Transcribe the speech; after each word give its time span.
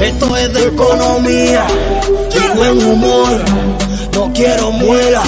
Esto 0.00 0.36
es 0.36 0.52
de 0.52 0.66
economía 0.66 1.66
y 2.32 2.56
buen 2.56 2.86
humor. 2.86 3.28
No 4.12 4.32
quiero 4.32 4.70
muela, 4.70 5.22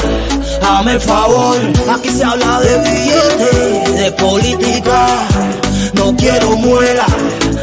hazme 0.63 0.93
el 0.93 1.01
favor. 1.01 1.57
Aquí 1.91 2.11
se 2.11 2.25
habla 2.25 2.61
de 2.61 2.79
billetes, 2.79 3.97
de 3.97 4.13
política. 4.13 5.07
No 5.95 6.15
quiero 6.17 6.51
muela 6.57 7.07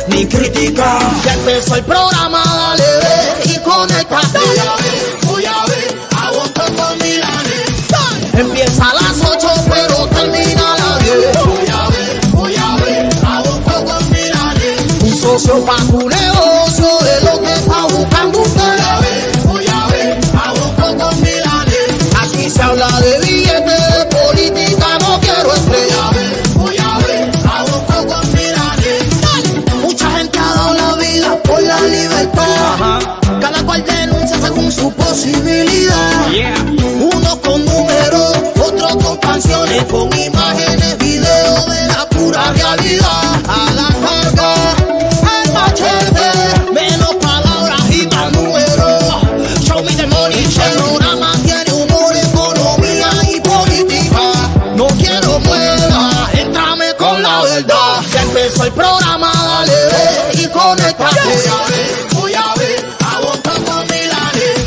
ni 0.09 0.25
crítica. 0.25 0.99
Ya 1.23 1.33
empezó 1.35 1.75
el 1.75 1.83
programa, 1.85 2.43
dale 2.43 2.83
ve 2.83 3.53
y 3.53 3.59
conéctate. 3.59 4.39
Voy 4.39 4.57
a 4.57 4.75
ver, 4.75 5.27
voy 5.27 5.45
a 5.45 5.65
ver, 5.67 5.95
a 6.17 6.31
vos. 6.31 6.51
Empieza 8.37 8.89
a 8.89 9.04
Socio 15.35 15.65
pa' 15.65 15.75
tu 15.91 16.07
negocio 16.07 16.87
es 17.13 17.23
lo 17.25 17.41
que 17.41 17.51
está 17.51 17.83
buscando 17.87 18.39
usted. 18.39 18.61
Voy 18.61 18.79
a 18.79 18.99
ver, 19.01 19.37
voy 19.43 19.67
a 19.67 19.87
ver, 19.87 20.19
a 20.33 20.51
vos 20.53 20.71
con 20.79 21.21
Milanes. 21.21 21.89
Aquí 22.23 22.49
se 22.49 22.61
habla 22.61 22.87
de 23.01 23.19
billetes, 23.19 23.65
de 23.65 24.05
política, 24.15 24.87
no 25.01 25.19
quiero 25.19 25.53
estrella. 25.53 26.03
Voy 26.55 26.77
a 26.77 26.97
ver, 26.99 27.31
a 27.51 27.63
vos 27.63 27.81
con 28.07 28.31
Milanes. 28.31 29.03
Mucha 29.81 30.09
gente 30.11 30.39
ha 30.39 30.53
dado 30.53 30.73
la 30.73 30.95
vida 30.95 31.43
por 31.43 31.61
la 31.61 31.81
libertad. 31.81 32.99
Cada 33.41 33.61
cual 33.65 33.83
denuncia 33.83 34.39
según 34.39 34.71
su 34.71 34.89
posibilidad. 34.93 36.29
Uno 37.11 37.41
con 37.41 37.65
números, 37.65 38.37
otro 38.57 38.87
con 38.99 39.17
canciones, 39.17 39.83
con 39.91 40.17
imágenes, 40.17 40.97
videos 40.97 41.65
de 41.65 41.87
la 41.87 42.07
pura 42.07 42.53
realidad. 42.53 43.41
A 43.49 43.71
la 43.73 43.89
carga, 43.99 44.54
el 58.65 58.71
programa, 58.71 59.31
dale 59.31 59.73
ve 59.73 60.41
y 60.41 60.47
conéctate. 60.47 61.19
Voy 61.23 61.43
a 61.45 61.65
ver, 61.69 62.07
voy 62.13 62.33
a 62.33 62.53
ver, 62.55 62.97
a 62.99 63.19
vos 63.19 63.39
con 63.43 63.87
Milanes. 63.87 64.57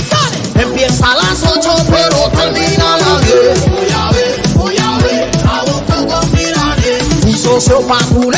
Empieza 0.55 1.13
a 1.13 1.17
las 1.17 1.43
8 1.43 1.75
pero 1.91 2.31
termina 2.31 2.95
a 2.95 2.99
las 2.99 3.25
10. 3.25 3.71
Voy 3.71 3.91
a 3.91 4.11
ver, 4.13 4.49
voy 4.55 4.77
a 4.79 4.99
ver, 4.99 5.31
a 5.47 5.63
vos 5.63 5.83
con 5.87 6.33
Milanes. 6.33 7.03
Un 7.25 7.37
socio 7.37 7.81
pa' 7.87 7.99
tu 8.05 8.31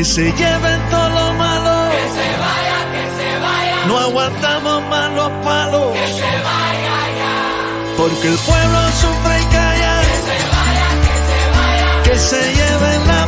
Que 0.00 0.06
se 0.06 0.32
lleven 0.32 0.80
todo 0.88 1.10
lo 1.10 1.34
malo. 1.34 1.90
Que 1.90 2.04
se 2.16 2.28
vaya, 2.44 2.78
que 2.90 3.04
se 3.18 3.38
vaya. 3.38 3.86
No 3.86 3.98
aguantamos 3.98 4.82
más 4.88 5.10
los 5.12 5.30
palos. 5.44 5.92
Que 5.92 6.06
se 6.06 6.30
vaya 6.48 6.98
ya. 7.20 7.36
Porque 7.98 8.28
el 8.28 8.38
pueblo 8.38 8.78
sufre 9.02 9.42
y 9.42 9.44
calla. 9.52 10.00
Que 10.00 10.16
se 10.24 10.38
vaya, 10.56 10.88
que 11.04 11.16
se 11.28 11.40
vaya. 11.54 12.02
Que 12.04 12.16
se 12.18 12.40
lleven 12.54 13.08
la 13.08 13.26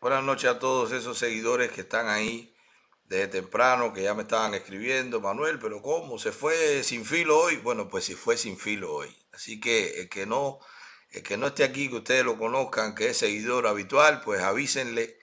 buenas 0.00 0.24
noches 0.24 0.50
a 0.50 0.58
todos 0.58 0.92
esos 0.92 1.18
seguidores 1.18 1.70
que 1.72 1.82
están 1.82 2.08
ahí 2.08 2.54
desde 3.04 3.28
temprano, 3.28 3.92
que 3.92 4.02
ya 4.02 4.14
me 4.14 4.22
estaban 4.22 4.54
escribiendo, 4.54 5.20
Manuel, 5.20 5.58
pero 5.58 5.82
¿cómo? 5.82 6.18
¿Se 6.18 6.32
fue 6.32 6.82
sin 6.82 7.04
filo 7.04 7.38
hoy? 7.38 7.56
Bueno, 7.56 7.88
pues 7.88 8.04
sí 8.04 8.14
fue 8.14 8.38
sin 8.38 8.56
filo 8.56 8.94
hoy. 8.94 9.14
Así 9.32 9.60
que 9.60 10.00
el 10.00 10.08
que 10.08 10.24
no, 10.24 10.58
que 11.10 11.36
no 11.36 11.48
esté 11.48 11.64
aquí, 11.64 11.90
que 11.90 11.96
ustedes 11.96 12.24
lo 12.24 12.38
conozcan, 12.38 12.94
que 12.94 13.10
es 13.10 13.18
seguidor 13.18 13.66
habitual, 13.66 14.22
pues 14.22 14.40
avísenle 14.40 15.18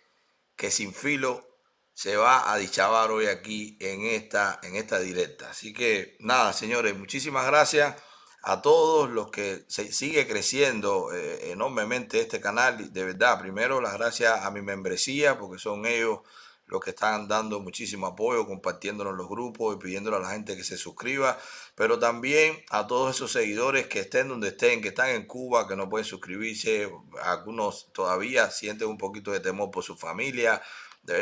que 0.56 0.70
sin 0.70 0.94
filo 0.94 1.48
se 1.94 2.16
va 2.16 2.52
a 2.52 2.58
dichabar 2.58 3.10
hoy 3.10 3.26
aquí 3.26 3.78
en 3.82 4.06
esta, 4.06 4.60
en 4.62 4.76
esta 4.76 5.00
directa. 5.00 5.50
Así 5.50 5.74
que 5.74 6.18
nada, 6.20 6.54
señores, 6.54 6.96
muchísimas 6.96 7.48
gracias 7.48 7.96
a 8.42 8.62
todos 8.62 9.10
los 9.10 9.32
que 9.32 9.66
se 9.68 9.92
sigue 9.92 10.28
creciendo 10.28 11.14
eh, 11.14 11.52
enormemente 11.52 12.20
este 12.22 12.40
canal. 12.40 12.92
De 12.94 13.04
verdad, 13.04 13.40
primero 13.40 13.82
las 13.82 13.94
gracias 13.94 14.46
a 14.46 14.52
mi 14.52 14.62
membresía, 14.62 15.38
porque 15.38 15.60
son 15.60 15.86
ellos 15.86 16.20
los 16.70 16.82
que 16.82 16.92
están 16.92 17.28
dando 17.28 17.60
muchísimo 17.60 18.08
apoyo, 18.08 18.46
compartiéndolo 18.46 19.10
en 19.10 19.18
los 19.18 19.28
grupos 19.28 19.76
y 19.76 19.80
pidiéndole 19.80 20.18
a 20.18 20.20
la 20.20 20.30
gente 20.30 20.56
que 20.56 20.64
se 20.64 20.78
suscriba, 20.78 21.38
pero 21.76 21.98
también 21.98 22.64
a 22.70 22.86
todos 22.86 23.16
esos 23.16 23.32
seguidores 23.32 23.88
que 23.88 24.02
estén 24.02 24.28
donde 24.28 24.50
estén, 24.50 24.82
que 24.82 24.90
están 24.90 25.10
en 25.10 25.26
Cuba, 25.26 25.68
que 25.68 25.76
no 25.76 25.90
pueden 25.90 26.06
suscribirse, 26.06 26.92
algunos 27.24 27.92
todavía 27.92 28.52
sienten 28.52 28.88
un 28.88 29.00
poquito 29.00 29.32
de 29.32 29.40
temor 29.40 29.72
por 29.72 29.84
su 29.84 29.98
familia, 29.98 30.62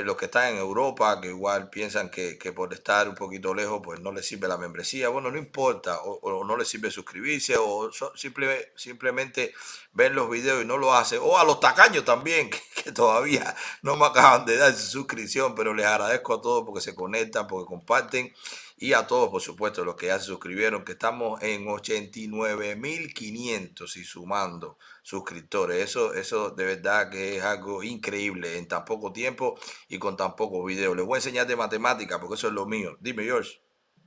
los 0.04 0.18
que 0.18 0.26
están 0.26 0.54
en 0.54 0.58
Europa, 0.58 1.20
que 1.22 1.30
igual 1.30 1.70
piensan 1.70 2.10
que, 2.10 2.38
que 2.38 2.52
por 2.52 2.74
estar 2.74 3.08
un 3.08 3.16
poquito 3.16 3.54
lejos, 3.54 3.82
pues 3.84 4.00
no 4.00 4.12
les 4.12 4.28
sirve 4.28 4.48
la 4.48 4.58
membresía. 4.58 5.10
Bueno, 5.10 5.32
no 5.32 5.38
importa, 5.38 6.00
o, 6.04 6.44
no 6.44 6.58
les 6.58 6.68
sirve 6.68 6.92
suscribirse, 6.92 7.56
o 7.58 7.90
simplemente 8.16 9.54
ven 9.94 10.16
los 10.16 10.30
videos 10.30 10.62
y 10.64 10.66
no 10.66 10.78
lo 10.78 10.94
hacen. 10.94 11.20
O 11.22 11.38
a 11.38 11.44
los 11.44 11.60
tacaños 11.60 12.06
también, 12.06 12.50
que, 12.52 12.62
que 12.84 12.92
todavía 12.92 13.56
no 13.82 13.96
me 13.96 14.06
acaban 14.06 14.46
de 14.46 14.58
dar 14.58 14.74
su 14.74 14.88
suscripción, 14.88 15.56
pero 15.56 15.74
les 15.74 15.86
agradezco 15.86 16.34
a 16.36 16.42
todos 16.42 16.66
porque 16.66 16.82
se 16.82 16.96
conectan, 16.96 17.48
porque 17.48 17.68
comparten. 17.68 18.34
Y 18.80 18.94
a 18.94 19.08
todos, 19.08 19.30
por 19.30 19.42
supuesto, 19.42 19.84
los 19.84 19.96
que 19.96 20.06
ya 20.06 20.20
se 20.20 20.26
suscribieron, 20.26 20.86
que 20.86 20.92
estamos 20.92 21.42
en 21.42 21.66
89.500 21.66 23.98
y 23.98 24.04
sumando 24.04 24.78
suscriptores. 25.02 25.84
Eso, 25.84 26.14
eso 26.14 26.52
de 26.52 26.64
verdad 26.64 27.10
que 27.10 27.38
es 27.38 27.44
algo 27.44 27.82
increíble 27.82 28.60
en 28.60 28.68
tan 28.68 28.86
poco 28.86 29.12
tiempo 29.12 29.58
y 29.90 29.98
con 29.98 30.16
tan 30.16 30.36
pocos 30.36 30.64
videos. 30.64 30.96
Les 30.96 31.06
voy 31.06 31.16
a 31.16 31.18
enseñar 31.18 31.48
de 31.48 31.56
matemática 31.56 32.20
porque 32.20 32.36
eso 32.36 32.50
es 32.50 32.54
lo 32.54 32.68
mío. 32.68 32.98
Dime, 33.00 33.24
George. 33.24 33.60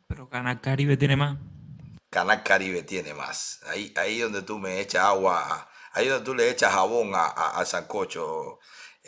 Pero 0.06 0.28
Canal 0.28 0.61
Caribe 0.61 0.96
tiene 0.96 1.16
más. 1.16 1.37
Canal 2.08 2.44
Caribe 2.44 2.84
tiene 2.84 3.12
más. 3.12 3.62
Ahí, 3.66 3.93
ahí 3.96 4.20
donde 4.20 4.43
tú 4.43 4.56
me 4.58 4.81
echas 4.81 5.05
agua, 5.05 5.69
ahí 5.93 6.08
donde 6.08 6.25
tú 6.25 6.34
le 6.34 6.50
echas 6.50 6.73
jabón 6.73 7.14
a, 7.14 7.26
a, 7.26 7.64
Sancocho, 7.64 8.58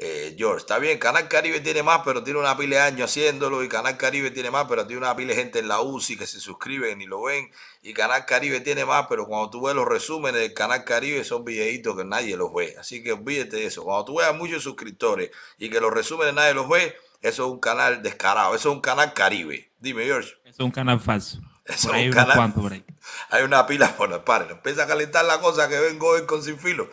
eh, 0.05 0.35
George. 0.37 0.63
Está 0.63 0.79
bien, 0.79 0.99
Canal 0.99 1.29
Caribe 1.29 1.61
tiene 1.61 1.83
más, 1.83 2.01
pero 2.05 2.25
tiene 2.25 2.41
una 2.41 2.57
pila 2.57 2.77
de 2.77 2.83
años 2.83 3.11
haciéndolo. 3.11 3.63
Y 3.63 3.69
Canal 3.69 3.97
Caribe 3.97 4.31
tiene 4.31 4.51
más, 4.51 4.67
pero 4.69 4.87
tiene 4.87 5.03
una 5.03 5.15
pila 5.15 5.31
de 5.31 5.37
gente 5.37 5.61
en 5.61 5.69
la 5.69 5.81
UCI 5.81 6.17
que 6.17 6.27
se 6.27 6.41
suscriben 6.41 7.01
y 7.01 7.07
lo 7.07 7.23
ven. 7.23 7.51
Y 7.83 7.95
Canal 7.95 8.27
Caribe 8.27 8.61
tiene 8.61 8.85
más, 8.85 9.07
pero 9.09 9.27
cuando 9.27 9.51
tú 9.51 9.63
ves 9.67 9.75
los 9.75 9.87
resúmenes 9.87 10.41
del 10.41 10.55
Canal 10.55 10.85
Caribe 10.85 11.23
son 11.25 11.45
videitos 11.45 11.97
que 11.97 12.05
nadie 12.05 12.37
los 12.37 12.53
ve. 12.53 12.75
Así 12.79 13.03
que 13.03 13.13
olvídate 13.13 13.57
de 13.57 13.67
eso. 13.67 13.85
Cuando 13.85 14.05
tú 14.05 14.19
veas 14.19 14.35
muchos 14.35 14.63
suscriptores 14.63 15.31
y 15.59 15.71
que 15.71 15.81
los 15.81 15.93
resúmenes 15.93 16.35
nadie 16.35 16.55
los 16.55 16.69
ve, 16.69 16.97
eso 17.21 17.47
es 17.47 17.53
un 17.53 17.61
canal 17.61 18.03
descarado. 18.03 18.55
Eso 18.55 18.71
es 18.71 18.75
un 18.75 18.81
canal 18.81 19.15
Caribe. 19.15 19.71
Dime, 19.79 20.05
George. 20.05 20.35
Eso 20.45 20.51
es 20.51 20.61
un 20.61 20.71
canal 20.73 20.99
falso. 20.99 21.39
hay, 23.31 23.43
una 23.43 23.67
pila, 23.67 23.95
bueno, 23.97 24.25
paren, 24.25 24.51
empieza 24.51 24.83
a 24.83 24.87
calentar 24.87 25.25
la 25.25 25.41
cosa 25.41 25.69
que 25.69 25.79
vengo 25.79 26.09
hoy 26.09 26.27
con 26.27 26.43
sin 26.43 26.59
filo. 26.59 26.91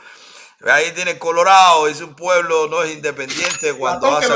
Ahí 0.66 0.92
tiene 0.92 1.18
Colorado, 1.18 1.88
es 1.88 2.02
un 2.02 2.16
pueblo, 2.16 2.68
no 2.68 2.84
es 2.84 2.94
independiente 2.94 3.74
cuando 3.74 4.18
hace 4.18 4.28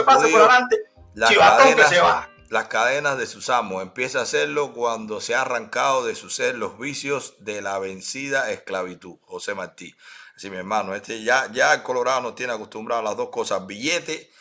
las 1.14 1.36
cadenas, 1.36 2.28
las 2.50 2.68
cadenas 2.68 3.18
de 3.18 3.28
sus 3.28 3.50
amos. 3.50 3.81
Empieza 3.81 4.20
a 4.20 4.24
hacerlo 4.24 4.74
cuando 4.74 5.20
se 5.20 5.36
ha 5.36 5.42
arrancado 5.42 6.06
de 6.06 6.16
su 6.16 6.30
ser 6.30 6.56
los 6.56 6.80
vicios 6.80 7.36
de 7.40 7.62
la 7.62 7.78
vencida 7.80 8.52
esclavitud. 8.52 9.18
José 9.25 9.54
Martí. 9.54 9.96
Así, 10.36 10.50
mi 10.50 10.58
hermano, 10.58 10.96
este 10.96 11.24
ya, 11.24 11.52
ya 11.52 11.74
el 11.74 11.84
Colorado 11.84 12.22
nos 12.22 12.36
tiene 12.36 12.54
acostumbrado 12.54 13.02
a 13.02 13.04
las 13.04 13.18
dos 13.18 13.30
cosas, 13.30 13.68
billete 13.68 14.31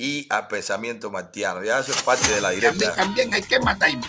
y 0.00 0.26
al 0.30 0.48
pensamiento 0.48 1.10
martiano. 1.10 1.62
Ya 1.62 1.78
eso 1.78 1.92
es 1.92 2.02
parte 2.02 2.26
de 2.34 2.40
la 2.40 2.50
directa. 2.50 2.94
También, 2.94 3.34
hay 3.34 3.42
que 3.42 3.60
matarme. 3.60 4.00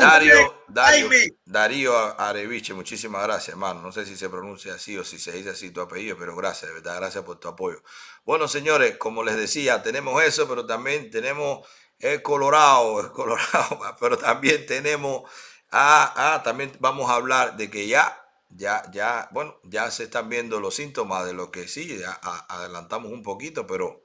Darío, 0.00 0.64
Darío, 0.66 1.08
Darío 1.44 2.20
Areviche, 2.20 2.74
muchísimas 2.74 3.22
gracias, 3.22 3.50
hermano. 3.50 3.80
No 3.80 3.92
sé 3.92 4.04
si 4.04 4.16
se 4.16 4.28
pronuncia 4.28 4.74
así 4.74 4.98
o 4.98 5.04
si 5.04 5.20
se 5.20 5.30
dice 5.30 5.50
así 5.50 5.70
tu 5.70 5.80
apellido, 5.80 6.16
pero 6.18 6.34
gracias, 6.34 6.70
de 6.70 6.74
verdad, 6.74 6.96
gracias 6.96 7.22
por 7.22 7.38
tu 7.38 7.46
apoyo. 7.46 7.80
Bueno, 8.24 8.48
señores, 8.48 8.96
como 8.96 9.22
les 9.22 9.36
decía, 9.36 9.80
tenemos 9.80 10.20
eso, 10.24 10.48
pero 10.48 10.66
también 10.66 11.08
tenemos 11.08 11.64
el 12.00 12.20
Colorado, 12.20 12.98
el 12.98 13.12
Colorado, 13.12 13.80
pero 14.00 14.18
también 14.18 14.66
tenemos, 14.66 15.22
ah, 15.70 16.14
ah, 16.16 16.42
también 16.42 16.72
vamos 16.80 17.08
a 17.10 17.14
hablar 17.14 17.56
de 17.56 17.70
que 17.70 17.86
ya 17.86 18.24
ya, 18.50 18.90
ya, 18.90 19.28
bueno, 19.30 19.60
ya 19.62 19.88
se 19.92 20.04
están 20.04 20.28
viendo 20.28 20.58
los 20.58 20.74
síntomas 20.74 21.26
de 21.26 21.34
lo 21.34 21.52
que 21.52 21.68
sí, 21.68 22.00
adelantamos 22.48 23.12
un 23.12 23.22
poquito, 23.22 23.66
pero 23.66 24.02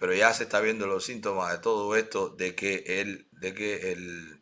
pero 0.00 0.14
ya 0.14 0.32
se 0.32 0.44
está 0.44 0.60
viendo 0.60 0.86
los 0.86 1.04
síntomas 1.04 1.52
de 1.52 1.58
todo 1.58 1.94
esto, 1.94 2.30
de 2.30 2.54
que 2.54 2.84
el, 2.86 3.28
de 3.32 3.52
que 3.52 3.92
el, 3.92 4.40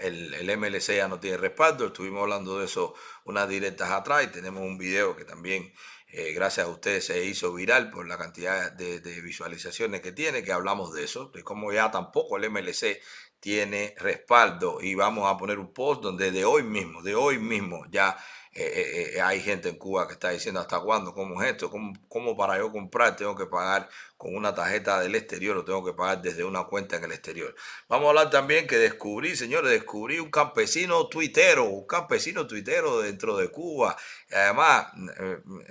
el, 0.00 0.58
MLC 0.58 0.96
ya 0.96 1.06
no 1.06 1.20
tiene 1.20 1.36
respaldo. 1.36 1.86
Estuvimos 1.86 2.22
hablando 2.22 2.58
de 2.58 2.64
eso 2.64 2.92
unas 3.24 3.48
directas 3.48 3.92
atrás 3.92 4.24
y 4.24 4.26
tenemos 4.26 4.64
un 4.64 4.76
video 4.76 5.14
que 5.14 5.24
también, 5.24 5.72
eh, 6.08 6.32
gracias 6.32 6.66
a 6.66 6.70
ustedes, 6.70 7.06
se 7.06 7.24
hizo 7.24 7.54
viral 7.54 7.90
por 7.90 8.08
la 8.08 8.18
cantidad 8.18 8.72
de, 8.72 8.98
de, 8.98 9.20
visualizaciones 9.20 10.00
que 10.00 10.10
tiene, 10.10 10.42
que 10.42 10.50
hablamos 10.50 10.92
de 10.92 11.04
eso, 11.04 11.30
de 11.32 11.44
cómo 11.44 11.72
ya 11.72 11.92
tampoco 11.92 12.36
el 12.36 12.50
MLC 12.50 13.00
tiene 13.38 13.94
respaldo. 13.98 14.80
Y 14.80 14.96
vamos 14.96 15.32
a 15.32 15.36
poner 15.36 15.60
un 15.60 15.72
post 15.72 16.02
donde 16.02 16.32
de 16.32 16.44
hoy 16.44 16.64
mismo, 16.64 17.00
de 17.02 17.14
hoy 17.14 17.38
mismo 17.38 17.84
ya 17.90 18.16
eh, 18.54 18.72
eh, 18.74 19.12
eh, 19.14 19.20
hay 19.20 19.40
gente 19.40 19.68
en 19.68 19.76
Cuba 19.76 20.06
que 20.06 20.14
está 20.14 20.30
diciendo 20.30 20.60
hasta 20.60 20.80
cuándo, 20.80 21.14
cómo 21.14 21.42
es 21.42 21.50
esto, 21.50 21.70
¿Cómo, 21.70 22.36
para 22.36 22.58
yo 22.58 22.72
comprar 22.72 23.14
tengo 23.14 23.36
que 23.36 23.46
pagar 23.46 23.88
con 24.16 24.34
una 24.34 24.54
tarjeta 24.54 25.00
del 25.00 25.14
exterior 25.14 25.56
o 25.56 25.64
tengo 25.64 25.84
que 25.84 25.92
pagar 25.92 26.22
desde 26.22 26.42
una 26.42 26.64
cuenta 26.64 26.96
en 26.96 27.04
el 27.04 27.12
exterior. 27.12 27.54
Vamos 27.88 28.06
a 28.06 28.08
hablar 28.08 28.30
también 28.30 28.66
que 28.66 28.76
descubrí, 28.76 29.36
señores, 29.36 29.70
descubrí 29.70 30.18
un 30.18 30.30
campesino 30.30 31.06
tuitero, 31.08 31.64
un 31.64 31.86
campesino 31.86 32.46
tuitero 32.46 33.00
dentro 33.00 33.36
de 33.36 33.48
Cuba. 33.48 33.96
además, 34.32 34.88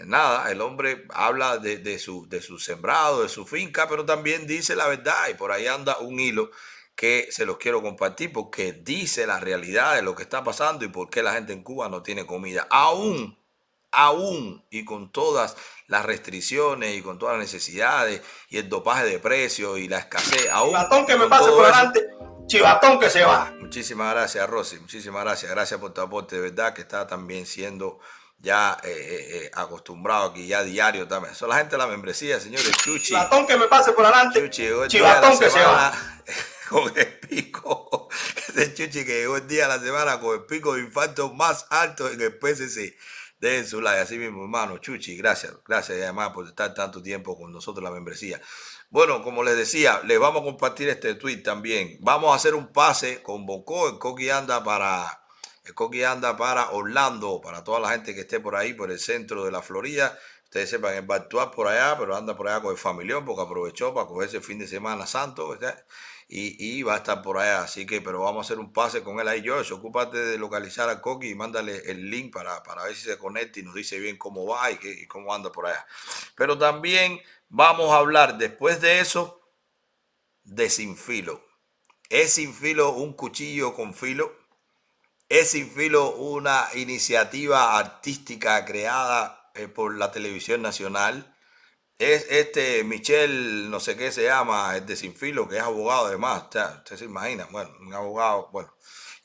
nada, 0.06 0.50
el 0.52 0.62
hombre 0.62 1.06
habla 1.10 1.58
de, 1.58 2.00
su, 2.00 2.28
de 2.30 2.42
su 2.42 2.58
sembrado, 2.58 3.24
de 3.24 3.30
su 3.30 3.46
finca, 3.46 3.90
pero 3.90 4.06
también 4.06 4.48
dice 4.48 4.76
la 4.76 4.88
verdad 4.88 5.28
y 5.30 5.34
por 5.34 5.52
ahí 5.52 5.68
anda 5.68 5.98
un 5.98 6.20
hilo 6.20 6.52
que 6.98 7.28
se 7.30 7.46
los 7.46 7.58
quiero 7.58 7.84
compartir 7.84 8.34
porque 8.34 8.74
dice 8.74 9.28
la 9.28 9.40
realidad 9.40 9.96
de 9.96 10.02
lo 10.02 10.16
que 10.16 10.24
está 10.24 10.44
pasando 10.44 10.84
y 10.84 10.88
por 10.88 11.12
qué 11.12 11.22
la 11.22 11.34
gente 11.34 11.54
en 11.54 11.62
Cuba 11.62 11.90
no 11.90 12.02
tiene 12.02 12.26
comida. 12.26 12.68
Aún, 12.72 13.38
aún 13.92 14.66
y 14.72 14.84
con 14.84 15.12
todas 15.12 15.56
las 15.86 16.04
restricciones 16.04 16.98
y 16.98 17.04
con 17.04 17.20
todas 17.20 17.38
las 17.38 17.46
necesidades 17.46 18.24
y 18.50 18.58
el 18.58 18.68
dopaje 18.68 19.06
de 19.06 19.20
precios 19.20 19.78
y 19.78 19.88
la 19.88 20.00
escasez. 20.00 20.50
Aún, 20.52 20.72
Chivatón 20.72 21.06
que 21.06 21.16
me 21.16 21.28
pase 21.28 21.52
por 21.52 21.66
adelante. 21.66 22.08
Chivatón 22.48 23.00
que 23.00 23.12
se 23.12 23.24
va. 23.24 23.54
Muchísimas 23.60 24.16
gracias, 24.16 24.50
Rosy. 24.50 24.80
Muchísimas 24.80 25.24
gracias. 25.24 25.52
Gracias 25.52 25.80
por 25.80 25.94
tu 25.94 26.02
aporte. 26.02 26.38
De 26.38 26.42
verdad 26.42 26.74
que 26.74 26.82
está 26.82 27.06
también 27.06 27.46
siendo 27.46 28.00
ya 28.40 28.76
eh, 28.84 28.90
eh, 28.90 29.38
eh, 29.44 29.52
acostumbrado 29.54 30.32
aquí, 30.32 30.48
ya 30.48 30.64
diario 30.64 31.08
también. 31.08 31.36
Son 31.36 31.48
la 31.48 31.58
gente 31.58 31.76
de 31.76 31.78
la 31.78 31.88
membresía, 31.88 32.40
señores. 32.40 32.72
Chuchi. 32.78 33.10
Chivatón 33.10 33.46
que 33.46 33.56
me 33.56 33.68
pase 33.68 33.92
por 33.92 34.04
adelante. 34.04 34.42
Chuchi, 34.42 34.68
Chivatón 34.88 35.38
que 35.38 35.50
se 35.52 35.60
va. 35.60 35.94
Con 36.70 36.92
el 36.98 37.20
pico, 37.20 38.10
ese 38.50 38.74
chuchi 38.74 39.06
que 39.06 39.20
llegó 39.20 39.38
el 39.38 39.48
día 39.48 39.68
de 39.68 39.78
la 39.78 39.84
semana 39.84 40.20
con 40.20 40.36
el 40.36 40.46
pico 40.46 40.74
de 40.76 40.82
infarto 40.82 41.34
más 41.34 41.66
alto 41.70 42.10
en 42.10 42.22
el 42.22 42.38
PCC. 42.38 42.98
de 43.40 43.68
su 43.68 43.82
like, 43.82 44.02
así 44.02 44.18
mismo, 44.18 44.44
hermano. 44.44 44.80
Chuchi, 44.80 45.16
gracias, 45.16 45.54
gracias 45.66 46.00
además 46.02 46.32
por 46.32 46.48
estar 46.48 46.74
tanto 46.74 47.02
tiempo 47.02 47.38
con 47.38 47.52
nosotros 47.52 47.84
la 47.84 47.92
membresía. 47.92 48.42
Bueno, 48.90 49.22
como 49.22 49.44
les 49.44 49.56
decía, 49.58 50.02
les 50.06 50.20
vamos 50.20 50.42
a 50.42 50.46
compartir 50.46 50.90
este 50.90 51.14
tweet 51.16 51.44
también. 51.44 51.98
Vamos 52.02 52.32
a 52.32 52.36
hacer 52.36 52.56
un 52.56 52.72
pase 52.72 53.22
con 53.22 53.46
Bocó. 53.46 53.90
El 53.90 54.00
Coqui 54.00 54.30
anda 54.30 54.64
para, 54.64 55.24
el 55.66 55.74
Coqui 55.76 56.04
anda 56.04 56.36
para 56.36 56.72
Orlando, 56.72 57.42
para 57.42 57.64
toda 57.64 57.80
la 57.80 57.90
gente 57.90 58.16
que 58.16 58.22
esté 58.22 58.40
por 58.40 58.56
ahí, 58.56 58.74
por 58.74 58.90
el 58.90 59.00
centro 59.00 59.46
de 59.46 59.52
la 59.52 59.62
Florida. 59.62 60.18
Ustedes 60.46 60.70
sepan, 60.70 60.96
él 60.96 61.10
va 61.10 61.16
a 61.16 61.18
actuar 61.20 61.52
por 61.52 61.68
allá, 61.68 61.98
pero 62.00 62.16
anda 62.16 62.36
por 62.36 62.48
allá 62.48 62.62
con 62.62 62.72
el 62.72 62.78
familión 62.78 63.26
porque 63.26 63.42
aprovechó 63.42 63.94
para 63.94 64.08
cogerse 64.08 64.38
el 64.38 64.44
fin 64.44 64.58
de 64.58 64.68
semana 64.68 65.06
santo. 65.06 65.50
¿verdad? 65.50 65.86
Y, 66.30 66.84
va 66.84 66.96
a 66.96 66.98
estar 66.98 67.22
por 67.22 67.38
allá. 67.38 67.64
Así 67.64 67.86
que, 67.86 68.02
pero 68.02 68.22
vamos 68.22 68.46
a 68.46 68.48
hacer 68.48 68.60
un 68.60 68.74
pase 68.74 69.02
con 69.04 69.20
él 69.20 69.28
ahí, 69.28 69.42
George. 69.42 69.74
Ocúpate 69.74 70.18
de 70.18 70.38
localizar 70.38 70.90
a 70.90 71.02
Coqui 71.02 71.30
y 71.30 71.36
mándale 71.36 71.90
el 71.90 72.10
link 72.10 72.34
para, 72.34 72.62
para 72.64 72.84
ver 72.84 72.96
si 72.96 73.04
se 73.04 73.18
conecta 73.18 73.60
y 73.60 73.64
nos 73.64 73.76
dice 73.76 74.00
bien 74.00 74.18
cómo 74.18 74.46
va 74.46 74.72
y, 74.72 74.80
y 74.82 75.08
cómo 75.08 75.34
anda 75.34 75.52
por 75.52 75.68
allá. 75.68 75.86
Pero 76.36 76.58
también 76.58 77.22
vamos 77.50 77.92
a 77.92 77.98
hablar 77.98 78.38
después 78.38 78.82
de 78.82 79.00
eso 79.00 79.42
de 80.44 80.70
sin 80.70 80.98
filo. 80.98 81.42
¿Es 82.10 82.34
sin 82.34 82.54
filo 82.54 82.92
un 82.92 83.14
cuchillo 83.14 83.74
con 83.74 83.94
filo? 83.94 84.34
¿Es 85.30 85.52
sin 85.52 85.70
filo 85.70 86.12
una 86.16 86.68
iniciativa 86.76 87.78
artística 87.78 88.64
creada 88.66 89.52
eh, 89.56 89.68
por 89.68 89.96
la 89.98 90.12
televisión 90.12 90.62
nacional? 90.62 91.37
Es 92.00 92.28
este 92.30 92.84
Michel, 92.84 93.70
no 93.70 93.80
sé 93.80 93.98
qué 93.98 94.12
se 94.12 94.24
llama, 94.24 94.76
el 94.78 94.86
de 94.86 94.96
Sinfilo, 94.96 95.48
que 95.48 95.58
es 95.58 95.64
abogado 95.64 96.08
además, 96.08 96.44
usted 96.44 96.96
se 96.96 97.06
imagina, 97.06 97.48
bueno, 97.52 97.72
un 97.82 97.94
abogado, 97.94 98.50
bueno, 98.52 98.74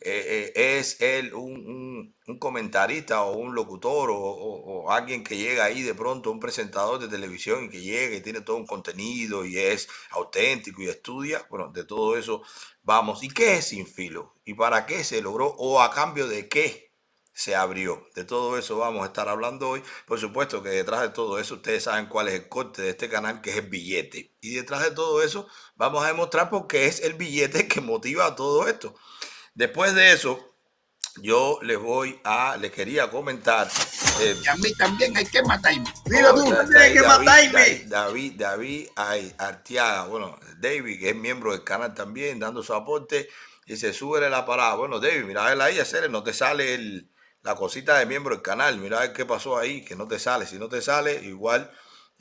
eh, 0.05 0.53
eh, 0.57 0.79
es 0.79 1.01
él 1.01 1.33
un, 1.35 2.17
comentarista 2.41 3.23
o 3.23 3.37
un 3.37 3.55
locutor 3.55 4.11
o, 4.13 4.91
alguien 4.91 5.23
que 5.23 5.37
llega 5.37 5.65
ahí 5.65 5.83
de 5.83 5.95
pronto, 5.95 6.31
un 6.31 6.41
presentador 6.41 6.99
de 6.99 7.09
televisión 7.09 7.65
y 7.65 7.69
que 7.71 7.81
llega 7.81 8.17
y 8.17 8.21
tiene 8.21 8.41
todo 8.41 8.57
un 8.57 8.67
contenido 8.67 9.45
y 9.45 9.59
es 9.59 9.89
auténtico 10.11 10.83
y 10.83 10.89
estudia, 10.89 11.47
bueno, 11.51 11.69
de 11.69 11.85
todo 11.85 12.17
eso 12.17 12.43
vamos. 12.83 13.23
¿Y 13.23 13.29
qué 13.29 13.59
es 13.59 13.69
Sinfilo? 13.69 14.35
¿Y 14.45 14.55
para 14.55 14.87
qué 14.87 15.05
se 15.05 15.23
logró? 15.23 15.55
¿O 15.59 15.81
a 15.81 15.91
cambio 15.93 16.27
de 16.27 16.49
qué? 16.49 16.92
Se 17.35 17.55
abrió. 17.55 18.07
De 18.15 18.25
todo 18.25 18.59
eso 18.59 18.79
vamos 18.79 19.03
a 19.03 19.07
estar 19.07 19.29
hablando 19.29 19.71
hoy. 19.71 19.83
Por 20.07 20.21
supuesto 20.21 20.63
que 20.63 20.69
detrás 20.71 21.03
de 21.03 21.09
todo 21.09 21.39
eso 21.39 21.55
ustedes 21.55 21.85
saben 21.85 22.07
cuál 22.07 22.29
es 22.29 22.35
el 22.35 22.49
corte 22.49 22.83
de 22.83 22.91
este 22.91 23.09
canal, 23.09 23.41
que 23.41 23.51
es 23.51 23.57
el 23.57 23.69
billete. 23.69 24.35
Y 24.41 24.55
detrás 24.55 24.83
de 24.83 24.91
todo 24.91 25.23
eso 25.23 25.47
vamos 25.77 26.05
a 26.05 26.09
demostrar 26.09 26.51
por 26.51 26.67
qué 26.67 26.87
es 26.87 27.01
el 27.01 27.15
billete 27.15 27.69
que 27.69 27.81
motiva 27.81 28.37
todo 28.37 28.69
esto. 28.69 28.95
Después 29.55 29.95
de 29.95 30.13
eso, 30.13 30.53
yo 31.17 31.59
les 31.63 31.79
voy 31.79 32.19
a, 32.25 32.57
les 32.57 32.73
quería 32.73 33.11
comentar. 33.11 33.69
Eh, 34.21 34.37
y 34.43 34.49
a 34.49 34.57
mí 34.57 34.73
también 34.75 35.17
hay 35.17 35.27
que 35.27 35.43
matarme. 35.43 35.93
Mira 36.07 36.35
tú, 36.35 36.55
hay 36.79 36.93
que 36.93 37.03
matarme. 37.03 37.85
David, 37.87 38.33
David, 38.37 38.89
Artiaga, 39.37 40.07
bueno, 40.07 40.39
David, 40.59 40.99
que 40.99 41.11
es 41.11 41.17
miembro 41.17 41.53
del 41.53 41.65
canal 41.65 41.95
también, 41.95 42.39
dando 42.39 42.63
su 42.63 42.73
aporte. 42.73 43.29
Y 43.67 43.77
se 43.77 43.93
sube 43.93 44.29
la 44.29 44.45
parada. 44.45 44.75
Bueno, 44.75 45.01
David, 45.01 45.25
mira, 45.25 45.53
él 45.53 45.61
ahí, 45.61 45.79
hacer, 45.79 46.11
no 46.11 46.23
te 46.23 46.33
sale 46.33 46.75
el, 46.75 47.12
la 47.43 47.55
cosita 47.55 47.99
de 47.99 48.07
miembro 48.07 48.35
del 48.35 48.43
canal. 48.43 48.79
Mira 48.79 49.13
qué 49.13 49.25
pasó 49.27 49.59
ahí, 49.59 49.85
que 49.85 49.97
no 49.97 50.09
te 50.09 50.19
sale. 50.19 50.47
Si 50.47 50.59
no 50.59 50.69
te 50.69 50.83
sale, 50.83 51.23
igual 51.25 51.71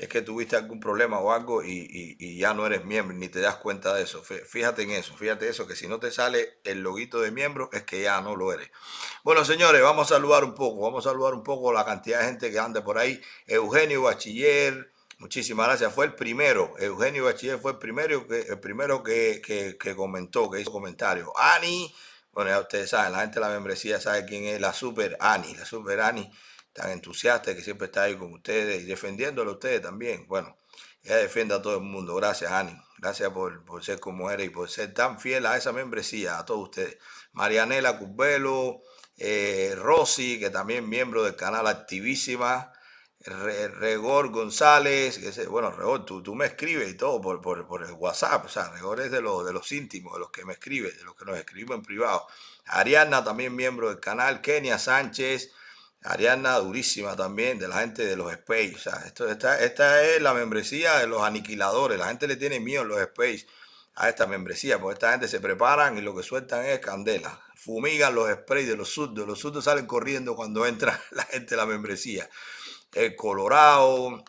es 0.01 0.09
que 0.09 0.23
tuviste 0.23 0.55
algún 0.55 0.79
problema 0.79 1.19
o 1.19 1.31
algo 1.31 1.63
y, 1.63 2.37
ya 2.39 2.55
no 2.55 2.65
eres 2.65 2.83
miembro, 2.85 3.15
ni 3.15 3.29
te 3.29 3.39
das 3.39 3.57
cuenta 3.57 3.93
de 3.93 4.01
eso. 4.01 4.23
Fíjate 4.23 4.81
en 4.81 4.91
eso, 4.91 5.15
fíjate 5.15 5.47
eso, 5.47 5.67
que 5.67 5.75
si 5.75 5.87
no 5.87 5.99
te 5.99 6.09
sale 6.09 6.59
el 6.63 6.81
loguito 6.81 7.21
de 7.21 7.29
miembro, 7.29 7.69
es 7.71 7.83
que 7.83 8.01
ya 8.01 8.19
no 8.21 8.35
lo 8.35 8.51
eres. 8.51 8.71
Bueno, 9.23 9.45
señores, 9.45 9.79
vamos 9.83 10.11
a 10.11 10.15
saludar 10.15 10.43
un 10.43 10.55
poco, 10.55 10.81
vamos 10.81 11.05
a 11.05 11.11
saludar 11.11 11.35
un 11.35 11.43
poco 11.43 11.71
la 11.71 11.85
cantidad 11.85 12.19
de 12.19 12.25
gente 12.25 12.51
que 12.51 12.57
anda 12.57 12.83
por 12.83 12.97
ahí. 12.97 13.21
Eugenio 13.45 14.01
Bachiller, 14.01 14.91
muchísimas 15.19 15.67
gracias, 15.67 15.93
fue 15.93 16.05
el 16.05 16.15
primero. 16.15 16.73
Eugenio 16.79 17.25
Bachiller 17.25 17.59
fue 17.59 17.73
el 17.73 17.77
primero 17.77 18.27
que, 18.27 18.41
el 18.41 18.59
primero 18.59 19.03
que, 19.03 19.39
que, 19.45 19.77
que 19.77 19.95
comentó, 19.95 20.49
que 20.49 20.61
hizo 20.61 20.71
comentario. 20.71 21.31
Ani. 21.37 21.93
Bueno, 22.31 22.49
ya 22.51 22.59
ustedes 22.59 22.89
saben, 22.89 23.11
la 23.11 23.21
gente 23.21 23.39
de 23.39 23.45
la 23.45 23.51
membresía 23.51 23.99
sabe 23.99 24.25
quién 24.25 24.45
es 24.45 24.61
la 24.61 24.73
Super 24.73 25.17
Ani, 25.19 25.53
la 25.55 25.65
Super 25.65 25.99
Ani, 25.99 26.31
tan 26.73 26.91
entusiasta 26.91 27.53
que 27.55 27.61
siempre 27.61 27.87
está 27.87 28.03
ahí 28.03 28.15
con 28.15 28.33
ustedes 28.33 28.83
y 28.83 28.85
defendiéndolo 28.85 29.51
a 29.51 29.53
ustedes 29.55 29.81
también. 29.81 30.27
Bueno, 30.27 30.57
ella 31.03 31.17
defiende 31.17 31.55
a 31.55 31.61
todo 31.61 31.75
el 31.75 31.83
mundo. 31.83 32.15
Gracias, 32.15 32.51
Ani. 32.51 32.75
Gracias 32.99 33.31
por, 33.31 33.65
por 33.65 33.83
ser 33.83 33.99
como 33.99 34.29
eres 34.29 34.47
y 34.47 34.49
por 34.49 34.69
ser 34.69 34.93
tan 34.93 35.19
fiel 35.19 35.45
a 35.45 35.57
esa 35.57 35.71
membresía, 35.71 36.37
a 36.37 36.45
todos 36.45 36.69
ustedes. 36.69 36.97
Marianela 37.33 37.97
Curbelo, 37.97 38.81
eh, 39.17 39.73
Rosy, 39.75 40.39
que 40.39 40.49
también 40.49 40.87
miembro 40.87 41.23
del 41.23 41.35
canal 41.35 41.67
Activísima. 41.67 42.71
Regor 43.23 44.31
González, 44.31 45.47
bueno, 45.47 45.69
Regor, 45.69 46.05
tú, 46.05 46.23
tú, 46.23 46.33
me 46.33 46.47
escribes 46.47 46.89
y 46.89 46.95
todo 46.95 47.21
por, 47.21 47.39
por, 47.39 47.67
por, 47.67 47.83
el 47.83 47.91
WhatsApp, 47.91 48.45
o 48.45 48.49
sea, 48.49 48.69
Regor 48.69 48.99
es 48.99 49.11
de, 49.11 49.21
los 49.21 49.45
de 49.45 49.53
los 49.53 49.71
íntimos, 49.71 50.13
de 50.13 50.19
los 50.19 50.31
que 50.31 50.43
me 50.43 50.53
escriben, 50.53 50.97
de 50.97 51.03
los 51.03 51.15
que 51.15 51.25
nos 51.25 51.37
escribimos 51.37 51.77
en 51.77 51.83
privado. 51.83 52.25
Ariana, 52.65 53.23
también 53.23 53.55
miembro 53.55 53.89
del 53.89 53.99
canal, 53.99 54.41
Kenia 54.41 54.79
Sánchez, 54.79 55.51
Ariana 56.01 56.57
durísima 56.57 57.15
también, 57.15 57.59
de 57.59 57.67
la 57.67 57.81
gente 57.81 58.03
de 58.03 58.15
los 58.15 58.31
Space, 58.31 58.73
o 58.75 58.79
sea, 58.79 59.03
esto, 59.05 59.29
esta, 59.29 59.63
esta 59.63 60.03
es 60.03 60.19
la 60.19 60.33
membresía 60.33 60.97
de 60.97 61.05
los 61.05 61.21
aniquiladores, 61.21 61.99
la 61.99 62.07
gente 62.07 62.27
le 62.27 62.37
tiene 62.37 62.59
miedo 62.59 62.81
a 62.81 62.85
los 62.85 62.99
Space 63.01 63.45
a 63.93 64.09
esta 64.09 64.25
membresía, 64.25 64.79
porque 64.79 64.93
esta 64.93 65.11
gente 65.11 65.27
se 65.27 65.39
preparan 65.39 65.95
y 65.95 66.01
lo 66.01 66.15
que 66.15 66.23
sueltan 66.23 66.65
es 66.65 66.79
candela, 66.79 67.39
fumigan 67.53 68.15
los 68.15 68.31
sprays 68.31 68.67
de 68.67 68.77
los 68.77 68.89
surdos, 68.89 69.27
los 69.27 69.37
surdos 69.37 69.65
salen 69.65 69.85
corriendo 69.85 70.35
cuando 70.35 70.65
entra 70.65 70.99
la 71.11 71.23
gente 71.25 71.51
de 71.51 71.57
la 71.57 71.67
membresía 71.67 72.27
el 72.93 73.15
Colorado, 73.15 74.23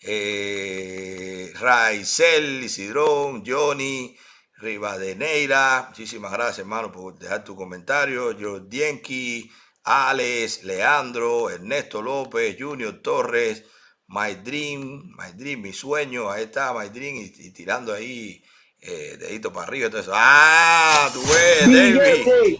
eh, 0.00 1.52
Raizel, 1.58 2.64
Isidrón, 2.64 3.44
Johnny, 3.46 4.16
Rivadeneira. 4.56 5.86
Muchísimas 5.88 6.32
gracias, 6.32 6.60
hermano, 6.60 6.90
por 6.90 7.18
dejar 7.18 7.44
tu 7.44 7.54
comentario. 7.54 8.36
Jordienki, 8.38 9.50
Alex, 9.84 10.64
Leandro, 10.64 11.50
Ernesto 11.50 12.02
López, 12.02 12.56
Junior 12.58 13.00
Torres, 13.02 13.64
My 14.08 14.34
Dream, 14.34 15.14
My 15.16 15.32
Dream, 15.34 15.62
mi 15.62 15.72
sueño. 15.72 16.30
Ahí 16.30 16.44
está 16.44 16.72
My 16.72 16.88
Dream 16.88 17.16
y, 17.16 17.50
tirando 17.52 17.92
ahí 17.92 18.42
eh, 18.80 19.16
dedito 19.18 19.52
para 19.52 19.66
arriba. 19.66 19.86
Entonces, 19.86 20.12
ah, 20.14 21.10
tú 21.12 21.22
ves, 21.22 21.66
David. 21.66 22.58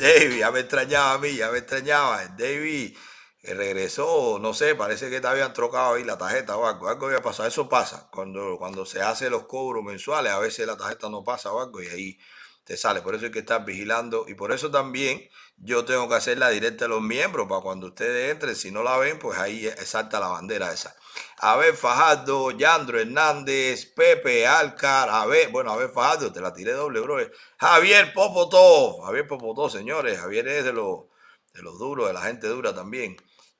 David, 0.00 0.38
ya 0.38 0.50
me 0.50 0.60
extrañaba 0.60 1.12
a 1.14 1.18
mí, 1.18 1.36
ya 1.36 1.50
me 1.50 1.58
extrañaba. 1.58 2.26
David 2.28 2.96
regresó, 3.42 4.38
no 4.40 4.54
sé, 4.54 4.74
parece 4.74 5.10
que 5.10 5.20
te 5.20 5.26
habían 5.26 5.52
trocado 5.52 5.94
ahí 5.94 6.04
la 6.04 6.16
tarjeta 6.16 6.56
o 6.56 6.66
algo, 6.66 6.88
algo 6.88 7.06
había 7.06 7.20
pasado. 7.20 7.48
Eso 7.48 7.68
pasa 7.68 8.08
cuando, 8.10 8.56
cuando 8.58 8.86
se 8.86 9.02
hacen 9.02 9.30
los 9.30 9.44
cobros 9.46 9.84
mensuales, 9.84 10.32
a 10.32 10.38
veces 10.38 10.66
la 10.66 10.76
tarjeta 10.76 11.10
no 11.10 11.22
pasa 11.24 11.52
o 11.52 11.60
algo 11.60 11.82
y 11.82 11.88
ahí 11.88 12.18
te 12.64 12.76
sale. 12.76 13.02
Por 13.02 13.14
eso 13.14 13.26
hay 13.26 13.30
que 13.30 13.40
estar 13.40 13.64
vigilando 13.64 14.24
y 14.28 14.34
por 14.34 14.52
eso 14.52 14.70
también 14.70 15.28
yo 15.58 15.84
tengo 15.84 16.08
que 16.08 16.14
hacer 16.14 16.38
la 16.38 16.48
directa 16.48 16.86
de 16.86 16.88
los 16.88 17.02
miembros 17.02 17.46
para 17.48 17.60
cuando 17.60 17.88
ustedes 17.88 18.32
entren. 18.32 18.56
Si 18.56 18.70
no 18.70 18.82
la 18.82 18.96
ven, 18.96 19.18
pues 19.18 19.38
ahí 19.38 19.70
salta 19.84 20.20
la 20.20 20.28
bandera 20.28 20.72
esa. 20.72 20.96
Abel 21.38 21.74
Fajardo, 21.74 22.50
Yandro 22.52 22.98
Hernández, 23.00 23.86
Pepe 23.86 24.46
Alcar, 24.46 25.08
Abel, 25.10 25.50
bueno, 25.50 25.72
Abel 25.72 25.90
Fajardo, 25.90 26.32
te 26.32 26.40
la 26.40 26.52
tiré 26.52 26.72
doble, 26.72 27.00
bro. 27.00 27.16
Javier 27.58 28.12
Popotó, 28.12 29.02
Javier 29.02 29.26
Popotó, 29.26 29.68
señores, 29.68 30.18
Javier 30.18 30.48
es 30.48 30.64
de 30.64 30.72
los, 30.72 31.04
de 31.52 31.62
los 31.62 31.78
duros, 31.78 32.06
de 32.08 32.14
la 32.14 32.22
gente 32.22 32.48
dura 32.48 32.74
también. 32.74 33.16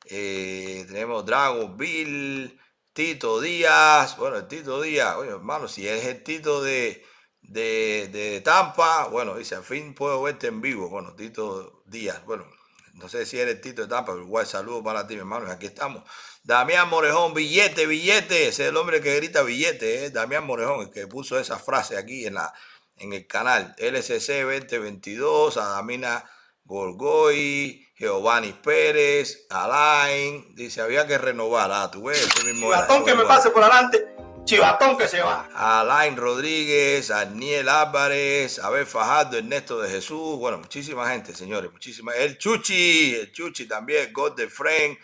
Eh, 0.06 0.84
tenemos 0.86 1.24
Dragon 1.24 1.76
Bill, 1.76 2.60
Tito 2.92 3.40
Díaz, 3.40 4.16
bueno, 4.18 4.36
el 4.36 4.46
Tito 4.48 4.80
Díaz, 4.80 5.16
oye, 5.16 5.30
hermano, 5.30 5.66
si 5.66 5.88
es 5.88 6.04
el 6.06 6.22
Tito 6.22 6.62
de, 6.62 7.04
de, 7.42 8.08
de 8.12 8.40
Tampa, 8.40 9.06
bueno, 9.08 9.36
dice, 9.36 9.56
al 9.56 9.64
fin 9.64 9.94
puedo 9.94 10.22
verte 10.22 10.46
en 10.48 10.60
vivo, 10.60 10.88
bueno, 10.88 11.14
Tito 11.14 11.82
Díaz, 11.86 12.24
bueno, 12.24 12.46
no 12.94 13.08
sé 13.08 13.26
si 13.26 13.38
eres 13.40 13.60
Tito 13.60 13.82
de 13.82 13.88
Tampa, 13.88 14.12
pero 14.12 14.24
igual 14.24 14.46
saludo 14.46 14.82
para 14.82 15.06
ti, 15.06 15.14
mi 15.14 15.20
hermano, 15.20 15.50
aquí 15.50 15.66
estamos. 15.66 16.04
Damián 16.44 16.90
Morejón, 16.90 17.32
billete, 17.32 17.86
billete. 17.86 18.48
Ese 18.48 18.64
es 18.64 18.68
el 18.68 18.76
hombre 18.76 19.00
que 19.00 19.16
grita 19.16 19.42
billete, 19.42 20.04
¿eh? 20.04 20.10
Damián 20.10 20.44
Morejón, 20.44 20.82
el 20.82 20.90
que 20.90 21.06
puso 21.06 21.38
esa 21.38 21.58
frase 21.58 21.96
aquí 21.96 22.26
en, 22.26 22.34
la, 22.34 22.52
en 22.98 23.14
el 23.14 23.26
canal. 23.26 23.74
LCC 23.78 24.42
2022, 24.42 25.56
Adamina 25.56 26.22
Gorgoy, 26.64 27.88
Giovanni 27.98 28.52
Pérez, 28.52 29.46
Alain. 29.48 30.54
Dice, 30.54 30.82
había 30.82 31.06
que 31.06 31.16
renovar. 31.16 31.70
Ah, 31.72 31.90
tú 31.90 32.04
ves, 32.04 32.28
mismo 32.44 32.66
Chivatón 32.66 33.06
que 33.06 33.14
me 33.14 33.24
pase 33.24 33.48
por 33.48 33.62
adelante. 33.62 34.06
Chivatón 34.44 34.98
que 34.98 35.08
se 35.08 35.22
va. 35.22 35.48
Alain 35.54 36.14
Rodríguez, 36.14 37.10
Aniel 37.10 37.70
Álvarez, 37.70 38.58
Abel 38.58 38.84
Fajardo, 38.84 39.38
Ernesto 39.38 39.80
de 39.80 39.88
Jesús. 39.88 40.38
Bueno, 40.38 40.58
muchísima 40.58 41.08
gente, 41.08 41.34
señores. 41.34 41.72
Muchísima. 41.72 42.12
El 42.14 42.36
Chuchi, 42.36 43.14
el 43.14 43.32
Chuchi 43.32 43.66
también, 43.66 44.12
God 44.12 44.36
de 44.36 44.50
Friend. 44.50 44.98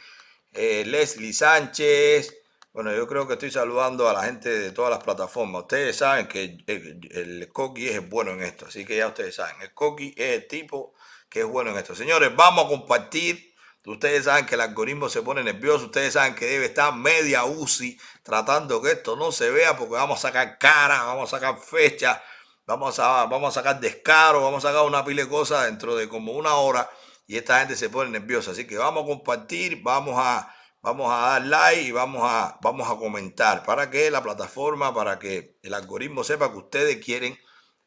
Eh, 0.53 0.85
Leslie 0.85 1.33
Sánchez. 1.33 2.37
Bueno, 2.73 2.95
yo 2.95 3.07
creo 3.07 3.27
que 3.27 3.35
estoy 3.35 3.51
saludando 3.51 4.09
a 4.09 4.13
la 4.13 4.25
gente 4.25 4.49
de 4.49 4.73
todas 4.73 4.91
las 4.91 5.03
plataformas. 5.03 5.63
Ustedes 5.63 5.97
saben 5.97 6.27
que 6.29 6.59
el, 6.67 7.09
el, 7.13 7.53
Coqui 7.53 7.89
es 7.89 8.09
bueno 8.09 8.33
en 8.33 8.43
esto, 8.43 8.67
así 8.67 8.85
que 8.85 8.97
ya 8.97 9.09
ustedes 9.09 9.35
saben. 9.37 9.61
El 9.63 9.75
Coqui 9.75 10.15
es 10.17 10.43
el 10.43 10.49
tipo 10.49 10.95
que 11.29 11.41
es 11.41 11.47
bueno 11.47 11.71
en 11.71 11.79
esto. 11.79 11.95
Señores, 11.95 12.35
vamos 12.35 12.67
a 12.67 12.69
compartir. 12.69 13.55
Ustedes 13.87 14.25
saben 14.25 14.47
que 14.47 14.57
el 14.57 14.61
algoritmo 14.61 15.09
se 15.09 15.23
pone 15.23 15.43
nervioso. 15.43 15.87
Ustedes 15.87 16.15
saben 16.15 16.35
que 16.35 16.47
debe 16.47 16.67
estar 16.67 16.95
media 16.95 17.45
UCI 17.45 17.99
tratando 18.23 18.83
que 18.83 18.93
esto 18.93 19.17
no 19.17 19.33
se 19.33 19.51
vea 19.51 19.77
porque 19.77 19.95
vamos 19.95 20.19
a 20.19 20.29
sacar 20.29 20.59
cara, 20.59 21.05
vamos 21.05 21.33
a 21.33 21.39
sacar 21.39 21.59
fecha, 21.59 22.23
vamos 22.67 22.99
a, 22.99 23.27
vamos 23.27 23.57
a 23.57 23.61
sacar 23.61 23.81
descaro, 23.81 24.43
vamos 24.43 24.65
a 24.65 24.69
sacar 24.69 24.85
una 24.85 25.05
pila 25.05 25.25
de 25.25 25.67
dentro 25.67 25.97
de 25.97 26.09
como 26.09 26.33
una 26.33 26.55
hora 26.57 26.91
y 27.31 27.37
esta 27.37 27.61
gente 27.61 27.77
se 27.77 27.89
pone 27.89 28.11
nerviosa. 28.11 28.51
Así 28.51 28.67
que 28.67 28.77
vamos 28.77 29.05
a 29.05 29.07
compartir, 29.07 29.85
vamos 29.85 30.17
a, 30.19 30.53
vamos 30.83 31.13
a 31.13 31.19
dar 31.19 31.47
like 31.47 31.83
y 31.83 31.93
vamos 31.93 32.23
a, 32.25 32.59
vamos 32.61 32.91
a 32.91 32.97
comentar 32.97 33.63
para 33.63 33.89
que 33.89 34.11
la 34.11 34.21
plataforma, 34.21 34.93
para 34.93 35.21
que 35.21 35.57
el 35.63 35.75
algoritmo 35.75 36.25
sepa 36.25 36.51
que 36.51 36.59
ustedes 36.59 36.97
quieren 36.97 37.39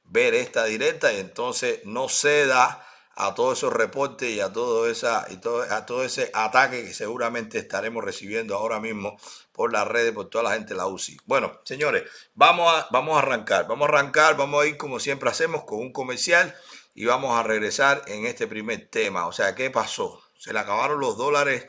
ver 0.05 0.33
esta 0.33 0.63
directa 0.63 1.11
y 1.11 1.19
entonces 1.19 1.81
no 1.83 2.07
ceda 2.07 2.87
a 3.15 3.35
todos 3.35 3.57
esos 3.57 3.73
reportes 3.73 4.29
y 4.29 4.39
a 4.39 4.53
todo, 4.53 4.87
esa, 4.87 5.25
y 5.29 5.35
todo, 5.35 5.61
a 5.69 5.85
todo 5.85 6.05
ese 6.05 6.31
ataque 6.33 6.85
que 6.85 6.93
seguramente 6.93 7.57
estaremos 7.57 8.01
recibiendo 8.01 8.55
ahora 8.55 8.79
mismo 8.79 9.17
por 9.51 9.73
las 9.73 9.85
redes, 9.85 10.13
por 10.13 10.29
toda 10.29 10.45
la 10.45 10.53
gente 10.53 10.69
de 10.69 10.77
la 10.77 10.87
UCI. 10.87 11.17
Bueno, 11.25 11.59
señores, 11.65 12.03
vamos 12.33 12.73
a, 12.73 12.87
vamos 12.91 13.17
a 13.17 13.19
arrancar, 13.19 13.67
vamos 13.67 13.89
a 13.89 13.89
arrancar, 13.89 14.37
vamos 14.37 14.63
a 14.63 14.67
ir 14.67 14.77
como 14.77 15.01
siempre 15.01 15.29
hacemos 15.29 15.65
con 15.65 15.79
un 15.79 15.91
comercial 15.91 16.55
y 16.93 17.05
vamos 17.05 17.37
a 17.37 17.43
regresar 17.43 18.03
en 18.07 18.25
este 18.25 18.47
primer 18.47 18.89
tema. 18.89 19.27
O 19.27 19.31
sea, 19.31 19.55
¿qué 19.55 19.69
pasó? 19.69 20.21
Se 20.37 20.53
le 20.53 20.59
acabaron 20.59 20.99
los 20.99 21.17
dólares 21.17 21.67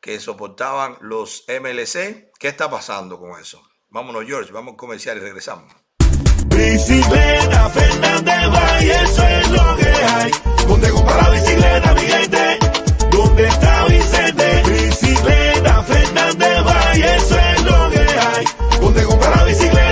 que 0.00 0.18
soportaban 0.18 0.96
los 1.00 1.44
MLC. 1.48 2.30
¿Qué 2.38 2.48
está 2.48 2.70
pasando 2.70 3.18
con 3.18 3.38
eso? 3.40 3.62
Vámonos, 3.90 4.24
George, 4.26 4.52
vamos 4.52 4.74
a 4.74 4.76
comercial 4.76 5.18
y 5.18 5.20
regresamos. 5.20 5.72
Bicicleta 6.46 7.68
Fernández 7.70 8.50
Valle, 8.50 9.02
eso 9.02 9.22
es 9.22 9.50
lo 9.50 9.76
que 9.76 9.88
hay. 9.88 10.30
Donde 10.66 10.90
compra 10.90 11.16
la 11.22 11.30
bicicleta, 11.30 11.94
mi 11.94 12.00
gente. 12.00 12.58
¿Dónde 13.10 13.46
está 13.46 13.84
Vicente? 13.86 14.62
Bicicleta 14.66 15.82
Fernández 15.82 16.64
Valle, 16.64 17.16
eso 17.16 17.38
es 17.38 17.64
lo 17.64 17.90
que 17.90 17.98
hay. 17.98 18.44
Donde 18.80 19.04
compra 19.04 19.36
la 19.36 19.44
bicicleta, 19.44 19.91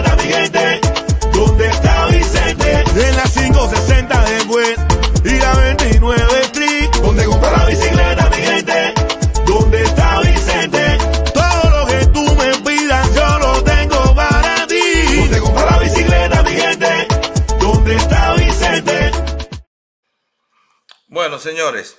Bueno, 21.21 21.39
señores, 21.39 21.99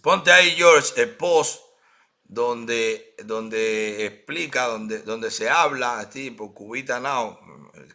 ponte 0.00 0.30
ahí, 0.30 0.52
George, 0.52 0.92
el 1.02 1.16
post 1.16 1.60
donde, 2.22 3.16
donde 3.24 4.06
explica, 4.06 4.68
donde, 4.68 5.00
donde 5.00 5.32
se 5.32 5.50
habla, 5.50 5.98
así 5.98 6.30
por 6.30 6.54
Cubita 6.54 7.00
Now, 7.00 7.36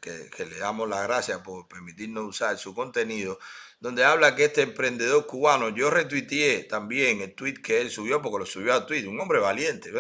que, 0.02 0.30
le 0.46 0.58
damos 0.58 0.90
las 0.90 1.04
gracias 1.04 1.40
por 1.40 1.66
permitirnos 1.70 2.26
usar 2.26 2.58
su 2.58 2.76
contenido, 2.76 3.40
donde 3.80 4.04
habla 4.04 4.36
que 4.36 4.44
este 4.44 4.64
emprendedor 4.64 5.28
cubano, 5.28 5.70
yo 5.70 5.90
retuiteé 5.90 6.66
también 6.66 7.22
el 7.22 7.34
tweet 7.36 7.62
que 7.64 7.80
él 7.80 7.90
subió, 7.90 8.22
porque 8.22 8.40
lo 8.40 8.46
subió 8.46 8.74
a 8.74 8.86
tweet, 8.86 9.08
un 9.08 9.22
hombre 9.22 9.40
valiente. 9.40 9.94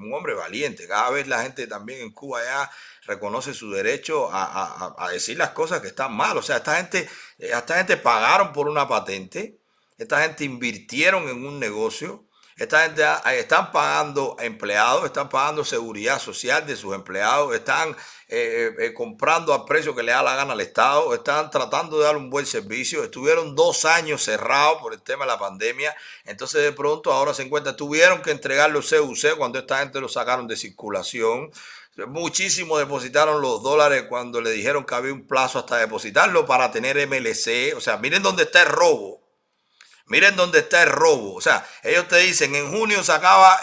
Un 0.00 0.12
hombre 0.12 0.34
valiente. 0.34 0.88
Cada 0.88 1.10
vez 1.10 1.28
la 1.28 1.40
gente 1.44 1.68
también 1.68 2.00
en 2.00 2.10
Cuba 2.10 2.42
ya 2.42 2.68
reconoce 3.06 3.54
su 3.54 3.70
derecho 3.70 4.28
a, 4.32 4.42
a- 4.44 4.94
a 4.98 5.10
decir 5.10 5.38
las 5.38 5.50
cosas 5.50 5.80
que 5.80 5.86
están 5.86 6.12
mal. 6.16 6.36
O 6.36 6.42
sea, 6.42 6.56
esta 6.56 6.78
gente, 6.78 7.08
esta 7.38 7.76
gente 7.76 7.96
pagaron 7.96 8.52
por 8.52 8.68
una 8.68 8.88
patente, 8.88 9.60
esta 9.98 10.22
gente 10.22 10.44
invirtieron 10.44 11.28
en 11.28 11.46
un 11.46 11.58
negocio, 11.60 12.24
Esta 12.56 12.84
gente 12.84 13.02
ah, 13.04 13.34
están 13.34 13.72
pagando 13.72 14.36
empleados, 14.38 15.04
están 15.04 15.28
pagando 15.28 15.64
seguridad 15.64 16.20
social 16.20 16.64
de 16.64 16.76
sus 16.76 16.94
empleados, 16.94 17.52
están 17.52 17.96
eh, 18.28 18.70
eh, 18.78 18.94
comprando 18.94 19.52
al 19.52 19.64
precio 19.64 19.94
que 19.94 20.04
le 20.04 20.12
da 20.12 20.22
la 20.22 20.36
gana 20.36 20.52
al 20.52 20.60
Estado, 20.60 21.12
están 21.14 21.50
tratando 21.50 21.98
de 21.98 22.04
dar 22.04 22.16
un 22.16 22.30
buen 22.30 22.46
servicio. 22.46 23.02
Estuvieron 23.02 23.56
dos 23.56 23.84
años 23.84 24.22
cerrados 24.22 24.80
por 24.80 24.92
el 24.94 25.02
tema 25.02 25.24
de 25.24 25.32
la 25.32 25.38
pandemia. 25.38 25.96
Entonces 26.26 26.62
de 26.62 26.72
pronto 26.72 27.12
ahora 27.12 27.34
se 27.34 27.42
encuentran, 27.42 27.76
tuvieron 27.76 28.22
que 28.22 28.30
entregar 28.30 28.70
los 28.70 28.88
CUC 28.88 29.36
cuando 29.36 29.58
esta 29.58 29.78
gente 29.78 30.00
lo 30.00 30.08
sacaron 30.08 30.46
de 30.46 30.56
circulación. 30.56 31.50
Muchísimos 32.06 32.78
depositaron 32.78 33.42
los 33.42 33.62
dólares 33.64 34.04
cuando 34.08 34.40
le 34.40 34.50
dijeron 34.50 34.84
que 34.84 34.94
había 34.94 35.12
un 35.12 35.26
plazo 35.26 35.58
hasta 35.58 35.76
depositarlo 35.78 36.46
para 36.46 36.70
tener 36.70 36.96
MLC. 37.08 37.76
O 37.76 37.80
sea, 37.80 37.96
miren 37.98 38.22
dónde 38.22 38.44
está 38.44 38.62
el 38.62 38.68
robo. 38.68 39.23
Miren 40.06 40.36
dónde 40.36 40.58
está 40.58 40.82
el 40.82 40.90
robo. 40.90 41.34
O 41.34 41.40
sea, 41.40 41.66
ellos 41.82 42.06
te 42.08 42.18
dicen, 42.18 42.54
en 42.54 42.70
junio 42.70 43.02
sacaba 43.02 43.58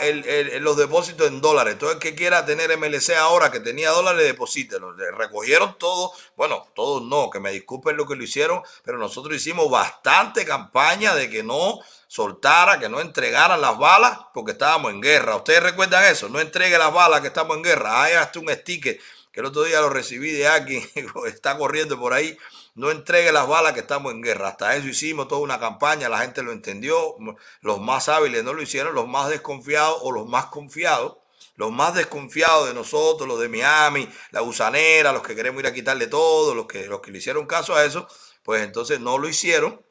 los 0.60 0.76
depósitos 0.76 1.28
en 1.28 1.40
dólares. 1.40 1.78
Todo 1.78 1.92
el 1.92 2.00
que 2.00 2.16
quiera 2.16 2.46
tener 2.46 2.76
MLC 2.78 3.12
ahora, 3.12 3.52
que 3.52 3.60
tenía 3.60 3.92
dólares, 3.92 4.26
deposítelo. 4.26 4.94
Recogieron 4.94 5.78
todo. 5.78 6.12
Bueno, 6.36 6.68
todos 6.74 7.04
no, 7.04 7.30
que 7.30 7.40
me 7.40 7.52
disculpen 7.52 7.96
lo 7.96 8.08
que 8.08 8.16
lo 8.16 8.24
hicieron, 8.24 8.64
pero 8.84 8.98
nosotros 8.98 9.36
hicimos 9.36 9.70
bastante 9.70 10.44
campaña 10.44 11.14
de 11.14 11.30
que 11.30 11.44
no 11.44 11.80
soltara, 12.08 12.80
que 12.80 12.90
no 12.90 13.00
entregaran 13.00 13.62
las 13.62 13.78
balas, 13.78 14.18
porque 14.34 14.54
estábamos 14.54 14.92
en 14.92 15.02
guerra. 15.02 15.36
¿Ustedes 15.36 15.62
recuerdan 15.62 16.04
eso? 16.06 16.28
No 16.28 16.40
entregue 16.40 16.78
las 16.80 16.92
balas 16.92 17.22
que 17.22 17.28
estamos 17.28 17.56
en 17.56 17.64
guerra. 17.64 18.02
Hay 18.02 18.14
hasta 18.14 18.40
un 18.40 18.50
sticker 18.50 19.00
que 19.32 19.40
el 19.40 19.46
otro 19.46 19.64
día 19.64 19.80
lo 19.80 19.90
recibí 19.90 20.32
de 20.32 20.48
alguien, 20.48 20.90
está 21.28 21.58
corriendo 21.58 22.00
por 22.00 22.14
ahí 22.14 22.38
no 22.75 22.92
entregue 22.92 23.32
las 23.32 23.48
balas 23.48 23.74
que 23.74 23.82
estamos 23.82 24.12
en 24.12 24.22
guerra. 24.22 24.50
Hasta 24.50 24.75
eso 24.75 24.88
hicimos 24.88 25.28
toda 25.28 25.42
una 25.42 25.60
campaña, 25.60 26.10
la 26.10 26.20
gente 26.20 26.44
lo 26.44 26.51
entendió, 26.51 27.16
los 27.62 27.80
más 27.80 28.10
hábiles 28.10 28.44
no 28.44 28.54
lo 28.54 28.62
hicieron, 28.62 28.96
los 28.96 29.08
más 29.08 29.30
desconfiados 29.30 29.98
o 30.01 30.12
los 30.12 30.28
más 30.28 30.46
confiados, 30.48 31.18
los 31.56 31.72
más 31.72 31.94
desconfiados 31.94 32.68
de 32.68 32.74
nosotros, 32.74 33.28
los 33.28 33.40
de 33.40 33.50
Miami, 33.50 34.10
la 34.32 34.42
gusanera, 34.42 35.12
los 35.12 35.22
que 35.22 35.36
queremos 35.36 35.62
ir 35.62 35.68
a 35.68 35.74
quitarle 35.74 36.08
todo, 36.08 36.56
los 36.56 36.66
que, 36.66 36.88
los 36.88 37.01
que 37.01 37.12
le 37.12 37.18
hicieron 37.18 37.46
caso 37.46 37.75
a 37.75 37.86
eso, 37.86 38.08
pues 38.44 38.63
entonces 38.63 39.00
no 39.00 39.18
lo 39.18 39.28
hicieron 39.28 39.82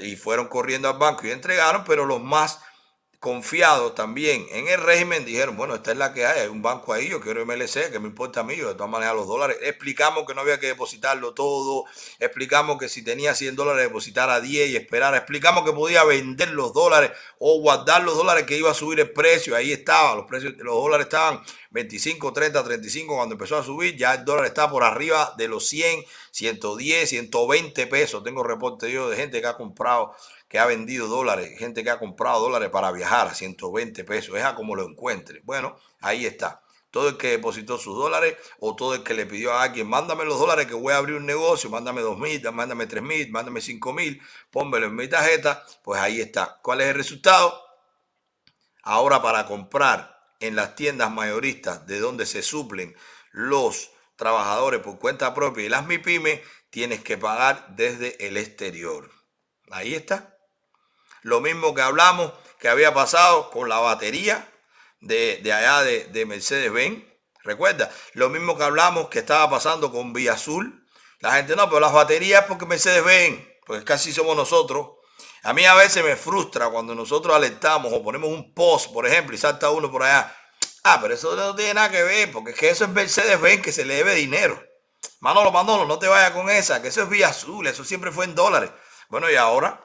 y 0.00 0.16
fueron 0.16 0.48
corriendo 0.48 0.88
al 0.88 0.98
banco 0.98 1.26
y 1.26 1.30
entregaron, 1.30 1.84
pero 1.84 2.06
los 2.06 2.22
más 2.22 2.60
confiados 3.22 3.94
también 3.94 4.46
en 4.50 4.66
el 4.66 4.80
régimen, 4.80 5.24
dijeron, 5.24 5.56
bueno, 5.56 5.76
esta 5.76 5.92
es 5.92 5.96
la 5.96 6.12
que 6.12 6.26
hay, 6.26 6.40
hay 6.40 6.48
un 6.48 6.60
banco 6.60 6.92
ahí, 6.92 7.08
yo 7.08 7.20
quiero 7.20 7.46
MLC, 7.46 7.92
que 7.92 8.00
me 8.00 8.08
importa 8.08 8.40
a 8.40 8.42
mí, 8.42 8.56
yo 8.56 8.66
de 8.66 8.74
todas 8.74 8.90
maneras 8.90 9.14
los 9.14 9.28
dólares. 9.28 9.58
Explicamos 9.62 10.24
que 10.26 10.34
no 10.34 10.40
había 10.40 10.58
que 10.58 10.66
depositarlo 10.66 11.32
todo, 11.32 11.84
explicamos 12.18 12.78
que 12.78 12.88
si 12.88 13.04
tenía 13.04 13.32
100 13.36 13.54
dólares 13.54 13.84
depositar 13.84 14.28
a 14.28 14.40
10 14.40 14.70
y 14.70 14.76
esperar, 14.76 15.14
explicamos 15.14 15.64
que 15.64 15.70
podía 15.70 16.02
vender 16.02 16.50
los 16.50 16.72
dólares 16.72 17.12
o 17.38 17.60
guardar 17.60 18.02
los 18.02 18.16
dólares 18.16 18.42
que 18.44 18.58
iba 18.58 18.72
a 18.72 18.74
subir 18.74 18.98
el 18.98 19.12
precio, 19.12 19.54
ahí 19.54 19.70
estaba, 19.70 20.16
los 20.16 20.26
precios, 20.26 20.54
los 20.56 20.74
dólares 20.74 21.06
estaban 21.06 21.40
25, 21.70 22.32
30, 22.32 22.64
35 22.64 23.14
cuando 23.14 23.34
empezó 23.36 23.56
a 23.56 23.62
subir, 23.62 23.96
ya 23.96 24.14
el 24.14 24.24
dólar 24.24 24.46
está 24.46 24.68
por 24.68 24.82
arriba 24.82 25.32
de 25.38 25.46
los 25.46 25.68
100, 25.68 26.04
110, 26.32 27.08
120 27.08 27.86
pesos. 27.86 28.22
Tengo 28.22 28.42
reporte 28.42 28.90
yo 28.90 29.08
de 29.08 29.16
gente 29.16 29.40
que 29.40 29.46
ha 29.46 29.56
comprado 29.56 30.12
que 30.52 30.58
ha 30.58 30.66
vendido 30.66 31.08
dólares, 31.08 31.58
gente 31.58 31.82
que 31.82 31.88
ha 31.88 31.98
comprado 31.98 32.42
dólares 32.42 32.68
para 32.68 32.92
viajar 32.92 33.26
a 33.26 33.34
120 33.34 34.04
pesos, 34.04 34.36
es 34.36 34.44
a 34.44 34.54
como 34.54 34.76
lo 34.76 34.86
encuentre. 34.86 35.40
Bueno, 35.44 35.78
ahí 36.02 36.26
está. 36.26 36.62
Todo 36.90 37.08
el 37.08 37.16
que 37.16 37.30
depositó 37.30 37.78
sus 37.78 37.96
dólares 37.96 38.36
o 38.60 38.76
todo 38.76 38.94
el 38.94 39.02
que 39.02 39.14
le 39.14 39.24
pidió 39.24 39.54
a 39.54 39.62
alguien, 39.62 39.88
mándame 39.88 40.26
los 40.26 40.38
dólares 40.38 40.66
que 40.66 40.74
voy 40.74 40.92
a 40.92 40.98
abrir 40.98 41.16
un 41.16 41.24
negocio, 41.24 41.70
mándame 41.70 42.02
dos 42.02 42.18
mil, 42.18 42.42
mándame 42.52 42.86
tres 42.86 43.02
mil, 43.02 43.30
mándame 43.30 43.62
cinco 43.62 43.94
mil, 43.94 44.20
pónmelo 44.50 44.88
en 44.88 44.94
mi 44.94 45.08
tarjeta, 45.08 45.64
pues 45.82 45.98
ahí 45.98 46.20
está. 46.20 46.60
¿Cuál 46.62 46.82
es 46.82 46.88
el 46.88 46.96
resultado? 46.96 47.58
Ahora 48.82 49.22
para 49.22 49.46
comprar 49.46 50.20
en 50.38 50.54
las 50.54 50.74
tiendas 50.74 51.10
mayoristas 51.10 51.86
de 51.86 51.98
donde 51.98 52.26
se 52.26 52.42
suplen 52.42 52.94
los 53.30 53.90
trabajadores 54.16 54.80
por 54.80 54.98
cuenta 54.98 55.32
propia 55.32 55.64
y 55.64 55.70
las 55.70 55.86
MIPIMES, 55.86 56.42
tienes 56.68 57.02
que 57.02 57.16
pagar 57.16 57.74
desde 57.74 58.26
el 58.26 58.36
exterior. 58.36 59.10
Ahí 59.70 59.94
está. 59.94 60.31
Lo 61.22 61.40
mismo 61.40 61.74
que 61.74 61.82
hablamos 61.82 62.32
que 62.58 62.68
había 62.68 62.94
pasado 62.94 63.50
con 63.50 63.68
la 63.68 63.78
batería 63.78 64.48
de, 65.00 65.40
allá 65.52 65.82
de, 65.82 66.26
Mercedes-Benz. 66.26 67.04
Recuerda, 67.44 67.90
lo 68.14 68.28
mismo 68.28 68.56
que 68.56 68.64
hablamos 68.64 69.08
que 69.08 69.20
estaba 69.20 69.50
pasando 69.50 69.90
con 69.90 70.12
Vía 70.12 70.34
Azul. 70.34 70.86
La 71.20 71.32
gente 71.32 71.56
no, 71.56 71.68
pero 71.68 71.80
las 71.80 71.92
baterías 71.92 72.44
porque 72.46 72.66
Mercedes-Benz, 72.66 73.40
pues 73.66 73.84
casi 73.84 74.12
somos 74.12 74.36
nosotros. 74.36 74.90
A 75.44 75.52
mí 75.52 75.64
a 75.64 75.74
veces 75.74 76.04
me 76.04 76.16
frustra 76.16 76.68
cuando 76.70 76.94
nosotros 76.94 77.34
alertamos 77.34 77.92
o 77.92 78.02
ponemos 78.02 78.30
un 78.30 78.54
post, 78.54 78.92
por 78.92 79.06
ejemplo, 79.06 79.34
y 79.34 79.38
salta 79.38 79.70
uno 79.70 79.90
por 79.90 80.04
allá. 80.04 80.36
Ah, 80.84 80.98
pero 81.00 81.14
eso 81.14 81.34
no 81.34 81.54
tiene 81.54 81.74
nada 81.74 81.90
que 81.90 82.02
ver, 82.02 82.32
porque 82.32 82.52
es 82.52 82.58
que 82.58 82.70
eso 82.70 82.84
es 82.84 82.90
Mercedes-Benz 82.90 83.62
que 83.62 83.72
se 83.72 83.84
le 83.84 83.94
debe 83.94 84.14
dinero. 84.14 84.62
Manolo, 85.20 85.52
Manolo, 85.52 85.84
no 85.84 85.98
te 85.98 86.08
vayas 86.08 86.32
con 86.32 86.50
esa, 86.50 86.82
que 86.82 86.88
eso 86.88 87.02
es 87.02 87.08
Vía 87.08 87.28
Azul, 87.28 87.66
eso 87.66 87.84
siempre 87.84 88.10
fue 88.10 88.24
en 88.24 88.34
dólares. 88.34 88.70
Bueno, 89.08 89.30
y 89.30 89.36
ahora 89.36 89.84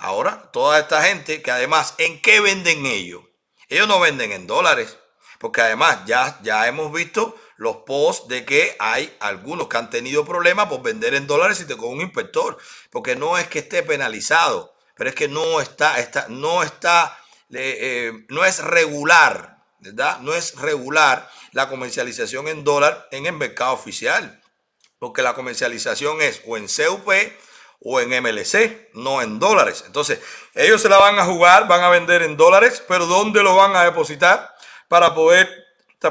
Ahora, 0.00 0.50
toda 0.50 0.78
esta 0.78 1.02
gente 1.02 1.42
que 1.42 1.50
además, 1.50 1.94
¿en 1.98 2.22
qué 2.22 2.40
venden 2.40 2.86
ellos? 2.86 3.22
Ellos 3.68 3.86
no 3.86 4.00
venden 4.00 4.32
en 4.32 4.46
dólares, 4.46 4.96
porque 5.38 5.60
además 5.60 5.98
ya, 6.06 6.40
ya 6.42 6.66
hemos 6.66 6.90
visto 6.90 7.36
los 7.58 7.76
posts 7.86 8.26
de 8.26 8.46
que 8.46 8.74
hay 8.78 9.14
algunos 9.20 9.68
que 9.68 9.76
han 9.76 9.90
tenido 9.90 10.24
problemas 10.24 10.68
por 10.68 10.80
vender 10.80 11.14
en 11.14 11.26
dólares 11.26 11.60
y 11.60 11.66
te 11.66 11.76
con 11.76 11.90
un 11.90 12.00
inspector, 12.00 12.56
porque 12.90 13.14
no 13.14 13.36
es 13.36 13.46
que 13.48 13.58
esté 13.58 13.82
penalizado, 13.82 14.74
pero 14.96 15.10
es 15.10 15.14
que 15.14 15.28
no 15.28 15.60
está, 15.60 15.94
no 16.28 16.62
está, 16.62 17.18
eh, 17.52 18.24
no 18.30 18.46
es 18.46 18.64
regular, 18.64 19.62
¿verdad? 19.80 20.18
No 20.20 20.32
es 20.32 20.56
regular 20.56 21.30
la 21.52 21.68
comercialización 21.68 22.48
en 22.48 22.64
dólar 22.64 23.06
en 23.10 23.26
el 23.26 23.34
mercado 23.34 23.74
oficial, 23.74 24.42
porque 24.98 25.20
la 25.20 25.34
comercialización 25.34 26.22
es 26.22 26.40
o 26.46 26.56
en 26.56 26.68
CUP 26.68 27.06
o 27.82 28.00
en 28.00 28.10
MLC, 28.10 28.90
no 28.94 29.22
en 29.22 29.38
dólares. 29.38 29.84
Entonces, 29.86 30.20
ellos 30.54 30.82
se 30.82 30.88
la 30.88 30.98
van 30.98 31.18
a 31.18 31.24
jugar, 31.24 31.66
van 31.66 31.82
a 31.82 31.88
vender 31.88 32.22
en 32.22 32.36
dólares, 32.36 32.82
pero 32.86 33.06
¿dónde 33.06 33.42
lo 33.42 33.56
van 33.56 33.74
a 33.74 33.84
depositar 33.84 34.54
para 34.88 35.14
poder 35.14 35.48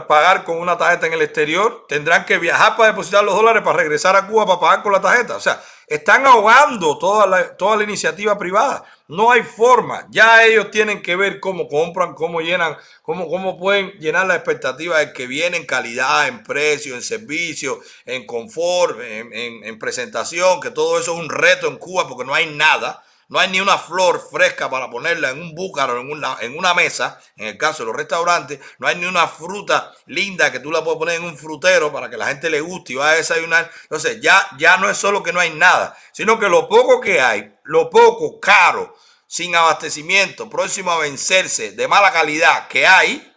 pagar 0.07 0.43
con 0.43 0.57
una 0.57 0.77
tarjeta 0.77 1.07
en 1.07 1.13
el 1.13 1.21
exterior? 1.21 1.85
Tendrán 1.87 2.25
que 2.25 2.37
viajar 2.37 2.75
para 2.75 2.89
depositar 2.89 3.23
los 3.23 3.35
dólares 3.35 3.61
para 3.63 3.77
regresar 3.77 4.15
a 4.15 4.27
Cuba 4.27 4.45
para 4.45 4.59
pagar 4.59 4.83
con 4.83 4.93
la 4.93 5.01
tarjeta. 5.01 5.35
O 5.35 5.39
sea, 5.39 5.61
están 5.87 6.25
ahogando 6.25 6.97
toda 6.97 7.27
la, 7.27 7.55
toda 7.55 7.77
la 7.77 7.83
iniciativa 7.83 8.37
privada. 8.37 8.83
No 9.09 9.31
hay 9.31 9.41
forma. 9.41 10.05
Ya 10.11 10.43
ellos 10.45 10.69
tienen 10.69 11.01
que 11.01 11.15
ver 11.15 11.39
cómo 11.39 11.67
compran, 11.67 12.13
cómo 12.13 12.41
llenan, 12.41 12.77
cómo, 13.01 13.27
cómo 13.27 13.57
pueden 13.57 13.89
llenar 13.99 14.27
la 14.27 14.35
expectativa 14.35 14.99
de 14.99 15.13
que 15.13 15.25
viene 15.25 15.57
en 15.57 15.65
calidad, 15.65 16.27
en 16.27 16.43
precio, 16.43 16.93
en 16.93 17.01
servicio, 17.01 17.81
en 18.05 18.27
confort, 18.27 18.99
en, 19.01 19.63
en 19.63 19.79
presentación, 19.79 20.61
que 20.61 20.69
todo 20.69 20.99
eso 20.99 21.13
es 21.13 21.19
un 21.19 21.29
reto 21.29 21.67
en 21.67 21.77
Cuba 21.77 22.07
porque 22.07 22.23
no 22.23 22.35
hay 22.35 22.45
nada. 22.55 23.03
No 23.29 23.37
hay 23.37 23.47
ni 23.49 23.61
una 23.61 23.77
flor 23.77 24.19
fresca 24.31 24.71
para 24.71 24.89
ponerla 24.89 25.29
en 25.29 25.39
un 25.39 25.53
búcaro, 25.53 26.01
en 26.01 26.11
una, 26.11 26.37
en 26.41 26.57
una 26.57 26.73
mesa, 26.73 27.21
en 27.37 27.45
el 27.45 27.57
caso 27.59 27.83
de 27.83 27.87
los 27.87 27.95
restaurantes. 27.95 28.59
No 28.79 28.87
hay 28.87 28.95
ni 28.95 29.05
una 29.05 29.27
fruta 29.27 29.93
linda 30.07 30.51
que 30.51 30.59
tú 30.59 30.71
la 30.71 30.83
puedas 30.83 30.97
poner 30.97 31.15
en 31.17 31.25
un 31.25 31.37
frutero 31.37 31.91
para 31.93 32.09
que 32.09 32.17
la 32.17 32.27
gente 32.27 32.49
le 32.49 32.59
guste 32.59 32.93
y 32.93 32.95
vaya 32.95 33.11
a 33.11 33.17
desayunar. 33.17 33.69
Entonces, 33.83 34.19
ya, 34.19 34.41
ya 34.57 34.77
no 34.77 34.89
es 34.89 34.97
solo 34.97 35.21
que 35.21 35.31
no 35.31 35.39
hay 35.39 35.51
nada, 35.51 35.95
sino 36.11 36.39
que 36.39 36.49
lo 36.49 36.67
poco 36.67 36.99
que 36.99 37.21
hay, 37.21 37.53
lo 37.69 37.91
poco 37.91 38.39
caro, 38.39 38.95
sin 39.27 39.55
abastecimiento, 39.55 40.49
próximo 40.49 40.89
a 40.89 40.97
vencerse, 40.97 41.73
de 41.73 41.87
mala 41.87 42.11
calidad 42.11 42.67
que 42.67 42.87
hay, 42.87 43.31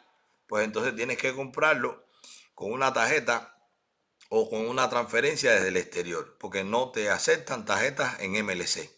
pues 0.47 0.65
entonces 0.65 0.97
tienes 0.97 1.19
que 1.19 1.35
comprarlo 1.35 2.09
con 2.55 2.73
una 2.73 2.95
tarjeta 2.95 3.55
o 4.31 4.49
con 4.49 4.67
una 4.67 4.89
transferencia 4.89 5.53
desde 5.53 5.69
el 5.69 5.77
exterior, 5.77 6.39
porque 6.41 6.65
no 6.65 6.93
te 6.93 7.11
aceptan 7.11 7.67
tarjetas 7.67 8.21
en 8.21 8.43
MLC. 8.43 8.91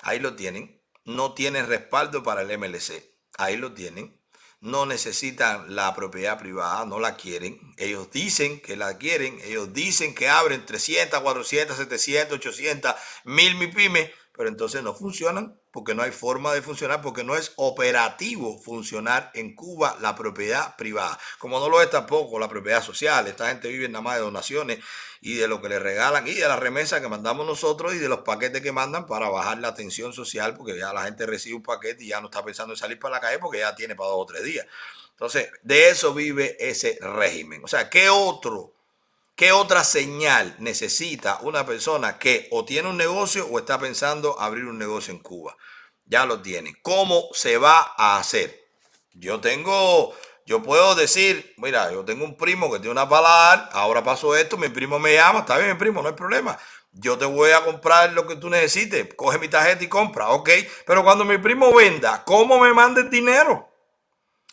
Ahí 0.00 0.18
lo 0.18 0.34
tienen. 0.34 0.84
No 1.04 1.34
tienen 1.34 1.68
respaldo 1.68 2.24
para 2.24 2.42
el 2.42 2.58
MLC. 2.58 3.04
Ahí 3.38 3.56
lo 3.56 3.72
tienen. 3.72 4.20
No 4.60 4.86
necesitan 4.86 5.74
la 5.74 5.94
propiedad 5.94 6.38
privada, 6.38 6.84
no 6.86 6.98
la 6.98 7.16
quieren. 7.16 7.60
Ellos 7.76 8.10
dicen 8.10 8.60
que 8.60 8.76
la 8.76 8.98
quieren. 8.98 9.38
Ellos 9.44 9.72
dicen 9.72 10.14
que 10.14 10.28
abren 10.28 10.64
300, 10.64 11.20
400, 11.20 11.76
700, 11.76 12.38
800, 12.38 12.94
1000 13.24 13.54
MIPIMES, 13.56 14.10
pero 14.32 14.48
entonces 14.48 14.82
no 14.82 14.94
funcionan 14.94 15.60
porque 15.76 15.94
no 15.94 16.02
hay 16.02 16.10
forma 16.10 16.54
de 16.54 16.62
funcionar, 16.62 17.02
porque 17.02 17.22
no 17.22 17.36
es 17.36 17.52
operativo 17.56 18.58
funcionar 18.58 19.30
en 19.34 19.54
Cuba 19.54 19.94
la 20.00 20.14
propiedad 20.14 20.74
privada, 20.74 21.18
como 21.38 21.60
no 21.60 21.68
lo 21.68 21.82
es 21.82 21.90
tampoco 21.90 22.38
la 22.38 22.48
propiedad 22.48 22.82
social. 22.82 23.26
Esta 23.26 23.48
gente 23.48 23.68
vive 23.68 23.86
nada 23.86 24.00
más 24.00 24.14
de 24.14 24.22
donaciones 24.22 24.78
y 25.20 25.34
de 25.34 25.46
lo 25.46 25.60
que 25.60 25.68
le 25.68 25.78
regalan 25.78 26.26
y 26.26 26.32
de 26.32 26.48
la 26.48 26.56
remesa 26.56 27.02
que 27.02 27.08
mandamos 27.08 27.46
nosotros 27.46 27.92
y 27.92 27.98
de 27.98 28.08
los 28.08 28.20
paquetes 28.20 28.62
que 28.62 28.72
mandan 28.72 29.04
para 29.04 29.28
bajar 29.28 29.58
la 29.58 29.74
tensión 29.74 30.14
social, 30.14 30.56
porque 30.56 30.78
ya 30.78 30.94
la 30.94 31.02
gente 31.02 31.26
recibe 31.26 31.56
un 31.56 31.62
paquete 31.62 32.04
y 32.04 32.08
ya 32.08 32.22
no 32.22 32.28
está 32.28 32.42
pensando 32.42 32.72
en 32.72 32.78
salir 32.78 32.98
para 32.98 33.16
la 33.16 33.20
calle 33.20 33.38
porque 33.38 33.58
ya 33.58 33.74
tiene 33.74 33.94
para 33.94 34.08
dos 34.08 34.20
o 34.20 34.24
tres 34.24 34.44
días. 34.44 34.66
Entonces, 35.10 35.50
de 35.62 35.90
eso 35.90 36.14
vive 36.14 36.56
ese 36.58 36.96
régimen. 37.02 37.62
O 37.62 37.68
sea, 37.68 37.90
¿qué 37.90 38.08
otro? 38.08 38.75
¿Qué 39.36 39.52
otra 39.52 39.84
señal 39.84 40.56
necesita 40.58 41.38
una 41.42 41.64
persona 41.64 42.18
que 42.18 42.48
o 42.50 42.64
tiene 42.64 42.88
un 42.88 42.96
negocio 42.96 43.46
o 43.46 43.58
está 43.58 43.78
pensando 43.78 44.40
abrir 44.40 44.64
un 44.64 44.78
negocio 44.78 45.12
en 45.12 45.20
Cuba? 45.20 45.56
ya 46.06 46.24
lo 46.24 46.40
tiene. 46.40 46.74
¿Cómo 46.82 47.28
se 47.32 47.58
va 47.58 47.94
a 47.96 48.18
hacer? 48.18 48.68
Yo 49.12 49.40
tengo, 49.40 50.14
yo 50.46 50.62
puedo 50.62 50.94
decir, 50.94 51.54
mira, 51.58 51.92
yo 51.92 52.04
tengo 52.04 52.24
un 52.24 52.36
primo 52.36 52.70
que 52.70 52.78
tiene 52.78 52.92
una 52.92 53.08
paladar, 53.08 53.68
ahora 53.72 54.02
pasó 54.02 54.36
esto, 54.36 54.56
mi 54.56 54.68
primo 54.68 54.98
me 54.98 55.14
llama, 55.14 55.40
está 55.40 55.56
bien, 55.58 55.70
mi 55.70 55.78
primo, 55.78 56.02
no 56.02 56.08
hay 56.08 56.14
problema. 56.14 56.58
Yo 56.92 57.18
te 57.18 57.26
voy 57.26 57.50
a 57.50 57.64
comprar 57.64 58.12
lo 58.12 58.26
que 58.26 58.36
tú 58.36 58.48
necesites, 58.48 59.14
coge 59.14 59.38
mi 59.38 59.48
tarjeta 59.48 59.84
y 59.84 59.88
compra, 59.88 60.28
ok. 60.28 60.48
Pero 60.86 61.04
cuando 61.04 61.24
mi 61.24 61.38
primo 61.38 61.74
venda, 61.74 62.24
¿cómo 62.24 62.58
me 62.58 62.72
manda 62.72 63.00
el 63.00 63.10
dinero? 63.10 63.68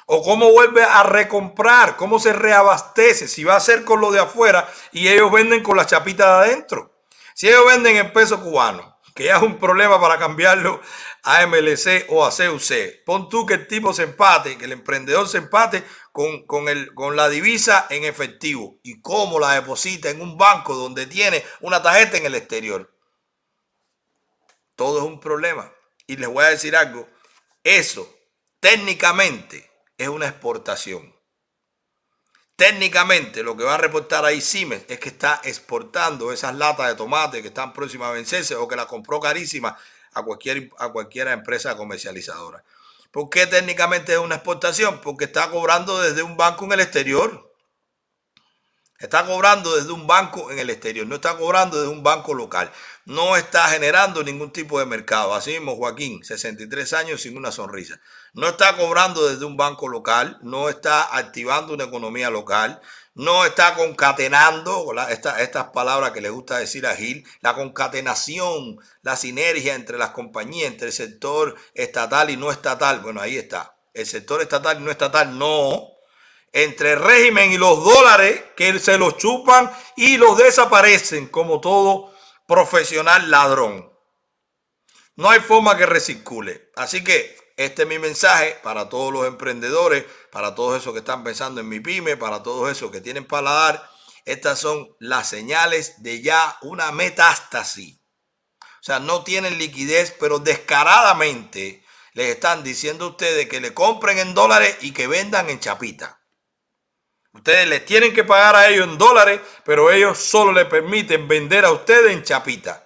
¿O 0.06 0.22
cómo 0.22 0.52
vuelve 0.52 0.84
a 0.84 1.04
recomprar? 1.04 1.96
¿Cómo 1.96 2.20
se 2.20 2.34
reabastece? 2.34 3.28
Si 3.28 3.44
va 3.44 3.56
a 3.56 3.62
ser 3.62 3.84
con 3.84 4.02
lo 4.02 4.12
de 4.12 4.20
afuera 4.20 4.70
y 4.92 5.08
ellos 5.08 5.32
venden 5.32 5.64
con 5.64 5.78
la 5.78 5.86
chapita 5.86 6.26
de 6.26 6.46
adentro. 6.46 6.94
Si 7.34 7.48
ellos 7.48 7.66
venden 7.66 7.98
en 7.98 8.14
peso 8.14 8.42
cubano, 8.42 9.00
que 9.16 9.26
ya 9.26 9.38
es 9.38 9.44
un 9.44 9.58
problema 9.58 10.00
para 10.00 10.18
cambiarlo 10.18 10.82
a 11.24 11.46
MLC 11.48 12.06
o 12.10 12.26
a 12.26 12.32
CUC. 12.32 13.04
Pon 13.06 13.30
tú 13.30 13.46
que 13.46 13.56
el 13.56 13.68
tipo 13.68 13.94
se 13.94 14.04
empate, 14.04 14.58
que 14.58 14.66
el 14.66 14.74
emprendedor 14.74 15.28
se 15.28 15.38
empate 15.38 15.84
con, 16.12 16.46
con, 16.46 16.68
el, 16.68 16.94
con 16.94 17.16
la 17.16 17.30
divisa 17.30 17.88
en 17.90 18.04
efectivo 18.04 18.80
y 18.84 19.02
cómo 19.02 19.40
la 19.40 19.54
deposita 19.54 20.10
en 20.10 20.22
un 20.22 20.38
banco 20.38 20.76
donde 20.76 21.06
tiene 21.08 21.44
una 21.62 21.82
tarjeta 21.82 22.18
en 22.18 22.26
el 22.26 22.36
exterior. 22.36 22.94
Todo 24.76 25.00
es 25.00 25.06
un 25.06 25.20
problema. 25.20 25.72
Y 26.08 26.18
les 26.18 26.28
voy 26.28 26.44
a 26.44 26.50
decir 26.50 26.76
algo, 26.76 27.08
eso 27.64 28.14
técnicamente 28.60 29.73
es 30.04 30.10
una 30.10 30.28
exportación. 30.28 31.14
Técnicamente 32.56 33.42
lo 33.42 33.58
que 33.58 33.64
va 33.64 33.76
a 33.76 33.78
reportar 33.78 34.26
ahí 34.26 34.40
Siemens 34.40 34.86
es 34.88 35.00
que 35.00 35.10
está 35.10 35.42
exportando 35.44 36.32
esas 36.32 36.56
latas 36.56 36.88
de 36.88 36.96
tomate 36.96 37.42
que 37.42 37.48
están 37.48 37.74
próximas 37.74 38.10
a 38.10 38.14
vencerse 38.14 38.56
o 38.56 38.68
que 38.68 38.76
las 38.76 38.86
compró 38.86 39.20
carísimas 39.20 39.74
a 40.14 40.22
cualquier, 40.24 40.70
a 40.78 40.90
cualquier 40.90 41.30
empresa 41.30 41.76
comercializadora. 41.76 42.64
¿Por 43.12 43.30
qué 43.30 43.48
técnicamente 43.48 44.14
es 44.14 44.20
una 44.20 44.36
exportación? 44.36 45.02
Porque 45.02 45.26
está 45.26 45.50
cobrando 45.50 46.02
desde 46.02 46.24
un 46.24 46.38
banco 46.38 46.66
en 46.66 46.74
el 46.74 46.80
exterior. 46.82 47.54
Está 49.00 49.26
cobrando 49.26 49.76
desde 49.76 49.92
un 49.92 50.08
banco 50.08 50.50
en 50.50 50.60
el 50.60 50.70
exterior, 50.70 51.06
no 51.06 51.16
está 51.16 51.36
cobrando 51.38 51.78
desde 51.78 51.92
un 51.92 52.04
banco 52.04 52.34
local. 52.34 52.72
No 53.06 53.36
está 53.36 53.68
generando 53.68 54.24
ningún 54.24 54.52
tipo 54.52 54.80
de 54.80 54.86
mercado. 54.86 55.34
Así 55.34 55.52
mismo, 55.52 55.76
Joaquín, 55.76 56.24
63 56.24 56.94
años 56.94 57.22
sin 57.22 57.36
una 57.36 57.52
sonrisa. 57.52 58.00
No 58.34 58.48
está 58.48 58.76
cobrando 58.76 59.28
desde 59.30 59.46
un 59.46 59.58
banco 59.58 59.88
local, 59.88 60.40
no 60.42 60.68
está 60.68 61.16
activando 61.16 61.74
una 61.74 61.84
economía 61.84 62.32
local, 62.32 62.82
no 63.14 63.46
está 63.46 63.76
concatenando 63.76 64.92
estas 65.08 65.66
palabras 65.68 66.12
que 66.12 66.22
le 66.22 66.32
gusta 66.32 66.58
decir 66.58 66.88
a 66.88 66.96
Gil, 66.96 67.24
la 67.42 67.54
concatenación, 67.54 68.80
la 69.04 69.16
sinergia 69.16 69.76
entre 69.76 70.00
las 70.00 70.10
compañías, 70.12 70.72
entre 70.72 70.88
el 70.88 70.94
sector 70.94 71.56
estatal 71.76 72.32
y 72.32 72.38
no 72.38 72.50
estatal. 72.52 73.02
Bueno, 73.02 73.22
ahí 73.22 73.38
está. 73.38 73.78
El 73.94 74.08
sector 74.08 74.42
estatal 74.42 74.80
y 74.80 74.84
no 74.84 74.90
estatal 74.90 75.38
no. 75.38 75.90
Entre 76.52 76.94
el 76.94 77.00
régimen 77.00 77.52
y 77.52 77.58
los 77.60 77.84
dólares 77.84 78.46
que 78.58 78.80
se 78.80 78.98
los 78.98 79.18
chupan 79.18 79.72
y 79.96 80.18
los 80.18 80.36
desaparecen 80.40 81.28
como 81.28 81.62
todo 81.62 82.12
profesional 82.48 83.30
ladrón. 83.30 83.94
No 85.16 85.30
hay 85.30 85.40
forma 85.40 85.78
que 85.78 85.86
recircule. 85.86 86.72
Así 86.76 87.04
que 87.04 87.43
este 87.56 87.84
es 87.84 87.88
mi 87.88 88.00
mensaje 88.00 88.58
para 88.64 88.90
todos 88.90 89.14
los 89.14 89.28
emprendedores, 89.28 90.06
para 90.32 90.56
todos 90.56 90.82
esos 90.82 90.94
que 90.94 91.00
están 91.00 91.24
pensando 91.24 91.62
en 91.62 91.70
mi 91.70 91.80
pyme, 91.80 92.18
para 92.18 92.42
todos 92.42 92.72
esos 92.72 92.92
que 92.92 93.02
tienen 93.02 93.26
paladar. 93.26 93.90
Estas 94.26 94.60
son 94.60 94.96
las 95.00 95.30
señales 95.30 96.02
de 96.02 96.22
ya 96.22 96.58
una 96.62 96.92
metástasis. 96.92 98.00
O 98.60 98.86
sea, 98.86 99.00
no 99.00 99.24
tienen 99.24 99.58
liquidez, 99.58 100.16
pero 100.20 100.40
descaradamente 100.40 101.84
les 102.14 102.30
están 102.30 102.64
diciendo 102.64 103.06
a 103.06 103.10
ustedes 103.10 103.48
que 103.48 103.62
le 103.62 103.74
compren 103.74 104.18
en 104.18 104.34
dólares 104.34 104.78
y 104.82 104.92
que 104.92 105.08
vendan 105.08 105.50
en 105.50 105.60
chapita. 105.60 106.20
Ustedes 107.34 107.68
les 107.68 107.86
tienen 107.86 108.14
que 108.14 108.24
pagar 108.24 108.56
a 108.56 108.68
ellos 108.68 108.88
en 108.88 108.98
dólares, 108.98 109.42
pero 109.64 109.90
ellos 109.92 110.20
solo 110.20 110.52
le 110.52 110.66
permiten 110.66 111.28
vender 111.28 111.66
a 111.66 111.72
ustedes 111.72 112.12
en 112.12 112.24
chapita. 112.24 112.84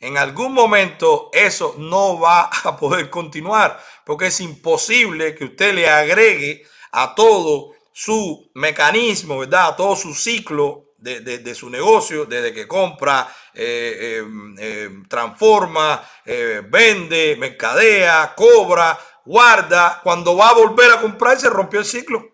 En 0.00 0.16
algún 0.16 0.52
momento 0.52 1.30
eso 1.32 1.74
no 1.78 2.20
va 2.20 2.50
a 2.64 2.76
poder 2.76 3.10
continuar 3.10 3.82
porque 4.08 4.28
es 4.28 4.40
imposible 4.40 5.34
que 5.34 5.44
usted 5.44 5.74
le 5.74 5.86
agregue 5.86 6.62
a 6.92 7.14
todo 7.14 7.72
su 7.92 8.50
mecanismo, 8.54 9.40
¿verdad? 9.40 9.66
A 9.66 9.76
todo 9.76 9.96
su 9.96 10.14
ciclo 10.14 10.94
de, 10.96 11.54
su 11.54 11.68
negocio, 11.68 12.24
desde 12.24 12.54
que 12.54 12.66
compra, 12.66 13.28
eh, 13.52 14.22
em, 14.22 14.58
em, 14.58 15.08
transforma, 15.08 16.02
eh, 16.24 16.62
vende, 16.66 17.36
mercadea, 17.38 18.32
cobra, 18.34 18.98
guarda. 19.26 20.00
Cuando 20.02 20.34
va 20.34 20.48
a 20.48 20.54
volver 20.54 20.90
a 20.90 21.02
comprar, 21.02 21.38
se 21.38 21.50
rompió 21.50 21.80
el 21.80 21.84
ciclo. 21.84 22.24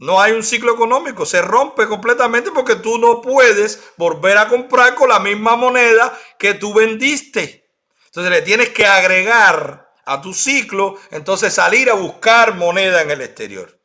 No 0.00 0.20
hay 0.20 0.32
un 0.32 0.42
ciclo 0.42 0.74
económico, 0.74 1.24
se 1.24 1.40
rompe 1.40 1.86
completamente 1.86 2.50
porque 2.50 2.74
tú 2.74 2.98
no 2.98 3.22
puedes 3.22 3.92
volver 3.96 4.38
a 4.38 4.48
comprar 4.48 4.96
con 4.96 5.08
la 5.08 5.20
misma 5.20 5.54
moneda 5.54 6.18
que 6.36 6.54
tú 6.54 6.74
vendiste. 6.74 7.70
Entonces 8.06 8.32
le 8.32 8.42
tienes 8.42 8.70
que 8.70 8.86
agregar 8.86 9.89
a 10.10 10.20
tu 10.20 10.34
ciclo, 10.34 10.98
entonces 11.12 11.54
salir 11.54 11.88
a 11.88 11.94
buscar 11.94 12.56
moneda 12.56 13.00
en 13.00 13.12
el 13.12 13.20
exterior. 13.20 13.78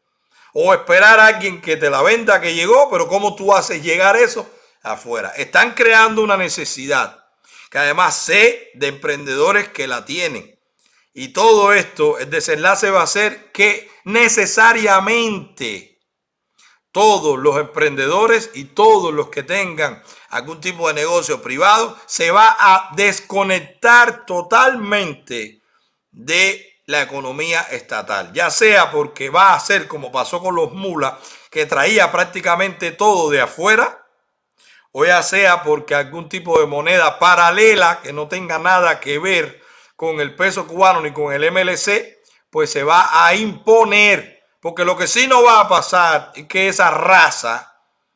O 0.53 0.73
esperar 0.73 1.19
a 1.19 1.27
alguien 1.27 1.61
que 1.61 1.77
te 1.77 1.87
la 1.91 2.01
venda 2.01 2.41
que 2.41 2.55
llegó, 2.55 2.89
pero 2.89 3.07
¿cómo 3.07 3.35
tú 3.35 3.53
haces 3.53 3.83
llegar 3.83 4.17
eso 4.17 4.49
afuera? 4.81 5.33
Están 5.37 5.75
creando 5.75 6.23
una 6.23 6.35
necesidad, 6.35 7.23
que 7.69 7.77
además 7.77 8.17
sé 8.17 8.71
de 8.73 8.87
emprendedores 8.87 9.69
que 9.69 9.85
la 9.85 10.03
tienen. 10.03 10.59
Y 11.13 11.27
todo 11.27 11.73
esto, 11.73 12.17
el 12.17 12.31
desenlace 12.31 12.89
va 12.89 13.03
a 13.03 13.07
ser 13.07 13.51
que 13.51 13.87
necesariamente 14.05 16.01
todos 16.91 17.37
los 17.37 17.59
emprendedores 17.59 18.49
y 18.55 18.63
todos 18.63 19.13
los 19.13 19.29
que 19.29 19.43
tengan 19.43 20.01
algún 20.29 20.59
tipo 20.59 20.87
de 20.87 20.95
negocio 20.95 21.43
privado 21.43 21.95
se 22.07 22.31
va 22.31 22.55
a 22.57 22.89
desconectar 22.95 24.25
totalmente 24.25 25.61
de 26.15 26.79
la 26.85 27.01
economía 27.01 27.61
estatal, 27.71 28.31
ya 28.33 28.49
sea 28.49 28.91
porque 28.91 29.29
va 29.29 29.53
a 29.53 29.59
ser 29.59 29.87
como 29.87 30.11
pasó 30.11 30.39
con 30.39 30.55
los 30.55 30.71
mulas, 30.71 31.15
que 31.49 31.65
traía 31.65 32.11
prácticamente 32.11 32.91
todo 32.91 33.29
de 33.29 33.41
afuera, 33.41 34.05
o 34.91 35.03
ya 35.05 35.21
sea 35.23 35.63
porque 35.63 35.93
algún 35.93 36.29
tipo 36.29 36.59
de 36.59 36.67
moneda 36.67 37.19
paralela 37.19 37.99
que 38.01 38.13
no 38.13 38.27
tenga 38.27 38.59
nada 38.59 38.99
que 38.99 39.19
ver 39.19 39.61
con 39.95 40.19
el 40.19 40.35
peso 40.35 40.67
cubano 40.67 41.01
ni 41.01 41.11
con 41.11 41.33
el 41.33 41.51
MLC, 41.51 42.17
pues 42.49 42.71
se 42.71 42.83
va 42.83 43.25
a 43.25 43.35
imponer. 43.35 44.41
Porque 44.61 44.85
lo 44.85 44.95
que 44.97 45.07
sí 45.07 45.27
no 45.27 45.43
va 45.43 45.59
a 45.61 45.67
pasar 45.67 46.31
es 46.35 46.47
que 46.47 46.69
esa 46.69 46.91
raza, 46.91 47.74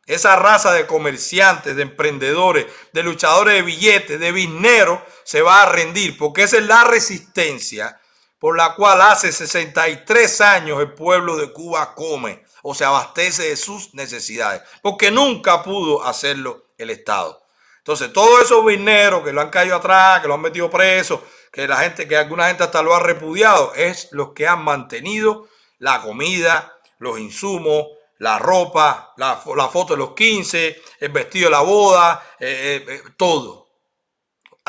esa 0.09 0.35
raza 0.35 0.73
de 0.73 0.87
comerciantes, 0.87 1.75
de 1.75 1.83
emprendedores, 1.83 2.65
de 2.91 3.03
luchadores 3.03 3.53
de 3.53 3.61
billetes, 3.61 4.19
de 4.19 4.31
bisneros, 4.31 4.99
se 5.23 5.43
va 5.43 5.61
a 5.61 5.67
rendir, 5.67 6.17
porque 6.17 6.43
esa 6.43 6.57
es 6.57 6.65
la 6.65 6.83
resistencia 6.83 8.01
por 8.39 8.57
la 8.57 8.73
cual 8.73 9.01
hace 9.01 9.31
63 9.31 10.41
años 10.41 10.79
el 10.79 10.93
pueblo 10.93 11.37
de 11.37 11.53
Cuba 11.53 11.93
come 11.93 12.43
o 12.63 12.73
se 12.73 12.85
abastece 12.85 13.49
de 13.49 13.55
sus 13.55 13.93
necesidades, 13.93 14.63
porque 14.81 15.11
nunca 15.11 15.61
pudo 15.61 16.03
hacerlo 16.03 16.65
el 16.79 16.89
Estado. 16.89 17.43
Entonces, 17.77 18.11
todos 18.11 18.41
esos 18.43 18.65
bisneros 18.65 19.23
que 19.23 19.31
lo 19.31 19.41
han 19.41 19.51
caído 19.51 19.75
atrás, 19.75 20.21
que 20.21 20.27
lo 20.27 20.33
han 20.33 20.41
metido 20.41 20.71
preso, 20.71 21.23
que 21.51 21.67
la 21.67 21.77
gente, 21.77 22.07
que 22.07 22.17
alguna 22.17 22.47
gente 22.47 22.63
hasta 22.63 22.81
lo 22.81 22.95
ha 22.95 22.99
repudiado, 22.99 23.73
es 23.75 24.07
los 24.11 24.33
que 24.33 24.47
han 24.47 24.63
mantenido 24.63 25.47
la 25.77 26.01
comida, 26.01 26.73
los 26.97 27.19
insumos, 27.19 27.85
la 28.19 28.39
ropa, 28.39 29.13
la, 29.17 29.37
foto 29.37 29.93
de 29.93 29.97
los 29.97 30.13
15, 30.13 30.81
el 30.99 31.09
vestido 31.09 31.45
de 31.45 31.51
la 31.51 31.61
boda, 31.61 32.35
eh, 32.39 32.85
eh, 32.87 32.93
eh, 32.93 33.01
todo 33.17 33.69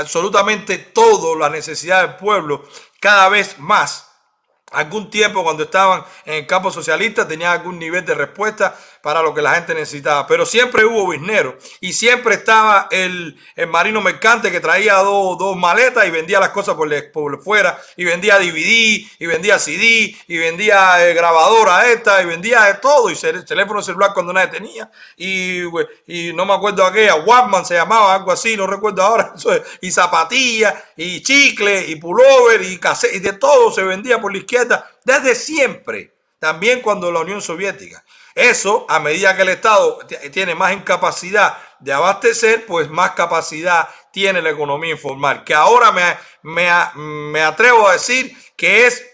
absolutamente 0.00 0.78
todo, 0.78 1.36
la 1.36 1.50
necesidad 1.50 2.02
del 2.02 2.16
pueblo, 2.16 2.64
cada 3.00 3.28
vez 3.28 3.58
más. 3.58 4.06
Algún 4.72 5.10
tiempo 5.10 5.42
cuando 5.42 5.64
estaban 5.64 6.04
en 6.24 6.34
el 6.34 6.46
campo 6.46 6.70
socialista 6.70 7.26
tenían 7.26 7.52
algún 7.52 7.78
nivel 7.78 8.04
de 8.04 8.14
respuesta 8.14 8.78
para 9.02 9.22
lo 9.22 9.34
que 9.34 9.42
la 9.42 9.54
gente 9.54 9.74
necesitaba. 9.74 10.26
Pero 10.26 10.44
siempre 10.46 10.84
hubo 10.84 11.08
bisneros 11.08 11.54
y 11.80 11.92
siempre 11.92 12.34
estaba 12.34 12.88
el, 12.90 13.38
marino 13.68 14.00
mercante 14.00 14.50
que 14.50 14.60
traía 14.60 14.94
dos, 14.96 15.56
maletas 15.56 16.06
y 16.06 16.10
vendía 16.10 16.40
las 16.40 16.50
cosas 16.50 16.74
por, 16.74 16.90
por, 17.12 17.42
fuera 17.42 17.80
y 17.96 18.04
vendía 18.04 18.38
DVD 18.38 19.06
y 19.18 19.26
vendía 19.26 19.58
CD 19.58 20.14
y 20.26 20.38
vendía 20.38 21.06
eh, 21.06 21.14
grabadora 21.14 21.90
esta 21.90 22.22
y 22.22 22.26
vendía 22.26 22.62
de 22.64 22.74
todo 22.74 23.10
y 23.10 23.14
teléfono 23.44 23.82
celular 23.82 24.12
cuando 24.14 24.32
nadie 24.32 24.48
tenía 24.48 24.90
y, 25.16 25.62
y 26.06 26.32
no 26.32 26.46
me 26.46 26.54
acuerdo 26.54 26.84
aquella, 26.84 27.16
Walkman 27.16 27.64
se 27.64 27.74
llamaba, 27.74 28.14
algo 28.14 28.32
así, 28.32 28.56
no 28.56 28.66
recuerdo 28.66 29.02
ahora, 29.02 29.34
y 29.80 29.90
zapatillas 29.90 30.74
y 30.96 31.22
chicle 31.22 31.86
y 31.88 31.96
pullover 31.96 32.62
y, 32.62 32.78
cassette, 32.78 33.16
y 33.16 33.18
de 33.20 33.34
todo 33.34 33.70
se 33.70 33.82
vendía 33.82 34.20
por 34.20 34.32
la 34.32 34.38
izquierda 34.38 34.90
desde 35.04 35.34
siempre, 35.34 36.14
también 36.38 36.80
cuando 36.80 37.10
la 37.10 37.20
Unión 37.20 37.42
Soviética. 37.42 38.04
Eso, 38.40 38.86
a 38.88 38.98
medida 39.00 39.36
que 39.36 39.42
el 39.42 39.50
Estado 39.50 39.98
tiene 40.32 40.54
más 40.54 40.72
incapacidad 40.72 41.58
de 41.78 41.92
abastecer, 41.92 42.64
pues 42.64 42.88
más 42.88 43.10
capacidad 43.10 43.88
tiene 44.12 44.40
la 44.40 44.48
economía 44.48 44.92
informal, 44.92 45.44
que 45.44 45.52
ahora 45.52 45.92
me, 45.92 46.16
me, 46.42 46.70
me 46.96 47.42
atrevo 47.42 47.86
a 47.86 47.92
decir 47.92 48.34
que 48.56 48.86
es 48.86 49.06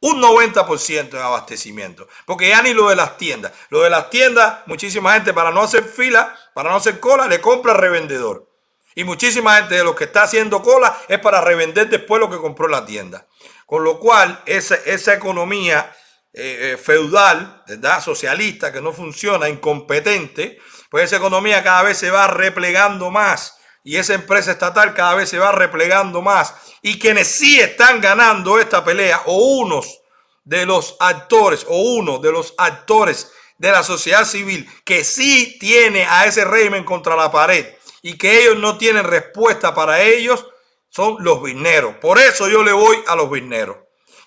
un 0.00 0.22
90% 0.22 1.10
de 1.10 1.20
abastecimiento. 1.20 2.08
Porque 2.24 2.48
ya 2.48 2.62
ni 2.62 2.72
lo 2.72 2.88
de 2.88 2.96
las 2.96 3.18
tiendas. 3.18 3.52
Lo 3.68 3.82
de 3.82 3.90
las 3.90 4.08
tiendas, 4.08 4.60
muchísima 4.64 5.12
gente 5.12 5.34
para 5.34 5.50
no 5.50 5.60
hacer 5.60 5.84
fila, 5.84 6.34
para 6.54 6.70
no 6.70 6.76
hacer 6.76 7.00
cola, 7.00 7.26
le 7.26 7.42
compra 7.42 7.74
revendedor. 7.74 8.48
Y 8.94 9.04
muchísima 9.04 9.56
gente 9.56 9.74
de 9.74 9.84
los 9.84 9.94
que 9.94 10.04
está 10.04 10.22
haciendo 10.22 10.62
cola 10.62 10.96
es 11.06 11.18
para 11.18 11.42
revender 11.42 11.90
después 11.90 12.18
lo 12.18 12.30
que 12.30 12.38
compró 12.38 12.66
la 12.66 12.86
tienda. 12.86 13.26
Con 13.66 13.84
lo 13.84 14.00
cual, 14.00 14.42
esa, 14.46 14.76
esa 14.86 15.12
economía 15.12 15.94
eh, 16.32 16.72
eh, 16.72 16.76
feudal, 16.76 17.64
¿verdad? 17.66 18.02
socialista, 18.02 18.72
que 18.72 18.80
no 18.80 18.92
funciona, 18.92 19.48
incompetente, 19.48 20.58
pues 20.90 21.04
esa 21.04 21.16
economía 21.16 21.62
cada 21.62 21.82
vez 21.82 21.98
se 21.98 22.10
va 22.10 22.26
replegando 22.28 23.10
más 23.10 23.56
y 23.82 23.96
esa 23.96 24.14
empresa 24.14 24.52
estatal 24.52 24.94
cada 24.94 25.14
vez 25.14 25.28
se 25.28 25.38
va 25.38 25.52
replegando 25.52 26.22
más. 26.22 26.54
Y 26.82 26.98
quienes 26.98 27.28
sí 27.28 27.60
están 27.60 28.00
ganando 28.00 28.58
esta 28.58 28.84
pelea, 28.84 29.22
o 29.26 29.58
unos 29.58 30.02
de 30.44 30.66
los 30.66 30.96
actores, 31.00 31.66
o 31.68 31.76
uno 31.94 32.18
de 32.18 32.32
los 32.32 32.54
actores 32.58 33.32
de 33.58 33.72
la 33.72 33.82
sociedad 33.82 34.24
civil 34.24 34.68
que 34.84 35.04
sí 35.04 35.58
tiene 35.58 36.04
a 36.04 36.26
ese 36.26 36.44
régimen 36.44 36.84
contra 36.84 37.14
la 37.14 37.30
pared 37.30 37.66
y 38.02 38.16
que 38.16 38.42
ellos 38.42 38.56
no 38.56 38.78
tienen 38.78 39.04
respuesta 39.04 39.74
para 39.74 40.00
ellos, 40.02 40.46
son 40.88 41.16
los 41.20 41.42
vineros. 41.42 41.96
Por 41.96 42.18
eso 42.18 42.48
yo 42.48 42.62
le 42.62 42.72
voy 42.72 42.96
a 43.06 43.14
los 43.16 43.30
vineros. 43.30 43.76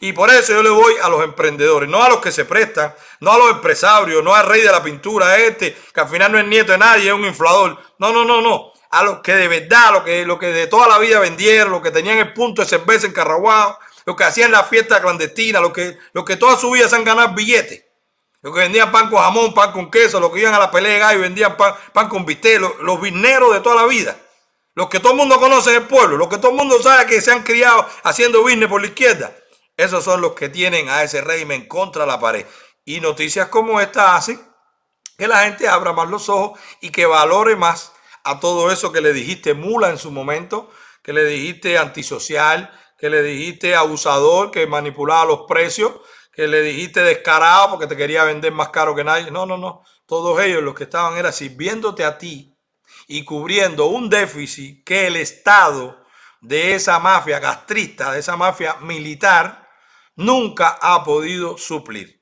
Y 0.03 0.11
por 0.11 0.29
eso 0.29 0.51
yo 0.51 0.61
le 0.61 0.69
voy 0.69 0.95
a 1.01 1.07
los 1.07 1.23
emprendedores, 1.23 1.87
no 1.87 2.03
a 2.03 2.09
los 2.09 2.19
que 2.19 2.29
se 2.29 2.43
prestan, 2.43 2.93
no 3.21 3.31
a 3.31 3.37
los 3.37 3.51
empresarios, 3.51 4.21
no 4.21 4.35
al 4.35 4.45
rey 4.45 4.61
de 4.61 4.69
la 4.69 4.83
pintura 4.83 5.37
este, 5.37 5.73
que 5.93 6.01
al 6.01 6.09
final 6.09 6.29
no 6.29 6.37
es 6.37 6.45
nieto 6.45 6.73
de 6.73 6.77
nadie, 6.77 7.07
es 7.07 7.13
un 7.13 7.23
inflador. 7.23 7.79
No, 7.99 8.11
no, 8.11 8.25
no, 8.25 8.41
no 8.41 8.73
a 8.89 9.01
los 9.01 9.21
que 9.21 9.33
de 9.33 9.47
verdad, 9.47 9.93
lo 9.93 10.03
que, 10.03 10.25
lo 10.25 10.37
que 10.37 10.47
de 10.47 10.67
toda 10.67 10.89
la 10.89 10.99
vida 10.99 11.19
vendieron, 11.19 11.71
lo 11.71 11.81
que 11.81 11.89
tenían 11.89 12.17
el 12.17 12.33
punto 12.33 12.61
de 12.61 12.67
cerveza 12.67 13.07
en 13.07 13.13
Carraguao, 13.13 13.79
lo 14.05 14.15
que 14.15 14.25
hacían 14.25 14.51
la 14.51 14.65
fiesta 14.65 15.01
clandestina, 15.01 15.61
lo 15.61 15.71
que, 15.71 15.97
lo 16.11 16.25
que 16.25 16.35
toda 16.35 16.57
su 16.57 16.69
vida 16.69 16.89
se 16.89 16.97
han 16.97 17.05
ganado 17.05 17.33
billetes. 17.33 17.85
Los 18.41 18.53
que 18.53 18.59
vendían 18.59 18.91
pan 18.91 19.09
con 19.09 19.19
jamón, 19.19 19.53
pan 19.53 19.71
con 19.71 19.89
queso, 19.89 20.19
los 20.19 20.31
que 20.31 20.41
iban 20.41 20.53
a 20.53 20.59
la 20.59 20.69
pelea 20.69 21.13
y 21.13 21.17
vendían 21.17 21.55
pan, 21.55 21.73
pan 21.93 22.09
con 22.09 22.25
bistec, 22.25 22.59
los, 22.59 22.77
los 22.81 23.01
de 23.01 23.61
toda 23.63 23.77
la 23.77 23.87
vida. 23.87 24.17
Los 24.75 24.89
que 24.89 24.99
todo 24.99 25.13
el 25.13 25.17
mundo 25.17 25.39
conoce 25.39 25.69
en 25.69 25.77
el 25.77 25.87
pueblo, 25.87 26.17
los 26.17 26.27
que 26.27 26.37
todo 26.37 26.51
el 26.51 26.57
mundo 26.57 26.79
sabe 26.83 27.07
que 27.07 27.21
se 27.21 27.31
han 27.31 27.41
criado 27.41 27.87
haciendo 28.03 28.43
business 28.43 28.69
por 28.69 28.81
la 28.81 28.87
izquierda. 28.87 29.33
Esos 29.77 30.03
son 30.03 30.21
los 30.21 30.33
que 30.33 30.49
tienen 30.49 30.89
a 30.89 31.03
ese 31.03 31.21
régimen 31.21 31.67
contra 31.67 32.05
la 32.05 32.19
pared. 32.19 32.45
Y 32.85 32.99
noticias 32.99 33.47
como 33.47 33.79
esta 33.81 34.15
hacen 34.15 34.41
que 35.17 35.27
la 35.27 35.43
gente 35.45 35.67
abra 35.67 35.93
más 35.93 36.09
los 36.09 36.29
ojos 36.29 36.59
y 36.81 36.89
que 36.89 37.05
valore 37.05 37.55
más 37.55 37.93
a 38.23 38.39
todo 38.39 38.71
eso 38.71 38.91
que 38.91 39.01
le 39.01 39.13
dijiste 39.13 39.53
mula 39.53 39.89
en 39.89 39.97
su 39.97 40.11
momento, 40.11 40.71
que 41.01 41.13
le 41.13 41.25
dijiste 41.25 41.77
antisocial, 41.77 42.71
que 42.97 43.09
le 43.09 43.21
dijiste 43.21 43.75
abusador, 43.75 44.51
que 44.51 44.65
manipulaba 44.65 45.25
los 45.25 45.41
precios, 45.47 45.91
que 46.31 46.47
le 46.47 46.61
dijiste 46.61 47.01
descarado 47.01 47.71
porque 47.71 47.87
te 47.87 47.97
quería 47.97 48.23
vender 48.23 48.51
más 48.51 48.69
caro 48.69 48.95
que 48.95 49.03
nadie. 49.03 49.29
No, 49.29 49.45
no, 49.45 49.57
no. 49.57 49.83
Todos 50.05 50.39
ellos 50.41 50.63
los 50.63 50.73
que 50.73 50.85
estaban 50.85 51.17
era 51.17 51.31
sirviéndote 51.31 52.03
a 52.05 52.17
ti 52.17 52.57
y 53.07 53.23
cubriendo 53.23 53.87
un 53.87 54.09
déficit 54.09 54.83
que 54.83 55.07
el 55.07 55.15
Estado 55.17 56.03
de 56.41 56.75
esa 56.75 56.99
mafia 56.99 57.39
gastrista, 57.39 58.11
de 58.11 58.19
esa 58.19 58.35
mafia 58.35 58.75
militar, 58.81 59.62
nunca 60.15 60.77
ha 60.81 61.03
podido 61.03 61.57
suplir. 61.57 62.21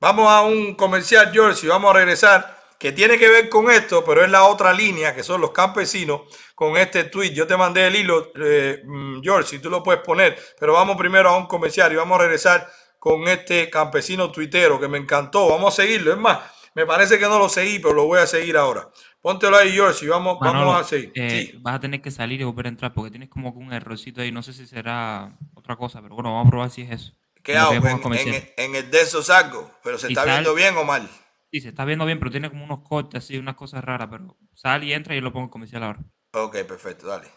Vamos 0.00 0.30
a 0.30 0.42
un 0.42 0.74
comercial, 0.74 1.30
George, 1.32 1.66
y 1.66 1.68
vamos 1.68 1.90
a 1.90 1.98
regresar 1.98 2.54
que 2.78 2.92
tiene 2.92 3.18
que 3.18 3.28
ver 3.28 3.48
con 3.48 3.70
esto, 3.70 4.04
pero 4.04 4.22
es 4.22 4.30
la 4.30 4.44
otra 4.44 4.72
línea, 4.72 5.14
que 5.14 5.22
son 5.22 5.40
los 5.40 5.52
campesinos, 5.52 6.22
con 6.54 6.76
este 6.76 7.04
tweet. 7.04 7.32
Yo 7.32 7.46
te 7.46 7.56
mandé 7.56 7.86
el 7.86 7.96
hilo, 7.96 8.32
eh, 8.38 8.82
mm, 8.84 9.22
George, 9.22 9.48
si 9.48 9.58
tú 9.58 9.70
lo 9.70 9.82
puedes 9.82 10.02
poner, 10.02 10.38
pero 10.58 10.74
vamos 10.74 10.96
primero 10.96 11.30
a 11.30 11.36
un 11.38 11.46
comercial 11.46 11.92
y 11.92 11.96
vamos 11.96 12.18
a 12.18 12.22
regresar 12.22 12.70
con 12.98 13.26
este 13.28 13.70
campesino 13.70 14.30
tuitero 14.30 14.78
que 14.78 14.88
me 14.88 14.98
encantó. 14.98 15.48
Vamos 15.48 15.72
a 15.72 15.82
seguirlo. 15.82 16.12
Es 16.12 16.18
más, 16.18 16.40
me 16.74 16.86
parece 16.86 17.18
que 17.18 17.26
no 17.26 17.38
lo 17.38 17.48
seguí, 17.48 17.78
pero 17.78 17.94
lo 17.94 18.06
voy 18.06 18.18
a 18.18 18.26
seguir 18.26 18.56
ahora. 18.56 18.90
Póntelo 19.22 19.56
ahí, 19.56 19.70
George, 19.70 20.04
y 20.04 20.08
vamos, 20.08 20.38
vamos 20.40 20.80
a 20.80 20.84
seguir. 20.84 21.12
Eh, 21.14 21.54
vas 21.60 21.76
a 21.76 21.80
tener 21.80 22.02
que 22.02 22.10
salir 22.10 22.40
y 22.40 22.44
volver 22.44 22.66
a 22.66 22.70
entrar 22.70 22.92
porque 22.92 23.10
tienes 23.10 23.28
como 23.28 23.50
un 23.50 23.72
errorcito 23.72 24.20
ahí. 24.20 24.32
No 24.32 24.42
sé 24.42 24.52
si 24.52 24.66
será 24.66 25.38
otra 25.54 25.76
cosa, 25.76 26.02
pero 26.02 26.16
bueno, 26.16 26.32
vamos 26.32 26.48
a 26.48 26.50
probar 26.50 26.70
si 26.70 26.82
es 26.82 26.90
eso. 26.90 27.12
¿Qué 27.42 27.56
hago? 27.56 27.72
En, 27.72 28.74
el 28.74 28.90
de 28.90 29.00
esos 29.00 29.26
salgo, 29.26 29.70
pero 29.82 29.98
se 29.98 30.08
está 30.08 30.24
viendo 30.24 30.54
bien 30.54 30.76
o 30.76 30.84
mal. 30.84 31.08
Sí, 31.52 31.60
se 31.60 31.68
está 31.68 31.84
viendo 31.84 32.04
bien, 32.06 32.18
pero 32.18 32.30
tiene 32.30 32.50
como 32.50 32.64
unos 32.64 32.80
cortes 32.80 33.22
así, 33.22 33.38
unas 33.38 33.54
cosas 33.54 33.84
raras, 33.84 34.08
pero 34.10 34.36
sal 34.54 34.82
y 34.82 34.92
entra 34.92 35.14
y 35.14 35.18
yo 35.18 35.22
lo 35.22 35.32
pongo 35.32 35.50
comercial 35.50 35.84
ahora. 35.84 36.00
Ok, 36.32 36.56
perfecto, 36.66 37.06
dale. 37.06 37.28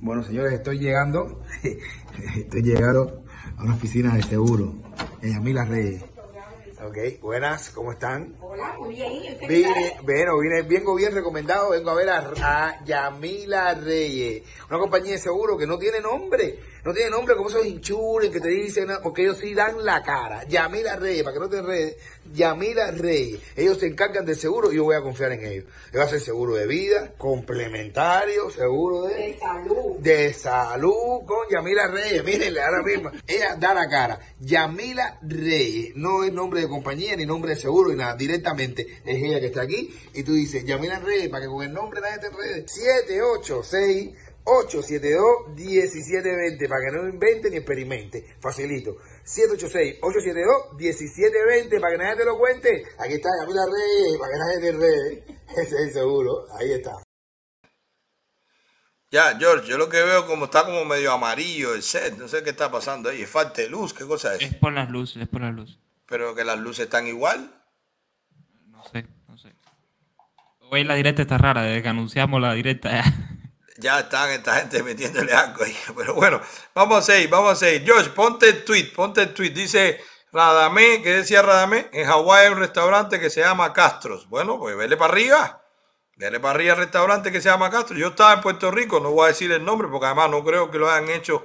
Bueno, 0.00 0.22
señores, 0.22 0.52
estoy 0.54 0.78
llegando, 0.80 1.40
estoy 2.36 2.62
llegando 2.62 3.23
a 3.56 3.62
una 3.62 3.74
oficina 3.74 4.14
de 4.14 4.22
seguro 4.22 4.74
en 5.22 5.34
Amila 5.36 5.64
Reyes. 5.64 6.02
Ok, 6.86 7.20
buenas, 7.22 7.70
¿cómo 7.70 7.92
están? 7.92 8.34
Hola, 8.40 8.74
muy 8.78 8.94
bien. 8.94 9.38
Vine, 9.48 9.96
bueno, 10.02 10.38
vine, 10.38 10.62
vengo 10.62 10.94
bien 10.94 11.14
recomendado, 11.14 11.70
vengo 11.70 11.90
a 11.90 11.94
ver 11.94 12.10
a, 12.10 12.18
a 12.42 12.84
Yamila 12.84 13.74
Reyes, 13.74 14.42
una 14.68 14.78
compañía 14.78 15.12
de 15.12 15.18
seguro 15.18 15.56
que 15.56 15.66
no 15.66 15.78
tiene 15.78 16.00
nombre 16.00 16.58
no 16.84 16.92
tiene 16.92 17.08
nombre 17.08 17.34
como 17.34 17.48
esos 17.48 17.64
hinchures 17.64 18.30
que 18.30 18.40
te 18.40 18.48
dicen, 18.48 18.88
porque 19.02 19.22
ellos 19.22 19.38
sí 19.38 19.54
dan 19.54 19.82
la 19.84 20.02
cara. 20.02 20.44
Yamila 20.44 20.96
Reyes, 20.96 21.22
para 21.22 21.32
que 21.32 21.40
no 21.40 21.48
te 21.48 21.58
enredes, 21.58 21.96
Yamila 22.34 22.90
Reyes. 22.90 23.40
Ellos 23.56 23.78
se 23.78 23.86
encargan 23.86 24.26
del 24.26 24.36
seguro 24.36 24.70
y 24.70 24.76
yo 24.76 24.84
voy 24.84 24.96
a 24.96 25.00
confiar 25.00 25.32
en 25.32 25.46
ellos. 25.46 25.64
Ellos 25.92 26.04
hacen 26.04 26.20
seguro 26.20 26.56
de 26.56 26.66
vida, 26.66 27.14
complementario, 27.16 28.50
seguro 28.50 29.04
de, 29.04 29.14
de 29.14 29.38
salud. 29.38 29.96
De 30.00 30.34
salud 30.34 31.24
con 31.24 31.48
Yamila 31.50 31.86
Reyes. 31.86 32.22
Mírenle 32.22 32.60
ahora 32.60 32.82
mismo. 32.82 33.10
Ella 33.26 33.56
da 33.56 33.72
la 33.72 33.88
cara. 33.88 34.20
Yamila 34.40 35.20
Reyes. 35.22 35.96
No 35.96 36.22
es 36.22 36.34
nombre 36.34 36.60
de 36.60 36.68
compañía 36.68 37.16
ni 37.16 37.24
nombre 37.24 37.52
de 37.52 37.60
seguro 37.60 37.90
ni 37.90 37.96
nada. 37.96 38.14
Directamente 38.14 39.00
es 39.04 39.22
ella 39.22 39.40
que 39.40 39.46
está 39.46 39.62
aquí. 39.62 39.94
Y 40.12 40.22
tú 40.22 40.34
dices, 40.34 40.64
Yamila 40.66 41.00
Reyes, 41.00 41.30
para 41.30 41.44
que 41.44 41.48
con 41.48 41.64
el 41.64 41.72
nombre 41.72 42.02
nadie 42.02 42.18
te 42.18 42.26
enrede. 42.26 42.64
786 42.68 44.10
872-1720 44.44 46.68
para 46.68 46.84
que 46.84 46.92
no 46.92 47.08
invente 47.08 47.48
ni 47.50 47.56
experimente. 47.56 48.36
Facilito. 48.40 48.96
786-872-1720 49.24 51.80
para 51.80 51.92
que 51.92 51.98
nadie 51.98 52.16
te 52.16 52.24
lo 52.26 52.38
cuente. 52.38 52.84
Aquí 52.98 53.14
está 53.14 53.30
Camila 53.40 53.64
Reyes, 53.64 54.18
para 54.18 54.32
que 54.32 54.38
nadie 54.38 54.60
te 54.60 54.68
enrede. 54.68 55.24
Ese 55.56 55.62
es 55.62 55.72
el 55.72 55.90
seguro. 55.92 56.46
Ahí 56.58 56.72
está. 56.72 56.92
Ya, 59.10 59.34
George, 59.38 59.66
yo 59.68 59.78
lo 59.78 59.88
que 59.88 60.02
veo 60.02 60.26
como 60.26 60.44
está 60.46 60.64
como 60.64 60.84
medio 60.84 61.12
amarillo 61.12 61.74
el 61.74 61.82
set. 61.82 62.18
No 62.18 62.26
sé 62.28 62.42
qué 62.42 62.50
está 62.50 62.70
pasando 62.70 63.08
ahí. 63.08 63.22
Es 63.22 63.30
falta 63.30 63.62
de 63.62 63.68
luz. 63.68 63.94
¿Qué 63.94 64.04
cosa 64.04 64.34
es? 64.34 64.42
Es 64.42 64.54
por 64.56 64.72
las 64.72 64.90
luces, 64.90 65.22
es 65.22 65.28
por 65.28 65.40
las 65.40 65.54
luces. 65.54 65.78
Pero 66.06 66.34
que 66.34 66.44
las 66.44 66.58
luces 66.58 66.84
están 66.86 67.06
igual. 67.06 67.54
No 68.66 68.82
sé, 68.84 69.06
no 69.28 69.38
sé. 69.38 69.54
Hoy 70.68 70.84
la 70.84 70.96
directa 70.96 71.22
está 71.22 71.38
rara, 71.38 71.62
desde 71.62 71.82
que 71.82 71.88
anunciamos 71.88 72.42
la 72.42 72.52
directa. 72.54 73.04
Ya 73.84 74.00
están 74.00 74.30
esta 74.30 74.54
gente 74.54 74.82
metiéndole 74.82 75.32
algo 75.34 75.62
ahí. 75.62 75.76
Pero 75.96 76.14
bueno, 76.14 76.40
vamos 76.74 76.98
a 76.98 77.02
seguir, 77.12 77.28
vamos 77.28 77.52
a 77.52 77.56
seguir. 77.56 77.84
George, 77.84 78.10
ponte 78.10 78.48
el 78.48 78.64
tweet, 78.64 78.92
ponte 78.94 79.20
el 79.20 79.34
tweet. 79.34 79.50
Dice 79.50 80.00
Radamé, 80.32 81.02
¿qué 81.02 81.12
decía 81.12 81.42
Radamé? 81.42 81.90
En 81.92 82.06
Hawái 82.06 82.46
hay 82.46 82.52
un 82.52 82.58
restaurante 82.58 83.20
que 83.20 83.28
se 83.28 83.42
llama 83.42 83.74
Castros. 83.74 84.26
Bueno, 84.30 84.58
pues 84.58 84.74
vele 84.74 84.96
para 84.96 85.12
arriba. 85.12 85.60
Vele 86.16 86.40
para 86.40 86.54
arriba 86.54 86.72
al 86.72 86.78
restaurante 86.78 87.30
que 87.30 87.42
se 87.42 87.50
llama 87.50 87.70
Castros. 87.70 87.98
Yo 87.98 88.08
estaba 88.08 88.32
en 88.32 88.40
Puerto 88.40 88.70
Rico, 88.70 89.00
no 89.00 89.10
voy 89.10 89.26
a 89.26 89.28
decir 89.28 89.52
el 89.52 89.62
nombre 89.62 89.88
porque 89.88 90.06
además 90.06 90.30
no 90.30 90.42
creo 90.42 90.70
que 90.70 90.78
lo 90.78 90.90
hayan 90.90 91.10
hecho 91.10 91.44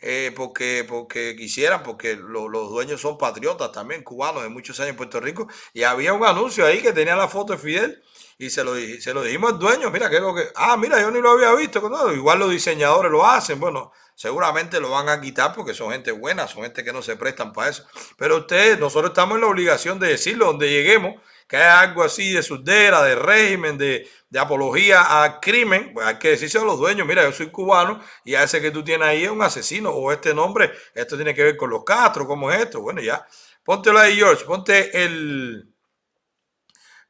eh, 0.00 0.32
porque, 0.34 0.84
porque 0.88 1.36
quisieran, 1.36 1.82
porque 1.82 2.16
los 2.16 2.70
dueños 2.70 3.00
son 3.00 3.18
patriotas 3.18 3.72
también, 3.72 4.02
cubanos 4.02 4.42
de 4.42 4.48
muchos 4.48 4.78
años 4.80 4.90
en 4.90 4.96
Puerto 4.96 5.20
Rico. 5.20 5.48
Y 5.72 5.82
había 5.82 6.12
un 6.12 6.24
anuncio 6.24 6.64
ahí 6.66 6.80
que 6.80 6.92
tenía 6.92 7.16
la 7.16 7.28
foto 7.28 7.52
de 7.52 7.58
Fidel 7.58 8.02
y 8.38 8.48
se 8.48 8.64
lo, 8.64 8.74
se 8.74 9.12
lo 9.12 9.22
dijimos 9.22 9.52
al 9.52 9.58
dueño, 9.58 9.90
mira, 9.90 10.08
que 10.08 10.16
es 10.16 10.22
lo 10.22 10.34
que, 10.34 10.48
ah, 10.56 10.76
mira, 10.76 11.00
yo 11.00 11.10
ni 11.10 11.20
lo 11.20 11.32
había 11.32 11.52
visto, 11.54 11.82
igual 12.14 12.38
los 12.38 12.50
diseñadores 12.50 13.12
lo 13.12 13.26
hacen, 13.26 13.60
bueno, 13.60 13.92
seguramente 14.20 14.80
lo 14.80 14.90
van 14.90 15.08
a 15.08 15.18
quitar 15.18 15.54
porque 15.54 15.72
son 15.72 15.92
gente 15.92 16.12
buena, 16.12 16.46
son 16.46 16.64
gente 16.64 16.84
que 16.84 16.92
no 16.92 17.00
se 17.00 17.16
prestan 17.16 17.54
para 17.54 17.70
eso, 17.70 17.86
pero 18.18 18.36
ustedes, 18.36 18.78
nosotros 18.78 19.12
estamos 19.12 19.36
en 19.36 19.40
la 19.40 19.46
obligación 19.46 19.98
de 19.98 20.08
decirlo 20.08 20.44
donde 20.44 20.68
lleguemos, 20.68 21.22
que 21.48 21.56
hay 21.56 21.88
algo 21.88 22.02
así 22.02 22.30
de 22.30 22.42
surdera, 22.42 23.02
de 23.02 23.14
régimen, 23.14 23.78
de, 23.78 24.06
apología 24.38 25.22
al 25.22 25.40
crimen, 25.40 25.92
pues 25.94 26.06
hay 26.06 26.18
que 26.18 26.28
decirse 26.28 26.58
a 26.58 26.64
los 26.64 26.78
dueños, 26.78 27.06
mira, 27.06 27.22
yo 27.22 27.32
soy 27.32 27.50
cubano 27.50 27.98
y 28.22 28.34
a 28.34 28.42
ese 28.42 28.60
que 28.60 28.70
tú 28.70 28.84
tienes 28.84 29.08
ahí 29.08 29.24
es 29.24 29.30
un 29.30 29.40
asesino 29.40 29.88
o 29.88 30.12
este 30.12 30.34
nombre, 30.34 30.70
esto 30.94 31.16
tiene 31.16 31.34
que 31.34 31.42
ver 31.42 31.56
con 31.56 31.70
los 31.70 31.82
Castro, 31.82 32.26
¿cómo 32.26 32.52
es 32.52 32.60
esto? 32.60 32.82
Bueno, 32.82 33.00
ya, 33.00 33.26
póntelo 33.64 34.00
ahí, 34.00 34.16
George, 34.16 34.44
ponte 34.44 35.02
el 35.02 35.66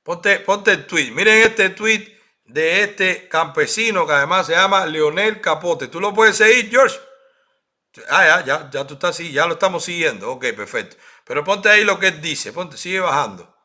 Ponte, 0.04 0.38
ponte 0.40 0.70
el 0.70 0.86
tweet. 0.86 1.10
Miren 1.10 1.42
este 1.42 1.70
tweet 1.70 2.19
de 2.52 2.82
este 2.82 3.28
campesino 3.28 4.06
que 4.06 4.12
además 4.12 4.46
se 4.46 4.52
llama 4.52 4.86
Leonel 4.86 5.40
Capote. 5.40 5.88
¿Tú 5.88 6.00
lo 6.00 6.12
puedes 6.12 6.36
seguir, 6.36 6.68
George? 6.70 6.98
Ah, 8.08 8.24
ya, 8.26 8.44
ya, 8.44 8.70
ya 8.70 8.86
tú 8.86 8.94
estás 8.94 9.10
así, 9.10 9.32
ya 9.32 9.46
lo 9.46 9.54
estamos 9.54 9.84
siguiendo. 9.84 10.30
Ok, 10.30 10.46
perfecto. 10.56 10.96
Pero 11.24 11.44
ponte 11.44 11.68
ahí 11.68 11.84
lo 11.84 11.98
que 11.98 12.08
él 12.08 12.20
dice, 12.20 12.52
ponte, 12.52 12.76
sigue 12.76 13.00
bajando. 13.00 13.56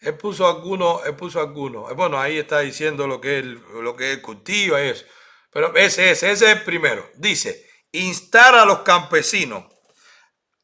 Él 0.00 0.16
puso 0.16 0.46
algunos, 0.46 1.04
él 1.06 1.14
puso 1.14 1.40
algunos. 1.40 1.94
Bueno, 1.94 2.20
ahí 2.20 2.38
está 2.38 2.60
diciendo 2.60 3.06
lo 3.06 3.20
que 3.20 3.38
él, 3.38 3.62
lo 3.82 3.96
que 3.96 4.12
él 4.12 4.22
cultiva 4.22 4.82
y 4.82 4.88
eso. 4.88 5.04
Pero 5.50 5.74
ese, 5.74 6.10
ese, 6.10 6.30
ese 6.30 6.50
es 6.50 6.56
el 6.58 6.62
primero. 6.62 7.08
Dice, 7.14 7.66
instar 7.92 8.54
a 8.54 8.66
los 8.66 8.80
campesinos 8.80 9.64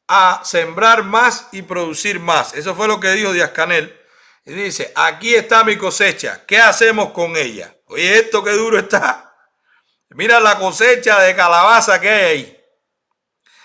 a 0.07 0.41
sembrar 0.43 1.03
más 1.03 1.47
y 1.51 1.63
producir 1.63 2.19
más. 2.19 2.53
Eso 2.53 2.75
fue 2.75 2.87
lo 2.87 2.99
que 2.99 3.11
dijo 3.11 3.33
Díaz 3.33 3.51
Canel. 3.51 3.99
Y 4.45 4.53
dice, 4.53 4.91
aquí 4.95 5.33
está 5.35 5.63
mi 5.63 5.77
cosecha, 5.77 6.45
¿qué 6.45 6.59
hacemos 6.59 7.11
con 7.11 7.37
ella? 7.37 7.73
Oye, 7.87 8.19
esto 8.19 8.43
qué 8.43 8.51
duro 8.51 8.77
está. 8.77 9.33
Mira 10.09 10.39
la 10.39 10.59
cosecha 10.59 11.19
de 11.21 11.35
calabaza 11.35 11.99
que 11.99 12.09
hay 12.09 12.25
ahí. 12.25 12.59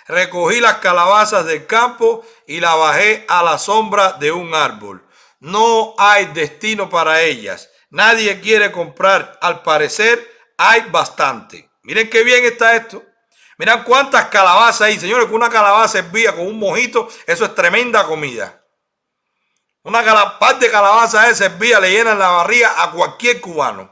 Recogí 0.07 0.59
las 0.59 0.77
calabazas 0.77 1.45
del 1.45 1.67
campo 1.67 2.25
y 2.47 2.59
la 2.59 2.73
bajé 2.75 3.25
a 3.27 3.43
la 3.43 3.59
sombra 3.59 4.13
de 4.13 4.31
un 4.31 4.55
árbol. 4.55 5.05
No 5.39 5.93
hay 5.97 6.25
destino 6.27 6.89
para 6.89 7.21
ellas. 7.21 7.69
Nadie 7.91 8.39
quiere 8.39 8.71
comprar. 8.71 9.37
Al 9.41 9.61
parecer 9.61 10.27
hay 10.57 10.81
bastante. 10.89 11.69
Miren 11.83 12.09
qué 12.09 12.23
bien 12.23 12.43
está 12.45 12.75
esto. 12.75 13.03
Miren 13.57 13.83
cuántas 13.83 14.29
calabazas 14.29 14.81
hay. 14.81 14.99
Señores, 14.99 15.25
con 15.25 15.35
una 15.35 15.49
calabaza 15.49 16.01
vía 16.01 16.35
con 16.35 16.47
un 16.47 16.57
mojito, 16.57 17.07
eso 17.27 17.45
es 17.45 17.53
tremenda 17.53 18.03
comida. 18.05 18.58
Una 19.89 20.37
parte 20.37 20.65
de 20.65 20.71
calabaza 20.71 21.27
esa 21.29 21.47
vía 21.47 21.79
le 21.79 21.89
llenan 21.89 22.19
la 22.19 22.29
barriga 22.29 22.75
a 22.77 22.91
cualquier 22.91 23.41
cubano. 23.41 23.89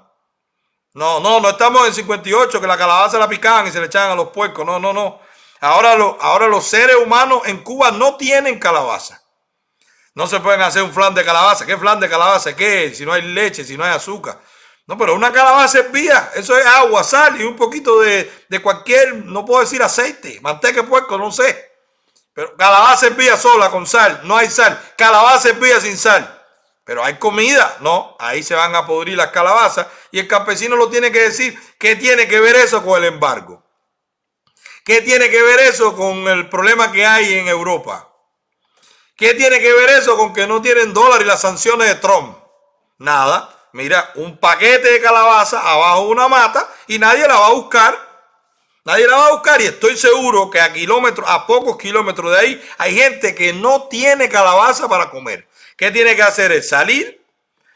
No, 0.93 1.19
no, 1.19 1.39
no 1.39 1.49
estamos 1.49 1.87
en 1.87 1.93
58 1.95 2.61
que 2.61 2.67
la 2.67 2.77
calabaza 2.77 3.17
la 3.17 3.27
picaban 3.27 3.65
y 3.65 3.71
se 3.71 3.79
le 3.79 3.87
echaban 3.87 4.11
a 4.11 4.15
los 4.15 4.29
puercos. 4.29 4.63
No, 4.63 4.79
no, 4.79 4.93
no. 4.93 5.19
Ahora, 5.59 5.93
ahora 6.21 6.47
los 6.47 6.65
seres 6.65 6.97
humanos 6.97 7.41
en 7.45 7.63
Cuba 7.63 7.89
no 7.89 8.15
tienen 8.15 8.59
calabaza. 8.59 9.23
No 10.13 10.27
se 10.27 10.39
pueden 10.39 10.61
hacer 10.61 10.83
un 10.83 10.93
flan 10.93 11.15
de 11.15 11.25
calabaza. 11.25 11.65
¿Qué 11.65 11.75
flan 11.75 11.99
de 11.99 12.07
calabaza? 12.07 12.55
¿Qué? 12.55 12.93
Si 12.93 13.03
no 13.03 13.13
hay 13.13 13.23
leche, 13.23 13.63
si 13.63 13.75
no 13.75 13.83
hay 13.83 13.95
azúcar. 13.95 14.39
No, 14.85 14.99
pero 14.99 15.15
una 15.15 15.33
calabaza 15.33 15.81
vía. 15.91 16.29
Eso 16.35 16.55
es 16.55 16.65
agua, 16.65 17.03
sal 17.03 17.41
y 17.41 17.43
un 17.43 17.55
poquito 17.55 18.01
de, 18.01 18.29
cualquier, 18.61 19.15
no 19.25 19.43
puedo 19.45 19.61
decir 19.61 19.81
aceite, 19.81 20.39
manteca 20.41 20.83
de 20.83 20.87
puerco, 20.87 21.17
no 21.17 21.31
sé. 21.31 21.66
Pero 22.37 22.55
calabaza 22.55 23.07
es 23.07 23.17
vía 23.17 23.35
sola 23.35 23.71
con 23.71 23.87
sal. 23.87 24.21
No 24.25 24.37
hay 24.37 24.47
sal. 24.47 24.79
Calabaza 24.95 25.49
es 25.49 25.59
vía 25.59 25.81
sin 25.81 25.97
sal. 25.97 26.39
Pero 26.83 27.03
hay 27.03 27.17
comida. 27.17 27.77
No, 27.79 28.15
ahí 28.19 28.43
se 28.43 28.53
van 28.53 28.75
a 28.75 28.85
podrir 28.85 29.17
las 29.17 29.31
calabazas. 29.31 29.87
Y 30.11 30.19
el 30.19 30.27
campesino 30.27 30.75
lo 30.75 30.87
tiene 30.87 31.11
que 31.11 31.21
decir. 31.21 31.59
¿Qué 31.79 31.95
tiene 31.95 32.27
que 32.27 32.39
ver 32.39 32.55
eso 32.57 32.85
con 32.85 32.99
el 32.99 33.05
embargo? 33.05 33.63
¿Qué 34.85 35.01
tiene 35.01 35.31
que 35.31 35.41
ver 35.41 35.61
eso 35.61 35.95
con 35.95 36.27
el 36.27 36.47
problema 36.47 36.91
que 36.91 37.07
hay 37.07 37.39
en 37.39 37.47
Europa? 37.47 38.07
¿Qué 39.15 39.33
tiene 39.33 39.59
que 39.59 39.73
ver 39.73 39.89
eso 39.89 40.15
con 40.15 40.31
que 40.31 40.45
no 40.45 40.61
tienen 40.61 40.93
dólar 40.93 41.23
y 41.23 41.25
las 41.25 41.41
sanciones 41.41 41.87
de 41.87 41.95
Trump? 41.95 42.37
Nada. 42.99 43.49
Mira, 43.73 44.11
un 44.13 44.37
paquete 44.37 44.91
de 44.91 45.01
calabaza 45.01 45.59
abajo 45.59 46.03
de 46.03 46.09
una 46.09 46.27
mata 46.27 46.69
y 46.85 46.99
nadie 46.99 47.27
la 47.27 47.39
va 47.39 47.47
a 47.47 47.53
buscar. 47.53 48.06
Nadie 48.87 49.05
la 49.05 49.17
va 49.17 49.27
a 49.27 49.31
buscar 49.33 49.59
y 49.59 49.65
estoy 49.65 49.97
seguro 49.97 50.49
que 50.49 50.61
a 50.61 50.71
kilómetros, 50.71 51.29
a 51.29 51.45
pocos 51.45 51.75
kilómetros 51.75 52.31
de 52.31 52.37
ahí, 52.37 52.61
hay 52.77 52.95
gente 52.95 53.35
que 53.35 53.51
no 53.51 53.89
tiene 53.89 54.29
calabaza 54.29 54.87
para 54.87 55.09
comer. 55.09 55.45
¿Qué 55.75 55.91
tiene 55.91 56.15
que 56.15 56.21
hacer? 56.21 56.53
Es 56.53 56.69
salir. 56.69 57.21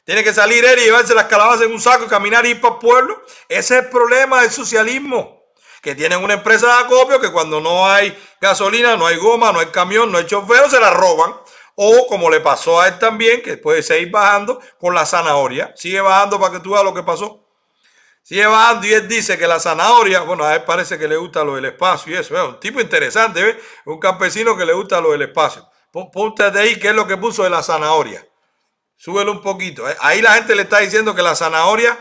Tiene 0.05 0.23
que 0.23 0.33
salir 0.33 0.63
él 0.63 0.79
y 0.79 0.83
llevarse 0.83 1.13
las 1.13 1.25
calabazas 1.25 1.63
en 1.63 1.73
un 1.73 1.81
saco 1.81 2.05
y 2.05 2.07
caminar 2.07 2.45
y 2.45 2.51
ir 2.51 2.61
para 2.61 2.75
el 2.75 2.79
pueblo. 2.79 3.21
Ese 3.49 3.77
es 3.77 3.83
el 3.83 3.89
problema 3.89 4.41
del 4.41 4.51
socialismo 4.51 5.43
que 5.81 5.95
tienen 5.95 6.23
una 6.23 6.35
empresa 6.35 6.67
de 6.67 6.85
acopio 6.85 7.19
que 7.19 7.33
cuando 7.33 7.59
no 7.59 7.85
hay 7.89 8.17
gasolina, 8.39 8.95
no 8.95 9.05
hay 9.05 9.17
goma, 9.17 9.51
no 9.51 9.59
hay 9.59 9.65
camión, 9.65 10.13
no 10.13 10.17
hay 10.17 10.25
chofer, 10.25 10.69
se 10.69 10.79
la 10.79 10.91
roban. 10.91 11.35
O 11.75 12.07
como 12.07 12.29
le 12.29 12.39
pasó 12.39 12.79
a 12.79 12.87
él 12.87 12.97
también, 12.99 13.41
que 13.41 13.57
puede 13.57 13.83
seguir 13.83 14.11
bajando 14.11 14.61
con 14.79 14.95
la 14.95 15.05
zanahoria. 15.05 15.73
Sigue 15.75 15.99
bajando 15.99 16.39
para 16.39 16.53
que 16.53 16.61
tú 16.61 16.71
veas 16.71 16.85
lo 16.85 16.93
que 16.93 17.03
pasó. 17.03 17.50
Bajando 18.29 18.87
y 18.87 18.93
él 18.93 19.07
dice 19.07 19.37
que 19.37 19.45
la 19.45 19.59
zanahoria, 19.59 20.21
bueno, 20.21 20.45
a 20.45 20.55
él 20.55 20.63
parece 20.63 20.97
que 20.97 21.07
le 21.07 21.17
gusta 21.17 21.43
lo 21.43 21.55
del 21.55 21.65
espacio 21.65 22.13
y 22.13 22.17
eso. 22.17 22.35
Es 22.35 22.47
un 22.47 22.59
tipo 22.59 22.79
interesante, 22.79 23.43
¿ves? 23.43 23.57
Un 23.85 23.99
campesino 23.99 24.55
que 24.55 24.65
le 24.65 24.73
gusta 24.73 25.01
lo 25.01 25.11
del 25.11 25.23
espacio. 25.23 25.67
Ponte 25.91 26.49
de 26.49 26.59
ahí 26.59 26.79
qué 26.79 26.89
es 26.89 26.95
lo 26.95 27.05
que 27.05 27.17
puso 27.17 27.43
de 27.43 27.49
la 27.49 27.61
zanahoria. 27.61 28.25
Súbelo 28.95 29.31
un 29.31 29.41
poquito. 29.41 29.89
¿eh? 29.89 29.97
Ahí 29.99 30.21
la 30.21 30.35
gente 30.35 30.55
le 30.55 30.61
está 30.61 30.79
diciendo 30.79 31.13
que 31.13 31.21
la 31.21 31.35
zanahoria 31.35 31.97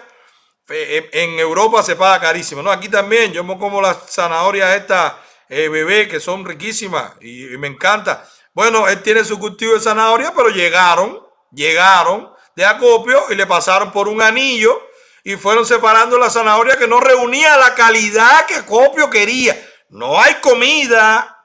en 0.68 1.38
Europa 1.38 1.82
se 1.82 1.96
paga 1.96 2.20
carísimo. 2.20 2.62
No, 2.62 2.70
aquí 2.70 2.88
también. 2.88 3.32
Yo 3.32 3.44
como 3.58 3.80
las 3.80 4.10
zanahorias 4.10 4.76
estas 4.76 5.14
eh, 5.48 5.68
bebé 5.68 6.06
que 6.06 6.20
son 6.20 6.44
riquísimas 6.44 7.12
y, 7.20 7.56
me 7.58 7.66
encanta. 7.66 8.28
Bueno, 8.52 8.86
él 8.88 9.02
tiene 9.02 9.24
su 9.24 9.38
cultivo 9.38 9.74
de 9.74 9.80
zanahoria, 9.80 10.32
pero 10.34 10.48
llegaron, 10.48 11.20
llegaron 11.50 12.30
de 12.54 12.64
acopio 12.64 13.24
y 13.30 13.34
le 13.34 13.46
pasaron 13.46 13.90
por 13.90 14.06
un 14.06 14.22
anillo 14.22 14.89
y 15.24 15.36
fueron 15.36 15.66
separando 15.66 16.18
la 16.18 16.30
zanahoria 16.30 16.78
que 16.78 16.86
no 16.86 17.00
reunía 17.00 17.56
la 17.56 17.74
calidad 17.74 18.46
que 18.46 18.56
acopio 18.56 19.10
quería. 19.10 19.56
No 19.88 20.20
hay 20.20 20.34
comida, 20.34 21.38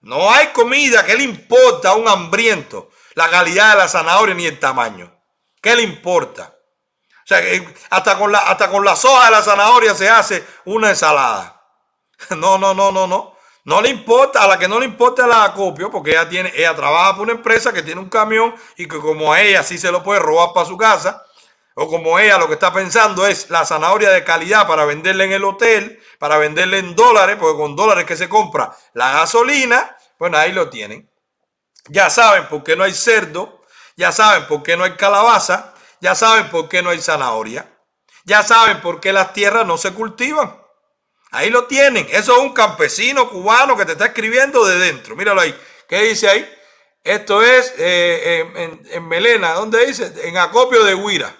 no 0.00 0.30
hay 0.30 0.48
comida. 0.48 1.04
¿Qué 1.04 1.14
le 1.16 1.24
importa 1.24 1.90
a 1.90 1.94
un 1.94 2.08
hambriento 2.08 2.90
la 3.14 3.30
calidad 3.30 3.72
de 3.72 3.78
la 3.78 3.88
zanahoria 3.88 4.34
ni 4.34 4.46
el 4.46 4.58
tamaño? 4.58 5.12
¿Qué 5.60 5.76
le 5.76 5.82
importa? 5.82 6.54
O 7.24 7.26
sea, 7.26 7.40
hasta 7.90 8.18
con, 8.18 8.32
la, 8.32 8.38
hasta 8.38 8.68
con 8.68 8.84
las 8.84 9.04
hojas 9.04 9.26
de 9.26 9.30
la 9.30 9.42
zanahoria 9.42 9.94
se 9.94 10.08
hace 10.08 10.44
una 10.64 10.90
ensalada. 10.90 11.58
No, 12.36 12.56
no, 12.56 12.72
no, 12.72 12.92
no, 12.92 13.08
no. 13.08 13.36
No 13.64 13.80
le 13.80 13.88
importa, 13.88 14.42
a 14.42 14.48
la 14.48 14.58
que 14.58 14.66
no 14.66 14.80
le 14.80 14.86
importa 14.86 15.26
la 15.26 15.44
acopio, 15.44 15.90
porque 15.90 16.10
ella 16.12 16.28
tiene, 16.28 16.52
ella 16.54 16.74
trabaja 16.74 17.12
para 17.12 17.22
una 17.22 17.32
empresa 17.32 17.72
que 17.72 17.82
tiene 17.82 18.00
un 18.00 18.08
camión 18.08 18.54
y 18.76 18.88
que 18.88 18.98
como 18.98 19.32
a 19.32 19.40
ella 19.40 19.62
sí 19.62 19.78
se 19.78 19.92
lo 19.92 20.02
puede 20.02 20.18
robar 20.18 20.52
para 20.52 20.66
su 20.66 20.76
casa, 20.76 21.24
o 21.74 21.88
como 21.88 22.18
ella 22.18 22.38
lo 22.38 22.48
que 22.48 22.54
está 22.54 22.72
pensando 22.72 23.26
es 23.26 23.50
la 23.50 23.64
zanahoria 23.64 24.10
de 24.10 24.24
calidad 24.24 24.66
para 24.66 24.84
venderle 24.84 25.24
en 25.24 25.32
el 25.32 25.44
hotel, 25.44 26.00
para 26.18 26.38
venderle 26.38 26.78
en 26.78 26.94
dólares, 26.94 27.36
porque 27.40 27.58
con 27.58 27.76
dólares 27.76 28.04
que 28.04 28.16
se 28.16 28.28
compra 28.28 28.76
la 28.94 29.12
gasolina, 29.12 29.96
bueno, 30.18 30.38
ahí 30.38 30.52
lo 30.52 30.68
tienen. 30.68 31.10
Ya 31.88 32.10
saben 32.10 32.46
por 32.48 32.62
qué 32.62 32.76
no 32.76 32.84
hay 32.84 32.94
cerdo, 32.94 33.62
ya 33.96 34.12
saben 34.12 34.46
por 34.46 34.62
qué 34.62 34.76
no 34.76 34.84
hay 34.84 34.96
calabaza, 34.96 35.74
ya 36.00 36.14
saben 36.14 36.50
por 36.50 36.68
qué 36.68 36.82
no 36.82 36.90
hay 36.90 37.00
zanahoria. 37.00 37.68
Ya 38.24 38.42
saben 38.42 38.80
por 38.80 39.00
qué 39.00 39.12
las 39.12 39.32
tierras 39.32 39.66
no 39.66 39.76
se 39.76 39.92
cultivan. 39.92 40.60
Ahí 41.30 41.50
lo 41.50 41.64
tienen. 41.66 42.06
Eso 42.10 42.36
es 42.36 42.38
un 42.38 42.52
campesino 42.52 43.28
cubano 43.28 43.76
que 43.76 43.84
te 43.84 43.92
está 43.92 44.06
escribiendo 44.06 44.64
de 44.64 44.78
dentro. 44.78 45.16
Míralo 45.16 45.40
ahí. 45.40 45.58
¿Qué 45.88 46.02
dice 46.02 46.28
ahí? 46.28 46.54
Esto 47.02 47.42
es 47.42 47.74
eh, 47.78 48.80
en, 48.90 49.08
Melena. 49.08 49.54
¿Dónde 49.54 49.86
dice? 49.86 50.12
En 50.24 50.36
acopio 50.36 50.84
de 50.84 50.94
Huira. 50.94 51.34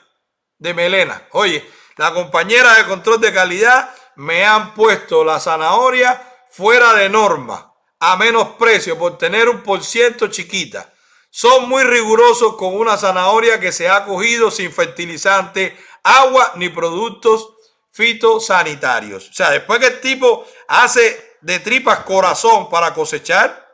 De 0.62 0.72
Melena. 0.74 1.26
Oye, 1.32 1.68
la 1.96 2.14
compañera 2.14 2.74
de 2.74 2.86
control 2.86 3.20
de 3.20 3.32
calidad 3.32 3.92
me 4.14 4.44
han 4.44 4.74
puesto 4.74 5.24
la 5.24 5.40
zanahoria 5.40 6.22
fuera 6.50 6.94
de 6.94 7.08
norma. 7.08 7.74
A 7.98 8.16
menos 8.16 8.50
precio 8.60 8.96
por 8.96 9.18
tener 9.18 9.48
un 9.48 9.64
por 9.64 9.82
ciento 9.82 10.28
chiquita. 10.28 10.88
Son 11.30 11.68
muy 11.68 11.82
rigurosos 11.82 12.54
con 12.54 12.76
una 12.76 12.96
zanahoria 12.96 13.58
que 13.58 13.72
se 13.72 13.88
ha 13.88 14.04
cogido 14.04 14.52
sin 14.52 14.72
fertilizante, 14.72 15.76
agua 16.04 16.52
ni 16.54 16.68
productos 16.68 17.54
fitosanitarios. 17.90 19.30
O 19.30 19.32
sea, 19.32 19.50
después 19.50 19.80
que 19.80 19.86
el 19.86 20.00
tipo 20.00 20.46
hace 20.68 21.38
de 21.40 21.58
tripas 21.58 22.00
corazón 22.04 22.70
para 22.70 22.94
cosechar, 22.94 23.68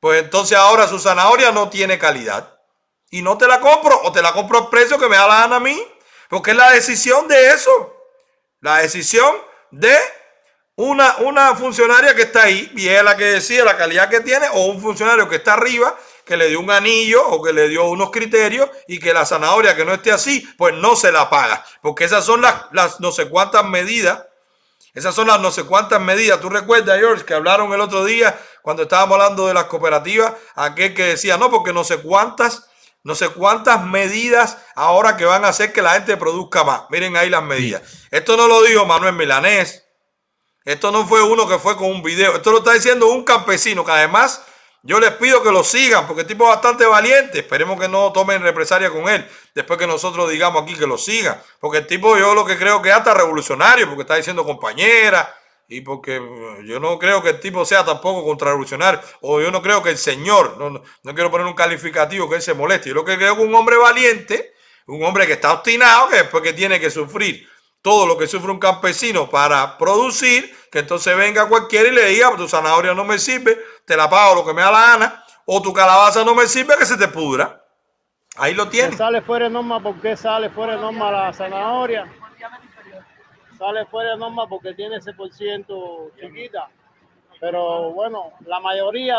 pues 0.00 0.22
entonces 0.22 0.56
ahora 0.56 0.88
su 0.88 0.98
zanahoria 0.98 1.52
no 1.52 1.68
tiene 1.68 1.98
calidad. 1.98 2.58
Y 3.10 3.20
no 3.20 3.36
te 3.36 3.46
la 3.46 3.60
compro 3.60 4.00
o 4.04 4.10
te 4.10 4.22
la 4.22 4.32
compro 4.32 4.58
al 4.58 4.68
precio 4.70 4.98
que 4.98 5.08
me 5.08 5.16
da 5.16 5.28
la 5.28 5.40
gana 5.40 5.56
a 5.56 5.60
mí. 5.60 5.78
Porque 6.34 6.50
es 6.50 6.56
la 6.56 6.72
decisión 6.72 7.28
de 7.28 7.50
eso. 7.50 7.94
La 8.60 8.78
decisión 8.78 9.36
de 9.70 9.96
una, 10.74 11.18
una 11.18 11.54
funcionaria 11.54 12.12
que 12.12 12.22
está 12.22 12.42
ahí 12.42 12.72
y 12.74 12.88
es 12.88 13.04
la 13.04 13.16
que 13.16 13.22
decide 13.22 13.64
la 13.64 13.76
calidad 13.76 14.10
que 14.10 14.18
tiene 14.18 14.48
o 14.52 14.66
un 14.66 14.82
funcionario 14.82 15.28
que 15.28 15.36
está 15.36 15.52
arriba 15.52 15.96
que 16.24 16.36
le 16.36 16.48
dio 16.48 16.58
un 16.58 16.72
anillo 16.72 17.24
o 17.24 17.40
que 17.40 17.52
le 17.52 17.68
dio 17.68 17.84
unos 17.84 18.10
criterios 18.10 18.68
y 18.88 18.98
que 18.98 19.14
la 19.14 19.24
zanahoria 19.24 19.76
que 19.76 19.84
no 19.84 19.94
esté 19.94 20.10
así, 20.10 20.40
pues 20.58 20.74
no 20.74 20.96
se 20.96 21.12
la 21.12 21.30
paga. 21.30 21.64
Porque 21.80 22.02
esas 22.02 22.24
son 22.24 22.40
las, 22.40 22.64
las 22.72 22.98
no 22.98 23.12
sé 23.12 23.28
cuántas 23.28 23.64
medidas. 23.64 24.24
Esas 24.92 25.14
son 25.14 25.28
las 25.28 25.38
no 25.38 25.52
sé 25.52 25.62
cuántas 25.62 26.00
medidas. 26.00 26.40
Tú 26.40 26.50
recuerdas, 26.50 26.98
George, 26.98 27.24
que 27.24 27.34
hablaron 27.34 27.72
el 27.72 27.80
otro 27.80 28.04
día 28.04 28.36
cuando 28.60 28.82
estábamos 28.82 29.20
hablando 29.20 29.46
de 29.46 29.54
las 29.54 29.66
cooperativas, 29.66 30.32
aquel 30.56 30.94
que 30.94 31.04
decía, 31.04 31.36
no, 31.36 31.48
porque 31.48 31.72
no 31.72 31.84
sé 31.84 31.98
cuántas, 31.98 32.68
no 33.04 33.14
sé 33.14 33.28
cuántas 33.28 33.84
medidas 33.84 34.56
ahora 34.74 35.16
que 35.16 35.26
van 35.26 35.44
a 35.44 35.48
hacer 35.48 35.74
que 35.74 35.82
la 35.82 35.92
gente 35.92 36.16
produzca 36.16 36.64
más. 36.64 36.84
Miren 36.88 37.16
ahí 37.16 37.28
las 37.28 37.42
medidas. 37.42 37.82
Esto 38.10 38.36
no 38.36 38.48
lo 38.48 38.62
dijo 38.62 38.86
Manuel 38.86 39.12
Milanés. 39.12 39.84
Esto 40.64 40.90
no 40.90 41.06
fue 41.06 41.22
uno 41.22 41.46
que 41.46 41.58
fue 41.58 41.76
con 41.76 41.90
un 41.90 42.02
video. 42.02 42.34
Esto 42.34 42.50
lo 42.50 42.58
está 42.58 42.72
diciendo 42.72 43.08
un 43.08 43.22
campesino 43.22 43.84
que 43.84 43.92
además 43.92 44.42
yo 44.82 44.98
les 45.00 45.12
pido 45.12 45.42
que 45.42 45.52
lo 45.52 45.62
sigan 45.62 46.06
porque 46.06 46.22
el 46.22 46.26
tipo 46.26 46.44
es 46.44 46.50
bastante 46.54 46.86
valiente. 46.86 47.40
Esperemos 47.40 47.78
que 47.78 47.88
no 47.88 48.10
tomen 48.10 48.42
represalia 48.42 48.88
con 48.90 49.06
él. 49.06 49.28
Después 49.54 49.78
que 49.78 49.86
nosotros 49.86 50.30
digamos 50.30 50.62
aquí 50.62 50.74
que 50.74 50.86
lo 50.86 50.96
sigan. 50.96 51.38
Porque 51.60 51.78
el 51.78 51.86
tipo 51.86 52.16
yo 52.16 52.34
lo 52.34 52.46
que 52.46 52.56
creo 52.56 52.80
que 52.80 52.88
es 52.88 52.94
hasta 52.94 53.12
revolucionario 53.12 53.86
porque 53.86 54.02
está 54.02 54.16
diciendo 54.16 54.46
compañera. 54.46 55.30
Y 55.68 55.80
porque 55.80 56.20
mm, 56.20 56.64
yo 56.66 56.80
no 56.80 56.98
creo 56.98 57.22
que 57.22 57.30
el 57.30 57.40
tipo 57.40 57.64
sea 57.64 57.84
tampoco 57.84 58.24
contrarrevolucionario, 58.24 59.00
o 59.20 59.40
yo 59.40 59.50
no 59.50 59.62
creo 59.62 59.82
que 59.82 59.90
el 59.90 59.98
señor, 59.98 60.56
no, 60.58 60.70
no, 60.70 61.14
quiero 61.14 61.30
poner 61.30 61.46
un 61.46 61.54
calificativo 61.54 62.28
que 62.28 62.36
él 62.36 62.42
se 62.42 62.54
moleste, 62.54 62.90
yo 62.90 62.94
lo 62.94 63.04
que 63.04 63.16
creo 63.16 63.36
que 63.36 63.42
un 63.42 63.54
hombre 63.54 63.76
valiente, 63.76 64.54
un 64.86 65.02
hombre 65.04 65.26
que 65.26 65.34
está 65.34 65.52
obstinado, 65.52 66.08
que 66.08 66.16
después 66.16 66.42
que 66.42 66.52
tiene 66.52 66.78
que 66.78 66.90
sufrir 66.90 67.48
todo 67.84 68.06
lo 68.06 68.16
que 68.16 68.26
sufre 68.26 68.50
un 68.50 68.58
campesino 68.58 69.28
para 69.28 69.76
producir, 69.76 70.56
que 70.72 70.78
entonces 70.78 71.14
venga 71.16 71.48
cualquiera 71.48 71.88
y 71.88 71.92
le 71.92 72.06
diga, 72.06 72.34
tu 72.34 72.48
zanahoria 72.48 72.94
no 72.94 73.04
me 73.04 73.18
sirve, 73.18 73.58
te 73.84 73.94
la 73.94 74.08
pago 74.08 74.36
lo 74.36 74.46
que 74.46 74.54
me 74.54 74.62
da 74.62 74.70
la 74.70 74.80
gana, 74.80 75.24
o 75.44 75.60
tu 75.60 75.70
calabaza 75.72 76.24
no 76.24 76.34
me 76.34 76.46
sirve, 76.46 76.76
que 76.78 76.86
se 76.86 76.96
te 76.96 77.08
pudra. 77.08 77.62
Ahí 78.36 78.54
lo 78.54 78.68
tiene. 78.68 78.96
Sale 78.96 79.20
fuera 79.20 79.44
de 79.44 79.50
norma, 79.50 79.80
¿por 79.80 80.00
qué 80.00 80.16
sale 80.16 80.48
fuera 80.48 80.76
de 80.76 80.80
norma 80.80 81.10
la 81.10 81.32
zanahoria? 81.34 82.10
Sale 83.64 83.86
fuera 83.86 84.10
de 84.10 84.18
norma 84.18 84.46
porque 84.46 84.74
tiene 84.74 84.96
ese 84.96 85.14
por 85.14 85.32
ciento 85.32 86.10
chiquita. 86.20 86.68
Pero 87.40 87.92
bueno, 87.92 88.34
la 88.44 88.60
mayoría, 88.60 89.16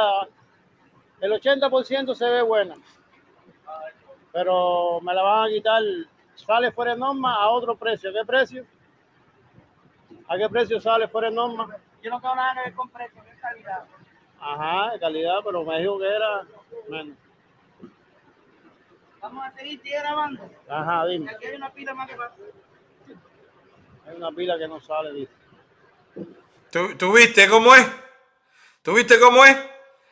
el 1.20 1.32
80% 1.32 2.14
se 2.14 2.30
ve 2.30 2.44
buena. 2.44 2.76
Pero 4.32 5.02
me 5.02 5.16
la 5.16 5.24
van 5.24 5.46
a 5.46 5.50
quitar, 5.50 5.82
sale 6.36 6.72
fuera 6.72 6.94
de 6.94 7.00
norma 7.00 7.34
a 7.34 7.50
otro 7.50 7.76
precio. 7.76 8.14
¿Qué 8.14 8.24
precio? 8.24 8.68
¿A 10.28 10.38
qué 10.38 10.48
precio 10.48 10.80
sale 10.80 11.08
fuera 11.08 11.30
de 11.30 11.36
norma? 11.36 11.76
Yo 12.04 12.12
no 12.12 12.22
tengo 12.22 12.36
nada 12.36 12.54
que 12.54 12.70
ver 12.70 12.76
con 12.76 12.90
precio, 12.90 13.24
es 13.24 13.42
calidad. 13.42 13.84
Ajá, 14.40 14.92
de 14.92 15.00
calidad, 15.00 15.40
pero 15.44 15.64
me 15.64 15.80
dijo 15.80 15.98
que 15.98 16.08
era 16.08 16.44
menos. 16.88 17.18
Vamos 19.22 19.44
a 19.44 19.52
seguir 19.54 19.82
grabando. 19.84 20.48
Ajá, 20.70 21.08
dime. 21.08 21.32
Aquí 21.32 21.48
hay 21.48 21.56
una 21.56 21.72
pila 21.72 21.96
más 21.96 22.08
que 22.08 22.16
pasa. 22.16 22.36
Hay 24.08 24.16
una 24.18 24.32
pila 24.32 24.58
que 24.58 24.68
no 24.68 24.80
sale, 24.80 25.14
dice. 25.14 25.32
¿Tú, 26.72 26.96
tú 26.96 27.14
viste 27.14 27.48
cómo 27.48 27.74
es? 27.76 27.88
¿Tú 28.82 28.94
viste 28.94 29.20
cómo 29.20 29.44
es? 29.46 29.58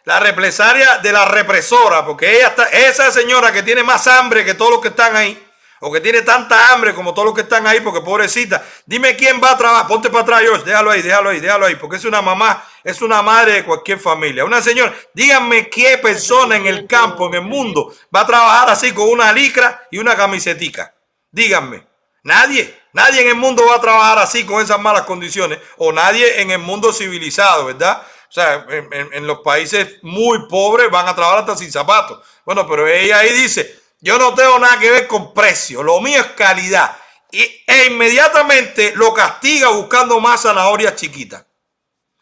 La 0.06 0.20
represaria 0.20 0.98
de 0.98 1.12
la 1.12 1.26
represora, 1.26 2.06
porque 2.06 2.38
ella 2.38 2.48
está, 2.48 2.66
esa 2.70 3.12
señora 3.12 3.54
que 3.54 3.64
tiene 3.64 3.84
más 3.84 4.08
hambre 4.08 4.44
que 4.44 4.54
todos 4.54 4.72
los 4.72 4.82
que 4.82 4.90
están 4.90 5.16
ahí, 5.16 5.42
o 5.80 5.92
que 5.92 6.02
tiene 6.02 6.22
tanta 6.22 6.74
hambre 6.74 6.94
como 6.94 7.14
todos 7.14 7.26
los 7.28 7.36
que 7.36 7.42
están 7.42 7.68
ahí, 7.68 7.82
porque 7.82 8.02
pobrecita, 8.02 8.64
dime 8.86 9.16
quién 9.16 9.42
va 9.42 9.52
a 9.52 9.58
trabajar, 9.58 9.88
ponte 9.88 10.10
para 10.10 10.24
atrás, 10.24 10.42
George, 10.42 10.66
déjalo 10.66 10.92
ahí, 10.92 11.02
déjalo 11.02 11.30
ahí, 11.30 11.40
déjalo 11.40 11.66
ahí, 11.66 11.76
porque 11.76 11.98
es 11.98 12.06
una 12.06 12.22
mamá, 12.22 12.66
es 12.84 13.02
una 13.02 13.22
madre 13.22 13.54
de 13.54 13.64
cualquier 13.66 14.00
familia. 14.00 14.44
Una 14.44 14.62
señora, 14.62 14.94
díganme 15.14 15.70
qué 15.70 15.98
persona 16.00 16.56
en 16.56 16.66
el 16.66 16.88
campo, 16.88 17.28
en 17.28 17.36
el 17.36 17.42
mundo, 17.42 17.94
va 18.14 18.22
a 18.22 18.28
trabajar 18.28 18.70
así 18.70 18.94
con 18.94 19.10
una 19.10 19.32
licra 19.32 19.88
y 19.92 20.00
una 20.00 20.16
camisetica. 20.16 20.94
Díganme, 21.32 21.86
nadie, 22.24 22.82
nadie 22.94 23.22
en 23.22 23.30
el 23.30 23.36
mundo 23.36 23.66
va 23.68 23.76
a 23.76 23.82
trabajar 23.82 24.20
así 24.20 24.46
con 24.46 24.62
esas 24.62 24.80
malas 24.80 25.04
condiciones, 25.04 25.60
o 25.78 25.92
nadie 25.92 26.42
en 26.42 26.52
el 26.52 26.60
mundo 26.60 26.92
civilizado, 26.92 27.66
¿verdad? 27.66 28.02
O 28.30 28.32
sea, 28.34 28.66
en, 28.68 29.28
los 29.28 29.42
países 29.42 30.00
muy 30.02 30.48
pobres 30.48 30.90
van 30.90 31.08
a 31.08 31.14
trabajar 31.14 31.42
hasta 31.42 31.56
sin 31.56 31.72
zapatos. 31.72 32.20
Bueno, 32.44 32.68
pero 32.68 32.88
ella 32.88 33.20
ahí 33.20 33.32
dice, 33.32 33.80
yo 34.02 34.18
no 34.18 34.34
tengo 34.34 34.58
nada 34.58 34.80
que 34.80 34.90
ver 34.90 35.08
con 35.08 35.36
precio, 35.36 35.84
lo 35.84 36.02
mío 36.02 36.20
es 36.20 36.28
calidad. 36.32 36.98
Y, 37.32 37.44
e 37.68 37.86
inmediatamente 37.92 38.94
lo 38.96 39.14
castiga 39.14 39.70
buscando 39.70 40.20
más 40.20 40.42
zanahorias 40.42 40.96
chiquitas. 40.96 41.46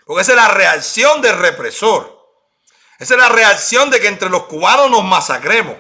Porque 0.05 0.23
esa 0.23 0.33
es 0.33 0.37
la 0.37 0.49
reacción 0.49 1.21
del 1.21 1.37
represor. 1.37 2.21
Esa 2.99 3.13
es 3.13 3.19
la 3.19 3.29
reacción 3.29 3.89
de 3.89 4.01
que 4.01 4.07
entre 4.07 4.29
los 4.29 4.43
cubanos 4.43 4.91
nos 4.91 5.05
masacremos. 5.05 5.77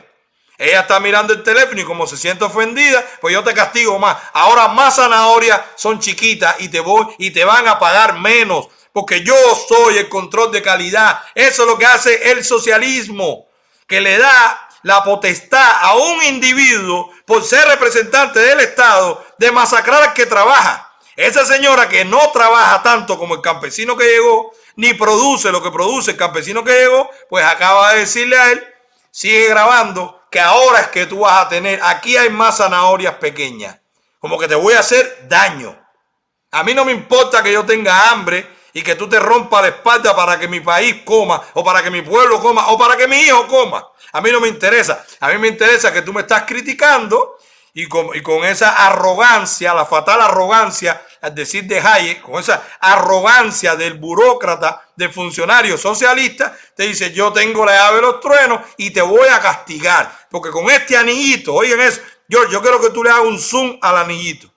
Ella 0.61 0.81
está 0.81 0.99
mirando 0.99 1.33
el 1.33 1.41
teléfono 1.41 1.81
y 1.81 1.83
como 1.83 2.05
se 2.05 2.15
siente 2.15 2.43
ofendida, 2.43 3.03
pues 3.19 3.33
yo 3.33 3.43
te 3.43 3.51
castigo 3.51 3.97
más. 3.97 4.15
Ahora 4.31 4.67
más 4.67 4.95
zanahorias 4.95 5.59
son 5.75 5.99
chiquitas 5.99 6.55
y 6.59 6.69
te 6.69 6.79
voy 6.79 7.07
y 7.17 7.31
te 7.31 7.43
van 7.43 7.67
a 7.67 7.79
pagar 7.79 8.19
menos. 8.19 8.67
Porque 8.93 9.23
yo 9.23 9.33
soy 9.67 9.97
el 9.97 10.07
control 10.07 10.51
de 10.51 10.61
calidad. 10.61 11.19
Eso 11.33 11.63
es 11.63 11.67
lo 11.67 11.79
que 11.79 11.87
hace 11.87 12.31
el 12.31 12.45
socialismo. 12.45 13.47
Que 13.87 14.01
le 14.01 14.19
da 14.19 14.69
la 14.83 15.03
potestad 15.03 15.77
a 15.81 15.95
un 15.95 16.21
individuo 16.25 17.09
por 17.25 17.43
ser 17.43 17.67
representante 17.67 18.39
del 18.39 18.59
Estado 18.59 19.25
de 19.39 19.51
masacrar 19.51 20.03
al 20.03 20.13
que 20.13 20.27
trabaja. 20.27 20.91
Esa 21.15 21.43
señora 21.43 21.89
que 21.89 22.05
no 22.05 22.29
trabaja 22.31 22.83
tanto 22.83 23.17
como 23.17 23.33
el 23.33 23.41
campesino 23.41 23.97
que 23.97 24.05
llegó, 24.05 24.51
ni 24.75 24.93
produce 24.93 25.51
lo 25.51 25.63
que 25.63 25.71
produce 25.71 26.11
el 26.11 26.17
campesino 26.17 26.63
que 26.63 26.71
llegó, 26.71 27.09
pues 27.31 27.43
acaba 27.43 27.93
de 27.93 28.01
decirle 28.01 28.37
a 28.37 28.51
él, 28.51 28.63
sigue 29.09 29.49
grabando, 29.49 30.20
que 30.31 30.39
ahora 30.39 30.79
es 30.79 30.87
que 30.87 31.05
tú 31.05 31.19
vas 31.19 31.45
a 31.45 31.49
tener, 31.49 31.79
aquí 31.83 32.15
hay 32.15 32.29
más 32.29 32.57
zanahorias 32.57 33.15
pequeñas, 33.15 33.77
como 34.17 34.39
que 34.39 34.47
te 34.47 34.55
voy 34.55 34.73
a 34.73 34.79
hacer 34.79 35.27
daño. 35.27 35.77
A 36.51 36.63
mí 36.63 36.73
no 36.73 36.85
me 36.85 36.93
importa 36.93 37.43
que 37.43 37.51
yo 37.51 37.65
tenga 37.65 38.09
hambre 38.09 38.47
y 38.71 38.81
que 38.81 38.95
tú 38.95 39.09
te 39.09 39.19
rompas 39.19 39.61
la 39.61 39.67
espalda 39.67 40.15
para 40.15 40.39
que 40.39 40.47
mi 40.47 40.61
país 40.61 41.01
coma, 41.03 41.41
o 41.53 41.63
para 41.65 41.83
que 41.83 41.91
mi 41.91 42.01
pueblo 42.01 42.39
coma, 42.39 42.69
o 42.69 42.77
para 42.77 42.95
que 42.95 43.09
mi 43.09 43.17
hijo 43.17 43.45
coma. 43.47 43.85
A 44.13 44.21
mí 44.21 44.31
no 44.31 44.39
me 44.39 44.47
interesa. 44.47 45.05
A 45.19 45.27
mí 45.27 45.37
me 45.37 45.49
interesa 45.49 45.91
que 45.91 46.01
tú 46.01 46.13
me 46.13 46.21
estás 46.21 46.43
criticando 46.43 47.37
y 47.73 47.87
con, 47.87 48.15
y 48.15 48.21
con 48.21 48.43
esa 48.43 48.87
arrogancia, 48.87 49.73
la 49.73 49.85
fatal 49.85 50.21
arrogancia, 50.21 51.01
al 51.21 51.33
decir 51.33 51.65
de 51.65 51.79
Hayek, 51.79 52.21
con 52.21 52.39
esa 52.39 52.67
arrogancia 52.79 53.75
del 53.75 53.93
burócrata, 53.93 54.89
del 54.95 55.11
funcionario 55.13 55.77
socialista, 55.77 56.57
te 56.75 56.83
dice, 56.83 57.11
yo 57.11 57.31
tengo 57.31 57.65
la 57.65 57.73
llave 57.73 57.95
de 57.97 58.01
los 58.01 58.19
truenos 58.19 58.61
y 58.77 58.91
te 58.91 59.01
voy 59.01 59.27
a 59.29 59.39
castigar. 59.39 60.27
Porque 60.29 60.49
con 60.49 60.69
este 60.69 60.97
anillito, 60.97 61.53
oigan 61.53 61.79
eso, 61.79 62.01
yo, 62.27 62.49
yo 62.49 62.61
quiero 62.61 62.81
que 62.81 62.89
tú 62.89 63.03
le 63.03 63.09
hagas 63.09 63.25
un 63.25 63.39
zoom 63.39 63.77
al 63.81 63.97
anillito. 63.97 64.51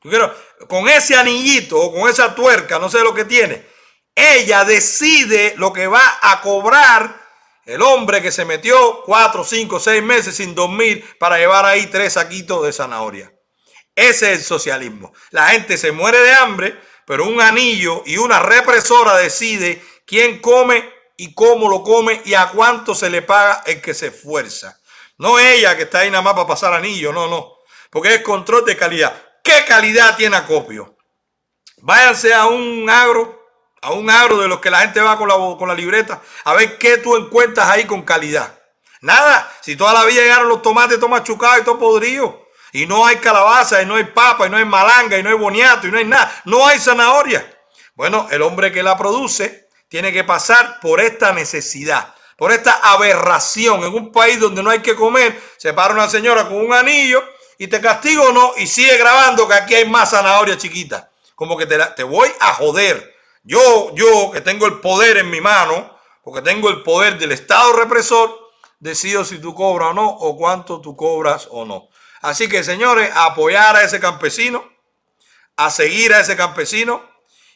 Quiero, 0.00 0.34
con 0.66 0.88
ese 0.88 1.14
anillito 1.16 1.78
o 1.78 1.92
con 1.92 2.08
esa 2.08 2.34
tuerca, 2.34 2.78
no 2.78 2.88
sé 2.88 3.00
lo 3.00 3.14
que 3.14 3.26
tiene, 3.26 3.66
ella 4.14 4.64
decide 4.64 5.54
lo 5.56 5.72
que 5.72 5.86
va 5.86 6.02
a 6.22 6.40
cobrar 6.40 7.19
el 7.70 7.82
hombre 7.82 8.20
que 8.20 8.32
se 8.32 8.44
metió 8.44 9.02
cuatro, 9.04 9.44
cinco, 9.44 9.78
seis 9.78 10.02
meses 10.02 10.36
sin 10.36 10.54
dormir 10.54 11.16
para 11.18 11.38
llevar 11.38 11.64
ahí 11.64 11.86
tres 11.86 12.14
saquitos 12.14 12.64
de 12.64 12.72
zanahoria. 12.72 13.32
Ese 13.94 14.32
es 14.32 14.38
el 14.38 14.44
socialismo. 14.44 15.12
La 15.30 15.48
gente 15.48 15.76
se 15.76 15.92
muere 15.92 16.20
de 16.20 16.32
hambre, 16.32 16.80
pero 17.06 17.26
un 17.26 17.40
anillo 17.40 18.02
y 18.06 18.16
una 18.16 18.40
represora 18.40 19.16
decide 19.16 19.82
quién 20.04 20.40
come 20.40 20.92
y 21.16 21.32
cómo 21.32 21.68
lo 21.68 21.82
come 21.84 22.22
y 22.24 22.34
a 22.34 22.48
cuánto 22.48 22.94
se 22.94 23.08
le 23.08 23.22
paga 23.22 23.62
el 23.66 23.80
que 23.80 23.94
se 23.94 24.08
esfuerza. 24.08 24.80
No 25.18 25.38
ella 25.38 25.76
que 25.76 25.82
está 25.82 26.00
ahí 26.00 26.10
nada 26.10 26.22
más 26.22 26.34
para 26.34 26.46
pasar 26.46 26.72
anillo, 26.72 27.12
no, 27.12 27.28
no. 27.28 27.58
Porque 27.90 28.14
es 28.14 28.22
control 28.22 28.64
de 28.64 28.76
calidad. 28.76 29.14
¿Qué 29.44 29.64
calidad 29.66 30.16
tiene 30.16 30.36
Acopio? 30.36 30.96
Váyanse 31.82 32.34
a 32.34 32.46
un 32.46 32.88
agro, 32.88 33.39
a 33.82 33.92
un 33.92 34.10
agro 34.10 34.38
de 34.38 34.48
los 34.48 34.60
que 34.60 34.70
la 34.70 34.80
gente 34.80 35.00
va 35.00 35.16
con 35.16 35.28
la, 35.28 35.34
con 35.34 35.68
la 35.68 35.74
libreta, 35.74 36.20
a 36.44 36.54
ver 36.54 36.78
qué 36.78 36.98
tú 36.98 37.16
encuentras 37.16 37.68
ahí 37.68 37.84
con 37.84 38.02
calidad. 38.02 38.58
Nada, 39.00 39.50
si 39.62 39.76
toda 39.76 39.94
la 39.94 40.04
vida 40.04 40.22
llegaron 40.22 40.48
los 40.48 40.60
tomates, 40.60 40.98
todos 40.98 41.10
machucados 41.10 41.60
y 41.60 41.64
todo 41.64 41.78
podrido. 41.78 42.46
Y 42.72 42.86
no 42.86 43.06
hay 43.06 43.16
calabaza, 43.16 43.82
y 43.82 43.86
no 43.86 43.96
hay 43.96 44.04
papa, 44.04 44.46
y 44.46 44.50
no 44.50 44.56
hay 44.56 44.64
malanga, 44.64 45.18
y 45.18 45.22
no 45.22 45.30
hay 45.30 45.36
boniato, 45.36 45.86
y 45.88 45.90
no 45.90 45.98
hay 45.98 46.04
nada. 46.04 46.30
No 46.44 46.66
hay 46.66 46.78
zanahoria. 46.78 47.44
Bueno, 47.94 48.28
el 48.30 48.42
hombre 48.42 48.70
que 48.70 48.82
la 48.82 48.96
produce 48.96 49.68
tiene 49.88 50.12
que 50.12 50.22
pasar 50.22 50.78
por 50.80 51.00
esta 51.00 51.32
necesidad, 51.32 52.14
por 52.36 52.52
esta 52.52 52.74
aberración. 52.74 53.82
En 53.82 53.94
un 53.94 54.12
país 54.12 54.38
donde 54.38 54.62
no 54.62 54.70
hay 54.70 54.80
que 54.80 54.94
comer, 54.94 55.40
se 55.56 55.72
para 55.72 55.94
una 55.94 56.08
señora 56.08 56.46
con 56.46 56.58
un 56.58 56.72
anillo 56.72 57.24
y 57.58 57.66
te 57.66 57.80
castigo 57.80 58.24
o 58.24 58.32
no, 58.32 58.52
y 58.56 58.66
sigue 58.66 58.96
grabando 58.98 59.48
que 59.48 59.54
aquí 59.54 59.74
hay 59.74 59.88
más 59.88 60.10
zanahoria 60.10 60.56
chiquita. 60.56 61.10
Como 61.34 61.56
que 61.56 61.66
te, 61.66 61.78
te 61.96 62.02
voy 62.02 62.30
a 62.38 62.54
joder. 62.54 63.19
Yo, 63.42 63.94
yo 63.94 64.30
que 64.32 64.40
tengo 64.40 64.66
el 64.66 64.80
poder 64.80 65.16
en 65.16 65.30
mi 65.30 65.40
mano, 65.40 65.98
porque 66.22 66.42
tengo 66.42 66.68
el 66.68 66.82
poder 66.82 67.18
del 67.18 67.32
Estado 67.32 67.72
represor, 67.72 68.38
decido 68.78 69.24
si 69.24 69.38
tú 69.38 69.54
cobras 69.54 69.90
o 69.90 69.94
no, 69.94 70.08
o 70.08 70.36
cuánto 70.36 70.80
tú 70.80 70.96
cobras 70.96 71.48
o 71.50 71.64
no. 71.64 71.88
Así 72.20 72.48
que, 72.48 72.62
señores, 72.62 73.10
apoyar 73.14 73.76
a 73.76 73.82
ese 73.82 73.98
campesino, 73.98 74.64
a 75.56 75.70
seguir 75.70 76.12
a 76.12 76.20
ese 76.20 76.36
campesino, 76.36 77.02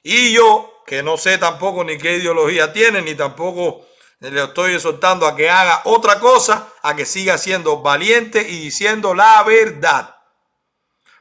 y 0.03 0.33
yo, 0.33 0.83
que 0.87 1.03
no 1.03 1.17
sé 1.17 1.39
tampoco 1.39 1.85
ni 1.85 1.99
qué 1.99 2.17
ideología 2.17 2.73
tiene, 2.73 3.03
ni 3.03 3.15
tampoco 3.15 3.87
le 4.21 4.43
estoy 4.43 4.75
exhortando 4.75 5.27
a 5.27 5.37
que 5.37 5.51
haga 5.51 5.83
otra 5.85 6.19
cosa, 6.19 6.69
a 6.83 6.97
que 6.97 7.05
siga 7.05 7.37
siendo 7.37 7.83
valiente 7.83 8.41
y 8.41 8.59
diciendo 8.61 9.15
la 9.15 9.43
verdad. 9.43 10.14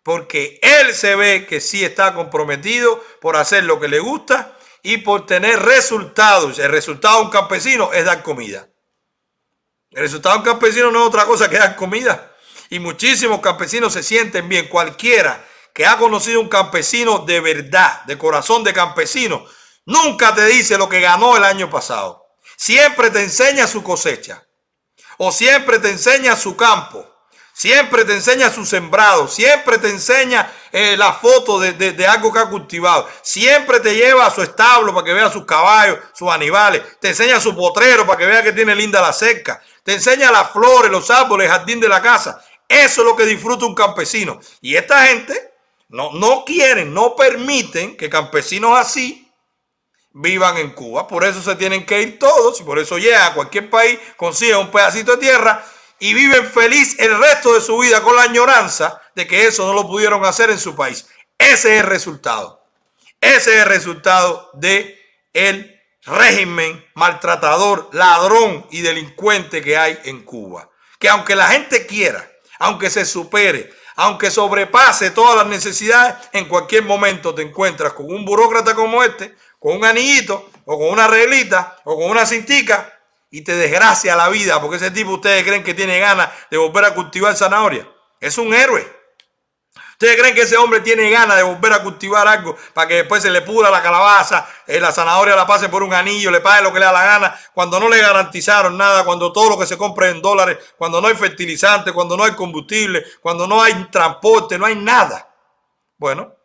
Porque 0.04 0.60
él 0.62 0.93
se 0.93 1.16
ve 1.16 1.45
que 1.47 1.62
sí 1.62 1.84
está 1.84 2.14
comprometido 2.14 3.04
por 3.22 3.38
hacer 3.38 3.64
lo 3.64 3.80
que 3.80 3.88
le 3.88 3.99
gusta 3.99 4.58
y 4.82 4.97
por 4.97 5.26
tener 5.26 5.60
resultados. 5.62 6.60
El 6.60 6.70
resultado 6.70 7.20
de 7.20 7.26
un 7.26 7.32
campesino 7.32 7.93
es 7.93 8.06
dar 8.06 8.22
comida. 8.22 8.68
El 9.91 10.01
resultado 10.01 10.36
de 10.36 10.39
un 10.39 10.45
campesino 10.45 10.91
no 10.91 11.01
es 11.01 11.08
otra 11.08 11.26
cosa 11.26 11.49
que 11.49 11.58
dar 11.58 11.76
comida. 11.76 12.36
Y 12.70 12.80
muchísimos 12.80 13.39
campesinos 13.39 13.93
se 13.93 14.04
sienten 14.04 14.49
bien. 14.49 14.68
Cualquiera 14.68 15.45
que 15.74 15.86
ha 15.86 15.97
conocido 15.97 16.41
un 16.41 16.49
campesino 16.49 17.20
de 17.20 17.39
verdad, 17.39 18.04
de 18.04 18.18
corazón 18.18 18.64
de 18.64 18.74
campesino, 18.74 19.45
nunca 19.86 20.36
te 20.36 20.45
dice 20.45 20.78
lo 20.78 20.89
que 20.89 20.99
ganó 20.99 21.38
el 21.38 21.43
año 21.43 21.70
pasado. 21.70 22.26
Siempre 22.58 23.10
te 23.10 23.22
enseña 23.22 23.68
su 23.68 23.84
cosecha. 23.84 24.45
O 25.18 25.32
siempre 25.32 25.80
te 25.80 25.89
enseña 25.89 26.36
su 26.36 26.58
campo. 26.58 27.12
Siempre 27.54 28.04
te 28.04 28.14
enseña 28.14 28.51
su 28.51 28.66
sembrado. 28.66 29.28
Siempre 29.28 29.78
te 29.78 29.89
enseña 29.89 30.51
eh, 30.72 30.97
la 30.97 31.14
foto 31.14 31.60
de, 31.60 31.74
de- 31.74 32.08
algo 32.08 32.34
que 32.34 32.39
ha 32.39 32.49
cultivado. 32.49 33.08
Siempre 33.22 33.80
te 33.80 33.95
lleva 33.95 34.26
a 34.26 34.32
su 34.32 34.41
establo 34.41 34.93
para 34.93 35.06
que 35.06 35.14
vea 35.14 35.32
sus 35.32 35.45
caballos, 35.45 35.99
sus 36.14 36.30
animales. 36.32 36.82
Te 36.99 37.10
enseña 37.10 37.39
su 37.39 37.56
potrero 37.56 38.06
para 38.08 38.18
que 38.18 38.26
vea 38.26 38.43
que 38.43 38.54
tiene 38.54 38.76
linda 38.76 38.99
la 39.01 39.14
cerca. 39.14 39.62
Te 39.84 39.93
enseña 39.93 40.32
las 40.32 40.51
flores, 40.51 40.91
los 40.91 41.10
árboles, 41.12 41.45
el 41.45 41.51
jardín 41.54 41.80
de 41.80 41.88
la 41.88 42.01
casa. 42.01 42.43
Eso 42.68 43.01
es 43.01 43.08
lo 43.08 43.16
que 43.16 43.26
disfruta 43.26 43.66
un 43.66 43.76
campesino. 43.76 44.39
Y 44.62 44.76
esta 44.76 45.06
gente 45.06 45.54
no, 45.89 46.12
no 46.14 46.43
no 46.88 47.16
permiten 47.16 47.95
que 47.95 48.10
campesinos 48.10 48.78
así 48.80 49.32
vivan 50.12 50.58
en 50.58 50.72
Cuba. 50.72 51.08
Por 51.08 51.24
eso 51.24 51.41
se 51.41 51.56
tienen 51.56 51.86
que 51.86 52.01
ir 52.01 52.18
todos 52.18 52.60
y 52.62 52.64
por 52.64 52.80
eso 52.80 52.97
llegan 52.97 53.32
a 53.32 53.34
cualquier 53.36 53.70
país, 53.70 53.99
consiguen 54.18 54.58
un 54.58 54.72
pedacito 54.72 55.12
de 55.14 55.18
tierra 55.18 55.64
y 56.04 56.14
viven 56.14 56.45
feliz 56.51 56.97
el 56.99 57.18
resto 57.18 57.54
de 57.54 57.62
su 57.62 57.78
vida 57.78 58.04
con 58.04 58.14
la 58.18 58.24
añoranza 58.24 59.01
de 59.16 59.26
que 59.26 59.47
eso 59.47 59.66
no 59.66 59.74
lo 59.74 59.88
pudieron 59.88 60.26
hacer 60.26 60.49
en 60.49 60.60
su 60.60 60.76
país. 60.76 61.08
Ese 61.38 61.78
es 61.78 61.82
el 61.82 61.88
resultado. 61.88 62.62
Ese 63.22 63.54
es 63.54 63.62
el 63.62 63.70
resultado 63.70 64.49
de 64.51 64.99
el 65.32 65.82
régimen 66.04 66.86
maltratador, 66.95 67.89
ladrón 67.93 68.68
y 68.70 68.82
delincuente 68.82 69.62
que 69.62 69.78
hay 69.78 69.97
en 70.04 70.26
Cuba. 70.26 70.70
Que 70.99 71.08
aunque 71.08 71.38
la 71.38 71.47
gente 71.47 71.86
quiera, 71.86 72.30
aunque 72.60 72.89
se 72.89 73.06
supere, 73.06 73.72
aunque 73.95 74.30
sobrepase 74.30 75.12
todas 75.12 75.38
las 75.38 75.47
necesidades, 75.47 76.16
en 76.34 76.49
cualquier 76.49 76.84
momento 76.84 77.34
te 77.34 77.43
encuentras 77.43 77.93
con 77.93 78.08
un 78.08 78.26
burócrata 78.26 78.76
como 78.76 79.01
este, 79.06 79.36
con 79.58 79.78
un 79.78 79.86
anillito, 79.86 80.49
o 80.66 80.78
con 80.78 80.89
una 80.89 81.08
reglita, 81.08 81.78
o 81.86 81.95
con 81.95 82.12
una 82.12 82.26
cintica, 82.26 82.93
y 83.34 83.42
te 83.42 83.56
desgracia 83.56 84.16
la 84.16 84.30
vida, 84.30 84.62
porque 84.62 84.76
ese 84.76 84.92
tipo 84.92 85.14
ustedes 85.14 85.44
creen 85.44 85.64
que 85.64 85.74
tiene 85.74 85.98
ganas 85.98 86.30
de 86.52 86.58
volver 86.58 86.86
a 86.86 86.94
cultivar 86.94 87.36
zanahoria. 87.36 87.90
Es 88.20 88.38
un 88.38 88.54
héroe. 88.54 88.88
¿Ustedes 89.94 90.18
creen 90.20 90.36
que 90.36 90.44
ese 90.44 90.56
hombre 90.56 90.82
tiene 90.82 91.10
ganas 91.10 91.38
de 91.38 91.42
volver 91.42 91.74
a 91.74 91.82
cultivar 91.82 92.28
algo 92.28 92.56
para 92.76 92.88
que 92.88 92.94
después 92.98 93.24
se 93.24 93.32
le 93.32 93.42
pudra 93.42 93.72
la 93.72 93.82
calabaza, 93.82 94.48
eh, 94.68 94.80
la 94.80 94.92
zanahoria 94.92 95.36
la 95.36 95.48
pase 95.48 95.68
por 95.68 95.82
un 95.82 95.96
anillo, 95.96 96.30
le 96.30 96.42
pague 96.42 96.62
lo 96.62 96.72
que 96.72 96.78
le 96.78 96.86
da 96.86 96.92
la 96.92 97.06
gana, 97.06 97.40
cuando 97.56 97.80
no 97.80 97.90
le 97.90 98.00
garantizaron 98.00 98.78
nada, 98.78 99.04
cuando 99.04 99.34
todo 99.34 99.50
lo 99.50 99.58
que 99.58 99.66
se 99.66 99.80
compra 99.80 100.10
en 100.10 100.22
dólares, 100.22 100.60
cuando 100.78 101.02
no 101.02 101.08
hay 101.08 101.16
fertilizante, 101.16 101.92
cuando 101.92 102.16
no 102.16 102.26
hay 102.26 102.34
combustible, 102.34 103.04
cuando 103.20 103.48
no 103.48 103.64
hay 103.64 103.74
transporte, 103.86 104.60
no 104.60 104.68
hay 104.68 104.76
nada? 104.76 105.28
Bueno, 105.98 106.36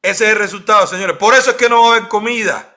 ese 0.00 0.26
es 0.26 0.30
el 0.30 0.38
resultado, 0.38 0.86
señores. 0.86 1.16
Por 1.16 1.34
eso 1.34 1.50
es 1.50 1.56
que 1.56 1.68
no 1.68 1.82
va 1.82 1.88
a 1.88 1.96
haber 1.96 2.08
comida. 2.08 2.76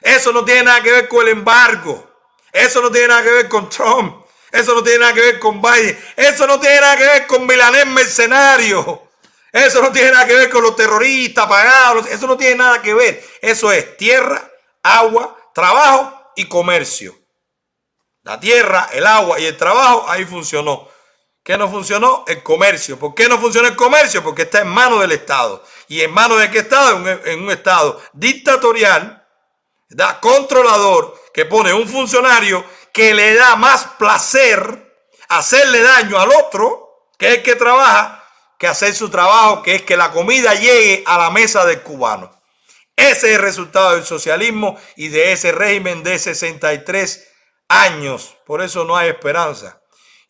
Eso 0.00 0.32
no 0.32 0.44
tiene 0.44 0.62
nada 0.62 0.80
que 0.80 0.92
ver 0.92 1.08
con 1.08 1.22
el 1.22 1.32
embargo. 1.32 2.07
Eso 2.52 2.82
no 2.82 2.90
tiene 2.90 3.08
nada 3.08 3.22
que 3.22 3.30
ver 3.30 3.48
con 3.48 3.68
Trump. 3.68 4.24
Eso 4.50 4.74
no 4.74 4.82
tiene 4.82 5.00
nada 5.00 5.12
que 5.12 5.20
ver 5.20 5.38
con 5.38 5.60
Biden. 5.60 5.98
Eso 6.16 6.46
no 6.46 6.58
tiene 6.58 6.80
nada 6.80 6.96
que 6.96 7.04
ver 7.04 7.26
con 7.26 7.46
Milanés 7.46 7.86
mercenario. 7.86 9.08
Eso 9.52 9.82
no 9.82 9.92
tiene 9.92 10.10
nada 10.10 10.26
que 10.26 10.34
ver 10.34 10.50
con 10.50 10.62
los 10.62 10.76
terroristas 10.76 11.46
pagados. 11.46 12.06
Eso 12.06 12.26
no 12.26 12.36
tiene 12.36 12.56
nada 12.56 12.82
que 12.82 12.94
ver. 12.94 13.22
Eso 13.40 13.72
es 13.72 13.96
tierra, 13.96 14.50
agua, 14.82 15.36
trabajo 15.54 16.32
y 16.36 16.46
comercio. 16.46 17.16
La 18.22 18.38
tierra, 18.38 18.88
el 18.92 19.06
agua 19.06 19.40
y 19.40 19.46
el 19.46 19.56
trabajo, 19.56 20.04
ahí 20.08 20.24
funcionó. 20.24 20.88
¿Qué 21.42 21.56
no 21.56 21.70
funcionó? 21.70 22.24
El 22.26 22.42
comercio. 22.42 22.98
¿Por 22.98 23.14
qué 23.14 23.26
no 23.26 23.38
funciona 23.38 23.68
el 23.68 23.76
comercio? 23.76 24.22
Porque 24.22 24.42
está 24.42 24.60
en 24.60 24.68
manos 24.68 25.00
del 25.00 25.12
Estado. 25.12 25.64
¿Y 25.88 26.02
en 26.02 26.12
manos 26.12 26.38
de 26.38 26.50
qué 26.50 26.58
Estado? 26.58 27.08
En 27.24 27.42
un 27.42 27.50
Estado 27.50 28.02
dictatorial, 28.12 29.17
¿verdad? 29.88 30.20
controlador, 30.20 31.20
que 31.32 31.44
pone 31.44 31.72
un 31.72 31.88
funcionario 31.88 32.64
que 32.92 33.14
le 33.14 33.34
da 33.34 33.56
más 33.56 33.84
placer 33.98 34.88
hacerle 35.28 35.82
daño 35.82 36.18
al 36.18 36.30
otro, 36.30 37.10
que 37.18 37.28
es 37.28 37.34
el 37.36 37.42
que 37.42 37.54
trabaja, 37.54 38.24
que 38.58 38.66
hacer 38.66 38.94
su 38.94 39.08
trabajo, 39.08 39.62
que 39.62 39.76
es 39.76 39.82
que 39.82 39.96
la 39.96 40.10
comida 40.10 40.54
llegue 40.54 41.04
a 41.06 41.18
la 41.18 41.30
mesa 41.30 41.64
del 41.64 41.82
cubano. 41.82 42.30
Ese 42.96 43.30
es 43.30 43.36
el 43.36 43.42
resultado 43.42 43.94
del 43.94 44.04
socialismo 44.04 44.76
y 44.96 45.08
de 45.08 45.32
ese 45.32 45.52
régimen 45.52 46.02
de 46.02 46.18
63 46.18 47.28
años. 47.68 48.36
Por 48.44 48.60
eso 48.60 48.84
no 48.84 48.96
hay 48.96 49.10
esperanza. 49.10 49.80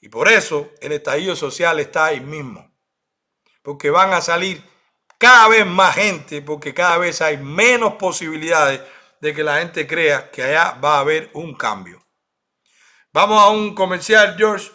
Y 0.00 0.10
por 0.10 0.28
eso 0.28 0.68
el 0.80 0.92
estallido 0.92 1.34
social 1.34 1.80
está 1.80 2.06
ahí 2.06 2.20
mismo. 2.20 2.70
Porque 3.62 3.90
van 3.90 4.12
a 4.12 4.20
salir 4.20 4.62
cada 5.16 5.48
vez 5.48 5.66
más 5.66 5.94
gente, 5.94 6.42
porque 6.42 6.74
cada 6.74 6.98
vez 6.98 7.22
hay 7.22 7.38
menos 7.38 7.94
posibilidades 7.94 8.82
de 9.20 9.34
que 9.34 9.44
la 9.44 9.58
gente 9.58 9.86
crea 9.86 10.30
que 10.30 10.42
allá 10.42 10.78
va 10.82 10.96
a 10.96 11.00
haber 11.00 11.30
un 11.34 11.54
cambio. 11.54 12.02
Vamos 13.12 13.42
a 13.42 13.48
un 13.50 13.74
comercial, 13.74 14.34
George. 14.36 14.70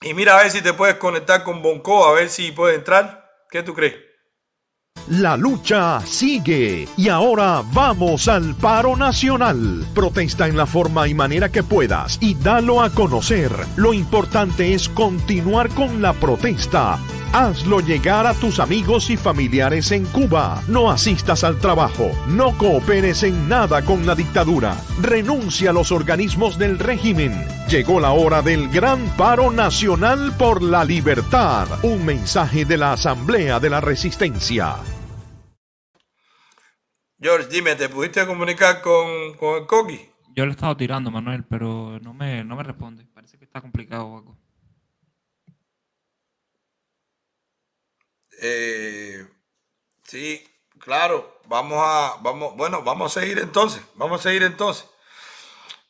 Y 0.00 0.14
mira 0.14 0.38
a 0.38 0.42
ver 0.42 0.50
si 0.50 0.62
te 0.62 0.72
puedes 0.72 0.96
conectar 0.96 1.44
con 1.44 1.62
Bonco, 1.62 2.06
a 2.06 2.12
ver 2.12 2.28
si 2.28 2.50
puede 2.52 2.74
entrar. 2.74 3.30
¿Qué 3.50 3.62
tú 3.62 3.74
crees? 3.74 3.94
La 5.08 5.36
lucha 5.36 6.00
sigue 6.06 6.86
y 6.96 7.08
ahora 7.08 7.62
vamos 7.72 8.28
al 8.28 8.54
paro 8.54 8.96
nacional. 8.96 9.84
Protesta 9.94 10.46
en 10.46 10.56
la 10.56 10.66
forma 10.66 11.08
y 11.08 11.14
manera 11.14 11.50
que 11.50 11.62
puedas 11.62 12.18
y 12.20 12.34
dalo 12.34 12.80
a 12.80 12.90
conocer. 12.90 13.50
Lo 13.76 13.92
importante 13.92 14.74
es 14.74 14.88
continuar 14.88 15.68
con 15.70 16.00
la 16.02 16.12
protesta. 16.12 16.98
Hazlo 17.32 17.80
llegar 17.80 18.26
a 18.26 18.34
tus 18.34 18.60
amigos 18.60 19.08
y 19.08 19.16
familiares 19.16 19.90
en 19.90 20.04
Cuba. 20.04 20.62
No 20.68 20.90
asistas 20.90 21.44
al 21.44 21.58
trabajo. 21.58 22.10
No 22.28 22.58
cooperes 22.58 23.22
en 23.22 23.48
nada 23.48 23.82
con 23.82 24.06
la 24.06 24.14
dictadura. 24.14 24.76
Renuncia 25.00 25.70
a 25.70 25.72
los 25.72 25.92
organismos 25.92 26.58
del 26.58 26.78
régimen. 26.78 27.32
Llegó 27.70 28.00
la 28.00 28.12
hora 28.12 28.42
del 28.42 28.68
gran 28.68 29.06
paro 29.16 29.50
nacional 29.50 30.34
por 30.36 30.62
la 30.62 30.84
libertad. 30.84 31.68
Un 31.82 32.04
mensaje 32.04 32.66
de 32.66 32.76
la 32.76 32.92
Asamblea 32.92 33.58
de 33.58 33.70
la 33.70 33.80
Resistencia. 33.80 34.76
George, 37.18 37.48
dime, 37.50 37.76
¿te 37.76 37.88
pudiste 37.88 38.26
comunicar 38.26 38.82
con, 38.82 39.32
con 39.38 39.62
el 39.62 39.66
Coqui? 39.66 40.00
Yo 40.36 40.44
le 40.44 40.50
he 40.50 40.54
estado 40.54 40.76
tirando, 40.76 41.10
Manuel, 41.10 41.44
pero 41.44 41.98
no 42.02 42.12
me, 42.12 42.44
no 42.44 42.56
me 42.56 42.62
responde. 42.62 43.06
Parece 43.14 43.38
que 43.38 43.44
está 43.46 43.62
complicado 43.62 44.04
o 44.04 44.18
algo. 44.18 44.41
Eh, 48.44 49.24
sí, 50.02 50.44
claro, 50.80 51.40
vamos 51.46 51.78
a, 51.80 52.16
vamos, 52.22 52.56
bueno, 52.56 52.82
vamos 52.82 53.16
a 53.16 53.20
seguir 53.20 53.38
entonces, 53.38 53.80
vamos 53.94 54.18
a 54.18 54.22
seguir 54.24 54.42
entonces. 54.42 54.84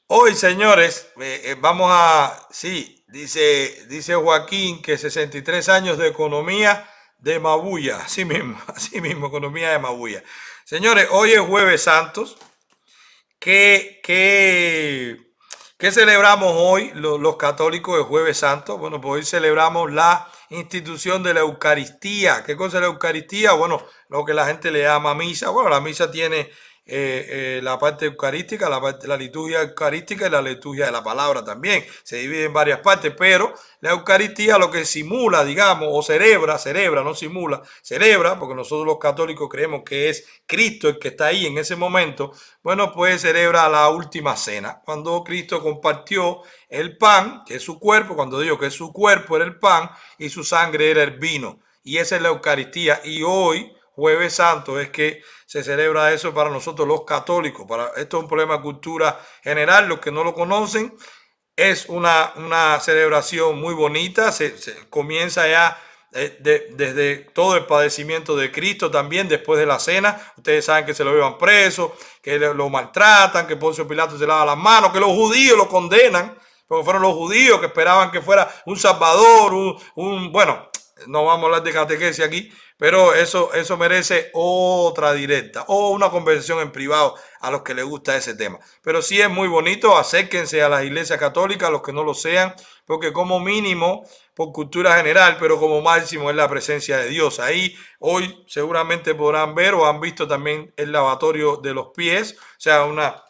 Hoy, 0.06 0.34
señores, 0.34 1.10
eh, 1.18 1.40
eh, 1.44 1.56
vamos 1.58 1.90
a, 1.90 2.46
sí, 2.50 3.02
dice, 3.08 3.86
dice 3.88 4.14
Joaquín 4.14 4.82
que 4.82 4.98
63 4.98 5.66
años 5.70 5.96
de 5.96 6.08
economía 6.08 6.86
de 7.16 7.40
Mabuya, 7.40 8.00
así 8.04 8.26
mismo, 8.26 8.60
así 8.66 9.00
mismo, 9.00 9.28
economía 9.28 9.70
de 9.70 9.78
Mabuya. 9.78 10.22
Señores, 10.66 11.08
hoy 11.10 11.32
es 11.32 11.40
jueves 11.40 11.82
santos. 11.82 12.36
¿Qué, 13.38 14.00
qué, 14.04 15.31
qué 15.82 15.90
celebramos 15.90 16.52
hoy 16.54 16.92
los, 16.94 17.36
católicos 17.36 17.96
de 17.96 18.04
jueves 18.04 18.36
santo? 18.36 18.78
Bueno, 18.78 19.00
pues 19.00 19.14
hoy 19.14 19.24
celebramos 19.24 19.92
la 19.92 20.28
institución 20.48 21.24
de 21.24 21.34
la 21.34 21.40
Eucaristía. 21.40 22.44
¿Qué 22.44 22.54
cosa 22.56 22.76
es 22.76 22.82
la 22.82 22.86
Eucaristía? 22.86 23.54
Bueno, 23.54 23.84
lo 24.08 24.24
que 24.24 24.32
la 24.32 24.46
gente 24.46 24.70
le 24.70 24.82
llama 24.82 25.16
misa. 25.16 25.50
Bueno, 25.50 25.68
la 25.70 25.80
misa 25.80 26.08
tiene 26.08 26.48
eh, 26.84 27.58
eh, 27.58 27.60
la 27.62 27.78
parte 27.78 28.06
eucarística, 28.06 28.68
la, 28.68 28.80
la 29.04 29.16
liturgia 29.16 29.62
eucarística 29.62 30.26
y 30.26 30.30
la 30.30 30.42
liturgia 30.42 30.86
de 30.86 30.92
la 30.92 31.04
palabra 31.04 31.44
también. 31.44 31.84
Se 32.02 32.16
divide 32.16 32.44
en 32.44 32.52
varias 32.52 32.80
partes, 32.80 33.14
pero 33.16 33.54
la 33.80 33.90
Eucaristía 33.90 34.58
lo 34.58 34.70
que 34.70 34.84
simula, 34.84 35.44
digamos, 35.44 35.88
o 35.90 36.02
celebra, 36.02 36.58
celebra, 36.58 37.04
no 37.04 37.14
simula, 37.14 37.62
celebra, 37.82 38.38
porque 38.38 38.56
nosotros 38.56 38.86
los 38.86 38.98
católicos 38.98 39.48
creemos 39.48 39.82
que 39.84 40.08
es 40.08 40.26
Cristo 40.46 40.88
el 40.88 40.98
que 40.98 41.08
está 41.08 41.26
ahí 41.26 41.46
en 41.46 41.56
ese 41.58 41.76
momento, 41.76 42.32
bueno, 42.62 42.92
pues 42.92 43.22
celebra 43.22 43.68
la 43.68 43.88
última 43.88 44.36
cena, 44.36 44.80
cuando 44.84 45.22
Cristo 45.22 45.62
compartió 45.62 46.42
el 46.68 46.98
pan, 46.98 47.44
que 47.46 47.56
es 47.56 47.62
su 47.62 47.78
cuerpo, 47.78 48.16
cuando 48.16 48.40
digo 48.40 48.58
que 48.58 48.70
su 48.70 48.92
cuerpo 48.92 49.36
era 49.36 49.44
el 49.44 49.58
pan 49.58 49.90
y 50.18 50.30
su 50.30 50.42
sangre 50.42 50.90
era 50.90 51.02
el 51.02 51.18
vino. 51.18 51.60
Y 51.84 51.98
esa 51.98 52.16
es 52.16 52.22
la 52.22 52.28
Eucaristía. 52.28 53.00
Y 53.04 53.22
hoy, 53.22 53.72
jueves 53.94 54.34
santo, 54.34 54.78
es 54.80 54.90
que 54.90 55.22
se 55.52 55.62
celebra 55.62 56.14
eso 56.14 56.32
para 56.32 56.48
nosotros 56.48 56.88
los 56.88 57.04
católicos. 57.04 57.66
Para, 57.68 57.88
esto 57.96 58.16
es 58.16 58.22
un 58.22 58.26
problema 58.26 58.56
de 58.56 58.62
cultura 58.62 59.20
general. 59.42 59.86
Los 59.86 60.00
que 60.00 60.10
no 60.10 60.24
lo 60.24 60.32
conocen, 60.32 60.96
es 61.54 61.90
una, 61.90 62.32
una 62.36 62.80
celebración 62.80 63.60
muy 63.60 63.74
bonita. 63.74 64.32
Se, 64.32 64.54
comienza 64.88 65.46
ya 65.46 65.78
eh, 66.12 66.38
de, 66.40 66.68
desde 66.70 67.16
todo 67.34 67.54
el 67.54 67.66
padecimiento 67.66 68.34
de 68.34 68.50
Cristo 68.50 68.90
también 68.90 69.28
después 69.28 69.60
de 69.60 69.66
la 69.66 69.78
cena. 69.78 70.18
Ustedes 70.38 70.64
saben 70.64 70.86
que 70.86 70.94
se 70.94 71.04
lo 71.04 71.12
llevan 71.12 71.36
preso, 71.36 71.98
que 72.22 72.38
lo, 72.38 72.54
lo 72.54 72.70
maltratan, 72.70 73.46
que 73.46 73.56
Poncio 73.56 73.86
Pilato 73.86 74.18
se 74.18 74.26
lava 74.26 74.46
las 74.46 74.56
manos, 74.56 74.90
que 74.90 75.00
los 75.00 75.10
judíos 75.10 75.58
lo 75.58 75.68
condenan, 75.68 76.34
porque 76.66 76.82
fueron 76.82 77.02
los 77.02 77.12
judíos 77.12 77.60
que 77.60 77.66
esperaban 77.66 78.10
que 78.10 78.22
fuera 78.22 78.50
un 78.64 78.78
salvador, 78.78 79.52
un, 79.52 79.76
un 79.96 80.32
bueno, 80.32 80.70
no 81.06 81.24
vamos 81.24 81.44
a 81.44 81.46
hablar 81.46 81.62
de 81.62 81.72
catequesis 81.72 82.24
aquí, 82.24 82.52
pero 82.76 83.14
eso, 83.14 83.52
eso 83.54 83.76
merece 83.76 84.30
otra 84.32 85.12
directa 85.12 85.64
o 85.68 85.90
una 85.90 86.10
conversación 86.10 86.60
en 86.60 86.72
privado 86.72 87.14
a 87.40 87.50
los 87.50 87.62
que 87.62 87.74
les 87.74 87.84
gusta 87.84 88.16
ese 88.16 88.34
tema. 88.34 88.58
Pero 88.82 89.02
sí 89.02 89.20
es 89.20 89.30
muy 89.30 89.48
bonito, 89.48 89.96
acérquense 89.96 90.62
a 90.62 90.68
las 90.68 90.84
iglesias 90.84 91.18
católicas, 91.18 91.68
a 91.68 91.72
los 91.72 91.82
que 91.82 91.92
no 91.92 92.02
lo 92.04 92.14
sean, 92.14 92.54
porque 92.84 93.12
como 93.12 93.40
mínimo, 93.40 94.04
por 94.34 94.52
cultura 94.52 94.96
general, 94.96 95.36
pero 95.38 95.58
como 95.58 95.80
máximo 95.80 96.30
es 96.30 96.36
la 96.36 96.48
presencia 96.48 96.96
de 96.98 97.08
Dios. 97.08 97.38
Ahí 97.38 97.76
hoy 98.00 98.44
seguramente 98.46 99.14
podrán 99.14 99.54
ver 99.54 99.74
o 99.74 99.86
han 99.86 100.00
visto 100.00 100.26
también 100.26 100.72
el 100.76 100.92
lavatorio 100.92 101.58
de 101.58 101.74
los 101.74 101.88
pies, 101.94 102.36
o 102.38 102.60
sea, 102.60 102.84
una 102.84 103.22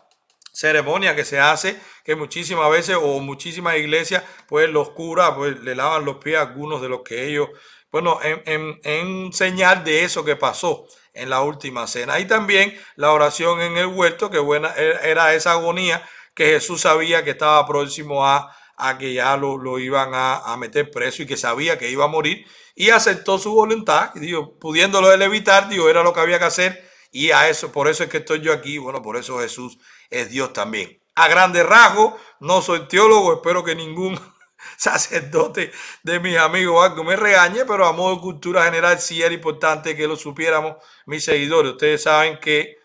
ceremonia 0.53 1.17
que 1.17 1.25
se 1.25 1.41
hace 1.41 1.81
que 2.05 2.15
muchísimas 2.15 2.71
veces 2.71 2.97
o 3.01 3.21
muchísimas 3.21 3.77
iglesias 3.79 4.23
pues 4.47 4.69
los 4.69 4.91
curas 4.91 5.33
pues 5.35 5.59
le 5.61 5.75
lavan 5.75 6.05
los 6.05 6.17
pies 6.17 6.37
a 6.39 6.43
algunos 6.43 6.83
de 6.83 6.89
los 6.89 7.01
que 7.03 7.27
ellos 7.27 7.49
bueno 7.91 8.21
en, 8.23 8.81
en, 8.85 9.33
señal 9.33 9.83
de 9.83 10.05
eso 10.05 10.25
que 10.25 10.37
pasó 10.37 10.87
en 11.15 11.31
la 11.31 11.43
última 11.43 11.87
cena. 11.87 12.19
Y 12.19 12.27
también 12.27 12.75
la 12.97 13.13
oración 13.13 13.61
en 13.61 13.77
el 13.77 13.87
huerto 13.87 14.31
que 14.31 14.39
buena 14.39 14.75
era 14.75 15.35
esa 15.35 15.53
agonía 15.53 16.03
que 16.35 16.47
Jesús 16.47 16.83
sabía 16.83 17.25
que 17.25 17.31
estaba 17.31 17.67
próximo 17.67 18.27
a, 18.27 18.57
a 18.77 18.99
que 18.99 19.13
ya 19.13 19.37
lo, 19.37 19.59
lo 19.59 19.79
iban 19.79 20.15
a, 20.15 20.39
a, 20.39 20.57
meter 20.57 20.91
preso 20.91 21.23
y 21.23 21.27
que 21.27 21.37
sabía 21.37 21.79
que 21.79 21.91
iba 21.91 22.05
a 22.05 22.09
morir. 22.09 22.47
Y 22.75 22.91
aceptó 22.91 23.39
su 23.39 23.53
voluntad 23.53 24.13
y 24.15 24.21
dijo 24.21 24.59
pudiéndolo 24.59 25.13
él 25.13 25.21
evitar 25.23 25.71
era 25.71 26.03
lo 26.03 26.13
que 26.13 26.21
había 26.21 26.39
que 26.39 26.47
hacer. 26.47 26.91
Y 27.11 27.31
a 27.31 27.51
eso 27.51 27.71
por 27.73 27.89
eso 27.89 28.05
es 28.05 28.11
que 28.11 28.19
estoy 28.19 28.41
yo 28.41 28.53
aquí. 28.53 28.79
Bueno 28.79 29.03
por 29.03 29.17
eso 29.17 29.39
Jesús 29.41 29.79
es 30.13 30.31
Dios 30.31 30.53
también. 30.53 31.01
A 31.15 31.29
grande 31.29 31.63
rasgo, 31.63 32.17
no 32.41 32.63
soy 32.63 32.87
teólogo, 32.87 33.35
espero 33.35 33.65
que 33.65 33.75
ningún 33.75 34.19
sacerdote 34.77 35.73
de 36.03 36.21
mis 36.21 36.37
amigos 36.37 36.85
algo 36.85 37.03
me 37.03 37.17
regañe, 37.17 37.65
pero 37.65 37.87
a 37.87 37.93
modo 37.93 38.17
de 38.17 38.21
cultura 38.21 38.65
general 38.65 39.01
sí 39.01 39.23
era 39.23 39.35
importante 39.35 39.97
que 39.97 40.07
lo 40.07 40.17
supiéramos 40.17 40.77
mis 41.07 41.25
seguidores. 41.25 41.73
Ustedes 41.73 42.03
saben 42.03 42.39
que, 42.39 42.77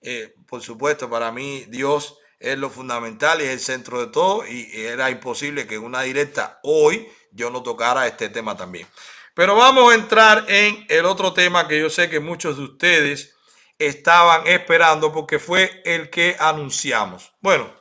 eh, 0.00 0.34
por 0.48 0.62
supuesto, 0.62 1.10
para 1.10 1.30
mí 1.30 1.64
Dios 1.68 2.18
es 2.38 2.58
lo 2.58 2.70
fundamental 2.70 3.40
y 3.40 3.44
es 3.44 3.50
el 3.50 3.60
centro 3.60 4.00
de 4.00 4.08
todo 4.08 4.46
y 4.46 4.70
era 4.74 5.10
imposible 5.10 5.66
que 5.66 5.76
en 5.76 5.84
una 5.84 6.02
directa 6.02 6.60
hoy 6.62 7.08
yo 7.32 7.50
no 7.50 7.62
tocara 7.62 8.06
este 8.06 8.28
tema 8.28 8.56
también. 8.56 8.86
Pero 9.34 9.54
vamos 9.54 9.92
a 9.92 9.94
entrar 9.94 10.44
en 10.48 10.86
el 10.88 11.04
otro 11.04 11.32
tema 11.32 11.68
que 11.68 11.78
yo 11.78 11.90
sé 11.90 12.08
que 12.08 12.20
muchos 12.20 12.56
de 12.56 12.64
ustedes 12.64 13.35
estaban 13.78 14.46
esperando 14.46 15.12
porque 15.12 15.38
fue 15.38 15.82
el 15.84 16.10
que 16.10 16.36
anunciamos. 16.38 17.32
Bueno, 17.40 17.72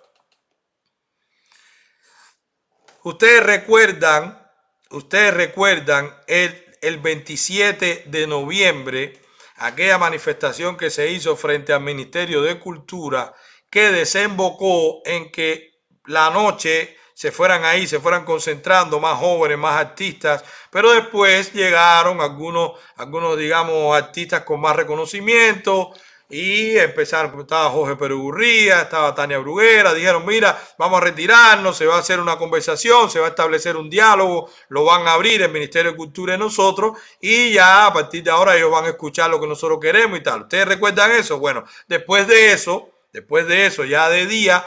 ustedes 3.03 3.43
recuerdan, 3.43 4.41
ustedes 4.89 5.33
recuerdan 5.33 6.13
el, 6.27 6.77
el 6.81 6.97
27 6.99 8.03
de 8.07 8.27
noviembre, 8.27 9.21
aquella 9.57 9.97
manifestación 9.97 10.77
que 10.77 10.89
se 10.89 11.09
hizo 11.09 11.35
frente 11.35 11.73
al 11.73 11.81
Ministerio 11.81 12.41
de 12.41 12.59
Cultura 12.59 13.33
que 13.75 13.91
desembocó 13.91 15.01
en 15.05 15.31
que 15.31 15.81
la 16.05 16.29
noche 16.29 16.95
se 17.15 17.31
fueran 17.31 17.63
ahí, 17.63 17.87
se 17.87 17.99
fueran 17.99 18.25
concentrando 18.25 18.99
más 18.99 19.17
jóvenes, 19.17 19.57
más 19.57 19.79
artistas, 19.79 20.43
pero 20.69 20.91
después 20.91 21.53
llegaron 21.53 22.19
algunos, 22.19 22.73
algunos 22.97 23.37
digamos, 23.37 23.95
artistas 23.95 24.43
con 24.43 24.59
más 24.59 24.75
reconocimiento, 24.75 25.93
y 26.27 26.75
empezaron, 26.77 27.39
estaba 27.39 27.69
Jorge 27.69 27.95
Perugurría, 27.95 28.81
estaba 28.81 29.13
Tania 29.13 29.37
Bruguera, 29.37 29.93
dijeron, 29.93 30.25
mira, 30.25 30.59
vamos 30.77 30.99
a 30.99 31.03
retirarnos, 31.03 31.77
se 31.77 31.85
va 31.85 31.97
a 31.97 31.99
hacer 31.99 32.19
una 32.19 32.37
conversación, 32.37 33.09
se 33.11 33.19
va 33.19 33.27
a 33.27 33.29
establecer 33.29 33.77
un 33.77 33.89
diálogo, 33.89 34.49
lo 34.69 34.83
van 34.83 35.07
a 35.07 35.13
abrir 35.13 35.43
el 35.43 35.51
Ministerio 35.51 35.91
de 35.91 35.97
Cultura 35.97 36.35
y 36.35 36.37
nosotros, 36.37 36.97
y 37.21 37.53
ya 37.53 37.85
a 37.85 37.93
partir 37.93 38.23
de 38.23 38.31
ahora 38.31 38.57
ellos 38.57 38.71
van 38.71 38.85
a 38.85 38.89
escuchar 38.89 39.29
lo 39.29 39.39
que 39.39 39.47
nosotros 39.47 39.79
queremos 39.79 40.17
y 40.17 40.23
tal. 40.23 40.41
¿Ustedes 40.41 40.67
recuerdan 40.67 41.11
eso? 41.11 41.37
Bueno, 41.37 41.63
después 41.87 42.27
de 42.27 42.51
eso, 42.51 42.89
después 43.13 43.47
de 43.47 43.67
eso, 43.67 43.85
ya 43.85 44.09
de 44.09 44.25
día, 44.25 44.65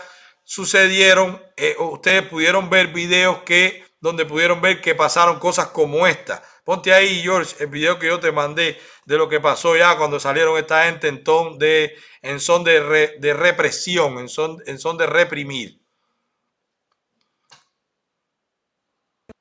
sucedieron, 0.49 1.43
eh, 1.59 1.77
ustedes 1.79 2.23
pudieron 2.23 2.71
ver 2.71 2.87
videos 2.87 3.43
que, 3.43 3.85
donde 4.01 4.25
pudieron 4.25 4.63
ver 4.63 4.81
que 4.81 4.95
pasaron 4.95 5.39
cosas 5.39 5.69
como 5.69 6.07
esta. 6.07 6.43
Ponte 6.65 6.95
ahí, 6.95 7.21
George, 7.21 7.55
el 7.63 7.67
video 7.67 7.99
que 7.99 8.07
yo 8.07 8.19
te 8.19 8.33
mandé 8.33 8.79
de 9.05 9.19
lo 9.19 9.29
que 9.29 9.41
pasó 9.41 9.77
ya 9.77 9.99
cuando 9.99 10.19
salieron 10.19 10.57
esta 10.57 10.87
gente 10.87 11.09
en, 11.09 11.23
ton 11.23 11.59
de, 11.59 11.95
en 12.23 12.41
son 12.41 12.65
de, 12.65 13.19
de 13.19 13.35
represión, 13.35 14.19
en 14.19 14.31
son, 14.31 14.63
en 14.65 14.79
son 14.79 14.97
de 14.97 15.07
reprimir. 15.07 15.83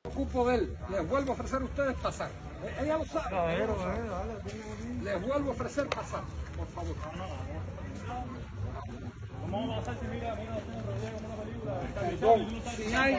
Ocupo 0.03 0.49
de 0.49 0.55
él. 0.55 0.77
Les 0.89 1.07
vuelvo 1.07 1.31
a 1.31 1.35
ofrecer 1.35 1.61
a 1.61 1.65
ustedes 1.65 1.95
pasar. 1.99 2.31
Ella 2.81 2.97
lo 2.97 3.05
sabe. 3.05 3.65
Les 5.03 5.21
vuelvo 5.25 5.51
a 5.51 5.53
ofrecer 5.53 5.87
pasar, 5.87 6.23
por 6.57 6.67
favor. 6.67 6.95
¿Cómo 6.97 7.19
vamos 7.19 7.39
a 8.75 8.79
hacer 8.79 9.17
si 9.47 10.07
mira, 10.07 10.35
mira, 10.35 10.57
si 12.75 12.93
hay, 12.93 13.17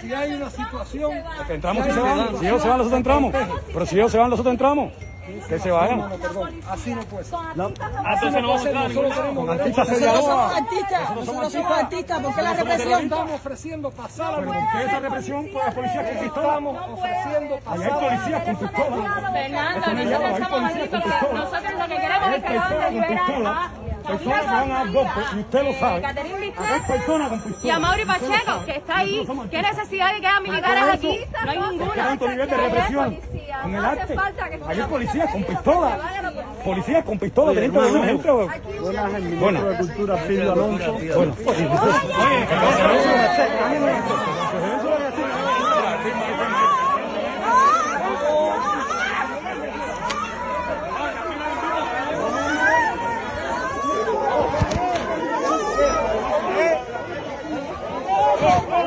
si 0.00 0.14
hay 0.14 0.32
una 0.34 0.50
situación. 0.50 1.12
Que 1.46 1.54
entramos 1.54 1.86
si 1.86 1.92
se 1.92 2.00
van. 2.00 2.38
Si 2.38 2.46
ellos 2.46 2.62
se 2.62 2.68
van, 2.68 2.78
nosotros 2.78 2.98
entramos. 2.98 3.34
Pero 3.66 3.86
si 3.86 3.94
ellos 3.96 4.12
se 4.12 4.18
van, 4.18 4.30
nosotros 4.30 4.52
entramos. 4.52 4.92
Que 5.48 5.58
se 5.60 5.70
vayan. 5.70 6.00
Así 6.68 6.94
no 6.94 7.02
puede 7.02 7.24
ser. 7.24 7.38
Así 8.04 8.26
no 8.26 8.46
puede 8.46 8.62
ser. 8.62 8.74
Nosotros 8.74 9.14
queremos. 9.14 9.48
Artistas 9.48 9.88
Nosotros 9.88 10.24
somos 10.24 10.56
artistas. 10.56 11.14
Nosotros 11.14 11.52
somos 11.52 11.72
artistas. 11.72 12.20
¿Por 12.20 12.34
qué 12.34 12.42
la 12.42 12.54
represión? 12.54 13.02
Estamos 13.02 13.32
ofreciendo 13.32 13.90
pasar. 13.90 14.34
Pero 14.36 14.46
¿por 14.46 14.56
qué 14.56 14.86
esa 14.86 15.00
represión 15.00 15.48
con 15.48 15.62
las 15.64 15.74
policías 15.74 16.08
con 16.08 16.18
pistola? 16.18 16.48
Estamos 16.48 16.88
ofreciendo 16.90 17.58
pasar. 17.60 17.92
Hay 17.92 18.08
policías 18.08 18.42
con 18.44 18.56
pistola. 18.56 19.30
Fernando, 19.32 19.94
nosotros 19.94 20.32
estamos 20.32 20.64
aquí 20.64 20.80
porque 20.90 21.08
nosotros 21.34 21.72
lo 21.78 21.86
que 21.86 21.96
queremos 21.96 22.28
es 22.30 22.42
que 22.42 22.54
la 22.54 22.90
liberar 22.90 23.46
a 23.46 23.70
personas 24.02 24.40
que 24.40 24.46
van 24.46 24.70
a 24.70 24.74
dar 24.74 24.92
golpes, 24.92 25.24
y 25.34 25.38
usted 25.40 25.62
lo 25.64 25.74
sabe. 25.74 26.06
Acá 26.06 26.14
personas 26.86 27.28
con 27.28 27.56
y 27.62 27.70
a. 27.70 27.78
Mauri 27.78 28.04
Pacheco, 28.04 28.64
que 28.64 28.72
está 28.72 28.98
ahí. 28.98 29.26
¿Qué 29.50 29.62
necesidad 29.62 30.14
de 30.14 30.20
que 30.20 30.26
haya 30.26 30.40
militares 30.40 30.84
aquí? 30.94 31.20
No 31.44 31.50
hay 31.50 31.58
¿Qué 31.58 31.66
ninguna. 31.68 31.94
tanto 31.94 32.28
nivel 32.28 32.50
de 32.50 32.56
represión 32.56 33.18
en 33.64 33.74
el 33.74 33.84
arte? 33.84 34.16
Hay 34.66 34.82
policías 34.82 35.32
con 35.32 35.44
pistola. 35.44 35.98
Policías 36.64 37.04
con 37.04 37.18
pistola 37.18 37.52
teniendo 37.52 37.82
de. 37.82 38.48
Bueno. 39.38 39.60
Cultura, 39.78 40.16
Alonso. 40.52 40.98
Bueno. 41.14 41.34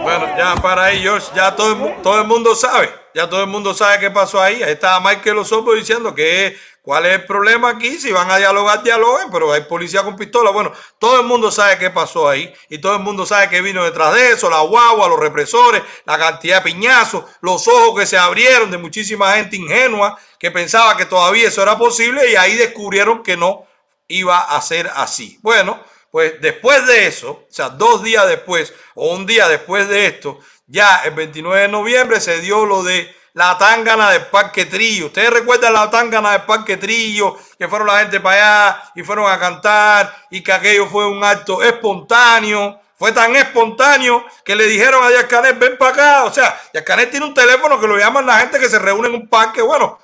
Bueno, 0.04 0.33
ya 0.44 0.62
para 0.62 0.92
George, 0.92 1.28
ya 1.34 1.56
todo 1.56 1.96
todo 2.04 2.22
el 2.22 2.28
mundo 2.28 2.54
sabe, 2.54 2.94
ya 3.16 3.30
todo 3.30 3.42
el 3.42 3.48
mundo 3.48 3.74
sabe 3.74 4.00
qué 4.00 4.12
pasó 4.12 4.42
ahí. 4.42 4.62
Ahí 4.62 4.74
estaba 4.74 5.00
Michael 5.00 5.38
Osorbo 5.38 5.74
diciendo 5.74 6.14
que 6.14 6.58
cuál 6.82 7.06
es 7.06 7.14
el 7.14 7.26
problema 7.26 7.70
aquí, 7.70 7.98
si 7.98 8.12
van 8.12 8.30
a 8.30 8.38
dialogar, 8.38 8.84
dialoguen, 8.84 9.30
pero 9.32 9.54
hay 9.54 9.62
policía 9.62 10.04
con 10.04 10.18
pistola. 10.18 10.52
Bueno, 10.52 10.74
todo 11.00 11.22
el 11.22 11.26
mundo 11.26 11.50
sabe 11.50 11.78
qué 11.78 11.90
pasó 11.92 12.28
ahí 12.28 12.54
y 12.68 12.80
todo 12.80 12.94
el 12.96 13.00
mundo 13.00 13.26
sabe 13.26 13.50
que 13.50 13.62
vino 13.62 13.86
detrás 13.86 14.14
de 14.16 14.32
eso, 14.32 14.50
la 14.50 14.60
guagua, 14.60 15.08
los 15.08 15.20
represores, 15.20 15.82
la 16.06 16.18
cantidad 16.18 16.58
de 16.58 16.72
piñazos, 16.72 17.24
los 17.40 17.66
ojos 17.70 18.02
que 18.02 18.06
se 18.06 18.18
abrieron 18.18 18.70
de 18.70 18.78
muchísima 18.78 19.36
gente 19.36 19.56
ingenua 19.56 20.20
que 20.38 20.52
pensaba 20.52 20.98
que 20.98 21.06
todavía 21.06 21.48
eso 21.48 21.64
era 21.64 21.78
posible 21.78 22.30
y 22.30 22.36
ahí 22.36 22.56
descubrieron 22.56 23.24
que 23.24 23.38
no 23.38 23.66
iba 24.10 24.40
a 24.40 24.62
ser 24.62 24.92
así. 24.94 25.40
Bueno, 25.42 25.80
pues 26.14 26.40
después 26.42 26.86
de 26.86 27.08
eso, 27.08 27.32
o 27.32 27.48
sea, 27.50 27.70
dos 27.70 28.04
días 28.04 28.28
después 28.28 28.72
o 28.94 29.16
un 29.16 29.26
día 29.26 29.48
después 29.48 29.90
de 29.90 30.06
esto, 30.06 30.38
ya 30.68 30.98
el 31.06 31.16
29 31.16 31.62
de 31.62 31.68
noviembre 31.68 32.22
se 32.22 32.40
dio 32.40 32.68
lo 32.68 32.84
de 32.84 33.12
la 33.34 33.58
tangana 33.58 34.12
del 34.12 34.28
Parque 34.28 34.68
Trillo. 34.68 35.08
Ustedes 35.08 35.32
recuerdan 35.32 35.74
la 35.74 35.90
tangana 35.90 36.34
del 36.34 36.44
Parque 36.44 36.78
Trillo, 36.78 37.36
que 37.58 37.68
fueron 37.68 37.88
la 37.88 37.98
gente 38.02 38.20
para 38.20 38.36
allá 38.36 38.92
y 38.94 39.02
fueron 39.02 39.26
a 39.32 39.40
cantar 39.40 40.16
y 40.30 40.44
que 40.44 40.54
aquello 40.54 40.86
fue 40.86 41.08
un 41.08 41.24
acto 41.24 41.64
espontáneo. 41.64 42.80
Fue 42.96 43.12
tan 43.12 43.36
espontáneo 43.36 44.24
que 44.46 44.56
le 44.56 44.68
dijeron 44.68 45.04
a 45.04 45.10
Díaz 45.10 45.26
Canel, 45.26 45.56
ven 45.56 45.80
para 45.80 45.94
acá. 45.94 46.24
O 46.26 46.32
sea, 46.32 46.62
Díaz 46.72 46.86
Canel 46.86 47.10
tiene 47.10 47.26
un 47.26 47.34
teléfono 47.34 47.82
que 47.82 47.88
lo 47.88 47.98
llaman 47.98 48.28
la 48.28 48.38
gente 48.38 48.60
que 48.60 48.70
se 48.70 48.78
reúne 48.78 49.08
en 49.08 49.16
un 49.16 49.28
parque. 49.28 49.64
Bueno, 49.64 49.98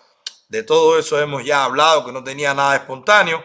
de 0.48 0.64
todo 0.64 0.98
eso 0.98 1.22
hemos 1.22 1.46
ya 1.46 1.66
hablado, 1.66 2.04
que 2.04 2.12
no 2.12 2.24
tenía 2.24 2.56
nada 2.56 2.78
espontáneo. 2.78 3.44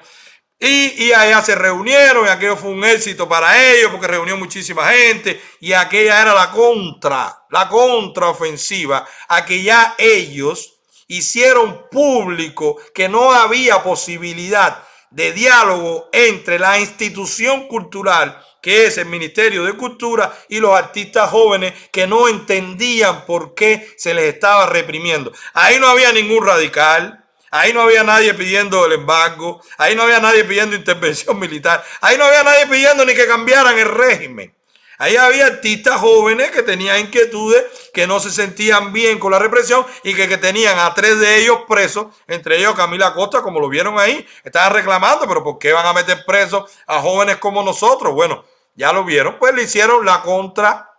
Y, 0.59 1.13
allá 1.13 1.43
se 1.43 1.55
reunieron 1.55 2.27
y 2.27 2.29
aquello 2.29 2.57
fue 2.57 2.71
un 2.71 2.85
éxito 2.85 3.29
para 3.29 3.63
ellos 3.71 3.91
porque 3.91 4.07
reunió 4.07 4.37
muchísima 4.37 4.89
gente 4.89 5.41
y 5.61 5.73
aquella 5.73 6.23
era 6.23 6.33
la 6.33 6.51
contra, 6.51 7.45
la 7.51 7.69
contraofensiva 7.69 9.07
a 9.29 9.45
que 9.45 9.63
ya 9.63 9.95
ellos 9.99 10.75
hicieron 11.09 11.89
público 11.91 12.79
que 12.95 13.09
no 13.09 13.33
había 13.33 13.83
posibilidad 13.83 14.83
de 15.11 15.33
diálogo 15.33 16.09
entre 16.13 16.59
la 16.59 16.79
institución 16.79 17.69
cultural 17.69 18.41
que 18.65 18.87
es 18.87 18.97
el 18.97 19.05
Ministerio 19.05 19.63
de 19.65 19.75
Cultura, 19.75 20.35
y 20.49 20.59
los 20.59 20.75
artistas 20.75 21.29
jóvenes 21.29 21.75
que 21.93 22.07
no 22.07 22.29
entendían 22.29 23.27
por 23.27 23.55
qué 23.55 23.93
se 23.99 24.15
les 24.15 24.33
estaba 24.33 24.65
reprimiendo. 24.65 25.31
Ahí 25.53 25.79
no 25.79 25.87
había 25.87 26.11
ningún 26.13 26.47
radical, 26.47 27.24
Ahí 27.55 27.73
no 27.73 27.83
había 27.83 28.03
nadie 28.03 28.35
pidiendo 28.35 28.85
el 28.85 28.95
embargo. 28.95 29.63
Ahí 29.79 29.95
no 29.95 30.03
había 30.03 30.19
nadie 30.19 30.43
pidiendo 30.43 30.75
intervención 30.75 31.39
militar. 31.39 31.85
Ahí 32.01 32.19
no 32.19 32.25
había 32.25 32.43
nadie 32.43 32.67
pidiendo 32.67 33.05
ni 33.05 33.15
que 33.15 33.29
cambiaran 33.29 33.79
el 33.79 33.87
régimen. 33.87 34.53
Ahí 34.99 35.15
había 35.15 35.47
artistas 35.47 36.01
jóvenes 36.01 36.51
que 36.51 36.65
tenían 36.65 36.99
inquietudes, 36.99 37.65
que 37.93 38.09
no 38.09 38.19
se 38.19 38.33
sentían 38.33 38.93
bien 38.93 39.21
con 39.21 39.31
la 39.31 39.39
represión 39.39 39.87
y 40.03 40.15
que, 40.15 40.27
tenían 40.37 40.81
a 40.81 40.95
tres 40.95 41.21
de 41.21 41.43
ellos 41.43 41.61
presos, 41.69 42.07
entre 42.27 42.59
ellos 42.59 42.75
Camila 42.75 43.15
Costa, 43.15 43.41
como 43.41 43.61
lo 43.61 43.69
vieron 43.69 44.01
ahí, 44.01 44.27
estaban 44.43 44.73
reclamando, 44.73 45.29
pero 45.29 45.45
¿por 45.45 45.57
qué 45.61 45.73
van 45.73 45.87
a 45.87 45.93
meter 45.93 46.25
presos 46.27 46.69
a 46.89 47.01
jóvenes 47.01 47.37
como 47.37 47.63
nosotros? 47.63 48.15
Bueno, 48.15 48.45
ya 48.75 48.93
lo 48.93 49.05
vieron, 49.05 49.39
pues 49.39 49.55
le 49.55 49.63
hicieron 49.63 50.05
la 50.05 50.23
contra, 50.23 50.91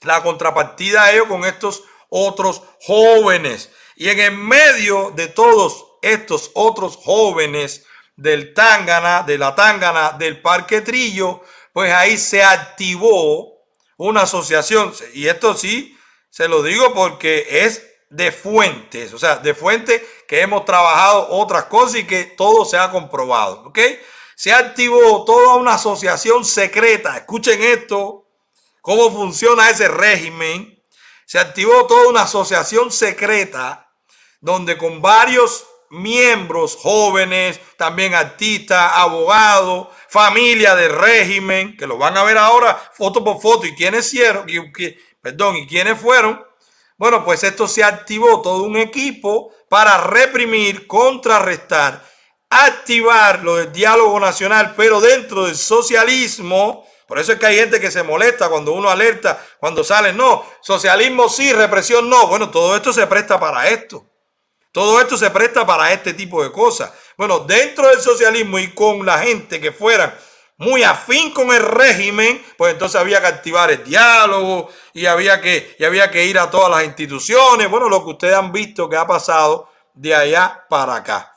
la 0.00 0.22
contrapartida 0.22 1.04
a 1.04 1.12
ellos 1.12 1.26
con 1.26 1.44
estos 1.44 1.84
otros 2.08 2.62
jóvenes. 2.80 3.70
Y 3.94 4.08
en 4.08 4.20
el 4.20 4.32
medio 4.32 5.10
de 5.10 5.26
todos 5.26 5.87
estos 6.02 6.50
otros 6.54 6.96
jóvenes 6.96 7.84
del 8.16 8.52
Tángana, 8.52 9.22
de 9.22 9.38
la 9.38 9.54
Tángana, 9.54 10.12
del 10.12 10.40
Parque 10.40 10.80
Trillo, 10.80 11.42
pues 11.72 11.92
ahí 11.92 12.18
se 12.18 12.42
activó 12.42 13.58
una 13.96 14.22
asociación. 14.22 14.92
Y 15.14 15.28
esto 15.28 15.54
sí, 15.54 15.96
se 16.30 16.48
lo 16.48 16.62
digo 16.62 16.92
porque 16.94 17.46
es 17.64 17.84
de 18.10 18.32
fuentes, 18.32 19.12
o 19.12 19.18
sea, 19.18 19.36
de 19.36 19.54
fuentes 19.54 20.02
que 20.26 20.40
hemos 20.40 20.64
trabajado 20.64 21.28
otras 21.30 21.64
cosas 21.64 21.96
y 21.96 22.06
que 22.06 22.24
todo 22.24 22.64
se 22.64 22.78
ha 22.78 22.90
comprobado, 22.90 23.64
¿ok? 23.66 23.78
Se 24.34 24.52
activó 24.52 25.24
toda 25.24 25.56
una 25.56 25.74
asociación 25.74 26.44
secreta, 26.44 27.16
escuchen 27.16 27.62
esto, 27.62 28.28
cómo 28.80 29.10
funciona 29.10 29.68
ese 29.68 29.88
régimen. 29.88 30.82
Se 31.26 31.38
activó 31.38 31.86
toda 31.86 32.08
una 32.08 32.22
asociación 32.22 32.90
secreta 32.90 33.92
donde 34.40 34.78
con 34.78 35.02
varios 35.02 35.66
miembros 35.90 36.76
jóvenes, 36.76 37.60
también 37.76 38.14
artistas, 38.14 38.92
abogados, 38.94 39.88
familia 40.08 40.74
del 40.74 40.92
régimen, 40.92 41.76
que 41.76 41.86
lo 41.86 41.98
van 41.98 42.16
a 42.16 42.24
ver 42.24 42.38
ahora 42.38 42.76
foto 42.94 43.22
por 43.22 43.40
foto, 43.40 43.66
y 43.66 43.74
quiénes 43.74 44.06
hicieron, 44.06 44.46
perdón, 45.22 45.56
y 45.56 45.66
quiénes 45.66 45.98
fueron. 45.98 46.44
Bueno, 46.96 47.24
pues 47.24 47.44
esto 47.44 47.68
se 47.68 47.84
activó 47.84 48.42
todo 48.42 48.64
un 48.64 48.76
equipo 48.76 49.52
para 49.68 49.98
reprimir, 49.98 50.86
contrarrestar, 50.86 52.04
activar 52.50 53.44
lo 53.44 53.56
del 53.56 53.72
diálogo 53.72 54.18
nacional, 54.18 54.74
pero 54.76 55.00
dentro 55.00 55.46
del 55.46 55.56
socialismo. 55.56 56.86
Por 57.06 57.18
eso 57.18 57.32
es 57.32 57.38
que 57.38 57.46
hay 57.46 57.56
gente 57.56 57.80
que 57.80 57.90
se 57.90 58.02
molesta 58.02 58.48
cuando 58.48 58.72
uno 58.72 58.90
alerta, 58.90 59.42
cuando 59.60 59.84
sale, 59.84 60.12
no, 60.12 60.44
socialismo 60.60 61.28
sí, 61.28 61.52
represión 61.52 62.10
no. 62.10 62.26
Bueno, 62.26 62.50
todo 62.50 62.74
esto 62.74 62.92
se 62.92 63.06
presta 63.06 63.38
para 63.38 63.68
esto. 63.68 64.07
Todo 64.78 65.00
esto 65.00 65.16
se 65.16 65.28
presta 65.30 65.66
para 65.66 65.92
este 65.92 66.14
tipo 66.14 66.40
de 66.40 66.52
cosas. 66.52 66.92
Bueno, 67.16 67.40
dentro 67.40 67.88
del 67.88 68.00
socialismo 68.00 68.60
y 68.60 68.68
con 68.68 69.04
la 69.04 69.18
gente 69.18 69.60
que 69.60 69.72
fuera 69.72 70.16
muy 70.56 70.84
afín 70.84 71.32
con 71.32 71.52
el 71.52 71.62
régimen, 71.62 72.40
pues 72.56 72.74
entonces 72.74 73.00
había 73.00 73.20
que 73.20 73.26
activar 73.26 73.72
el 73.72 73.82
diálogo 73.82 74.68
y 74.92 75.06
había 75.06 75.40
que, 75.40 75.74
y 75.80 75.84
había 75.84 76.12
que 76.12 76.26
ir 76.26 76.38
a 76.38 76.48
todas 76.48 76.70
las 76.70 76.84
instituciones. 76.84 77.68
Bueno, 77.68 77.88
lo 77.88 78.04
que 78.04 78.10
ustedes 78.10 78.36
han 78.36 78.52
visto 78.52 78.88
que 78.88 78.96
ha 78.96 79.04
pasado 79.04 79.68
de 79.94 80.14
allá 80.14 80.64
para 80.70 80.94
acá. 80.94 81.34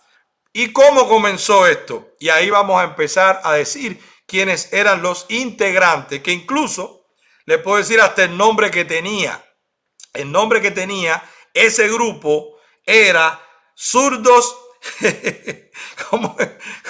¿Y 0.53 0.71
cómo 0.71 1.09
comenzó 1.09 1.65
esto? 1.65 2.09
Y 2.19 2.29
ahí 2.29 2.51
vamos 2.51 2.79
a 2.79 2.83
empezar 2.83 3.41
a 3.43 3.53
decir 3.53 3.99
quiénes 4.27 4.71
eran 4.71 5.01
los 5.01 5.25
integrantes, 5.29 6.21
que 6.21 6.31
incluso 6.31 7.07
les 7.45 7.57
puedo 7.57 7.77
decir 7.77 8.01
hasta 8.01 8.23
el 8.23 8.37
nombre 8.37 8.69
que 8.69 8.85
tenía. 8.85 9.43
El 10.13 10.31
nombre 10.31 10.61
que 10.61 10.69
tenía 10.69 11.23
ese 11.55 11.87
grupo 11.87 12.61
era 12.86 13.39
zurdos. 13.75 14.55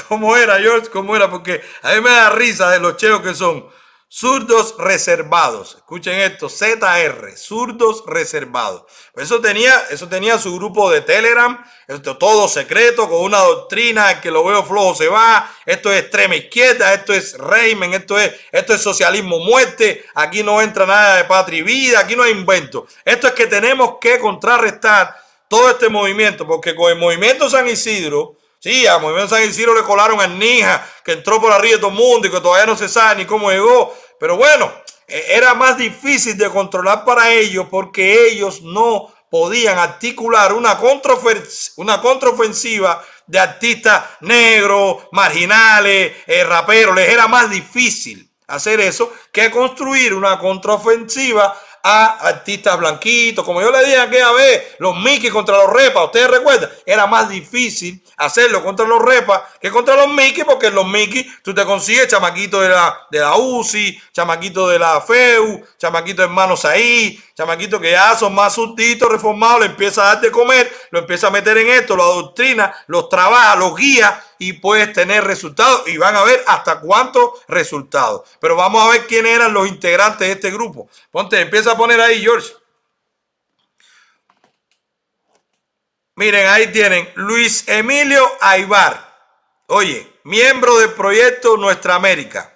¿Cómo, 0.08 0.36
era, 0.36 0.60
George? 0.60 0.90
¿Cómo 0.90 1.16
era? 1.16 1.30
Porque 1.30 1.62
a 1.82 1.94
mí 1.94 2.02
me 2.02 2.10
da 2.10 2.30
risa 2.30 2.70
de 2.70 2.80
los 2.80 2.98
cheos 2.98 3.22
que 3.22 3.36
son 3.36 3.70
zurdos 4.14 4.76
reservados. 4.78 5.76
Escuchen 5.76 6.20
esto, 6.20 6.50
ZR, 6.50 7.38
zurdos 7.38 8.04
reservados. 8.06 8.84
Eso 9.16 9.40
tenía, 9.40 9.86
eso 9.90 10.10
tenía 10.10 10.38
su 10.38 10.54
grupo 10.54 10.92
de 10.92 11.00
Telegram, 11.00 11.64
esto 11.88 12.18
todo 12.18 12.50
secreto, 12.50 13.10
con 13.10 13.22
una 13.22 13.40
doctrina, 13.40 14.20
que 14.20 14.30
lo 14.30 14.44
veo 14.44 14.66
flojo 14.66 14.96
se 14.96 15.08
va, 15.08 15.50
esto 15.66 15.94
es 15.94 16.02
extrema 16.02 16.36
izquierda, 16.36 16.94
esto 16.94 17.14
es 17.14 17.38
régimen, 17.38 17.94
esto 17.94 18.20
es, 18.20 18.34
esto 18.52 18.74
es 18.74 18.82
socialismo 18.82 19.40
muerte, 19.40 20.06
aquí 20.14 20.44
no 20.44 20.62
entra 20.62 20.86
nada 20.86 21.18
de 21.18 21.24
patria 21.24 21.60
y 21.60 21.64
vida, 21.64 22.00
aquí 22.02 22.18
no 22.18 22.24
hay 22.24 22.32
invento. 22.32 22.88
Esto 23.06 23.28
es 23.28 23.34
que 23.34 23.48
tenemos 23.48 23.96
que 24.02 24.20
contrarrestar 24.20 25.21
todo 25.52 25.70
este 25.70 25.90
movimiento, 25.90 26.48
porque 26.48 26.74
con 26.74 26.90
el 26.94 26.98
movimiento 26.98 27.50
San 27.50 27.68
Isidro, 27.68 28.38
sí, 28.58 28.88
al 28.88 29.02
movimiento 29.02 29.36
San 29.36 29.44
Isidro 29.44 29.76
le 29.76 29.84
colaron 29.84 30.22
al 30.22 30.40
Nija, 30.40 30.88
que 31.04 31.12
entró 31.12 31.42
por 31.42 31.52
arriba 31.52 31.76
de 31.76 31.82
todo 31.82 31.92
el 31.92 31.98
mundo 31.98 32.26
y 32.26 32.32
que 32.32 32.40
todavía 32.40 32.66
no 32.66 32.78
se 32.78 32.88
sabe 32.88 33.18
ni 33.18 33.26
cómo 33.26 33.52
llegó, 33.52 33.94
pero 34.18 34.38
bueno, 34.38 34.72
e, 35.06 35.26
era 35.36 35.54
más 35.54 35.78
difícil 35.78 36.38
de 36.38 36.50
controlar 36.50 37.04
para 37.04 37.34
ellos 37.34 37.66
porque 37.70 38.30
ellos 38.30 38.62
no 38.62 39.14
podían 39.30 39.78
articular 39.78 40.54
una, 40.54 40.80
una 41.76 42.02
contraofensiva 42.02 43.04
de 43.28 43.38
artistas 43.38 44.06
negros, 44.22 45.04
marginales, 45.12 46.14
eh, 46.28 46.46
raperos. 46.46 46.96
Les 46.96 47.10
era 47.10 47.28
más 47.28 47.50
difícil 47.50 48.32
hacer 48.48 48.80
eso 48.80 49.12
que 49.34 49.52
construir 49.52 50.14
una 50.14 50.40
contraofensiva 50.40 51.58
a 51.84 52.28
artistas 52.28 52.78
blanquitos. 52.78 53.46
Como 53.46 53.62
yo 53.62 53.72
le 53.72 53.86
dije 53.86 54.00
aquella 54.00 54.32
vez, 54.32 54.76
los 54.80 54.96
Mickey 54.98 55.30
contra 55.30 55.58
los 55.58 55.72
Repas, 55.72 56.06
ustedes 56.06 56.30
recuerdan, 56.30 56.70
era 56.86 57.08
más 57.08 57.30
difícil 57.30 58.02
hacerlo 58.18 58.64
contra 58.64 58.86
los 58.86 59.02
Repas 59.02 59.42
que 59.60 59.72
contra 59.72 59.96
los 59.96 60.08
Mickey, 60.10 60.44
porque 60.44 60.70
los 60.70 60.88
Mickey 60.88 61.26
tú 61.44 61.54
te 61.54 61.66
consigues 61.66 62.08
chamaquito 62.08 62.62
de 62.62 62.70
la, 62.70 63.08
de 63.10 63.20
la 63.20 63.36
UCI, 63.36 64.02
chamaquito 64.14 64.68
de 64.68 64.80
la 64.80 65.02
FEU, 65.02 65.64
chamaquito 65.78 66.22
de 66.22 66.28
hermanos 66.28 66.66
ahí, 66.66 67.22
chamaquito 67.42 67.80
que 67.80 67.92
ya 67.92 68.16
son 68.16 68.36
más 68.36 68.54
súbditos, 68.54 69.10
reformados, 69.10 69.62
le 69.62 69.66
empieza 69.68 70.04
a 70.04 70.14
dar 70.14 70.22
de 70.22 70.30
comer, 70.30 70.72
lo 70.92 71.00
empieza 71.00 71.28
a 71.28 71.32
meter 71.32 71.58
en 71.58 71.70
esto, 71.70 71.96
lo 71.96 72.04
adoctrina, 72.04 72.72
los 72.86 73.10
trabaja, 73.10 73.56
los 73.56 73.76
guía 73.76 74.24
y 74.38 74.54
puedes 74.54 74.94
tener 74.94 75.24
resultados 75.24 75.88
y 75.88 75.98
van 75.98 76.16
a 76.16 76.24
ver 76.24 76.44
hasta 76.46 76.80
cuántos 76.80 77.44
resultados. 77.48 78.30
Pero 78.40 78.56
vamos 78.56 78.84
a 78.84 78.92
ver 78.92 79.08
quiénes 79.08 79.36
eran 79.36 79.54
los 79.54 79.68
integrantes 79.68 80.28
de 80.28 80.34
este 80.34 80.52
grupo. 80.52 80.88
Ponte, 81.10 81.42
empieza 81.42 81.72
a 81.72 81.78
poner 81.78 82.00
ahí, 82.00 82.22
George. 82.22 82.54
Miren, 86.16 86.48
ahí 86.48 86.72
tienen 86.72 87.10
Luis 87.16 87.68
Emilio 87.68 88.24
Aibar. 88.40 89.12
Oye, 89.66 90.14
miembro 90.26 90.78
del 90.78 90.92
proyecto 90.92 91.58
Nuestra 91.58 91.96
América. 91.96 92.56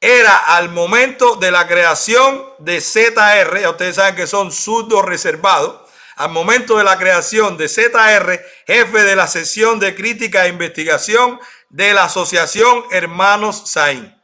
Era 0.00 0.36
al 0.56 0.68
momento 0.68 1.36
de 1.36 1.50
la 1.50 1.66
creación 1.66 2.44
de 2.58 2.80
ZR, 2.80 3.68
ustedes 3.68 3.96
saben 3.96 4.14
que 4.14 4.28
son 4.28 4.52
surdos 4.52 5.04
reservados 5.04 5.88
al 6.14 6.30
momento 6.30 6.76
de 6.78 6.84
la 6.84 6.98
creación 6.98 7.56
de 7.56 7.68
ZR, 7.68 8.40
jefe 8.66 9.04
de 9.04 9.16
la 9.16 9.26
sesión 9.26 9.78
de 9.78 9.94
crítica 9.94 10.46
e 10.46 10.50
investigación 10.50 11.40
de 11.68 11.94
la 11.94 12.04
Asociación 12.04 12.84
Hermanos 12.90 13.62
Saín. 13.66 14.14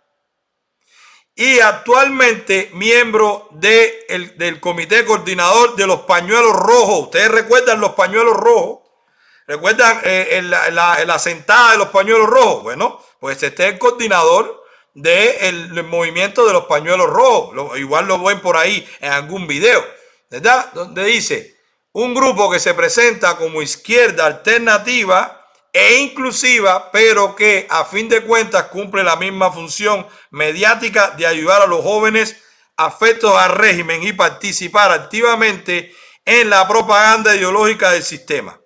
Y 1.36 1.58
actualmente 1.60 2.70
miembro 2.74 3.48
del 3.52 4.60
comité 4.60 5.04
coordinador 5.04 5.74
de 5.74 5.86
los 5.86 6.00
pañuelos 6.00 6.52
rojos. 6.52 7.04
Ustedes 7.04 7.28
recuerdan 7.28 7.80
los 7.80 7.92
pañuelos 7.94 8.36
rojos. 8.36 8.80
¿Recuerdan 9.46 10.00
eh, 10.04 10.40
la, 10.42 11.18
sentada 11.18 11.72
de 11.72 11.78
los 11.78 11.88
pañuelos 11.88 12.28
rojos? 12.28 12.62
Bueno, 12.62 13.00
pues 13.18 13.42
este 13.42 13.66
es 13.66 13.72
el 13.74 13.78
coordinador 13.78 14.63
del 14.94 15.82
movimiento 15.84 16.46
de 16.46 16.52
los 16.52 16.64
pañuelos 16.66 17.08
rojos. 17.08 17.78
igual 17.78 18.06
lo 18.06 18.22
ven 18.22 18.40
por 18.40 18.56
ahí 18.56 18.88
en 19.00 19.12
algún 19.12 19.46
video. 19.46 19.84
¿Verdad? 20.30 20.72
Donde 20.72 21.04
dice, 21.04 21.56
un 21.92 22.14
grupo 22.14 22.50
que 22.50 22.58
se 22.58 22.74
presenta 22.74 23.36
como 23.36 23.62
izquierda 23.62 24.26
alternativa 24.26 25.40
e 25.72 25.96
inclusiva, 25.96 26.90
pero 26.92 27.34
que 27.34 27.66
a 27.68 27.84
fin 27.84 28.08
de 28.08 28.22
cuentas 28.22 28.64
cumple 28.64 29.02
la 29.02 29.16
misma 29.16 29.52
función 29.52 30.06
mediática 30.30 31.10
de 31.10 31.26
ayudar 31.26 31.62
a 31.62 31.66
los 31.66 31.82
jóvenes 31.82 32.36
afectos 32.76 33.36
al 33.36 33.52
régimen 33.52 34.02
y 34.02 34.12
participar 34.12 34.92
activamente 34.92 35.94
en 36.24 36.50
la 36.50 36.66
propaganda 36.66 37.34
ideológica 37.34 37.90
del 37.90 38.02
sistema. 38.02 38.60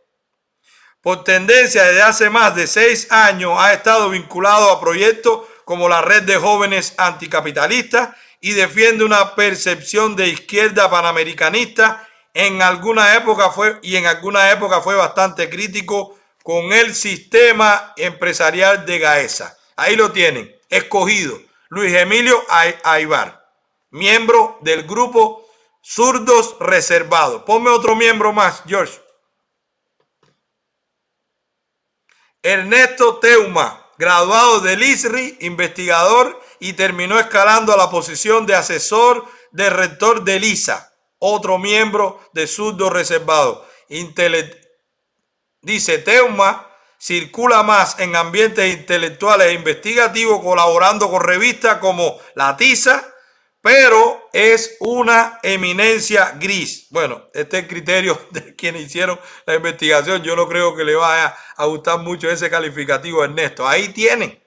Por 1.00 1.24
tendencia 1.24 1.84
desde 1.84 2.02
hace 2.02 2.30
más 2.30 2.54
de 2.54 2.66
seis 2.66 3.10
años 3.10 3.54
ha 3.58 3.72
estado 3.72 4.10
vinculado 4.10 4.70
a 4.70 4.80
proyectos 4.80 5.46
como 5.68 5.86
la 5.86 6.00
Red 6.00 6.22
de 6.22 6.38
Jóvenes 6.38 6.94
Anticapitalistas 6.96 8.16
y 8.40 8.52
defiende 8.52 9.04
una 9.04 9.34
percepción 9.34 10.16
de 10.16 10.28
izquierda 10.28 10.90
panamericanista 10.90 12.08
en 12.32 12.62
alguna 12.62 13.14
época 13.14 13.50
fue 13.50 13.78
y 13.82 13.96
en 13.96 14.06
alguna 14.06 14.50
época 14.50 14.80
fue 14.80 14.94
bastante 14.94 15.50
crítico 15.50 16.18
con 16.42 16.72
el 16.72 16.94
sistema 16.94 17.92
empresarial 17.98 18.86
de 18.86 18.98
Gaesa. 18.98 19.58
Ahí 19.76 19.94
lo 19.94 20.10
tienen, 20.10 20.56
escogido. 20.70 21.38
Luis 21.68 21.92
Emilio 21.92 22.42
Aibar, 22.48 23.46
miembro 23.90 24.56
del 24.62 24.84
grupo 24.84 25.46
Zurdos 25.84 26.56
Reservados. 26.60 27.42
Ponme 27.42 27.68
otro 27.68 27.94
miembro 27.94 28.32
más, 28.32 28.62
George. 28.66 28.98
Ernesto 32.42 33.18
Teuma, 33.18 33.84
graduado 33.98 34.60
del 34.60 34.82
ISRI, 34.82 35.38
investigador 35.40 36.40
y 36.60 36.72
terminó 36.74 37.18
escalando 37.18 37.72
a 37.72 37.76
la 37.76 37.90
posición 37.90 38.46
de 38.46 38.54
asesor 38.54 39.26
de 39.50 39.70
rector 39.70 40.24
del 40.24 40.44
ISA, 40.44 40.92
otro 41.18 41.58
miembro 41.58 42.20
de 42.32 42.46
Zurdos 42.46 42.92
Reservados. 42.92 43.66
Dice 45.60 45.98
Teuma 45.98 46.66
circula 46.98 47.62
más 47.62 47.98
en 47.98 48.16
ambientes 48.16 48.72
intelectuales 48.72 49.48
e 49.48 49.52
investigativos, 49.52 50.40
colaborando 50.42 51.10
con 51.10 51.22
revistas 51.22 51.78
como 51.78 52.18
La 52.34 52.56
Tiza, 52.56 53.14
pero 53.68 54.30
es 54.32 54.78
una 54.80 55.40
eminencia 55.42 56.34
gris. 56.40 56.86
Bueno, 56.88 57.28
este 57.34 57.58
es 57.58 57.62
el 57.64 57.68
criterio 57.68 58.18
de 58.30 58.56
quienes 58.56 58.86
hicieron 58.86 59.20
la 59.44 59.56
investigación. 59.56 60.22
Yo 60.22 60.34
no 60.34 60.48
creo 60.48 60.74
que 60.74 60.84
le 60.84 60.94
vaya 60.94 61.36
a 61.54 61.66
gustar 61.66 61.98
mucho 61.98 62.30
ese 62.30 62.48
calificativo, 62.48 63.22
Ernesto. 63.22 63.68
Ahí 63.68 63.88
tienen 63.88 64.42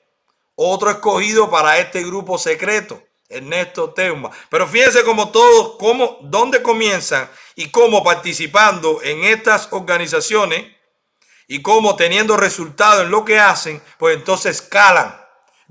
otro 0.56 0.90
escogido 0.90 1.52
para 1.52 1.78
este 1.78 2.04
grupo 2.04 2.40
secreto. 2.40 3.00
Ernesto 3.30 3.92
Teuma. 3.92 4.32
Pero 4.50 4.68
fíjense 4.68 5.04
como 5.04 5.30
todos, 5.30 5.76
cómo, 5.78 6.18
dónde 6.24 6.64
comienzan 6.64 7.30
y 7.56 7.70
cómo 7.70 8.04
participando 8.04 9.04
en 9.04 9.24
estas 9.26 9.68
organizaciones 9.72 10.66
y 11.48 11.62
cómo 11.62 11.96
teniendo 11.96 12.38
resultados 12.38 13.04
en 13.04 13.12
lo 13.12 13.24
que 13.24 13.38
hacen, 13.38 13.84
pues 14.00 14.18
entonces 14.18 14.62
escalan. 14.62 15.21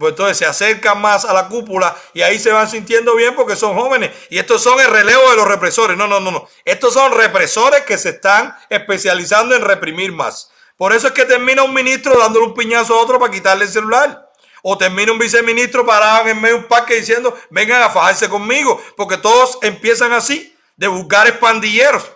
Pues 0.00 0.12
entonces 0.12 0.38
se 0.38 0.46
acercan 0.46 0.98
más 0.98 1.26
a 1.26 1.34
la 1.34 1.46
cúpula 1.46 1.94
y 2.14 2.22
ahí 2.22 2.38
se 2.38 2.50
van 2.50 2.70
sintiendo 2.70 3.14
bien 3.16 3.34
porque 3.36 3.54
son 3.54 3.74
jóvenes. 3.74 4.10
Y 4.30 4.38
estos 4.38 4.62
son 4.62 4.80
el 4.80 4.86
relevo 4.86 5.28
de 5.28 5.36
los 5.36 5.46
represores. 5.46 5.94
No, 5.94 6.06
no, 6.06 6.18
no, 6.20 6.30
no. 6.30 6.48
Estos 6.64 6.94
son 6.94 7.12
represores 7.12 7.82
que 7.82 7.98
se 7.98 8.08
están 8.08 8.56
especializando 8.70 9.54
en 9.54 9.60
reprimir 9.60 10.10
más. 10.10 10.50
Por 10.78 10.94
eso 10.94 11.08
es 11.08 11.12
que 11.12 11.26
termina 11.26 11.64
un 11.64 11.74
ministro 11.74 12.18
dándole 12.18 12.46
un 12.46 12.54
piñazo 12.54 12.94
a 12.94 13.02
otro 13.02 13.18
para 13.18 13.30
quitarle 13.30 13.66
el 13.66 13.70
celular. 13.70 14.26
O 14.62 14.78
termina 14.78 15.12
un 15.12 15.18
viceministro 15.18 15.84
parado 15.84 16.28
en 16.28 16.40
medio 16.40 16.56
de 16.56 16.62
un 16.62 16.68
parque 16.68 16.94
diciendo, 16.94 17.38
vengan 17.50 17.82
a 17.82 17.90
fajarse 17.90 18.30
conmigo. 18.30 18.82
Porque 18.96 19.18
todos 19.18 19.58
empiezan 19.60 20.14
así, 20.14 20.56
de 20.76 20.88
vulgares 20.88 21.34
pandilleros. 21.36 22.10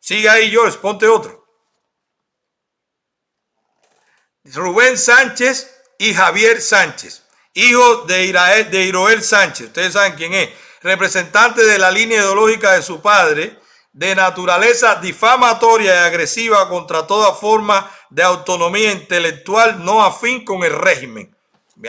Sigue 0.00 0.28
ahí, 0.28 0.50
George, 0.50 0.76
ponte 0.78 1.06
otro. 1.06 1.46
Rubén 4.42 4.98
Sánchez 4.98 5.78
y 5.98 6.14
Javier 6.14 6.60
Sánchez, 6.60 7.24
hijo 7.58 8.02
de, 8.02 8.24
Irael, 8.24 8.70
de 8.70 8.84
Iroel 8.84 9.22
Sánchez, 9.22 9.68
ustedes 9.68 9.92
saben 9.92 10.14
quién 10.14 10.32
es, 10.34 10.50
representante 10.82 11.64
de 11.64 11.78
la 11.78 11.90
línea 11.90 12.18
ideológica 12.18 12.72
de 12.72 12.82
su 12.82 13.00
padre, 13.00 13.58
de 13.92 14.14
naturaleza 14.14 14.96
difamatoria 14.96 15.94
y 15.94 16.06
agresiva 16.06 16.68
contra 16.68 17.06
toda 17.06 17.34
forma 17.34 17.90
de 18.10 18.22
autonomía 18.22 18.92
intelectual 18.92 19.84
no 19.84 20.04
afín 20.04 20.44
con 20.44 20.62
el 20.62 20.72
régimen. 20.72 21.34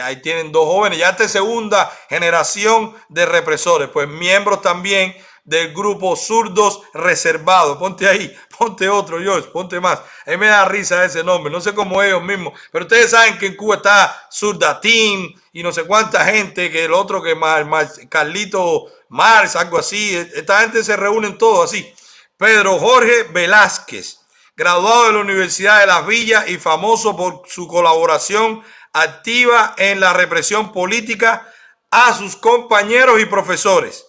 Ahí 0.01 0.22
tienen 0.22 0.51
dos 0.51 0.65
jóvenes, 0.65 0.99
ya 0.99 1.09
esta 1.09 1.28
segunda 1.28 1.91
generación 2.09 2.95
de 3.09 3.26
represores, 3.26 3.89
pues 3.89 4.07
miembros 4.07 4.61
también 4.61 5.15
del 5.50 5.74
grupo 5.74 6.16
Zurdos 6.16 6.82
Reservados. 6.93 7.78
Ponte 7.78 8.08
ahí, 8.08 8.34
ponte 8.58 8.88
otro, 8.88 9.20
George, 9.20 9.50
ponte 9.50 9.80
más. 9.80 10.00
A 10.26 10.32
mí 10.32 10.38
me 10.38 10.47
da 10.47 10.66
risa 10.66 11.04
ese 11.04 11.24
nombre, 11.24 11.52
no 11.52 11.60
sé 11.60 11.74
cómo 11.74 12.02
ellos 12.02 12.24
mismos, 12.24 12.58
pero 12.72 12.86
ustedes 12.86 13.10
saben 13.10 13.38
que 13.38 13.47
en 13.47 13.56
Cuba 13.56 13.78
está 13.78 14.28
Surdatín 14.30 15.34
y 15.52 15.64
no 15.64 15.72
sé 15.72 15.84
cuánta 15.86 16.24
gente, 16.26 16.72
que 16.72 16.86
el 16.86 16.93
otro 16.93 17.22
que 17.22 17.34
más, 17.34 18.00
Carlito 18.10 18.86
Mars, 19.10 19.56
algo 19.56 19.80
así. 19.80 20.16
Esta 20.36 20.62
gente 20.62 20.84
se 20.84 20.95
reúnen 20.95 21.38
todos 21.38 21.72
así. 21.72 21.91
Pedro 22.38 22.78
Jorge 22.78 23.24
Velázquez, 23.34 24.20
graduado 24.56 25.08
de 25.08 25.14
la 25.14 25.20
Universidad 25.20 25.80
de 25.80 25.88
Las 25.88 26.06
Villas 26.06 26.47
y 26.47 26.58
famoso 26.58 27.18
por 27.18 27.41
su 27.47 27.68
colaboración 27.68 28.64
activa 28.93 29.74
en 29.78 30.00
la 30.00 30.14
represión 30.14 30.72
política 30.72 31.52
a 31.89 32.14
sus 32.14 32.36
compañeros 32.36 33.20
y 33.20 33.26
profesores 33.26 34.09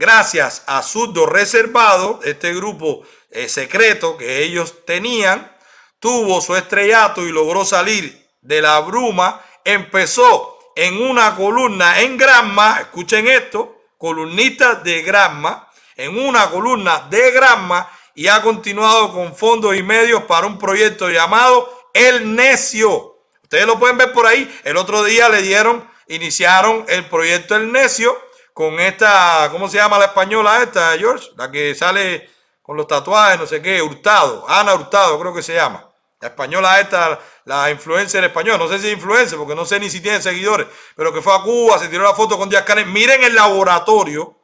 gracias 0.00 0.62
a 0.66 0.82
Surdo 0.82 1.26
Reservado, 1.26 2.20
este 2.24 2.54
grupo 2.54 3.02
eh, 3.30 3.50
secreto 3.50 4.16
que 4.16 4.42
ellos 4.42 4.86
tenían, 4.86 5.54
tuvo 6.00 6.40
su 6.40 6.56
estrellato 6.56 7.26
y 7.26 7.30
logró 7.30 7.66
salir 7.66 8.26
de 8.40 8.62
la 8.62 8.80
bruma, 8.80 9.44
empezó 9.62 10.58
en 10.74 11.02
una 11.02 11.36
columna 11.36 12.00
en 12.00 12.16
Granma, 12.16 12.78
escuchen 12.80 13.28
esto, 13.28 13.82
columnista 13.98 14.76
de 14.76 15.02
Granma, 15.02 15.68
en 15.96 16.18
una 16.18 16.48
columna 16.48 17.06
de 17.10 17.30
Granma 17.32 17.92
y 18.14 18.26
ha 18.28 18.40
continuado 18.40 19.12
con 19.12 19.36
fondos 19.36 19.76
y 19.76 19.82
medios 19.82 20.22
para 20.22 20.46
un 20.46 20.58
proyecto 20.58 21.10
llamado 21.10 21.90
El 21.92 22.34
Necio. 22.34 23.18
Ustedes 23.42 23.66
lo 23.66 23.78
pueden 23.78 23.98
ver 23.98 24.14
por 24.14 24.26
ahí. 24.26 24.50
El 24.64 24.78
otro 24.78 25.04
día 25.04 25.28
le 25.28 25.42
dieron, 25.42 25.86
iniciaron 26.08 26.86
el 26.88 27.04
proyecto 27.04 27.54
El 27.54 27.70
Necio 27.70 28.29
con 28.54 28.78
esta, 28.80 29.48
¿cómo 29.50 29.68
se 29.68 29.78
llama 29.78 29.98
la 29.98 30.06
española 30.06 30.62
esta, 30.62 30.96
George? 30.98 31.30
La 31.36 31.50
que 31.50 31.74
sale 31.74 32.30
con 32.62 32.76
los 32.76 32.86
tatuajes, 32.86 33.38
no 33.38 33.46
sé 33.46 33.60
qué, 33.60 33.82
Hurtado, 33.82 34.44
Ana 34.48 34.74
Hurtado 34.74 35.18
creo 35.18 35.34
que 35.34 35.42
se 35.42 35.54
llama. 35.54 35.88
La 36.20 36.28
española 36.28 36.78
esta, 36.80 37.18
la 37.44 37.70
influencer 37.70 38.22
española, 38.24 38.58
no 38.58 38.68
sé 38.68 38.78
si 38.78 38.88
es 38.88 38.92
influencer, 38.92 39.38
porque 39.38 39.54
no 39.54 39.64
sé 39.64 39.80
ni 39.80 39.88
si 39.88 40.00
tiene 40.00 40.20
seguidores, 40.20 40.66
pero 40.94 41.12
que 41.12 41.22
fue 41.22 41.34
a 41.34 41.40
Cuba, 41.40 41.78
se 41.78 41.88
tiró 41.88 42.04
la 42.04 42.14
foto 42.14 42.36
con 42.36 42.48
Díaz 42.48 42.64
Canel. 42.64 42.86
Miren 42.86 43.24
el 43.24 43.34
laboratorio, 43.34 44.36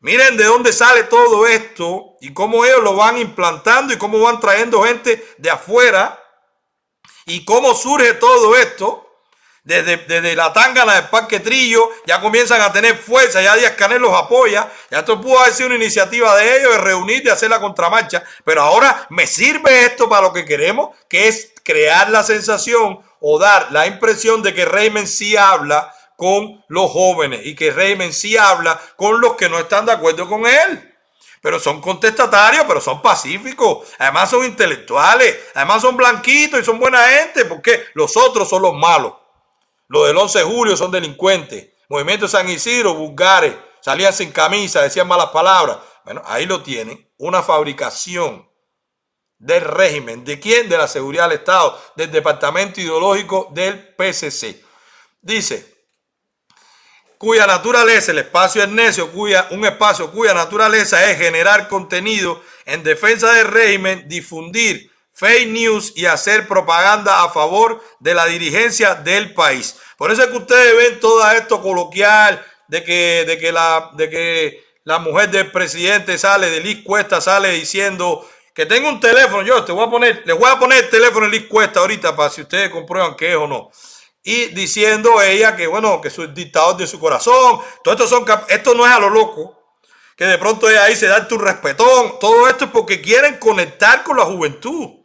miren 0.00 0.36
de 0.36 0.44
dónde 0.44 0.72
sale 0.72 1.04
todo 1.04 1.46
esto 1.46 2.16
y 2.20 2.32
cómo 2.32 2.64
ellos 2.64 2.82
lo 2.82 2.96
van 2.96 3.18
implantando 3.18 3.92
y 3.92 3.98
cómo 3.98 4.18
van 4.20 4.40
trayendo 4.40 4.82
gente 4.82 5.34
de 5.36 5.50
afuera 5.50 6.18
y 7.26 7.44
cómo 7.44 7.74
surge 7.74 8.14
todo 8.14 8.56
esto 8.56 9.07
desde, 9.68 10.34
la 10.34 10.50
tangana 10.50 10.94
del 10.94 11.08
Parque 11.08 11.40
Trillo, 11.40 11.90
ya 12.06 12.22
comienzan 12.22 12.62
a 12.62 12.72
tener 12.72 12.96
fuerza, 12.96 13.42
ya 13.42 13.54
Díaz 13.54 13.72
Canel 13.72 14.00
los 14.00 14.16
apoya, 14.16 14.66
ya 14.90 15.00
esto 15.00 15.20
pudo 15.20 15.40
haber 15.40 15.52
sido 15.52 15.66
una 15.66 15.76
iniciativa 15.76 16.34
de 16.36 16.58
ellos, 16.58 16.72
de 16.72 16.78
reunir, 16.78 17.22
de 17.22 17.30
hacer 17.30 17.50
la 17.50 17.60
contramarcha, 17.60 18.24
pero 18.44 18.62
ahora 18.62 19.06
me 19.10 19.26
sirve 19.26 19.84
esto 19.84 20.08
para 20.08 20.22
lo 20.22 20.32
que 20.32 20.46
queremos, 20.46 20.96
que 21.06 21.28
es 21.28 21.52
crear 21.62 22.08
la 22.08 22.22
sensación 22.22 23.00
o 23.20 23.38
dar 23.38 23.70
la 23.70 23.86
impresión 23.86 24.42
de 24.42 24.54
que 24.54 24.64
Reymen 24.64 25.06
sí 25.06 25.36
habla 25.36 25.94
con 26.16 26.64
los 26.68 26.90
jóvenes 26.90 27.40
y 27.44 27.54
que 27.54 27.70
Reymen 27.70 28.14
sí 28.14 28.38
habla 28.38 28.80
con 28.96 29.20
los 29.20 29.34
que 29.36 29.50
no 29.50 29.58
están 29.58 29.84
de 29.84 29.92
acuerdo 29.92 30.26
con 30.30 30.46
él. 30.46 30.94
Pero 31.42 31.60
son 31.60 31.80
contestatarios, 31.80 32.64
pero 32.66 32.80
son 32.80 33.00
pacíficos. 33.00 33.86
Además 33.98 34.28
son 34.28 34.44
intelectuales. 34.44 35.38
Además 35.54 35.82
son 35.82 35.96
blanquitos 35.96 36.58
y 36.58 36.64
son 36.64 36.80
buena 36.80 37.06
gente. 37.10 37.44
Porque 37.44 37.84
los 37.94 38.16
otros 38.16 38.48
son 38.48 38.62
los 38.62 38.74
malos. 38.74 39.12
Los 39.88 40.06
del 40.06 40.16
11 40.16 40.38
de 40.38 40.44
julio 40.44 40.76
son 40.76 40.90
delincuentes. 40.90 41.68
Movimiento 41.88 42.28
San 42.28 42.48
Isidro, 42.48 42.94
vulgares. 42.94 43.54
Salían 43.80 44.12
sin 44.12 44.30
camisa, 44.30 44.82
decían 44.82 45.08
malas 45.08 45.30
palabras. 45.30 45.78
Bueno, 46.04 46.22
ahí 46.26 46.46
lo 46.46 46.62
tienen. 46.62 47.10
Una 47.16 47.42
fabricación 47.42 48.48
del 49.38 49.62
régimen. 49.62 50.24
¿De 50.24 50.38
quién? 50.38 50.68
De 50.68 50.76
la 50.76 50.88
seguridad 50.88 51.28
del 51.28 51.38
Estado, 51.38 51.80
del 51.96 52.10
departamento 52.10 52.80
ideológico 52.80 53.48
del 53.52 53.94
PCC. 53.94 54.62
Dice, 55.20 55.78
cuya 57.16 57.46
naturaleza, 57.46 58.12
el 58.12 58.18
espacio 58.18 58.62
es 58.62 58.68
necio, 58.68 59.10
cuya, 59.10 59.48
un 59.50 59.64
espacio 59.64 60.10
cuya 60.10 60.34
naturaleza 60.34 61.10
es 61.10 61.18
generar 61.18 61.68
contenido 61.68 62.42
en 62.66 62.82
defensa 62.82 63.32
del 63.32 63.46
régimen, 63.46 64.08
difundir 64.08 64.90
fake 65.18 65.48
news 65.48 65.92
y 65.96 66.06
hacer 66.06 66.46
propaganda 66.46 67.24
a 67.24 67.30
favor 67.30 67.82
de 67.98 68.14
la 68.14 68.26
dirigencia 68.26 68.94
del 68.94 69.34
país. 69.34 69.76
Por 69.96 70.12
eso 70.12 70.22
es 70.22 70.28
que 70.28 70.36
ustedes 70.36 70.76
ven 70.76 71.00
todo 71.00 71.28
esto 71.32 71.60
coloquial 71.60 72.40
de 72.68 72.84
que, 72.84 73.24
de 73.26 73.36
que, 73.36 73.50
la, 73.50 73.90
de 73.94 74.08
que 74.08 74.64
la 74.84 75.00
mujer 75.00 75.30
del 75.30 75.50
presidente 75.50 76.16
sale, 76.18 76.50
de 76.50 76.60
Liz 76.60 76.84
Cuesta 76.84 77.20
sale 77.20 77.50
diciendo 77.50 78.28
que 78.54 78.64
tengo 78.64 78.88
un 78.88 79.00
teléfono, 79.00 79.42
yo 79.42 79.64
te 79.64 79.72
voy 79.72 79.86
a 79.86 79.90
poner, 79.90 80.22
les 80.24 80.38
voy 80.38 80.48
a 80.48 80.58
poner 80.58 80.84
el 80.84 80.90
teléfono 80.90 81.26
de 81.26 81.32
Liz 81.32 81.48
Cuesta 81.48 81.80
ahorita 81.80 82.14
para 82.14 82.30
si 82.30 82.42
ustedes 82.42 82.70
comprueban 82.70 83.16
que 83.16 83.30
es 83.32 83.36
o 83.36 83.48
no. 83.48 83.70
Y 84.22 84.46
diciendo 84.46 85.20
ella 85.20 85.56
que, 85.56 85.66
bueno, 85.66 86.00
que 86.00 86.08
es 86.08 86.34
dictador 86.34 86.76
de 86.76 86.86
su 86.86 87.00
corazón. 87.00 87.60
Todo 87.82 87.94
esto 87.94 88.06
son, 88.06 88.24
esto 88.48 88.74
no 88.74 88.86
es 88.86 88.92
a 88.92 89.00
lo 89.00 89.10
loco 89.10 89.58
que 90.18 90.26
de 90.26 90.36
pronto 90.36 90.68
ella 90.68 90.86
dice 90.86 91.06
darte 91.06 91.32
un 91.34 91.40
respetón. 91.40 92.18
Todo 92.18 92.48
esto 92.48 92.64
es 92.64 92.70
porque 92.72 93.00
quieren 93.00 93.38
conectar 93.38 94.02
con 94.02 94.16
la 94.16 94.24
juventud. 94.24 94.97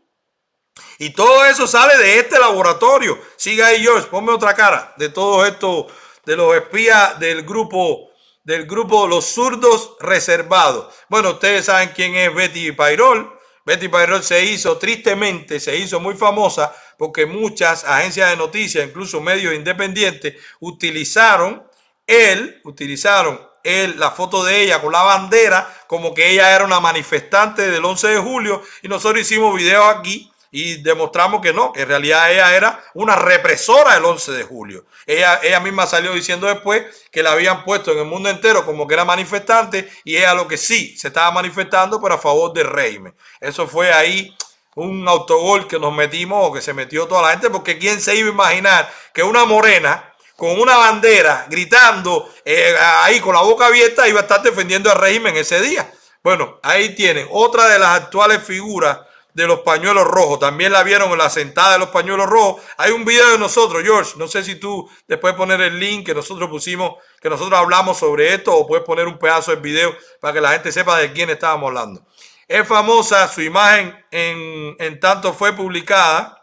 Y 0.97 1.11
todo 1.11 1.45
eso 1.45 1.67
sale 1.67 1.97
de 1.97 2.19
este 2.19 2.39
laboratorio. 2.39 3.19
Siga 3.35 3.67
ahí, 3.67 3.81
George, 3.81 4.07
ponme 4.07 4.31
otra 4.31 4.53
cara 4.53 4.93
de 4.97 5.09
todo 5.09 5.45
esto, 5.45 5.87
de 6.25 6.35
los 6.35 6.55
espías 6.55 7.19
del 7.19 7.43
grupo, 7.43 8.11
del 8.43 8.65
grupo 8.65 9.07
Los 9.07 9.25
Zurdos 9.25 9.95
Reservados. 9.99 10.93
Bueno, 11.09 11.31
ustedes 11.31 11.65
saben 11.65 11.91
quién 11.95 12.15
es 12.15 12.33
Betty 12.33 12.71
Pairol. 12.71 13.39
Betty 13.65 13.87
Pairol 13.87 14.23
se 14.23 14.43
hizo, 14.43 14.77
tristemente, 14.77 15.59
se 15.59 15.77
hizo 15.77 15.99
muy 15.99 16.15
famosa 16.15 16.73
porque 16.97 17.25
muchas 17.25 17.83
agencias 17.85 18.29
de 18.29 18.37
noticias, 18.37 18.85
incluso 18.85 19.21
medios 19.21 19.53
independientes, 19.53 20.35
utilizaron 20.59 21.63
él, 22.05 22.61
utilizaron 22.65 23.39
él, 23.63 23.97
la 23.97 24.11
foto 24.11 24.43
de 24.43 24.61
ella 24.61 24.81
con 24.81 24.91
la 24.91 25.01
bandera, 25.03 25.73
como 25.87 26.13
que 26.13 26.31
ella 26.31 26.53
era 26.53 26.65
una 26.65 26.79
manifestante 26.79 27.69
del 27.69 27.83
11 27.83 28.07
de 28.09 28.17
julio, 28.17 28.61
y 28.81 28.87
nosotros 28.89 29.21
hicimos 29.21 29.55
videos 29.55 29.85
aquí 29.95 30.32
y 30.55 30.75
demostramos 30.83 31.41
que 31.41 31.51
no, 31.51 31.73
que 31.73 31.81
en 31.81 31.87
realidad 31.87 32.31
ella 32.31 32.55
era 32.55 32.79
una 32.93 33.15
represora 33.15 33.95
del 33.95 34.05
11 34.05 34.33
de 34.33 34.43
julio. 34.43 34.85
Ella, 35.07 35.39
ella 35.41 35.59
misma 35.59 35.87
salió 35.87 36.13
diciendo 36.13 36.45
después 36.45 36.83
que 37.11 37.23
la 37.23 37.31
habían 37.31 37.63
puesto 37.63 37.91
en 37.91 37.97
el 37.97 38.05
mundo 38.05 38.29
entero 38.29 38.63
como 38.63 38.85
que 38.85 38.93
era 38.93 39.03
manifestante 39.03 39.89
y 40.03 40.15
ella 40.15 40.35
lo 40.35 40.47
que 40.47 40.57
sí 40.57 40.95
se 40.95 41.07
estaba 41.07 41.31
manifestando 41.31 41.99
pero 41.99 42.13
a 42.13 42.17
favor 42.19 42.53
del 42.53 42.67
régimen. 42.67 43.15
Eso 43.41 43.67
fue 43.67 43.91
ahí 43.91 44.37
un 44.75 45.07
autogol 45.07 45.67
que 45.67 45.79
nos 45.79 45.91
metimos 45.91 46.47
o 46.47 46.53
que 46.53 46.61
se 46.61 46.75
metió 46.75 47.07
toda 47.07 47.23
la 47.23 47.31
gente 47.31 47.49
porque 47.49 47.79
quién 47.79 47.99
se 47.99 48.15
iba 48.15 48.29
a 48.29 48.31
imaginar 48.31 48.93
que 49.11 49.23
una 49.23 49.45
morena 49.45 50.13
con 50.35 50.61
una 50.61 50.77
bandera 50.77 51.47
gritando 51.49 52.31
eh, 52.45 52.75
ahí 53.01 53.19
con 53.21 53.33
la 53.33 53.41
boca 53.41 53.65
abierta 53.65 54.07
iba 54.07 54.19
a 54.19 54.23
estar 54.23 54.43
defendiendo 54.43 54.91
al 54.91 54.99
régimen 54.99 55.35
ese 55.35 55.59
día. 55.61 55.91
Bueno, 56.21 56.59
ahí 56.61 56.93
tienen 56.93 57.27
otra 57.31 57.67
de 57.69 57.79
las 57.79 58.01
actuales 58.01 58.43
figuras 58.43 58.99
de 59.33 59.47
los 59.47 59.59
pañuelos 59.59 60.05
rojos. 60.05 60.39
También 60.39 60.71
la 60.71 60.83
vieron 60.83 61.11
en 61.11 61.17
la 61.17 61.29
sentada 61.29 61.73
de 61.73 61.79
los 61.79 61.89
pañuelos 61.89 62.27
rojos. 62.27 62.61
Hay 62.77 62.91
un 62.91 63.05
video 63.05 63.31
de 63.31 63.37
nosotros, 63.37 63.83
George. 63.83 64.13
No 64.17 64.27
sé 64.27 64.43
si 64.43 64.55
tú 64.55 64.89
después 65.07 65.33
poner 65.35 65.61
el 65.61 65.79
link 65.79 66.05
que 66.05 66.13
nosotros 66.13 66.49
pusimos, 66.49 66.95
que 67.21 67.29
nosotros 67.29 67.59
hablamos 67.59 67.97
sobre 67.97 68.33
esto, 68.33 68.55
o 68.55 68.67
puedes 68.67 68.85
poner 68.85 69.07
un 69.07 69.17
pedazo 69.17 69.51
del 69.51 69.61
video 69.61 69.95
para 70.19 70.33
que 70.33 70.41
la 70.41 70.51
gente 70.51 70.71
sepa 70.71 70.97
de 70.97 71.11
quién 71.11 71.29
estábamos 71.29 71.67
hablando. 71.67 72.05
Es 72.47 72.67
famosa 72.67 73.27
su 73.27 73.41
imagen 73.41 73.95
en, 74.11 74.75
en 74.79 74.99
tanto 74.99 75.33
fue 75.33 75.53
publicada 75.53 76.39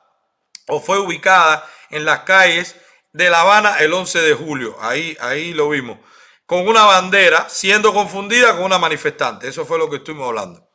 o 0.67 0.81
fue 0.81 0.99
ubicada 0.99 1.69
en 1.91 2.05
las 2.05 2.21
calles 2.21 2.77
de 3.13 3.29
La 3.31 3.43
Habana 3.43 3.77
el 3.79 3.93
11 3.93 4.21
de 4.21 4.35
julio. 4.35 4.77
Ahí, 4.81 5.17
ahí 5.21 5.53
lo 5.53 5.69
vimos. 5.69 5.99
Con 6.47 6.67
una 6.67 6.85
bandera 6.85 7.49
siendo 7.49 7.93
confundida 7.93 8.57
con 8.57 8.65
una 8.65 8.79
manifestante. 8.79 9.49
Eso 9.49 9.65
fue 9.65 9.79
lo 9.79 9.89
que 9.89 9.97
estuvimos 9.97 10.29
hablando. 10.29 10.70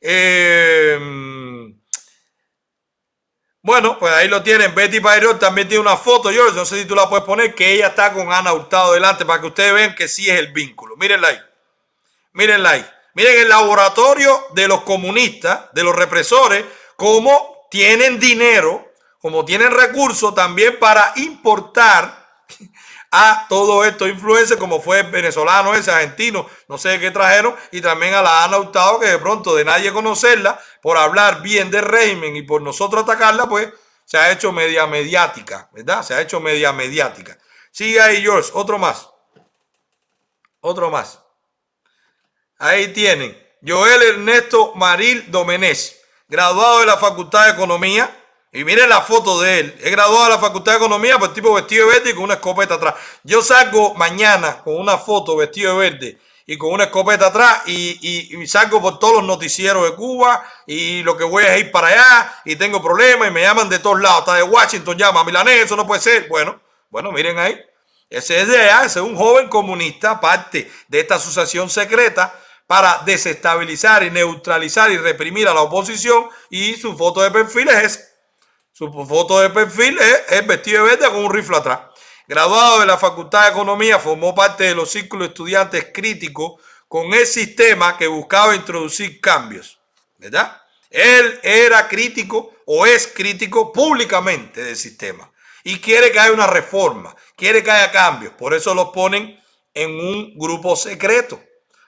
Eh, 0.00 0.98
bueno, 3.62 3.98
pues 3.98 4.12
ahí 4.12 4.28
lo 4.28 4.42
tienen. 4.42 4.74
Betty 4.74 4.98
Bayrón 4.98 5.38
también 5.38 5.68
tiene 5.68 5.82
una 5.82 5.96
foto, 5.96 6.30
George. 6.30 6.56
No 6.56 6.64
sé 6.64 6.80
si 6.80 6.84
tú 6.86 6.94
la 6.94 7.08
puedes 7.08 7.24
poner, 7.24 7.54
que 7.54 7.72
ella 7.72 7.88
está 7.88 8.12
con 8.12 8.32
Ana 8.32 8.52
Hurtado 8.52 8.92
delante 8.92 9.26
para 9.26 9.40
que 9.40 9.48
ustedes 9.48 9.74
vean 9.74 9.94
que 9.94 10.08
sí 10.08 10.30
es 10.30 10.38
el 10.38 10.52
vínculo. 10.52 10.96
Mírenla 10.96 11.28
ahí. 11.28 11.38
Mírenla 12.32 12.70
ahí. 12.70 12.86
Miren 13.18 13.40
el 13.40 13.48
laboratorio 13.48 14.46
de 14.54 14.68
los 14.68 14.82
comunistas, 14.82 15.72
de 15.72 15.82
los 15.82 15.96
represores, 15.96 16.64
cómo 16.94 17.66
tienen 17.68 18.20
dinero, 18.20 18.92
como 19.18 19.44
tienen 19.44 19.72
recursos 19.72 20.34
también 20.36 20.78
para 20.78 21.12
importar 21.16 22.17
a 23.10 23.46
todos 23.48 23.86
estos 23.86 24.08
influencers, 24.08 24.60
como 24.60 24.80
fue 24.80 25.02
venezolano 25.02 25.74
ese, 25.74 25.90
argentino, 25.90 26.46
no 26.68 26.76
sé 26.78 27.00
qué 27.00 27.10
trajeron, 27.10 27.56
y 27.72 27.80
también 27.80 28.14
a 28.14 28.22
la 28.22 28.44
Ana 28.44 28.58
Hurtado, 28.58 29.00
que 29.00 29.06
de 29.06 29.18
pronto 29.18 29.54
de 29.54 29.64
nadie 29.64 29.92
conocerla, 29.92 30.60
por 30.82 30.96
hablar 30.96 31.42
bien 31.42 31.70
del 31.70 31.84
régimen 31.84 32.36
y 32.36 32.42
por 32.42 32.62
nosotros 32.62 33.02
atacarla, 33.02 33.48
pues 33.48 33.68
se 34.04 34.18
ha 34.18 34.30
hecho 34.30 34.52
media 34.52 34.86
mediática, 34.86 35.68
¿verdad? 35.72 36.02
Se 36.02 36.14
ha 36.14 36.20
hecho 36.20 36.40
media 36.40 36.72
mediática. 36.72 37.38
Sigue 37.70 38.00
ahí, 38.00 38.22
George, 38.22 38.50
otro 38.54 38.78
más. 38.78 39.08
Otro 40.60 40.90
más. 40.90 41.20
Ahí 42.58 42.88
tienen. 42.92 43.36
Joel 43.66 44.02
Ernesto 44.02 44.72
Maril 44.74 45.30
Domenés, 45.30 46.00
graduado 46.28 46.80
de 46.80 46.86
la 46.86 46.96
Facultad 46.96 47.46
de 47.46 47.52
Economía, 47.52 48.10
y 48.52 48.64
miren 48.64 48.88
la 48.88 49.02
foto 49.02 49.40
de 49.40 49.60
él. 49.60 49.78
He 49.82 49.90
graduado 49.90 50.24
de 50.24 50.30
la 50.30 50.38
Facultad 50.38 50.72
de 50.72 50.78
Economía, 50.78 51.18
pues 51.18 51.34
tipo 51.34 51.52
vestido 51.52 51.86
de 51.86 51.94
verde 51.94 52.10
y 52.10 52.14
con 52.14 52.24
una 52.24 52.34
escopeta 52.34 52.74
atrás. 52.74 52.94
Yo 53.22 53.42
salgo 53.42 53.94
mañana 53.94 54.62
con 54.62 54.76
una 54.76 54.96
foto 54.96 55.36
vestido 55.36 55.72
de 55.72 55.90
verde 55.90 56.18
y 56.46 56.56
con 56.56 56.72
una 56.72 56.84
escopeta 56.84 57.26
atrás 57.26 57.62
y, 57.66 58.40
y, 58.40 58.46
salgo 58.46 58.80
por 58.80 58.98
todos 58.98 59.16
los 59.16 59.24
noticieros 59.24 59.84
de 59.84 59.94
Cuba 59.94 60.42
y 60.66 61.02
lo 61.02 61.14
que 61.14 61.24
voy 61.24 61.44
es 61.44 61.60
ir 61.60 61.70
para 61.70 61.88
allá 61.88 62.40
y 62.46 62.56
tengo 62.56 62.82
problemas 62.82 63.28
y 63.28 63.30
me 63.30 63.42
llaman 63.42 63.68
de 63.68 63.80
todos 63.80 64.00
lados. 64.00 64.20
Está 64.20 64.34
de 64.34 64.42
Washington, 64.44 64.96
llama 64.96 65.20
a 65.20 65.24
Milanés, 65.24 65.66
eso 65.66 65.76
no 65.76 65.86
puede 65.86 66.00
ser. 66.00 66.26
Bueno, 66.28 66.58
bueno, 66.88 67.12
miren 67.12 67.38
ahí. 67.38 67.60
Ese 68.08 68.40
es 68.40 68.48
de 68.48 68.58
allá, 68.58 68.86
ese 68.86 69.00
es 69.00 69.04
un 69.04 69.14
joven 69.14 69.48
comunista, 69.48 70.18
parte 70.18 70.70
de 70.88 71.00
esta 71.00 71.16
asociación 71.16 71.68
secreta 71.68 72.34
para 72.66 73.02
desestabilizar 73.04 74.02
y 74.04 74.10
neutralizar 74.10 74.90
y 74.90 74.96
reprimir 74.96 75.48
a 75.48 75.54
la 75.54 75.60
oposición 75.60 76.28
y 76.48 76.74
su 76.76 76.96
foto 76.96 77.20
de 77.20 77.30
perfil 77.30 77.68
es 77.68 77.84
esa. 77.84 78.08
Su 78.78 78.92
foto 78.92 79.40
de 79.40 79.50
perfil 79.50 79.98
es, 80.28 80.46
vestido 80.46 80.84
de 80.84 80.90
verde 80.90 81.08
con 81.08 81.24
un 81.24 81.34
rifle 81.34 81.56
atrás. 81.56 81.80
Graduado 82.28 82.78
de 82.78 82.86
la 82.86 82.96
Facultad 82.96 83.42
de 83.42 83.48
Economía, 83.48 83.98
formó 83.98 84.36
parte 84.36 84.62
de 84.62 84.74
los 84.76 84.88
círculos 84.88 85.26
de 85.26 85.32
estudiantes 85.32 85.86
críticos 85.92 86.62
con 86.86 87.12
el 87.12 87.26
sistema 87.26 87.98
que 87.98 88.06
buscaba 88.06 88.54
introducir 88.54 89.20
cambios. 89.20 89.80
¿Verdad? 90.16 90.62
Él 90.90 91.40
era 91.42 91.88
crítico 91.88 92.54
o 92.66 92.86
es 92.86 93.08
crítico 93.08 93.72
públicamente 93.72 94.62
del 94.62 94.76
sistema 94.76 95.28
y 95.64 95.80
quiere 95.80 96.12
que 96.12 96.20
haya 96.20 96.32
una 96.32 96.46
reforma, 96.46 97.16
quiere 97.34 97.64
que 97.64 97.72
haya 97.72 97.90
cambios. 97.90 98.34
Por 98.34 98.54
eso 98.54 98.74
los 98.74 98.90
ponen 98.90 99.42
en 99.74 99.90
un 99.90 100.38
grupo 100.38 100.76
secreto, 100.76 101.42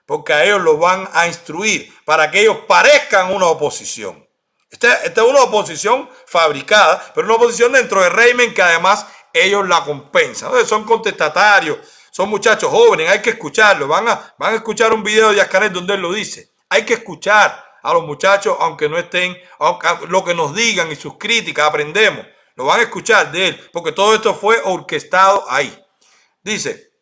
porque 0.06 0.32
a 0.32 0.44
ellos 0.44 0.60
los 0.60 0.76
van 0.80 1.08
a 1.12 1.28
instruir 1.28 1.94
para 2.04 2.32
que 2.32 2.40
ellos 2.40 2.58
parezcan 2.66 3.32
una 3.32 3.46
oposición. 3.46 4.28
Esta, 4.80 5.22
es 5.22 5.28
una 5.28 5.42
oposición 5.42 6.08
fabricada, 6.26 7.12
pero 7.14 7.26
una 7.26 7.36
oposición 7.36 7.72
dentro 7.72 8.02
del 8.02 8.12
régimen 8.12 8.54
que 8.54 8.62
además 8.62 9.06
ellos 9.32 9.68
la 9.68 9.84
compensan. 9.84 10.50
son 10.66 10.84
contestatarios, 10.84 11.78
son 12.10 12.30
muchachos 12.30 12.70
jóvenes, 12.70 13.10
hay 13.10 13.20
que 13.20 13.30
escucharlo. 13.30 13.86
Van 13.86 14.08
a, 14.08 14.34
van 14.38 14.54
a 14.54 14.56
escuchar 14.56 14.92
un 14.94 15.02
video 15.02 15.32
de 15.32 15.40
Ascanet 15.40 15.72
donde 15.72 15.94
él 15.94 16.00
lo 16.00 16.12
dice. 16.12 16.52
Hay 16.70 16.84
que 16.84 16.94
escuchar 16.94 17.64
a 17.82 17.92
los 17.92 18.04
muchachos, 18.04 18.56
aunque 18.60 18.88
no 18.88 18.98
estén, 18.98 19.36
lo 20.08 20.24
que 20.24 20.34
nos 20.34 20.54
digan 20.54 20.90
y 20.90 20.96
sus 20.96 21.18
críticas, 21.18 21.68
aprendemos. 21.68 22.26
Lo 22.54 22.64
van 22.64 22.80
a 22.80 22.84
escuchar 22.84 23.30
de 23.32 23.48
él, 23.48 23.70
porque 23.72 23.92
todo 23.92 24.14
esto 24.14 24.34
fue 24.34 24.60
orquestado 24.64 25.44
ahí. 25.48 25.76
Dice, 26.42 26.92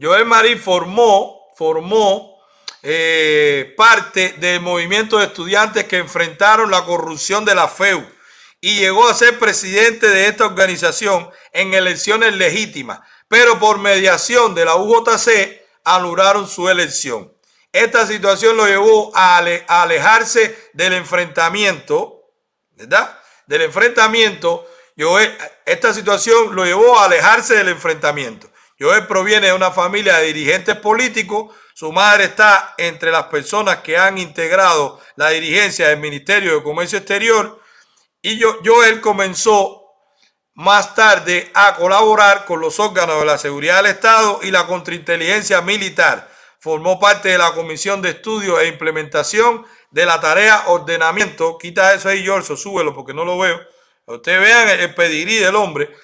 Joel 0.00 0.24
Marín 0.24 0.58
formó, 0.58 1.48
formó 1.56 2.37
eh, 2.82 3.74
parte 3.76 4.34
del 4.38 4.60
movimiento 4.60 5.18
de 5.18 5.26
estudiantes 5.26 5.84
que 5.84 5.98
enfrentaron 5.98 6.70
la 6.70 6.84
corrupción 6.84 7.44
de 7.44 7.54
la 7.54 7.68
FEU 7.68 8.06
y 8.60 8.76
llegó 8.76 9.08
a 9.08 9.14
ser 9.14 9.38
presidente 9.38 10.08
de 10.08 10.28
esta 10.28 10.46
organización 10.46 11.30
en 11.52 11.74
elecciones 11.74 12.34
legítimas, 12.34 13.00
pero 13.28 13.58
por 13.58 13.78
mediación 13.78 14.54
de 14.54 14.64
la 14.64 14.76
UJC 14.76 15.60
anularon 15.84 16.48
su 16.48 16.68
elección. 16.68 17.32
Esta 17.72 18.06
situación 18.06 18.56
lo 18.56 18.66
llevó 18.66 19.12
a, 19.14 19.38
alejarse 19.38 20.70
del 20.72 20.94
enfrentamiento, 20.94 22.30
¿verdad? 22.76 23.18
Del 23.46 23.62
enfrentamiento. 23.62 24.66
esta 25.64 25.92
situación 25.92 26.54
lo 26.54 26.64
llevó 26.64 26.98
a 26.98 27.04
alejarse 27.04 27.56
del 27.56 27.68
enfrentamiento. 27.68 28.50
Joel 28.78 29.06
proviene 29.06 29.48
de 29.48 29.52
una 29.52 29.70
familia 29.70 30.18
de 30.18 30.26
dirigentes 30.26 30.76
políticos 30.76 31.54
su 31.78 31.92
madre 31.92 32.24
está 32.24 32.74
entre 32.76 33.12
las 33.12 33.26
personas 33.26 33.76
que 33.82 33.96
han 33.96 34.18
integrado 34.18 35.00
la 35.14 35.28
dirigencia 35.28 35.86
del 35.86 36.00
Ministerio 36.00 36.56
de 36.56 36.62
Comercio 36.64 36.98
Exterior 36.98 37.62
y 38.20 38.40
Joel 38.42 39.00
comenzó 39.00 39.84
más 40.54 40.96
tarde 40.96 41.52
a 41.54 41.76
colaborar 41.76 42.46
con 42.46 42.60
los 42.60 42.80
órganos 42.80 43.20
de 43.20 43.26
la 43.26 43.38
seguridad 43.38 43.76
del 43.76 43.92
Estado 43.92 44.40
y 44.42 44.50
la 44.50 44.66
contrainteligencia 44.66 45.60
militar. 45.60 46.28
Formó 46.58 46.98
parte 46.98 47.28
de 47.28 47.38
la 47.38 47.52
Comisión 47.52 48.02
de 48.02 48.08
Estudio 48.08 48.58
e 48.58 48.66
Implementación 48.66 49.64
de 49.92 50.04
la 50.04 50.18
tarea 50.18 50.64
ordenamiento. 50.66 51.58
Quita 51.58 51.94
eso 51.94 52.08
ahí, 52.08 52.24
George, 52.24 52.56
súbelo 52.56 52.92
porque 52.92 53.14
no 53.14 53.24
lo 53.24 53.38
veo. 53.38 53.56
Ustedes 54.06 54.40
vean 54.40 54.68
el 54.80 54.92
pedigrí 54.96 55.36
del 55.36 55.54
hombre. 55.54 55.94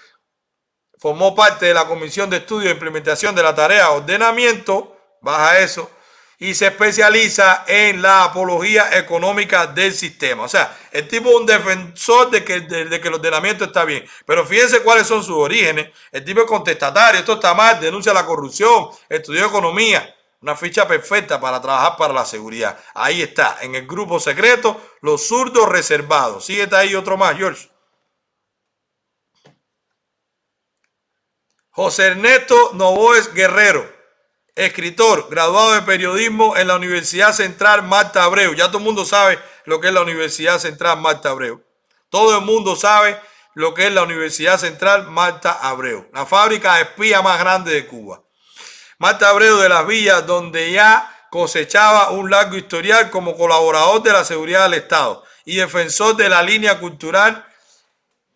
Formó 1.05 1.35
parte 1.35 1.67
de 1.67 1.75
la 1.75 1.85
Comisión 1.85 2.31
de 2.31 2.39
Estudio 2.39 2.71
e 2.71 2.73
Implementación 2.73 3.35
de 3.35 3.43
la 3.43 3.55
tarea 3.55 3.91
ordenamiento 3.91 4.97
baja 5.21 5.59
eso, 5.59 5.91
y 6.39 6.55
se 6.55 6.69
especializa 6.69 7.65
en 7.67 8.01
la 8.01 8.25
apología 8.25 8.89
económica 8.97 9.67
del 9.67 9.93
sistema. 9.93 10.45
O 10.45 10.49
sea, 10.49 10.75
el 10.91 11.07
tipo 11.07 11.29
es 11.29 11.37
un 11.37 11.45
defensor 11.45 12.31
de 12.31 12.43
que, 12.43 12.61
de, 12.61 13.01
que 13.03 13.09
el 13.09 13.13
ordenamiento 13.13 13.67
está 13.67 13.85
bien. 13.85 14.03
Pero 14.25 14.47
fíjense 14.47 14.83
cuáles 14.83 15.07
son 15.07 15.23
sus 15.23 15.37
orígenes. 15.37 15.91
El 16.11 16.25
tipo 16.25 16.41
es 16.41 16.47
contestatario, 16.47 17.21
esto 17.21 17.35
está 17.35 17.53
mal, 17.53 17.79
denuncia 17.79 18.15
la 18.15 18.25
corrupción, 18.25 18.89
estudió 19.11 19.45
economía. 19.45 20.17
Una 20.41 20.57
ficha 20.57 20.89
perfecta 20.89 21.39
para 21.39 21.61
trabajar 21.61 21.99
para 21.99 22.15
la 22.15 22.25
seguridad. 22.25 22.79
Ahí 22.95 23.21
está, 23.21 23.59
en 23.61 23.75
el 23.75 23.87
grupo 23.87 24.19
secreto, 24.19 24.81
los 25.03 25.29
zurdos 25.29 25.69
reservados. 25.69 26.47
Síguete 26.47 26.75
ahí 26.77 26.95
otro 26.95 27.19
más, 27.19 27.37
George. 27.37 27.74
José 31.75 32.07
Ernesto 32.07 32.70
Novoes 32.75 33.35
Guerrero 33.35 33.93
escritor, 34.55 35.27
graduado 35.29 35.72
de 35.72 35.83
periodismo 35.83 36.57
en 36.57 36.68
la 36.68 36.77
Universidad 36.77 37.33
Central 37.33 37.83
Marta 37.83 38.22
Abreu. 38.22 38.55
Ya 38.55 38.68
todo 38.68 38.79
el 38.79 38.85
mundo 38.85 39.05
sabe 39.05 39.41
lo 39.64 39.81
que 39.81 39.89
es 39.89 39.93
la 39.93 40.03
Universidad 40.03 40.61
Central 40.61 41.01
Marta 41.01 41.31
Abreu. 41.31 41.64
Todo 42.11 42.39
el 42.39 42.45
mundo 42.45 42.77
sabe 42.77 43.20
lo 43.55 43.75
que 43.75 43.89
es 43.89 43.93
la 43.93 44.05
Universidad 44.05 44.59
Central 44.59 45.11
Marta 45.11 45.53
Abreu, 45.53 46.09
la 46.12 46.27
fábrica 46.27 46.81
espía 46.81 47.22
más 47.22 47.41
grande 47.41 47.72
de 47.72 47.87
Cuba. 47.87 48.22
Marta 48.99 49.29
Abreu 49.29 49.57
de 49.59 49.68
las 49.68 49.85
Villas, 49.85 50.25
donde 50.27 50.70
ya 50.70 51.27
cosechaba 51.31 52.11
un 52.11 52.31
largo 52.31 52.57
historial 52.57 53.11
como 53.11 53.37
colaborador 53.37 54.01
de 54.03 54.12
la 54.12 54.25
seguridad 54.25 54.64
del 54.64 54.75
Estado 54.75 55.25
y 55.45 55.57
defensor 55.57 56.14
de 56.14 56.29
la 56.29 56.43
línea 56.43 56.79
cultural 56.79 57.45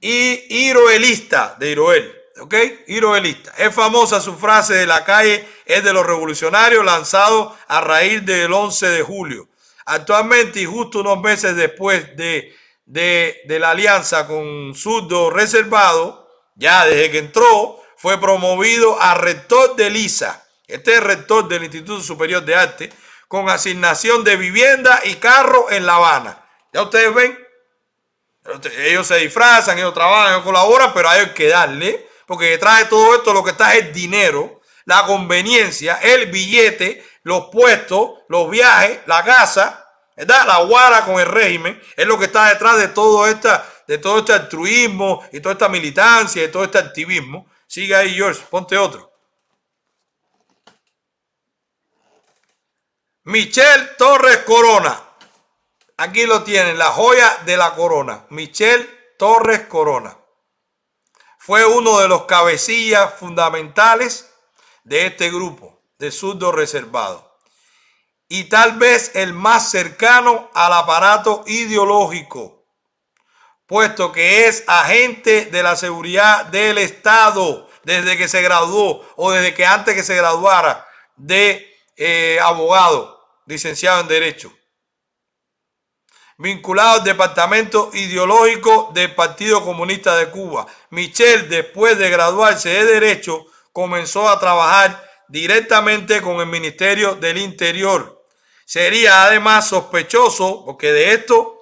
y 0.00 0.66
iroelista 0.66 1.54
de 1.58 1.70
Iroel. 1.70 2.17
¿Ok? 2.40 2.54
Iroelista. 2.86 3.52
Es 3.58 3.74
famosa 3.74 4.20
su 4.20 4.36
frase 4.36 4.74
de 4.74 4.86
la 4.86 5.04
calle, 5.04 5.46
es 5.64 5.82
de 5.82 5.92
los 5.92 6.06
revolucionarios, 6.06 6.84
lanzado 6.84 7.56
a 7.66 7.80
raíz 7.80 8.24
del 8.24 8.52
11 8.52 8.88
de 8.88 9.02
julio. 9.02 9.48
Actualmente 9.86 10.60
y 10.60 10.66
justo 10.66 11.00
unos 11.00 11.20
meses 11.20 11.56
después 11.56 12.16
de, 12.16 12.54
de, 12.84 13.58
la 13.58 13.70
alianza 13.70 14.26
con 14.26 14.74
Surdo 14.74 15.30
Reservado, 15.30 16.28
ya 16.56 16.84
desde 16.84 17.10
que 17.10 17.18
entró, 17.18 17.82
fue 17.96 18.20
promovido 18.20 19.00
a 19.00 19.14
rector 19.14 19.76
de 19.76 19.90
LISA. 19.90 20.44
Este 20.66 20.94
es 20.94 21.02
rector 21.02 21.48
del 21.48 21.64
Instituto 21.64 22.02
Superior 22.02 22.44
de 22.44 22.54
Arte, 22.54 22.92
con 23.28 23.48
asignación 23.48 24.24
de 24.24 24.36
vivienda 24.36 25.00
y 25.04 25.14
carro 25.14 25.70
en 25.70 25.86
La 25.86 25.96
Habana. 25.96 26.44
Ya 26.72 26.82
ustedes 26.82 27.12
ven, 27.14 27.38
ellos 28.78 29.06
se 29.06 29.16
disfrazan, 29.16 29.78
ellos 29.78 29.94
trabajan, 29.94 30.34
ellos 30.34 30.44
colaboran, 30.44 30.92
pero 30.94 31.08
hay 31.08 31.30
que 31.30 31.48
darle, 31.48 32.07
porque 32.28 32.50
detrás 32.50 32.80
de 32.80 32.84
todo 32.84 33.14
esto 33.14 33.32
lo 33.32 33.42
que 33.42 33.52
está 33.52 33.74
es 33.74 33.86
el 33.86 33.92
dinero, 33.94 34.60
la 34.84 35.06
conveniencia, 35.06 35.98
el 36.02 36.26
billete, 36.26 37.02
los 37.22 37.46
puestos, 37.46 38.18
los 38.28 38.50
viajes, 38.50 39.00
la 39.06 39.24
casa, 39.24 39.90
¿verdad? 40.14 40.46
La 40.46 40.58
guara 40.58 41.06
con 41.06 41.18
el 41.18 41.24
régimen, 41.24 41.80
es 41.96 42.06
lo 42.06 42.18
que 42.18 42.26
está 42.26 42.50
detrás 42.50 42.76
de 42.76 42.88
todo, 42.88 43.26
esta, 43.26 43.66
de 43.86 43.96
todo 43.96 44.18
este 44.18 44.34
altruismo 44.34 45.26
y 45.32 45.40
toda 45.40 45.54
esta 45.54 45.70
militancia 45.70 46.44
y 46.44 46.48
todo 46.48 46.64
este 46.64 46.76
activismo. 46.76 47.46
Sigue 47.66 47.96
ahí, 47.96 48.14
George, 48.14 48.42
ponte 48.50 48.76
otro. 48.76 49.10
Michelle 53.24 53.88
Torres 53.96 54.38
Corona. 54.44 55.00
Aquí 55.96 56.26
lo 56.26 56.42
tienen, 56.42 56.76
la 56.76 56.90
joya 56.90 57.38
de 57.46 57.56
la 57.56 57.74
corona. 57.74 58.26
Michelle 58.28 59.14
Torres 59.16 59.60
Corona. 59.60 60.17
Fue 61.48 61.64
uno 61.64 61.98
de 62.00 62.08
los 62.08 62.26
cabecillas 62.26 63.14
fundamentales 63.14 64.28
de 64.84 65.06
este 65.06 65.30
grupo 65.30 65.80
de 65.98 66.10
surdo 66.10 66.52
reservado. 66.52 67.38
Y 68.28 68.50
tal 68.50 68.74
vez 68.76 69.12
el 69.14 69.32
más 69.32 69.70
cercano 69.70 70.50
al 70.52 70.74
aparato 70.74 71.44
ideológico, 71.46 72.66
puesto 73.66 74.12
que 74.12 74.46
es 74.46 74.62
agente 74.66 75.46
de 75.46 75.62
la 75.62 75.76
seguridad 75.76 76.44
del 76.44 76.76
Estado 76.76 77.66
desde 77.82 78.18
que 78.18 78.28
se 78.28 78.42
graduó 78.42 79.08
o 79.16 79.30
desde 79.30 79.54
que 79.54 79.64
antes 79.64 79.94
que 79.94 80.04
se 80.04 80.16
graduara 80.16 80.86
de 81.16 81.74
eh, 81.96 82.38
abogado, 82.42 83.26
licenciado 83.46 84.02
en 84.02 84.08
Derecho 84.08 84.52
vinculado 86.38 87.00
al 87.00 87.04
departamento 87.04 87.90
ideológico 87.92 88.90
del 88.94 89.14
Partido 89.14 89.62
Comunista 89.64 90.16
de 90.16 90.30
Cuba. 90.30 90.66
Michel, 90.90 91.48
después 91.48 91.98
de 91.98 92.10
graduarse 92.10 92.68
de 92.68 92.84
Derecho, 92.84 93.44
comenzó 93.72 94.28
a 94.28 94.38
trabajar 94.38 95.04
directamente 95.28 96.22
con 96.22 96.40
el 96.40 96.46
Ministerio 96.46 97.16
del 97.16 97.38
Interior. 97.38 98.24
Sería 98.64 99.24
además 99.24 99.68
sospechoso, 99.68 100.64
porque 100.64 100.92
de 100.92 101.12
esto 101.12 101.58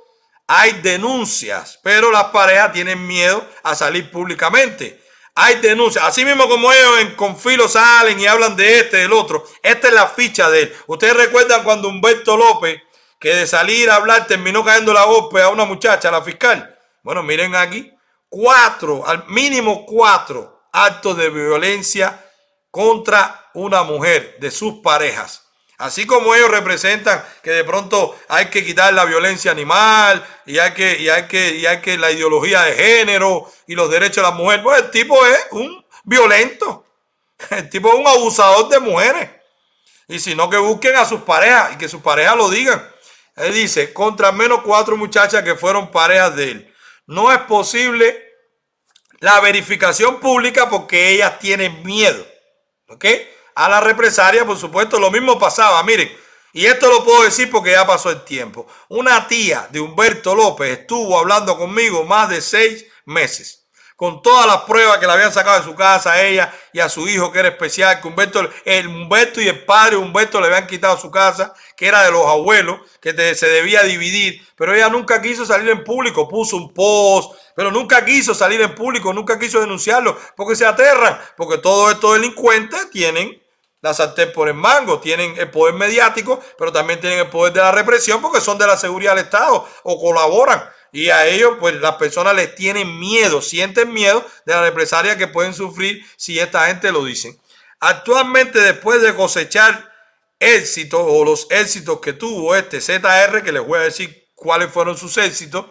hay 0.47 0.73
denuncias, 0.83 1.81
pero 1.83 2.11
las 2.13 2.25
parejas 2.25 2.73
tienen 2.73 3.07
miedo 3.07 3.45
a 3.63 3.75
salir 3.75 4.11
públicamente. 4.11 5.03
Hay 5.35 5.57
denuncias, 5.57 6.05
así 6.05 6.25
mismo 6.25 6.49
como 6.49 6.73
ellos 6.73 7.01
en 7.01 7.15
Confilo 7.15 7.69
salen 7.69 8.19
y 8.19 8.27
hablan 8.27 8.57
de 8.57 8.81
este, 8.81 8.99
del 8.99 9.13
otro. 9.13 9.45
Esta 9.63 9.89
es 9.89 9.95
la 9.95 10.07
ficha 10.07 10.51
de 10.51 10.63
él. 10.63 10.77
Ustedes 10.87 11.15
recuerdan 11.15 11.63
cuando 11.63 11.89
Humberto 11.89 12.37
López 12.37 12.81
que 13.19 13.35
de 13.35 13.47
salir 13.47 13.91
a 13.91 13.97
hablar 13.97 14.27
terminó 14.27 14.65
cayendo 14.65 14.93
la 14.93 15.05
golpe 15.05 15.43
a 15.43 15.49
una 15.49 15.65
muchacha, 15.65 16.09
a 16.09 16.13
la 16.13 16.23
fiscal. 16.23 16.79
Bueno, 17.03 17.23
miren 17.23 17.55
aquí, 17.55 17.93
cuatro, 18.29 19.07
al 19.07 19.27
mínimo 19.29 19.87
cuatro 19.87 20.69
actos 20.73 21.17
de 21.17 21.31
violencia 21.31 22.23
contra 22.71 23.51
una 23.55 23.83
mujer 23.83 24.37
de 24.39 24.51
sus 24.51 24.75
parejas. 24.83 25.43
Así 25.79 26.07
como 26.07 26.35
ellos 26.35 26.51
representan 26.51 27.23
que 27.43 27.51
de 27.51 27.65
pronto 27.65 28.19
hay 28.29 28.47
que 28.47 28.65
quitar 28.65 28.95
la 28.95 29.05
violencia 29.05 29.51
animal 29.51 30.25
y 30.47 30.59
hay 30.59 30.73
que, 30.73 30.99
y 30.99 31.09
hay 31.09 31.27
que, 31.27 31.55
y 31.57 31.67
hay 31.67 31.81
que 31.81 31.99
la 31.99 32.11
ideología 32.11 32.63
de 32.63 32.75
género 32.75 33.51
y 33.67 33.75
los 33.75 33.91
derechos 33.91 34.17
de 34.17 34.23
la 34.23 34.31
mujer. 34.31 34.63
Pues 34.63 34.83
el 34.83 34.91
tipo 34.91 35.25
es 35.27 35.47
un 35.51 35.85
violento. 36.05 36.85
El 37.51 37.69
tipo 37.69 37.89
es 37.89 37.95
un 37.95 38.07
abusador 38.07 38.69
de 38.71 38.81
mujeres. 38.81 39.31
Y 40.09 40.19
si 40.19 40.35
no, 40.35 40.49
que 40.49 40.57
busquen 40.57 40.97
a 40.97 41.05
sus 41.05 41.21
parejas 41.21 41.75
y 41.75 41.77
que 41.77 41.89
sus 41.89 42.01
parejas 42.01 42.37
lo 42.37 42.49
digan. 42.49 42.83
Él 43.37 43.53
dice, 43.53 43.93
contra 43.93 44.33
menos 44.33 44.63
cuatro 44.63 44.97
muchachas 44.97 45.43
que 45.43 45.55
fueron 45.55 45.91
parejas 45.91 46.35
de 46.37 46.51
él. 46.51 46.75
No 47.07 47.31
es 47.31 47.39
posible 47.41 48.25
la 49.21 49.41
verificación 49.41 50.21
pública 50.21 50.69
porque 50.69 51.11
ellas 51.11 51.39
tienen 51.39 51.83
miedo. 51.83 52.27
¿Ok? 52.89 53.05
A 53.55 53.69
la 53.69 53.81
represalia, 53.81 54.45
por 54.45 54.59
supuesto, 54.59 54.99
lo 54.99 55.11
mismo 55.11 55.39
pasaba. 55.39 55.83
Miren, 55.83 56.11
y 56.53 56.67
esto 56.67 56.89
lo 56.89 57.05
puedo 57.05 57.25
decir 57.25 57.51
porque 57.51 57.73
ya 57.73 57.87
pasó 57.87 58.11
el 58.11 58.25
tiempo. 58.25 58.67
Una 58.89 59.29
tía 59.29 59.69
de 59.71 59.81
Humberto 59.81 60.35
López 60.35 60.81
estuvo 60.81 61.19
hablando 61.19 61.59
conmigo 61.59 62.05
más 62.05 62.31
de 62.31 62.41
seis 62.41 62.87
meses 63.05 63.66
con 63.97 64.21
todas 64.21 64.47
las 64.47 64.63
pruebas 64.63 64.99
que 64.99 65.07
le 65.07 65.13
habían 65.13 65.33
sacado 65.33 65.59
de 65.59 65.65
su 65.65 65.75
casa 65.75 66.13
a 66.13 66.23
ella 66.23 66.53
y 66.73 66.81
a 66.81 66.89
su 66.89 67.09
hijo 67.09 67.33
que 67.33 67.39
era 67.39 67.49
especial, 67.49 68.01
que 68.01 68.07
Humberto, 68.07 68.49
el 68.65 68.87
Humberto 68.87 69.41
y 69.41 69.49
el 69.49 69.65
padre 69.65 69.97
Humberto 69.97 70.39
le 70.39 70.49
habían 70.49 70.67
quitado 70.67 70.99
su 70.99 71.11
casa, 71.11 71.55
que 71.75 71.89
era 71.89 72.05
de 72.05 72.11
los 72.11 72.27
abuelos, 72.27 72.81
que 73.01 73.35
se 73.35 73.49
debía 73.49 73.83
dividir, 73.83 74.47
pero 74.55 74.75
ella 74.75 74.91
nunca 74.91 75.21
quiso 75.23 75.47
salir 75.47 75.71
en 75.71 75.83
público, 75.83 76.29
puso 76.29 76.57
un 76.57 76.75
post, 76.75 77.33
pero 77.55 77.71
nunca 77.71 78.05
quiso 78.05 78.35
salir 78.35 78.61
en 78.61 78.75
público, 78.75 79.15
nunca 79.15 79.39
quiso 79.39 79.61
denunciarlo, 79.61 80.19
porque 80.37 80.55
se 80.55 80.67
aterran, 80.67 81.19
porque 81.37 81.59
todos 81.59 81.93
estos 81.93 82.15
delincuentes 82.15 82.91
tienen 82.91 83.43
la 83.81 83.95
sartén 83.95 84.33
por 84.33 84.49
el 84.49 84.55
mango, 84.55 85.01
tienen 85.01 85.39
el 85.39 85.51
poder 85.51 85.75
mediático, 85.75 86.41
pero 86.59 86.73
también 86.73 87.01
tienen 87.01 87.21
el 87.21 87.29
poder 87.29 87.53
de 87.53 87.61
la 87.61 87.73
represión 87.73 88.21
porque 88.21 88.41
son 88.41 88.59
de 88.59 88.67
la 88.67 88.77
seguridad 88.77 89.15
del 89.15 89.25
Estado 89.25 89.67
o 89.85 90.01
colaboran. 90.01 90.63
Y 90.97 91.11
a 91.11 91.27
ellos, 91.27 91.59
pues 91.61 91.75
las 91.75 91.97
personas 91.97 92.35
les 92.35 92.55
tienen 92.55 92.99
miedo, 92.99 93.43
sienten 93.43 93.93
miedo 93.93 94.27
de 94.47 94.55
la 94.55 94.63
represalia 94.63 95.19
que 95.19 95.29
pueden 95.29 95.53
sufrir 95.53 96.03
si 96.17 96.39
esta 96.39 96.69
gente 96.69 96.91
lo 96.91 97.05
dice. 97.05 97.39
Actualmente, 97.81 98.63
después 98.63 99.03
de 99.03 99.15
cosechar 99.15 99.93
éxito 100.41 101.05
o 101.05 101.23
los 101.23 101.49
éxitos 101.51 102.01
que 102.01 102.15
tuvo 102.15 102.57
este 102.57 102.81
ZR, 102.81 103.43
que 103.45 103.53
les 103.53 103.63
voy 103.63 103.79
a 103.79 103.83
decir 103.83 104.31
cuáles 104.35 104.73
fueron 104.73 104.97
sus 104.97 105.19
éxitos, 105.19 105.67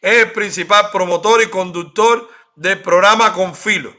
es 0.00 0.24
el 0.24 0.32
principal 0.32 0.90
promotor 0.90 1.40
y 1.40 1.50
conductor 1.50 2.28
del 2.56 2.82
programa 2.82 3.32
Confilo, 3.32 3.94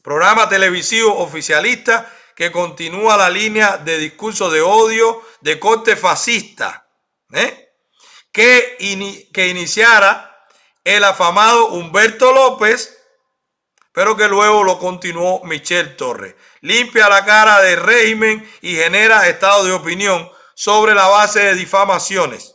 programa 0.00 0.48
televisivo 0.48 1.18
oficialista 1.18 2.08
que 2.36 2.52
continúa 2.52 3.16
la 3.16 3.28
línea 3.28 3.78
de 3.78 3.98
discurso 3.98 4.48
de 4.48 4.60
odio 4.60 5.24
de 5.40 5.58
corte 5.58 5.96
fascista. 5.96 6.86
¿eh? 7.32 7.71
Que, 8.32 8.76
iniciara 8.80 10.48
el 10.84 11.04
afamado 11.04 11.68
Humberto 11.68 12.32
López, 12.32 12.98
pero 13.92 14.16
que 14.16 14.26
luego 14.26 14.64
lo 14.64 14.78
continuó 14.78 15.44
Michelle 15.44 15.90
Torres. 15.90 16.34
Limpia 16.62 17.08
la 17.08 17.24
cara 17.24 17.60
del 17.60 17.80
régimen 17.80 18.50
y 18.62 18.74
genera 18.74 19.28
estado 19.28 19.64
de 19.64 19.72
opinión 19.72 20.30
sobre 20.54 20.94
la 20.94 21.08
base 21.08 21.40
de 21.40 21.54
difamaciones, 21.54 22.54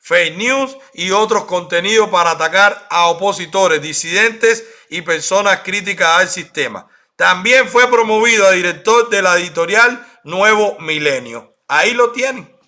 fake 0.00 0.36
news 0.36 0.76
y 0.94 1.12
otros 1.12 1.44
contenidos 1.44 2.08
para 2.10 2.32
atacar 2.32 2.86
a 2.90 3.06
opositores, 3.06 3.80
disidentes 3.80 4.64
y 4.88 5.02
personas 5.02 5.60
críticas 5.60 6.20
al 6.20 6.28
sistema. 6.28 6.88
También 7.14 7.68
fue 7.68 7.86
promovido 7.88 8.46
a 8.46 8.52
director 8.52 9.08
de 9.10 9.22
la 9.22 9.36
editorial 9.36 10.04
Nuevo 10.24 10.78
Milenio. 10.80 11.54
Ahí 11.68 11.92
lo 11.92 12.12
tienen. 12.12 12.58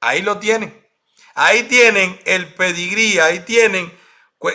Ahí 0.00 0.22
lo 0.22 0.38
tienen. 0.38 0.83
Ahí 1.34 1.64
tienen 1.64 2.20
el 2.24 2.54
pedigrí, 2.54 3.18
ahí 3.18 3.40
tienen 3.40 3.92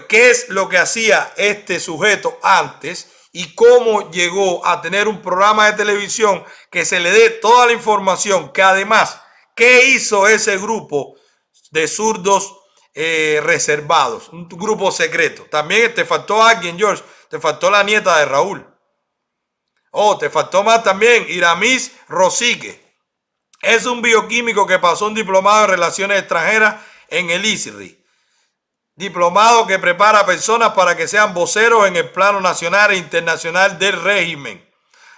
qué 0.07 0.30
es 0.30 0.49
lo 0.49 0.69
que 0.69 0.77
hacía 0.77 1.34
este 1.35 1.80
sujeto 1.80 2.38
antes 2.41 3.10
y 3.31 3.53
cómo 3.56 4.10
llegó 4.11 4.65
a 4.65 4.81
tener 4.81 5.07
un 5.07 5.22
programa 5.22 5.68
de 5.68 5.77
televisión 5.77 6.43
que 6.72 6.85
se 6.85 6.99
le 6.99 7.11
dé 7.11 7.30
toda 7.30 7.68
la 7.68 7.73
información, 7.73 8.51
que 8.51 8.61
además, 8.61 9.22
¿qué 9.56 9.88
hizo 9.88 10.27
ese 10.27 10.57
grupo 10.57 11.15
de 11.72 11.88
zurdos 11.88 12.56
eh, 12.93 13.39
reservados? 13.43 14.30
Un 14.30 14.47
grupo 14.47 14.91
secreto. 14.91 15.45
También 15.49 15.93
te 15.93 16.06
faltó 16.06 16.41
alguien, 16.41 16.77
George, 16.77 17.03
te 17.30 17.39
faltó 17.39 17.69
la 17.69 17.84
nieta 17.84 18.18
de 18.19 18.26
Raúl. 18.26 18.65
Oh, 19.91 20.18
te 20.18 20.30
faltó 20.30 20.64
más 20.64 20.84
también, 20.84 21.26
Iramis 21.30 21.91
Rosique. 22.07 22.89
Es 23.61 23.86
un 23.86 24.02
bioquímico 24.02 24.65
que 24.65 24.80
pasó 24.80 25.07
un 25.07 25.14
diplomado 25.14 25.65
en 25.65 25.72
relaciones 25.72 26.19
extranjeras 26.19 26.76
en 27.10 27.30
el 27.30 27.45
ISRI. 27.45 27.98
diplomado 28.95 29.65
que 29.65 29.80
prepara 29.80 30.26
personas 30.26 30.73
para 30.73 30.98
que 30.98 31.07
sean 31.07 31.34
voceros 31.34 31.88
en 31.88 31.95
el 31.95 32.10
plano 32.10 32.41
nacional 32.41 32.91
e 32.91 32.98
internacional 32.98 33.80
del 33.80 34.02
régimen. 34.02 34.69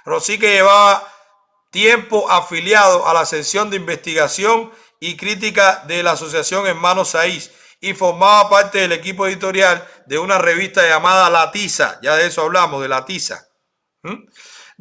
Rosique 0.05 0.53
llevaba 0.53 1.11
tiempo 1.71 2.29
afiliado 2.29 3.07
a 3.07 3.13
la 3.15 3.25
sección 3.25 3.71
de 3.71 3.77
investigación 3.77 4.71
y 4.99 5.17
crítica 5.17 5.83
de 5.87 6.03
la 6.03 6.11
Asociación 6.11 6.67
Hermanos 6.67 7.09
Saiz 7.09 7.51
y 7.79 7.95
formaba 7.95 8.51
parte 8.51 8.77
del 8.77 8.91
equipo 8.91 9.25
editorial 9.25 9.87
de 10.05 10.19
una 10.19 10.37
revista 10.37 10.87
llamada 10.87 11.31
La 11.31 11.51
Tiza, 11.51 11.99
ya 12.03 12.15
de 12.15 12.27
eso 12.27 12.43
hablamos, 12.43 12.83
de 12.83 12.87
La 12.87 13.03
Tiza, 13.03 13.47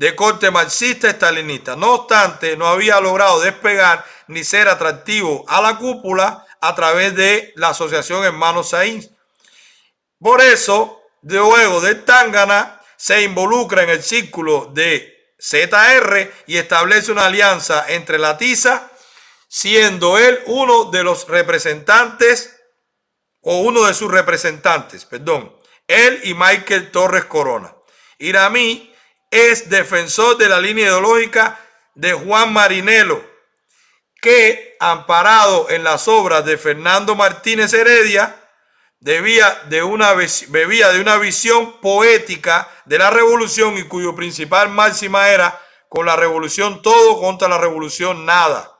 de 0.01 0.17
corte 0.17 0.51
marxista-estalinista. 0.51 1.77
No 1.77 1.93
obstante, 1.93 2.57
no 2.57 2.67
había 2.67 2.99
logrado 3.03 3.39
despegar 3.39 4.03
ni 4.29 4.45
ser 4.45 4.67
atractivo 4.67 5.45
a 5.47 5.61
la 5.61 5.77
cúpula 5.77 6.47
a 6.59 6.75
través 6.75 7.15
de 7.15 7.53
la 7.57 7.69
Asociación 7.69 8.25
Hermanos 8.25 8.71
Saiz. 8.71 9.11
Por 10.19 10.41
eso, 10.41 11.03
luego 11.21 11.83
de 11.83 11.97
Tangana, 11.97 12.81
se 12.97 13.21
involucra 13.21 13.83
en 13.83 13.91
el 13.91 14.03
círculo 14.03 14.71
de 14.73 15.35
ZR 15.39 16.33
y 16.47 16.57
establece 16.57 17.13
una 17.13 17.27
alianza 17.27 17.85
entre 17.89 18.19
la 18.19 18.39
Tiza, 18.39 18.91
siendo 19.49 20.17
él 20.17 20.41
uno 20.47 20.87
de 20.87 21.05
los 21.05 21.29
representantes 21.29 22.59
o 23.43 23.59
uno 23.59 23.85
de 23.85 23.93
sus 23.93 24.11
representantes, 24.11 25.05
perdón, 25.05 25.55
él 25.87 26.23
y 26.25 26.33
Michael 26.33 26.91
Torres 26.91 27.27
Corona. 27.27 27.75
Iramí 28.19 28.90
es 29.31 29.71
defensor 29.71 30.37
de 30.37 30.49
la 30.49 30.61
línea 30.61 30.87
ideológica 30.87 31.59
de 31.95 32.13
Juan 32.13 32.53
Marinelo, 32.53 33.25
que, 34.21 34.77
amparado 34.81 35.71
en 35.71 35.85
las 35.85 36.09
obras 36.09 36.45
de 36.45 36.59
Fernando 36.59 37.15
Martínez 37.15 37.73
Heredia, 37.73 38.37
debía 38.99 39.63
de 39.69 39.83
una, 39.83 40.13
bebía 40.49 40.93
de 40.93 41.01
una 41.01 41.17
visión 41.17 41.81
poética 41.81 42.69
de 42.85 42.99
la 42.99 43.11
revolución 43.11 43.79
y 43.79 43.85
cuyo 43.85 44.15
principal 44.15 44.69
máxima 44.69 45.29
era 45.31 45.59
con 45.89 46.07
la 46.07 46.17
revolución 46.17 46.83
todo 46.83 47.21
contra 47.21 47.49
la 47.49 47.59
revolución 47.59 48.27
nada. 48.27 48.79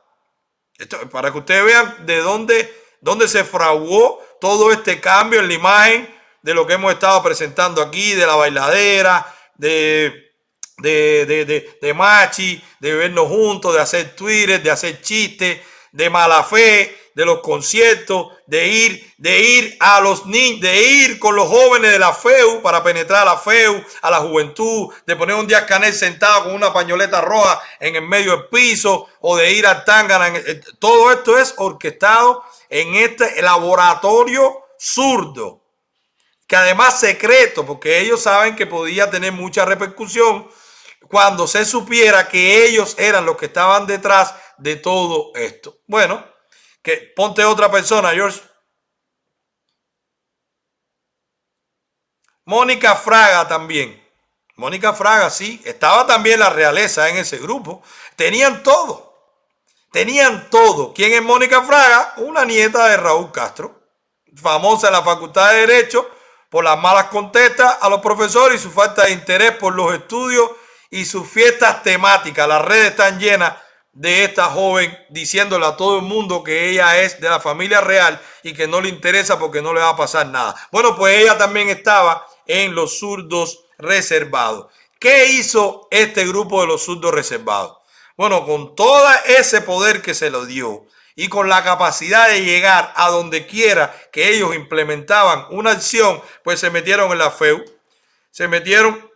Para 1.11 1.31
que 1.31 1.39
ustedes 1.39 1.65
vean 1.65 2.05
de 2.05 2.17
dónde, 2.17 2.83
dónde 3.01 3.27
se 3.27 3.43
fraguó 3.43 4.23
todo 4.39 4.71
este 4.71 4.99
cambio 4.99 5.39
en 5.39 5.47
la 5.47 5.53
imagen 5.53 6.21
de 6.41 6.53
lo 6.53 6.65
que 6.65 6.73
hemos 6.73 6.93
estado 6.93 7.21
presentando 7.21 7.81
aquí, 7.81 8.13
de 8.13 8.25
la 8.25 8.35
bailadera, 8.35 9.25
de, 9.55 10.30
de, 10.81 11.25
de, 11.25 11.77
de, 11.81 11.93
Machi, 11.93 12.61
de 12.79 12.93
vernos 12.93 13.27
juntos, 13.27 13.73
de 13.73 13.81
hacer 13.81 14.15
Twitter, 14.15 14.61
de 14.61 14.71
hacer 14.71 15.01
chistes, 15.01 15.59
de 15.91 16.09
mala 16.09 16.43
fe, 16.43 16.97
de 17.13 17.25
los 17.25 17.41
conciertos, 17.41 18.27
de 18.47 18.67
ir, 18.67 19.13
de 19.17 19.39
ir 19.41 19.77
a 19.79 19.99
los 19.99 20.25
niños, 20.25 20.61
de 20.61 20.81
ir 20.81 21.19
con 21.19 21.35
los 21.35 21.47
jóvenes 21.47 21.91
de 21.91 21.99
la 21.99 22.13
FEU 22.13 22.61
para 22.61 22.83
penetrar 22.83 23.23
a 23.23 23.33
la 23.33 23.37
FEU, 23.37 23.83
a 24.01 24.11
la 24.11 24.17
juventud, 24.19 24.93
de 25.05 25.15
poner 25.15 25.35
un 25.35 25.47
día 25.47 25.65
Canel 25.65 25.93
sentado 25.93 26.45
con 26.45 26.53
una 26.53 26.71
pañoleta 26.71 27.21
roja 27.21 27.61
en 27.79 27.95
el 27.95 28.03
medio 28.03 28.31
del 28.31 28.47
piso, 28.47 29.07
o 29.19 29.35
de 29.35 29.51
ir 29.51 29.67
al 29.67 29.83
Tangana. 29.83 30.33
Todo 30.79 31.11
esto 31.11 31.37
es 31.37 31.53
orquestado 31.57 32.43
en 32.69 32.95
este 32.95 33.41
laboratorio 33.41 34.63
zurdo, 34.79 35.61
que 36.47 36.55
además 36.55 36.99
secreto, 36.99 37.65
porque 37.65 37.99
ellos 37.99 38.21
saben 38.21 38.55
que 38.55 38.65
podía 38.65 39.09
tener 39.09 39.31
mucha 39.33 39.65
repercusión 39.65 40.49
cuando 41.07 41.47
se 41.47 41.65
supiera 41.65 42.27
que 42.27 42.65
ellos 42.65 42.95
eran 42.97 43.25
los 43.25 43.37
que 43.37 43.47
estaban 43.47 43.85
detrás 43.85 44.33
de 44.57 44.75
todo 44.75 45.31
esto. 45.35 45.79
Bueno, 45.87 46.23
que 46.81 47.11
ponte 47.15 47.43
otra 47.43 47.69
persona, 47.71 48.11
George. 48.11 48.41
Mónica 52.45 52.95
Fraga 52.95 53.47
también. 53.47 54.01
Mónica 54.55 54.93
Fraga, 54.93 55.29
sí, 55.29 55.61
estaba 55.65 56.05
también 56.05 56.39
la 56.39 56.49
realeza 56.49 57.09
en 57.09 57.17
ese 57.17 57.37
grupo. 57.37 57.81
Tenían 58.15 58.63
todo. 58.63 59.11
Tenían 59.91 60.49
todo. 60.49 60.93
¿Quién 60.93 61.13
es 61.13 61.21
Mónica 61.21 61.63
Fraga? 61.63 62.13
Una 62.17 62.45
nieta 62.45 62.87
de 62.87 62.97
Raúl 62.97 63.31
Castro, 63.31 63.89
famosa 64.35 64.87
en 64.87 64.93
la 64.93 65.03
Facultad 65.03 65.51
de 65.51 65.65
Derecho 65.67 66.09
por 66.49 66.63
las 66.63 66.79
malas 66.79 67.05
contestas 67.05 67.77
a 67.81 67.89
los 67.89 68.01
profesores 68.01 68.59
y 68.59 68.63
su 68.63 68.71
falta 68.71 69.05
de 69.05 69.11
interés 69.11 69.51
por 69.51 69.73
los 69.73 69.93
estudios 69.93 70.49
y 70.91 71.05
sus 71.05 71.27
fiestas 71.27 71.81
temáticas. 71.81 72.47
Las 72.47 72.63
redes 72.63 72.91
están 72.91 73.19
llenas 73.19 73.53
de 73.93 74.23
esta 74.23 74.45
joven 74.45 74.97
diciéndole 75.09 75.65
a 75.65 75.75
todo 75.75 75.97
el 75.97 76.05
mundo 76.05 76.43
que 76.43 76.69
ella 76.69 77.01
es 77.01 77.19
de 77.19 77.29
la 77.29 77.39
familia 77.39 77.81
real 77.81 78.21
y 78.43 78.53
que 78.53 78.67
no 78.67 78.79
le 78.79 78.89
interesa 78.89 79.39
porque 79.39 79.61
no 79.61 79.73
le 79.73 79.79
va 79.79 79.89
a 79.89 79.97
pasar 79.97 80.27
nada. 80.27 80.55
Bueno, 80.71 80.95
pues 80.95 81.17
ella 81.17 81.37
también 81.37 81.69
estaba 81.69 82.25
en 82.45 82.75
los 82.75 82.99
zurdos 82.99 83.65
reservados. 83.77 84.67
¿Qué 84.99 85.27
hizo 85.27 85.87
este 85.89 86.27
grupo 86.27 86.61
de 86.61 86.67
los 86.67 86.83
zurdos 86.83 87.13
reservados? 87.13 87.77
Bueno, 88.15 88.45
con 88.45 88.75
todo 88.75 89.09
ese 89.25 89.61
poder 89.61 90.01
que 90.01 90.13
se 90.13 90.29
lo 90.29 90.45
dio 90.45 90.85
y 91.15 91.27
con 91.27 91.49
la 91.49 91.63
capacidad 91.63 92.29
de 92.29 92.43
llegar 92.43 92.93
a 92.95 93.09
donde 93.09 93.47
quiera 93.47 93.93
que 94.11 94.29
ellos 94.29 94.53
implementaban 94.55 95.47
una 95.49 95.71
acción, 95.71 96.21
pues 96.43 96.59
se 96.59 96.69
metieron 96.69 97.11
en 97.11 97.17
la 97.17 97.31
FEU, 97.31 97.63
se 98.29 98.47
metieron 98.47 99.10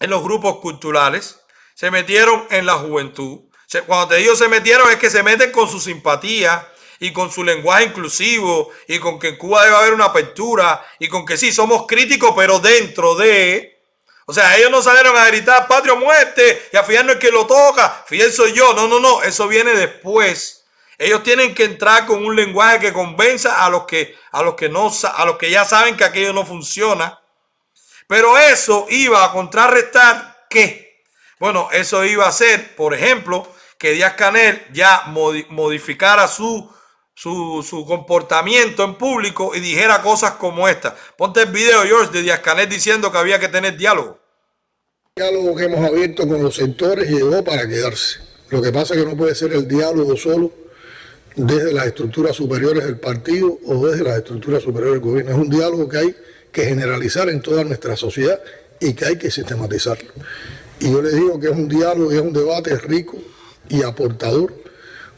en 0.00 0.10
los 0.10 0.22
grupos 0.22 0.58
culturales, 0.58 1.40
se 1.74 1.90
metieron 1.90 2.46
en 2.50 2.66
la 2.66 2.74
juventud, 2.74 3.40
cuando 3.82 4.08
te 4.08 4.16
digo 4.16 4.36
se 4.36 4.48
metieron 4.48 4.90
es 4.90 4.96
que 4.96 5.10
se 5.10 5.22
meten 5.22 5.50
con 5.50 5.68
su 5.68 5.80
simpatía 5.80 6.68
y 7.00 7.12
con 7.12 7.30
su 7.30 7.42
lenguaje 7.42 7.84
inclusivo 7.84 8.70
y 8.86 8.98
con 8.98 9.18
que 9.18 9.28
en 9.28 9.36
Cuba 9.36 9.64
debe 9.64 9.76
haber 9.76 9.94
una 9.94 10.06
apertura 10.06 10.84
y 10.98 11.08
con 11.08 11.26
que 11.26 11.36
sí, 11.36 11.52
somos 11.52 11.86
críticos, 11.86 12.32
pero 12.36 12.60
dentro 12.60 13.14
de... 13.14 13.72
O 14.26 14.32
sea, 14.32 14.56
ellos 14.56 14.70
no 14.70 14.80
salieron 14.80 15.14
a 15.18 15.26
gritar 15.26 15.68
patria 15.68 15.94
muerte 15.94 16.68
y 16.72 16.76
a 16.78 16.82
fijarnos 16.82 17.16
que 17.16 17.30
lo 17.30 17.46
toca, 17.46 18.04
fiel 18.06 18.32
soy 18.32 18.54
yo. 18.54 18.72
No, 18.72 18.88
no, 18.88 18.98
no, 18.98 19.22
eso 19.22 19.46
viene 19.48 19.72
después. 19.72 20.64
Ellos 20.96 21.22
tienen 21.22 21.54
que 21.54 21.64
entrar 21.64 22.06
con 22.06 22.24
un 22.24 22.34
lenguaje 22.34 22.78
que 22.78 22.92
convenza 22.94 23.62
a 23.66 23.68
los 23.68 23.84
que, 23.84 24.16
a 24.32 24.42
los 24.42 24.54
que, 24.54 24.70
no, 24.70 24.90
a 25.14 25.24
los 25.26 25.36
que 25.36 25.50
ya 25.50 25.66
saben 25.66 25.98
que 25.98 26.04
aquello 26.04 26.32
no 26.32 26.46
funciona. 26.46 27.20
Pero 28.06 28.36
eso 28.38 28.86
iba 28.90 29.24
a 29.24 29.32
contrarrestar 29.32 30.46
qué? 30.50 31.02
Bueno, 31.38 31.68
eso 31.72 32.04
iba 32.04 32.26
a 32.26 32.32
ser, 32.32 32.74
por 32.76 32.94
ejemplo, 32.94 33.46
que 33.78 33.92
Díaz 33.92 34.14
Canel 34.14 34.62
ya 34.72 35.04
modificara 35.50 36.28
su, 36.28 36.70
su, 37.14 37.84
comportamiento 37.86 38.84
en 38.84 38.94
público 38.96 39.52
y 39.54 39.60
dijera 39.60 40.02
cosas 40.02 40.32
como 40.32 40.68
esta. 40.68 40.96
Ponte 41.16 41.42
el 41.42 41.50
video, 41.50 41.82
George, 41.82 42.12
de 42.12 42.22
Díaz 42.22 42.40
Canel 42.40 42.68
diciendo 42.68 43.10
que 43.10 43.18
había 43.18 43.38
que 43.38 43.48
tener 43.48 43.76
diálogo. 43.76 44.18
Diálogo 45.16 45.54
que 45.54 45.64
hemos 45.64 45.84
abierto 45.84 46.26
con 46.26 46.42
los 46.42 46.56
sectores 46.56 47.08
llegó 47.08 47.42
para 47.44 47.68
quedarse. 47.68 48.20
Lo 48.50 48.60
que 48.62 48.72
pasa 48.72 48.94
es 48.94 49.00
que 49.02 49.06
no 49.08 49.16
puede 49.16 49.34
ser 49.34 49.52
el 49.52 49.66
diálogo 49.66 50.16
solo 50.16 50.52
desde 51.36 51.72
las 51.72 51.86
estructuras 51.86 52.36
superiores 52.36 52.84
del 52.84 52.98
partido 52.98 53.58
o 53.66 53.86
desde 53.86 54.04
las 54.04 54.18
estructuras 54.18 54.62
superiores 54.62 55.00
del 55.00 55.10
gobierno. 55.10 55.32
Es 55.32 55.38
un 55.38 55.50
diálogo 55.50 55.88
que 55.88 55.98
hay 55.98 56.16
que 56.54 56.64
generalizar 56.64 57.28
en 57.28 57.42
toda 57.42 57.64
nuestra 57.64 57.96
sociedad 57.96 58.40
y 58.80 58.94
que 58.94 59.04
hay 59.04 59.18
que 59.18 59.30
sistematizarlo. 59.30 60.10
Y 60.80 60.90
yo 60.90 61.02
les 61.02 61.14
digo 61.14 61.38
que 61.38 61.48
es 61.48 61.52
un 61.52 61.68
diálogo, 61.68 62.10
es 62.10 62.20
un 62.20 62.32
debate 62.32 62.76
rico, 62.78 63.18
y 63.68 63.82
aportador. 63.82 64.52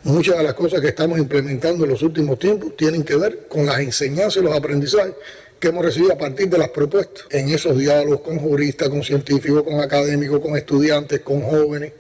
Muchas 0.05 0.39
de 0.39 0.45
las 0.45 0.55
cosas 0.55 0.81
que 0.81 0.89
estamos 0.89 1.19
implementando 1.19 1.85
en 1.85 1.91
los 1.91 2.03
últimos 2.03 2.39
tiempos 2.39 2.77
tienen 2.77 3.03
que 3.03 3.17
ver 3.17 3.49
con 3.49 3.67
las 3.67 3.81
enseñanzas 3.81 4.37
y 4.37 4.45
los 4.45 4.57
aprendizajes 4.57 5.15
que 5.59 5.69
hemos 5.69 5.85
recibido 5.85 6.13
a 6.13 6.19
partir 6.19 6.49
de 6.49 6.59
las 6.59 6.69
propuestas 6.69 7.27
en 7.31 7.49
esos 7.49 7.77
diálogos 7.77 8.21
con 8.21 8.39
juristas, 8.39 8.89
con 8.89 9.03
científicos, 9.03 9.63
con 9.63 9.81
académicos, 9.81 10.41
con 10.41 10.57
estudiantes, 10.57 11.21
con 11.21 11.43
jóvenes, 11.43 11.93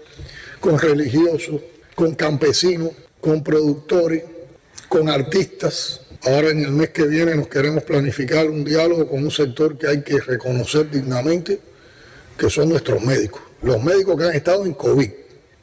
con 0.61 0.79
religiosos, 0.79 1.61
con 1.95 2.15
campesinos, 2.15 2.91
con 3.21 3.43
productores, 3.43 4.23
con 4.89 5.09
artistas. 5.09 6.03
Ahora 6.23 6.51
en 6.51 6.61
el 6.61 6.73
mes 6.73 6.91
que 6.91 7.07
viene 7.07 7.35
nos 7.35 7.49
queremos 7.49 7.85
planificar 7.85 8.49
un 8.49 8.65
diálogo 8.65 9.09
con 9.09 9.23
un 9.23 9.31
sector 9.31 9.77
que 9.79 9.87
hay 9.87 10.03
que 10.03 10.21
reconocer 10.21 10.91
dignamente, 10.91 11.61
que 12.37 12.51
son 12.51 12.69
nuestros 12.69 13.03
médicos. 13.03 13.43
Los 13.63 13.83
médicos 13.83 14.19
que 14.19 14.25
han 14.25 14.35
estado 14.35 14.67
en 14.67 14.75
COVID 14.75 15.11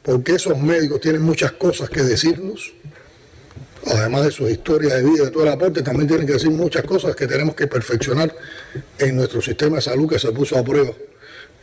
porque 0.04 0.34
esos 0.34 0.60
médicos 0.60 1.00
tienen 1.00 1.22
muchas 1.22 1.54
cosas 1.54 1.90
que 1.90 2.04
decirnos, 2.04 2.74
además 3.88 4.26
de 4.26 4.32
su 4.32 4.50
historia 4.50 4.96
de 4.96 5.04
vida, 5.04 5.26
de 5.26 5.32
todo 5.32 5.44
el 5.44 5.50
aporte, 5.50 5.82
también 5.82 6.08
tienen 6.08 6.28
que 6.28 6.34
decir 6.34 6.52
muchas 6.52 6.84
cosas 6.84 7.16
que 7.16 7.26
tenemos 7.26 7.56
que 7.56 7.68
perfeccionar 7.68 8.36
en 9.00 9.16
nuestro 9.16 9.42
sistema 9.42 9.78
de 9.78 9.82
salud 9.82 10.10
que 10.10 10.20
se 10.20 10.32
puso 10.34 10.58
a 10.58 10.64
prueba 10.64 10.92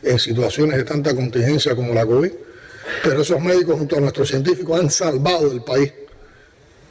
en 0.01 0.17
situaciones 0.17 0.75
de 0.77 0.83
tanta 0.83 1.15
contingencia 1.15 1.75
como 1.75 1.93
la 1.93 2.03
COVID. 2.03 2.31
Pero 3.03 3.21
esos 3.21 3.39
médicos 3.39 3.77
junto 3.77 3.97
a 3.97 3.99
nuestros 3.99 4.27
científicos 4.27 4.79
han 4.79 4.89
salvado 4.89 5.51
el 5.51 5.63
país 5.63 5.93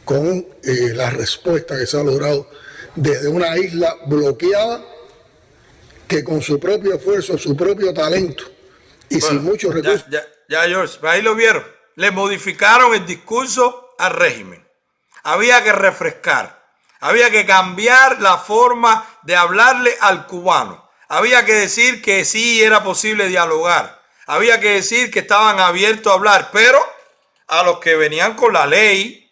con 0.05 0.27
eh, 0.63 0.93
la 0.95 1.11
respuesta 1.11 1.77
que 1.79 1.87
se 1.87 1.99
ha 1.99 2.03
logrado 2.03 2.49
desde 2.95 3.29
una 3.29 3.57
isla 3.57 3.97
bloqueada 4.07 4.85
que 6.09 6.25
con 6.25 6.43
su 6.43 6.59
propio 6.59 6.95
esfuerzo, 6.95 7.39
su 7.39 7.57
propio 7.57 7.95
talento 7.95 8.45
y 9.09 9.21
sin 9.21 9.43
muchos 9.45 9.75
recursos... 9.75 10.07
Ya, 10.49 10.63
George, 10.63 10.99
ahí 11.03 11.23
lo 11.23 11.37
vieron. 11.37 11.65
Le 11.95 12.11
modificaron 12.11 12.93
el 12.95 13.07
discurso 13.07 13.95
al 13.99 14.13
régimen. 14.13 14.67
Había 15.23 15.63
que 15.63 15.73
refrescar. 15.73 16.61
Había 17.01 17.31
que 17.31 17.47
cambiar 17.47 18.21
la 18.21 18.39
forma 18.39 19.19
de 19.23 19.37
hablarle 19.37 19.95
al 20.01 20.27
cubano. 20.27 20.91
Había 21.09 21.45
que 21.45 21.55
decir 21.55 22.03
que 22.03 22.25
sí 22.25 22.63
era 22.63 22.83
posible 22.83 23.29
dialogar. 23.29 24.03
Había 24.27 24.61
que 24.61 24.71
decir 24.71 25.11
que 25.11 25.21
estaban 25.21 25.61
abiertos 25.61 26.13
a 26.13 26.17
hablar, 26.17 26.51
pero 26.53 26.79
a 27.47 27.63
los 27.63 27.79
que 27.79 27.97
venían 27.97 28.35
con 28.35 28.53
la 28.53 28.67
ley, 28.67 29.30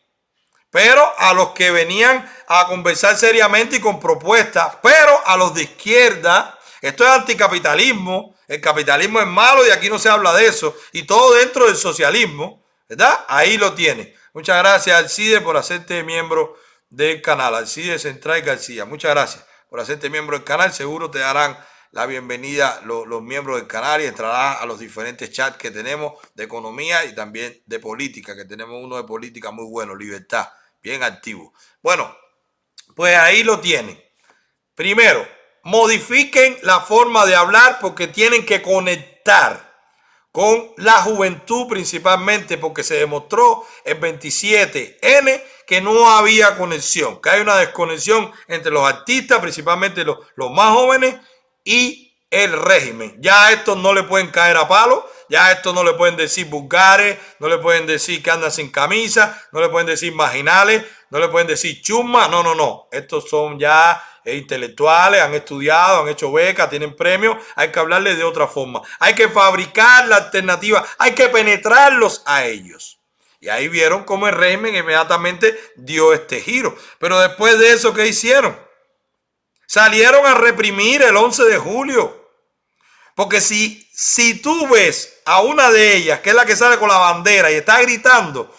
pero 0.71 1.03
a 1.19 1.33
los 1.33 1.51
que 1.51 1.71
venían 1.71 2.31
a 2.47 2.67
conversar 2.67 3.17
seriamente 3.17 3.77
y 3.77 3.81
con 3.81 3.99
propuestas, 3.99 4.77
pero 4.83 5.21
a 5.27 5.37
los 5.37 5.55
de 5.55 5.63
izquierda, 5.63 6.59
esto 6.81 7.05
es 7.05 7.11
anticapitalismo, 7.11 8.37
el 8.47 8.61
capitalismo 8.61 9.21
es 9.21 9.27
malo 9.27 9.67
y 9.67 9.71
aquí 9.71 9.89
no 9.89 9.99
se 9.99 10.09
habla 10.09 10.33
de 10.35 10.47
eso, 10.47 10.75
y 10.93 11.05
todo 11.05 11.35
dentro 11.35 11.67
del 11.67 11.77
socialismo, 11.77 12.65
¿verdad? 12.89 13.25
Ahí 13.29 13.57
lo 13.59 13.75
tiene. 13.75 14.15
Muchas 14.33 14.59
gracias 14.59 14.97
Alcide 14.97 15.41
por 15.41 15.57
hacerte 15.57 16.03
miembro 16.05 16.57
del 16.91 17.21
canal, 17.21 17.55
Alcide 17.55 17.99
Central 17.99 18.43
García. 18.43 18.85
Muchas 18.85 19.11
gracias 19.11 19.45
por 19.69 19.81
hacerte 19.81 20.09
miembro 20.11 20.37
del 20.37 20.45
canal, 20.45 20.73
seguro 20.73 21.11
te 21.11 21.19
darán 21.19 21.59
la 21.93 22.07
bienvenida 22.07 22.81
los, 22.85 23.07
los, 23.07 23.23
miembros 23.23 23.57
del 23.57 23.67
canal 23.67 24.01
y 24.01 24.07
entrarás 24.07 24.61
a 24.61 24.67
los 24.67 24.79
diferentes 24.79 25.31
chats 25.31 25.57
que 25.57 25.71
tenemos 25.71 26.15
de 26.35 26.45
economía 26.45 27.05
y 27.05 27.15
también 27.15 27.63
de 27.67 27.79
política, 27.79 28.37
que 28.37 28.45
tenemos 28.45 28.83
uno 28.83 28.97
de 28.97 29.05
política 29.05 29.51
muy 29.51 29.67
bueno, 29.67 29.95
libertad, 29.95 30.49
bien 30.83 31.03
activo. 31.03 31.53
Bueno, 31.83 32.15
pues 32.95 33.17
ahí 33.17 33.43
lo 33.43 33.61
tienen. 33.61 34.03
Primero, 34.75 35.27
modifiquen 35.65 36.59
la 36.63 36.81
forma 36.81 37.27
de 37.27 37.35
hablar 37.35 37.79
porque 37.81 38.09
tienen 38.09 38.45
que 38.45 38.63
conectar 38.63 39.69
con 40.31 40.73
la 40.77 41.03
juventud 41.03 41.67
principalmente 41.69 42.59
porque 42.59 42.85
se 42.85 42.95
demostró 42.95 43.67
el 43.85 43.99
27N 44.01 45.43
que 45.67 45.81
no 45.81 46.11
había 46.11 46.57
conexión, 46.57 47.21
que 47.21 47.31
hay 47.31 47.41
una 47.41 47.57
desconexión 47.57 48.31
entre 48.47 48.71
los 48.71 48.87
artistas, 48.87 49.41
principalmente 49.41 50.05
los, 50.05 50.19
los 50.37 50.51
más 50.51 50.73
jóvenes, 50.73 51.17
y 51.69 52.17
el 52.31 52.53
régimen. 52.53 53.15
Ya 53.21 53.47
a 53.47 53.53
estos 53.53 53.77
no 53.77 53.93
le 53.93 54.03
pueden 54.05 54.29
caer 54.29 54.57
a 54.57 54.67
palo, 54.67 55.07
ya 55.29 55.47
a 55.47 55.53
estos 55.53 55.75
no 55.75 55.85
le 55.85 55.93
pueden 55.93 56.17
decir 56.17 56.47
vulgares, 56.47 57.19
no 57.41 57.49
le 57.49 57.59
pueden 57.59 57.87
decir 57.87 58.23
que 58.23 58.31
andan 58.31 58.51
sin 58.51 58.71
camisa, 58.71 59.39
no 59.53 59.61
le 59.61 59.69
pueden 59.69 59.87
decir 59.87 60.15
marginales, 60.15 60.83
no 61.11 61.19
le 61.19 61.29
pueden 61.29 61.47
decir 61.47 61.83
chumma, 61.83 62.27
no, 62.29 62.43
no, 62.43 62.55
no. 62.55 62.89
Estos 62.91 63.29
son 63.29 63.59
ya 63.59 64.03
intelectuales, 64.25 65.21
han 65.21 65.35
estudiado, 65.35 66.03
han 66.03 66.09
hecho 66.09 66.33
becas, 66.33 66.71
tienen 66.71 66.97
premios, 66.97 67.37
hay 67.55 67.71
que 67.71 67.79
hablarles 67.79 68.17
de 68.17 68.25
otra 68.25 68.47
forma. 68.47 68.81
Hay 68.99 69.15
que 69.15 69.29
fabricar 69.29 70.09
la 70.09 70.17
alternativa, 70.17 70.87
hay 70.99 71.13
que 71.13 71.29
penetrarlos 71.29 72.23
a 72.25 72.47
ellos. 72.47 72.99
Y 73.41 73.51
ahí 73.51 73.69
vieron 73.69 74.05
cómo 74.05 74.27
el 74.27 74.35
régimen 74.35 74.75
inmediatamente 74.75 75.59
dio 75.77 76.15
este 76.15 76.41
giro. 76.41 76.75
Pero 76.99 77.21
después 77.21 77.59
de 77.59 77.73
eso, 77.73 77.93
¿qué 77.93 78.07
hicieron? 78.07 78.68
Salieron 79.69 80.25
a 80.25 80.33
reprimir 80.33 81.03
el 81.03 81.15
11 81.15 81.45
de 81.45 81.59
julio. 81.59 82.31
Porque 83.15 83.43
si, 83.43 83.87
si 83.93 84.41
tú 84.41 84.67
ves 84.69 85.21
a 85.27 85.43
una 85.43 85.71
de 85.71 85.95
ellas, 85.95 86.21
que 86.21 86.31
es 86.31 86.35
la 86.35 86.47
que 86.47 86.57
sale 86.57 86.79
con 86.79 86.89
la 86.89 86.97
bandera 86.97 87.51
y 87.51 87.57
está 87.57 87.83
gritando, 87.83 88.51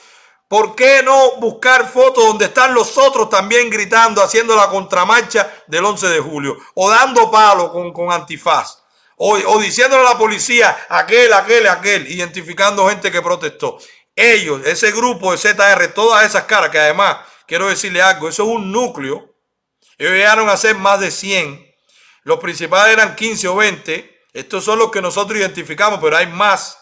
¿por 0.48 0.76
qué 0.76 1.02
no 1.02 1.38
buscar 1.38 1.91
fotos 1.91 2.27
donde 2.27 2.45
están 2.45 2.76
los 2.76 2.95
otros 2.99 3.27
también 3.27 3.72
gritando, 3.72 4.22
haciendo 4.22 4.56
la 4.56 4.69
contramarcha 4.69 5.52
del 5.65 5.84
11 5.84 6.10
de 6.10 6.19
julio? 6.19 6.56
O 6.76 6.91
dando 6.91 7.31
palo 7.31 7.72
con, 7.72 7.91
con 7.91 8.11
antifaz. 8.11 8.84
O, 9.15 9.34
o 9.34 9.60
diciéndole 9.60 10.06
a 10.06 10.11
la 10.11 10.18
policía, 10.18 10.77
aquel, 10.90 11.34
aquel, 11.34 11.68
aquel, 11.69 12.07
identificando 12.11 12.88
gente 12.88 13.11
que 13.11 13.23
protestó. 13.23 13.80
Ellos, 14.15 14.61
ese 14.64 14.91
grupo 14.91 15.31
de 15.31 15.40
ZR, 15.40 15.88
todas 15.88 16.23
esas 16.23 16.44
caras, 16.44 16.69
que 16.69 16.77
además, 16.77 17.18
quiero 17.48 17.68
decirle 17.68 17.99
algo, 17.99 18.30
eso 18.30 18.44
es 18.44 18.49
un 18.49 18.72
núcleo 18.72 19.39
ellos 19.99 20.13
llegaron 20.13 20.47
a 20.47 20.55
ser 20.55 20.76
más 20.76 20.99
de 21.01 21.11
100. 21.11 21.76
Los 22.23 22.39
principales 22.39 22.93
eran 22.93 23.15
15 23.15 23.47
o 23.49 23.55
20. 23.57 24.27
Estos 24.31 24.63
son 24.63 24.80
los 24.80 24.91
que 24.91 25.01
nosotros 25.01 25.38
identificamos, 25.38 25.99
pero 26.01 26.15
hay 26.15 26.27
más. 26.27 26.77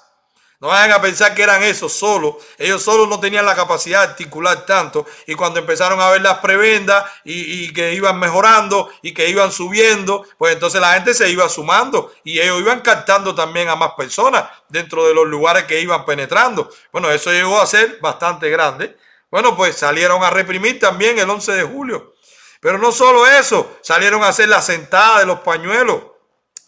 No 0.60 0.70
vayan 0.70 0.92
a 0.92 1.02
pensar 1.02 1.34
que 1.34 1.42
eran 1.42 1.64
esos 1.64 1.94
solos. 1.94 2.36
Ellos 2.60 2.84
solos 2.84 3.08
no 3.08 3.20
tenían 3.20 3.46
la 3.46 3.56
capacidad 3.56 4.02
de 4.02 4.10
articular 4.10 4.66
tanto. 4.68 5.06
Y 5.26 5.34
cuando 5.34 5.60
empezaron 5.60 6.00
a 6.00 6.10
ver 6.10 6.22
las 6.22 6.40
prebendas 6.40 7.06
y, 7.24 7.74
que 7.74 7.94
iban 7.94 8.20
mejorando 8.20 8.92
y 9.02 9.14
que 9.14 9.30
iban 9.30 9.52
subiendo, 9.52 10.24
pues 10.38 10.54
entonces 10.54 10.80
la 10.80 10.94
gente 10.94 11.16
se 11.16 11.30
iba 11.30 11.50
sumando 11.50 12.12
y 12.24 12.40
ellos 12.40 12.60
iban 12.60 12.82
captando 12.82 13.34
también 13.34 13.70
a 13.70 13.76
más 13.76 13.94
personas 13.94 14.46
dentro 14.70 15.08
de 15.08 15.16
los 15.16 15.28
lugares 15.28 15.64
que 15.66 15.82
iban 15.82 16.06
penetrando. 16.06 16.70
Bueno, 16.92 17.10
eso 17.10 17.32
llegó 17.32 17.60
a 17.60 17.66
ser 17.66 18.00
bastante 18.00 18.50
grande. 18.52 18.96
Bueno, 19.32 19.56
pues 19.56 19.76
salieron 19.76 20.24
a 20.24 20.30
reprimir 20.30 20.80
también 20.80 21.18
el 21.20 21.30
11 21.30 21.52
de 21.52 21.64
julio. 21.64 22.17
Pero 22.60 22.78
no 22.78 22.92
solo 22.92 23.28
eso, 23.28 23.78
salieron 23.82 24.24
a 24.24 24.30
hacer 24.30 24.50
la 24.50 24.62
sentada 24.62 25.20
de 25.20 25.26
los 25.26 25.40
pañuelos. 25.42 26.02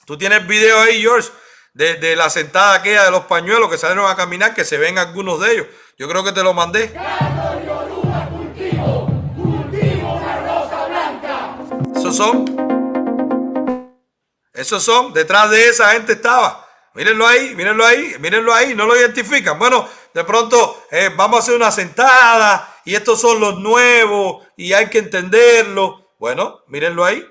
Tú 0.05 0.17
tienes 0.17 0.45
video 0.47 0.79
ahí, 0.81 1.01
George, 1.01 1.29
de, 1.73 2.15
la 2.15 2.29
sentada 2.29 2.75
aquella 2.75 3.05
de 3.05 3.11
los 3.11 3.25
pañuelos 3.25 3.69
que 3.69 3.77
salieron 3.77 4.09
a 4.09 4.15
caminar, 4.15 4.53
que 4.53 4.65
se 4.65 4.77
ven 4.77 4.97
algunos 4.97 5.39
de 5.39 5.51
ellos. 5.51 5.67
Yo 5.97 6.07
creo 6.07 6.23
que 6.23 6.31
te 6.31 6.43
lo 6.43 6.53
mandé. 6.53 6.93
Esos 11.95 12.15
son. 12.15 12.45
Esos 14.53 14.83
son. 14.83 15.13
Detrás 15.13 15.49
de 15.49 15.69
esa 15.69 15.89
gente 15.91 16.13
estaba. 16.13 16.67
Mírenlo 16.93 17.27
ahí, 17.27 17.53
mírenlo 17.55 17.85
ahí, 17.85 18.15
mírenlo 18.19 18.53
ahí. 18.53 18.75
No 18.75 18.85
lo 18.85 18.97
identifican. 18.97 19.59
Bueno, 19.59 19.87
de 20.13 20.23
pronto 20.23 20.85
eh, 20.91 21.11
vamos 21.15 21.39
a 21.39 21.43
hacer 21.43 21.55
una 21.55 21.71
sentada 21.71 22.68
y 22.85 22.95
estos 22.95 23.21
son 23.21 23.39
los 23.39 23.59
nuevos 23.59 24.45
y 24.57 24.73
hay 24.73 24.89
que 24.89 24.99
entenderlo. 24.99 26.13
Bueno, 26.19 26.61
mírenlo 26.67 27.05
ahí. 27.05 27.25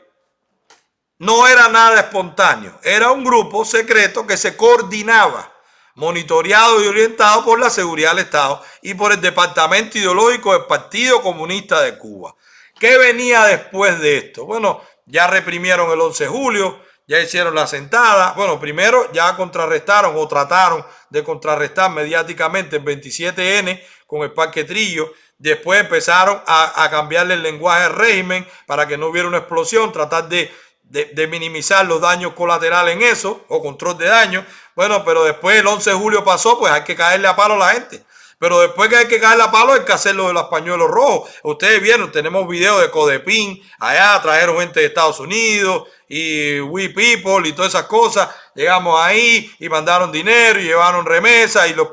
No 1.19 1.49
era 1.49 1.69
nada 1.69 2.01
espontáneo, 2.01 2.79
era 2.83 3.11
un 3.11 3.25
grupo 3.25 3.65
secreto 3.65 4.27
que 4.27 4.37
se 4.37 4.57
coordinaba, 4.57 5.53
monitoreado 5.97 6.83
y 6.83 6.87
orientado 6.87 7.45
por 7.45 7.59
la 7.59 7.71
seguridad 7.71 8.11
del 8.11 8.25
Estado 8.25 8.63
y 8.83 8.95
por 8.95 9.11
el 9.11 9.21
Departamento 9.21 9.99
Ideológico 9.99 10.53
del 10.53 10.67
Partido 10.67 11.21
Comunista 11.21 11.81
de 11.83 11.99
Cuba. 11.99 12.37
¿Qué 12.79 12.97
venía 12.97 13.45
después 13.47 13.99
de 13.99 14.19
esto? 14.19 14.45
Bueno, 14.45 14.81
ya 15.07 15.27
reprimieron 15.27 15.91
el 15.91 16.01
11 16.01 16.25
de 16.25 16.31
julio, 16.31 16.81
ya 17.09 17.19
hicieron 17.19 17.55
la 17.55 17.67
sentada. 17.67 18.35
Bueno, 18.37 18.61
primero 18.61 19.11
ya 19.13 19.35
contrarrestaron 19.35 20.15
o 20.17 20.29
trataron 20.29 20.85
de 21.11 21.25
contrarrestar 21.25 21.91
mediáticamente 21.91 22.77
el 22.77 22.85
27N 22.85 23.83
con 24.07 24.23
el 24.23 24.33
Parque 24.33 24.65
Trillo. 24.65 25.13
Después 25.39 25.81
empezaron 25.81 26.43
a, 26.47 26.89
cambiarle 26.91 27.35
el 27.35 27.43
lenguaje 27.43 27.85
al 27.85 27.95
régimen 27.95 28.47
para 28.67 28.89
que 28.89 28.99
no 28.99 29.07
hubiera 29.07 29.29
una 29.29 29.39
explosión, 29.39 29.93
tratar 29.93 30.29
de, 30.29 30.53
de, 30.83 31.27
minimizar 31.29 31.87
los 31.87 32.01
daños 32.01 32.33
colaterales 32.35 32.97
en 32.97 33.03
eso 33.03 33.45
o 33.49 33.63
control 33.63 33.97
de 33.99 34.07
daños. 34.07 34.45
Bueno, 34.75 35.05
pero 35.05 35.23
después 35.25 35.61
el 35.61 35.67
11 35.67 35.91
de 35.91 35.97
julio 35.97 36.25
pasó, 36.25 36.59
pues 36.59 36.73
hay 36.73 36.83
que 36.83 36.97
caerle 36.97 37.29
a 37.29 37.37
palo 37.37 37.55
a 37.55 37.59
la 37.59 37.69
gente. 37.69 38.03
Pero 38.39 38.61
después 38.61 38.89
que 38.89 38.97
hay 38.97 39.09
que 39.09 39.21
caerle 39.21 39.45
a 39.45 39.51
palo, 39.51 39.73
hay 39.73 39.85
que 39.85 39.93
hacerlo 39.93 40.29
de 40.29 40.33
los 40.33 40.45
pañuelos 40.45 40.89
rojos. 40.89 41.31
Ustedes 41.43 41.83
vieron, 41.83 42.11
tenemos 42.13 42.47
videos 42.49 42.81
de 42.81 42.91
Codepin, 42.91 43.61
allá 43.81 44.21
trajeron 44.23 44.59
gente 44.59 44.81
de 44.81 44.87
Estados 44.87 45.19
Unidos 45.19 45.89
y 46.09 46.61
We 46.61 46.91
People 46.91 47.49
y 47.49 47.53
todas 47.53 47.75
esas 47.75 47.87
cosas. 47.87 48.29
Llegamos 48.59 49.01
ahí 49.01 49.55
y 49.61 49.69
mandaron 49.69 50.11
dinero 50.11 50.59
y 50.59 50.65
llevaron 50.65 51.07
remesa 51.07 51.69
y, 51.69 51.75
los, 51.75 51.91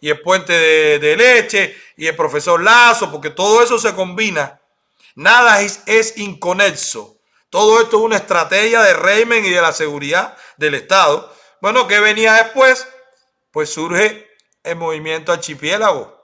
y, 0.00 0.10
el 0.10 0.20
puente 0.20 0.52
de, 0.52 1.16
leche 1.16 1.76
y 1.96 2.06
el 2.06 2.14
profesor 2.14 2.62
Lazo, 2.62 3.10
porque 3.10 3.30
todo 3.30 3.60
eso 3.64 3.80
se 3.80 3.92
combina. 3.92 4.60
Nada 5.16 5.60
es, 5.60 5.82
es 5.86 6.16
inconexo. 6.18 7.16
Todo 7.50 7.80
esto 7.80 7.96
es 7.96 8.02
una 8.04 8.18
estrategia 8.18 8.80
de 8.80 8.94
régimen 8.94 9.44
y 9.44 9.50
de 9.50 9.60
la 9.60 9.72
seguridad 9.72 10.36
del 10.56 10.76
Estado. 10.76 11.34
Bueno, 11.60 11.88
¿qué 11.88 11.98
venía 11.98 12.34
después? 12.34 12.86
Pues 13.50 13.68
surge 13.74 14.30
el 14.62 14.76
movimiento 14.76 15.32
archipiélago 15.32 16.16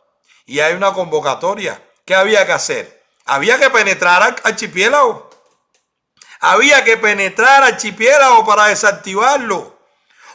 y 0.46 0.60
hay 0.60 0.74
una 0.74 0.92
convocatoria. 0.92 1.82
¿Qué 2.04 2.14
había 2.14 2.46
que 2.46 2.52
hacer? 2.52 3.02
Había 3.24 3.58
que 3.58 3.70
penetrar 3.70 4.22
al 4.22 4.36
archipiélago. 4.44 5.27
Había 6.40 6.84
que 6.84 6.96
penetrar 6.96 7.64
archipiélago 7.64 8.44
para 8.46 8.66
desactivarlo. 8.66 9.76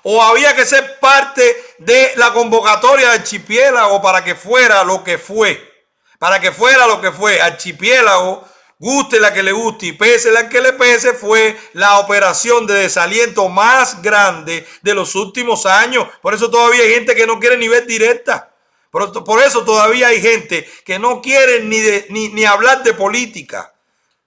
O 0.04 0.22
había 0.22 0.54
que 0.56 0.66
ser 0.66 1.00
parte 1.00 1.76
de 1.78 2.12
la 2.18 2.34
convocatoria 2.34 3.10
de 3.10 3.16
archipiélago 3.16 4.02
para 4.02 4.24
que 4.24 4.36
fuera 4.36 4.84
lo 4.84 5.04
que 5.04 5.18
fue. 5.18 5.72
Para 6.20 6.40
que 6.40 6.52
fuera 6.52 6.88
lo 6.88 7.00
que 7.00 7.12
fue. 7.12 7.42
Archipiélago, 7.42 8.46
guste 8.80 9.20
la 9.22 9.34
que 9.34 9.44
le 9.44 9.54
guste 9.54 9.88
y 9.88 9.92
pese 9.94 10.30
la 10.32 10.50
que 10.50 10.60
le 10.60 10.74
pese, 10.74 11.14
fue 11.14 11.58
la 11.72 12.00
operación 12.00 12.68
de 12.68 12.74
desaliento 12.74 13.48
más 13.48 14.02
grande 14.02 14.68
de 14.82 14.94
los 14.94 15.16
últimos 15.16 15.66
años. 15.66 16.08
Por 16.22 16.34
eso 16.34 16.52
todavía 16.52 16.84
hay 16.84 16.94
gente 16.94 17.16
que 17.16 17.26
no 17.26 17.40
quiere 17.40 17.56
ni 17.56 17.70
ver 17.70 17.86
directa. 17.86 18.54
Por, 18.92 19.24
por 19.24 19.42
eso 19.42 19.64
todavía 19.64 20.08
hay 20.08 20.22
gente 20.22 20.70
que 20.86 21.00
no 21.00 21.22
quiere 21.22 21.62
ni, 21.64 21.80
ni, 22.10 22.28
ni 22.28 22.46
hablar 22.46 22.84
de 22.84 22.94
política. 22.94 23.73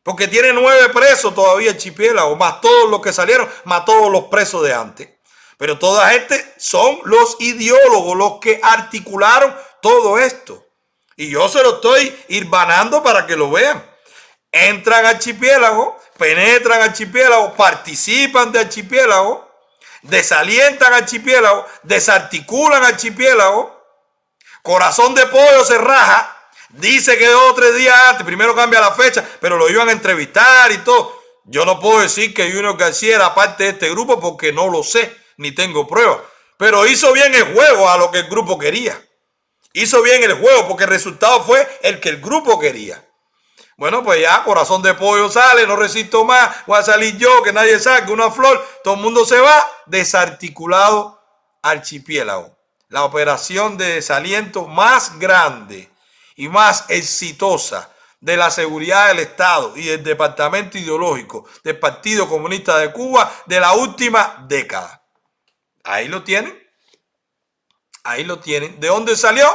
Porque 0.06 0.28
tiene 0.28 0.52
nueve 0.52 0.90
presos 0.90 1.34
todavía 1.34 1.72
el 1.72 2.18
o 2.20 2.36
más 2.36 2.60
todos 2.60 2.88
los 2.88 3.02
que 3.02 3.12
salieron, 3.12 3.50
más 3.64 3.84
todos 3.84 4.08
los 4.08 4.26
presos 4.26 4.62
de 4.62 4.72
antes. 4.72 5.08
Pero 5.58 5.80
toda 5.80 6.10
gente 6.10 6.54
son 6.58 7.00
los 7.02 7.36
ideólogos, 7.40 8.16
los 8.16 8.38
que 8.38 8.60
articularon 8.62 9.52
todo 9.82 10.16
esto. 10.16 10.64
Y 11.16 11.28
yo 11.28 11.48
se 11.48 11.60
lo 11.60 11.74
estoy 11.74 12.16
irbanando 12.28 13.02
para 13.02 13.26
que 13.26 13.34
lo 13.34 13.50
vean. 13.50 13.84
entran 14.52 15.04
al 15.06 15.16
archipiélago, 15.16 16.00
penetran 16.16 16.82
archipiélago, 16.82 17.54
participan 17.54 18.52
de 18.52 18.60
archipiélago, 18.60 19.50
desalientan 20.02 20.92
al 20.92 21.02
archipiélago, 21.02 21.66
desarticulan 21.82 22.84
archipiélago, 22.84 23.84
corazón 24.62 25.16
de 25.16 25.26
pollo 25.26 25.64
se 25.64 25.78
raja, 25.78 26.35
dice 26.70 27.18
que 27.18 27.26
dos 27.26 27.50
o 27.50 27.54
tres 27.54 27.74
días 27.76 27.94
antes, 28.08 28.26
primero 28.26 28.54
cambia 28.54 28.80
la 28.80 28.92
fecha, 28.92 29.24
pero 29.40 29.56
lo 29.56 29.68
iban 29.68 29.88
a 29.88 29.92
entrevistar 29.92 30.70
y 30.72 30.78
todo. 30.78 31.22
Yo 31.44 31.64
no 31.64 31.78
puedo 31.78 32.00
decir 32.00 32.34
que 32.34 32.50
Junior 32.50 32.76
García 32.76 33.16
era 33.16 33.34
parte 33.34 33.64
de 33.64 33.70
este 33.70 33.90
grupo 33.90 34.20
porque 34.20 34.52
no 34.52 34.68
lo 34.68 34.82
sé, 34.82 35.16
ni 35.36 35.52
tengo 35.52 35.86
pruebas. 35.86 36.18
Pero 36.58 36.86
hizo 36.86 37.12
bien 37.12 37.34
el 37.34 37.54
juego 37.54 37.88
a 37.88 37.96
lo 37.96 38.10
que 38.10 38.20
el 38.20 38.28
grupo 38.28 38.58
quería. 38.58 39.00
Hizo 39.72 40.02
bien 40.02 40.24
el 40.24 40.34
juego 40.34 40.66
porque 40.66 40.84
el 40.84 40.90
resultado 40.90 41.44
fue 41.44 41.66
el 41.82 42.00
que 42.00 42.08
el 42.08 42.20
grupo 42.20 42.58
quería. 42.58 43.06
Bueno, 43.76 44.02
pues 44.02 44.22
ya, 44.22 44.42
corazón 44.42 44.80
de 44.80 44.94
pollo 44.94 45.30
sale, 45.30 45.66
no 45.66 45.76
resisto 45.76 46.24
más, 46.24 46.64
voy 46.66 46.78
a 46.78 46.82
salir 46.82 47.18
yo, 47.18 47.42
que 47.42 47.52
nadie 47.52 47.78
saque 47.78 48.10
una 48.10 48.30
flor, 48.30 48.66
todo 48.82 48.94
el 48.94 49.00
mundo 49.00 49.26
se 49.26 49.38
va, 49.38 49.70
desarticulado 49.84 51.20
archipiélago. 51.62 52.56
La 52.88 53.04
operación 53.04 53.76
de 53.76 53.96
desaliento 53.96 54.66
más 54.66 55.18
grande 55.18 55.90
y 56.36 56.48
más 56.48 56.84
exitosa 56.88 57.92
de 58.20 58.36
la 58.36 58.50
seguridad 58.50 59.08
del 59.08 59.20
Estado 59.20 59.76
y 59.76 59.86
del 59.86 60.02
Departamento 60.02 60.78
Ideológico 60.78 61.46
del 61.64 61.78
Partido 61.78 62.28
Comunista 62.28 62.78
de 62.78 62.92
Cuba 62.92 63.32
de 63.46 63.60
la 63.60 63.72
última 63.72 64.44
década. 64.48 65.02
Ahí 65.84 66.08
lo 66.08 66.22
tienen. 66.22 66.56
Ahí 68.04 68.24
lo 68.24 68.38
tienen. 68.38 68.78
¿De 68.80 68.88
dónde 68.88 69.16
salió? 69.16 69.46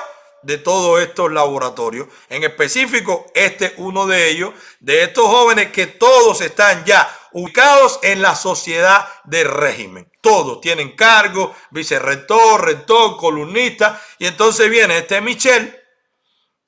De 0.43 0.57
todos 0.57 1.01
estos 1.01 1.31
laboratorios. 1.31 2.07
En 2.29 2.43
específico, 2.43 3.27
este 3.35 3.65
es 3.65 3.73
uno 3.77 4.07
de 4.07 4.29
ellos, 4.29 4.53
de 4.79 5.03
estos 5.03 5.25
jóvenes 5.25 5.71
que 5.71 5.87
todos 5.87 6.41
están 6.41 6.83
ya 6.85 7.07
ubicados 7.33 7.99
en 8.01 8.21
la 8.21 8.35
sociedad 8.35 9.07
del 9.25 9.49
régimen. 9.49 10.11
Todos 10.21 10.61
tienen 10.61 10.95
cargo, 10.95 11.55
vicerrector, 11.69 12.65
rector, 12.65 13.17
columnista. 13.17 14.01
Y 14.17 14.25
entonces 14.25 14.69
viene 14.69 14.97
este 14.97 15.21
Michel, 15.21 15.80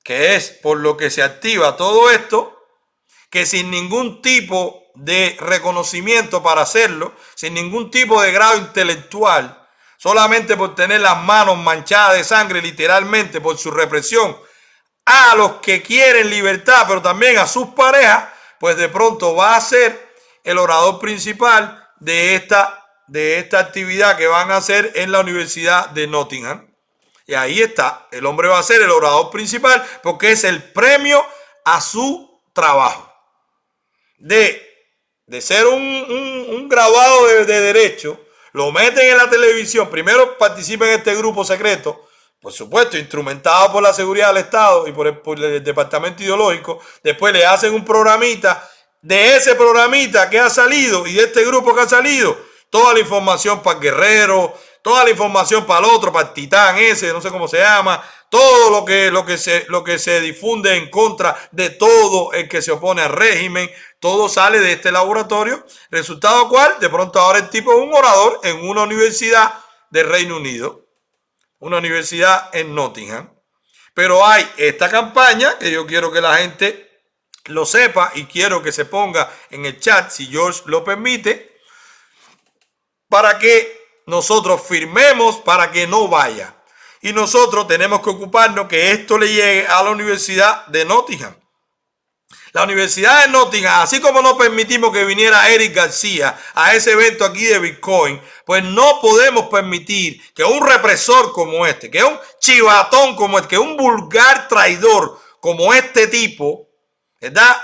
que 0.04 0.36
es 0.36 0.50
por 0.50 0.78
lo 0.78 0.96
que 0.96 1.10
se 1.10 1.22
activa 1.22 1.76
todo 1.76 2.10
esto, 2.10 2.56
que 3.30 3.46
sin 3.46 3.70
ningún 3.70 4.22
tipo 4.22 4.84
de 4.94 5.36
reconocimiento 5.40 6.42
para 6.42 6.60
hacerlo, 6.60 7.14
sin 7.34 7.54
ningún 7.54 7.90
tipo 7.90 8.22
de 8.22 8.30
grado 8.30 8.58
intelectual, 8.58 9.66
solamente 9.96 10.56
por 10.56 10.74
tener 10.74 11.00
las 11.00 11.20
manos 11.22 11.56
manchadas 11.56 12.18
de 12.18 12.22
sangre, 12.22 12.62
literalmente 12.62 13.40
por 13.40 13.58
su 13.58 13.70
represión, 13.70 14.36
a 15.06 15.34
los 15.36 15.54
que 15.54 15.82
quieren 15.82 16.30
libertad, 16.30 16.84
pero 16.86 17.02
también 17.02 17.38
a 17.38 17.46
sus 17.46 17.68
parejas, 17.68 18.28
pues 18.60 18.76
de 18.76 18.88
pronto 18.88 19.34
va 19.34 19.56
a 19.56 19.60
ser 19.60 20.14
el 20.44 20.58
orador 20.58 21.00
principal 21.00 21.88
de 21.98 22.34
esta, 22.34 22.86
de 23.08 23.38
esta 23.38 23.58
actividad 23.58 24.16
que 24.16 24.26
van 24.26 24.50
a 24.50 24.58
hacer 24.58 24.92
en 24.94 25.10
la 25.10 25.20
Universidad 25.20 25.88
de 25.90 26.06
Nottingham. 26.06 26.73
Y 27.26 27.34
ahí 27.34 27.62
está, 27.62 28.06
el 28.10 28.26
hombre 28.26 28.48
va 28.48 28.58
a 28.58 28.62
ser 28.62 28.82
el 28.82 28.90
orador 28.90 29.30
principal 29.30 29.82
porque 30.02 30.32
es 30.32 30.44
el 30.44 30.62
premio 30.62 31.24
a 31.64 31.80
su 31.80 32.40
trabajo. 32.52 33.10
De, 34.18 34.62
de 35.26 35.40
ser 35.40 35.66
un, 35.66 35.80
un, 35.80 36.68
de 36.68 37.60
derecho, 37.60 38.20
lo 38.52 38.70
meten 38.72 39.10
en 39.10 39.16
la 39.16 39.30
televisión, 39.30 39.88
primero 39.88 40.36
participa 40.36 40.86
en 40.86 40.98
este 40.98 41.14
grupo 41.14 41.44
secreto, 41.44 42.08
por 42.40 42.52
supuesto, 42.52 42.98
instrumentado 42.98 43.72
por 43.72 43.82
la 43.82 43.94
seguridad 43.94 44.28
del 44.28 44.44
Estado 44.44 44.86
y 44.86 44.92
por 44.92 45.06
el, 45.06 45.18
por 45.18 45.42
el, 45.42 45.64
departamento 45.64 46.22
ideológico, 46.22 46.80
después 47.02 47.32
le 47.32 47.46
hacen 47.46 47.72
un 47.72 47.84
programita, 47.84 48.70
de 49.00 49.36
ese 49.36 49.54
programita 49.54 50.28
que 50.28 50.38
ha 50.38 50.50
salido 50.50 51.06
y 51.06 51.14
de 51.14 51.24
este 51.24 51.44
grupo 51.44 51.74
que 51.74 51.82
ha 51.82 51.88
salido, 51.88 52.36
toda 52.70 52.92
la 52.92 53.00
información 53.00 53.62
para 53.62 53.78
Guerrero, 53.78 54.58
toda 54.84 55.02
la 55.02 55.10
información 55.10 55.64
para 55.64 55.80
el 55.80 55.94
otro, 55.94 56.12
para 56.12 56.28
el 56.28 56.34
titán 56.34 56.76
ese, 56.76 57.10
no 57.10 57.22
sé 57.22 57.30
cómo 57.30 57.48
se 57.48 57.56
llama, 57.56 58.04
todo 58.28 58.68
lo 58.68 58.84
que, 58.84 59.10
lo 59.10 59.24
que, 59.24 59.38
se, 59.38 59.64
lo 59.68 59.82
que 59.82 59.98
se 59.98 60.20
difunde 60.20 60.76
en 60.76 60.90
contra 60.90 61.34
de 61.52 61.70
todo 61.70 62.34
el 62.34 62.50
que 62.50 62.60
se 62.60 62.70
opone 62.70 63.00
al 63.00 63.12
régimen, 63.12 63.70
todo 63.98 64.28
sale 64.28 64.60
de 64.60 64.72
este 64.72 64.92
laboratorio. 64.92 65.64
Resultado 65.90 66.50
cual, 66.50 66.78
de 66.80 66.90
pronto 66.90 67.18
ahora 67.18 67.38
el 67.38 67.48
tipo 67.48 67.72
es 67.72 67.78
un 67.78 67.94
orador 67.94 68.40
en 68.42 68.68
una 68.68 68.82
universidad 68.82 69.54
del 69.88 70.06
Reino 70.06 70.36
Unido, 70.36 70.84
una 71.60 71.78
universidad 71.78 72.54
en 72.54 72.74
Nottingham. 72.74 73.34
Pero 73.94 74.26
hay 74.26 74.46
esta 74.58 74.90
campaña 74.90 75.56
que 75.58 75.70
yo 75.70 75.86
quiero 75.86 76.12
que 76.12 76.20
la 76.20 76.36
gente 76.36 76.90
lo 77.46 77.64
sepa 77.64 78.12
y 78.16 78.26
quiero 78.26 78.62
que 78.62 78.70
se 78.70 78.84
ponga 78.84 79.32
en 79.48 79.64
el 79.64 79.80
chat, 79.80 80.10
si 80.10 80.26
George 80.26 80.60
lo 80.66 80.84
permite, 80.84 81.58
para 83.08 83.38
que 83.38 83.83
nosotros 84.06 84.62
firmemos 84.66 85.36
para 85.36 85.70
que 85.70 85.86
no 85.86 86.08
vaya. 86.08 86.54
Y 87.00 87.12
nosotros 87.12 87.66
tenemos 87.66 88.00
que 88.00 88.10
ocuparnos 88.10 88.66
que 88.66 88.92
esto 88.92 89.18
le 89.18 89.28
llegue 89.28 89.66
a 89.66 89.82
la 89.82 89.90
Universidad 89.90 90.66
de 90.68 90.84
Nottingham. 90.84 91.34
La 92.52 92.62
Universidad 92.62 93.24
de 93.24 93.32
Nottingham, 93.32 93.82
así 93.82 94.00
como 94.00 94.22
no 94.22 94.38
permitimos 94.38 94.92
que 94.92 95.04
viniera 95.04 95.48
Eric 95.48 95.74
García 95.74 96.38
a 96.54 96.72
ese 96.74 96.92
evento 96.92 97.24
aquí 97.24 97.44
de 97.46 97.58
Bitcoin, 97.58 98.22
pues 98.46 98.62
no 98.62 99.00
podemos 99.00 99.48
permitir 99.48 100.22
que 100.32 100.44
un 100.44 100.64
represor 100.64 101.32
como 101.32 101.66
este, 101.66 101.90
que 101.90 102.04
un 102.04 102.16
chivatón 102.38 103.16
como 103.16 103.38
este, 103.38 103.48
que 103.50 103.58
un 103.58 103.76
vulgar 103.76 104.46
traidor 104.46 105.20
como 105.40 105.74
este 105.74 106.06
tipo, 106.06 106.68
¿verdad? 107.20 107.56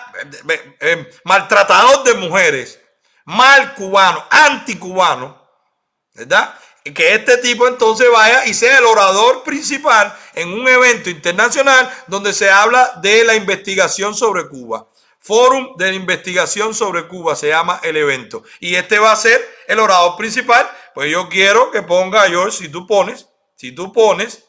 Eh, 0.81 1.09
maltratador 1.25 2.03
de 2.03 2.15
mujeres, 2.15 2.81
mal 3.25 3.75
cubano, 3.77 4.27
anticubano, 4.29 5.40
¿verdad? 6.15 6.55
que 6.95 7.15
este 7.15 7.37
tipo 7.39 7.69
entonces 7.69 8.09
vaya 8.11 8.47
y 8.47 8.55
sea 8.55 8.79
el 8.79 8.87
orador 8.87 9.43
principal 9.43 10.17
en 10.35 10.53
un 10.53 10.67
evento 10.67 11.11
internacional 11.11 11.91
donde 12.07 12.33
se 12.33 12.51
habla 12.51 12.99
de 13.03 13.25
la 13.25 13.35
investigación 13.35 14.15
sobre 14.15 14.49
Cuba. 14.49 14.89
Fórum 15.23 15.77
de 15.77 15.93
Investigación 15.93 16.73
sobre 16.75 17.07
Cuba 17.07 17.37
se 17.37 17.49
llama 17.49 17.81
el 17.83 17.99
evento. 17.99 18.43
Y 18.59 18.75
este 18.75 18.99
va 18.99 19.13
a 19.13 19.17
ser 19.17 19.39
el 19.69 19.79
orador 19.79 20.17
principal. 20.17 20.69
Pues 20.95 21.11
yo 21.11 21.29
quiero 21.29 21.71
que 21.71 21.83
ponga, 21.83 22.27
George, 22.29 22.57
si 22.57 22.69
tú 22.71 22.87
pones, 22.87 23.29
si 23.55 23.73
tú 23.73 23.93
pones 23.93 24.45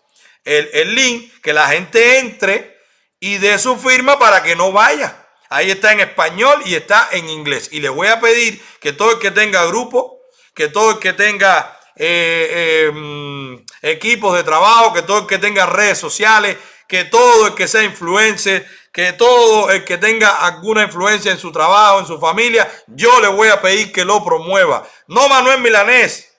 el, 0.45 0.69
el 0.71 0.95
link, 0.95 1.41
que 1.41 1.51
la 1.51 1.67
gente 1.67 2.19
entre 2.19 2.77
y 3.19 3.37
dé 3.37 3.59
su 3.59 3.75
firma 3.77 4.17
para 4.17 4.41
que 4.41 4.55
no 4.55 4.71
vaya. 4.71 5.27
Ahí 5.49 5.69
está 5.69 5.91
en 5.91 5.99
español 5.99 6.61
y 6.65 6.75
está 6.75 7.09
en 7.11 7.27
inglés. 7.27 7.67
Y 7.73 7.81
le 7.81 7.89
voy 7.89 8.07
a 8.07 8.21
pedir 8.21 8.63
que 8.79 8.93
todo 8.93 9.11
el 9.11 9.19
que 9.19 9.31
tenga 9.31 9.65
grupo, 9.65 10.10
que 10.53 10.67
todo 10.67 10.91
el 10.91 10.99
que 10.99 11.13
tenga 11.13 11.79
eh, 11.95 12.91
eh, 12.93 13.65
equipos 13.81 14.35
de 14.35 14.43
trabajo, 14.43 14.93
que 14.93 15.01
todo 15.01 15.19
el 15.19 15.27
que 15.27 15.37
tenga 15.37 15.65
redes 15.65 15.97
sociales, 15.97 16.57
que 16.87 17.05
todo 17.05 17.47
el 17.47 17.55
que 17.55 17.67
sea 17.67 17.83
influencer, 17.83 18.67
que 18.91 19.13
todo 19.13 19.71
el 19.71 19.85
que 19.85 19.97
tenga 19.97 20.45
alguna 20.45 20.83
influencia 20.83 21.31
en 21.31 21.39
su 21.39 21.51
trabajo, 21.51 21.99
en 21.99 22.07
su 22.07 22.19
familia, 22.19 22.69
yo 22.87 23.19
le 23.21 23.27
voy 23.27 23.47
a 23.47 23.61
pedir 23.61 23.91
que 23.91 24.03
lo 24.03 24.23
promueva. 24.23 24.85
No 25.07 25.29
Manuel 25.29 25.61
Milanés, 25.61 26.33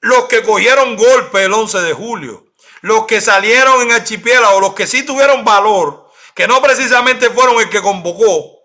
los 0.00 0.24
que 0.24 0.42
cogieron 0.42 0.96
golpe 0.96 1.44
el 1.44 1.52
11 1.52 1.80
de 1.82 1.92
julio, 1.92 2.46
los 2.80 3.06
que 3.06 3.20
salieron 3.20 3.82
en 3.82 3.92
archipiélago, 3.92 4.60
los 4.60 4.74
que 4.74 4.86
sí 4.86 5.04
tuvieron 5.04 5.44
valor, 5.44 6.10
que 6.34 6.48
no 6.48 6.60
precisamente 6.60 7.30
fueron 7.30 7.60
el 7.60 7.70
que 7.70 7.80
convocó, 7.80 8.56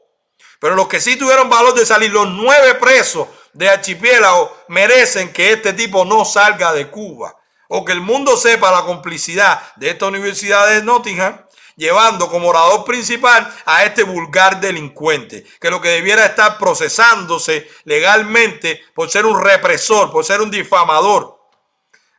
pero 0.59 0.75
los 0.75 0.87
que 0.87 0.99
sí 0.99 1.15
tuvieron 1.15 1.49
valor 1.49 1.73
de 1.73 1.85
salir, 1.85 2.11
los 2.11 2.29
nueve 2.29 2.75
presos 2.75 3.27
de 3.53 3.69
archipiélago 3.69 4.57
merecen 4.67 5.31
que 5.33 5.53
este 5.53 5.73
tipo 5.73 6.05
no 6.05 6.25
salga 6.25 6.73
de 6.73 6.89
Cuba. 6.89 7.37
O 7.67 7.85
que 7.85 7.93
el 7.93 8.01
mundo 8.01 8.35
sepa 8.35 8.71
la 8.71 8.83
complicidad 8.83 9.61
de 9.77 9.91
esta 9.91 10.07
universidad 10.07 10.67
de 10.67 10.83
Nottingham 10.83 11.37
llevando 11.75 12.29
como 12.29 12.49
orador 12.49 12.83
principal 12.83 13.51
a 13.65 13.83
este 13.83 14.03
vulgar 14.03 14.59
delincuente, 14.59 15.45
que 15.59 15.69
lo 15.69 15.81
que 15.81 15.89
debiera 15.89 16.25
estar 16.25 16.57
procesándose 16.57 17.69
legalmente 17.85 18.83
por 18.93 19.09
ser 19.09 19.25
un 19.25 19.41
represor, 19.41 20.11
por 20.11 20.23
ser 20.25 20.41
un 20.41 20.51
difamador, 20.51 21.39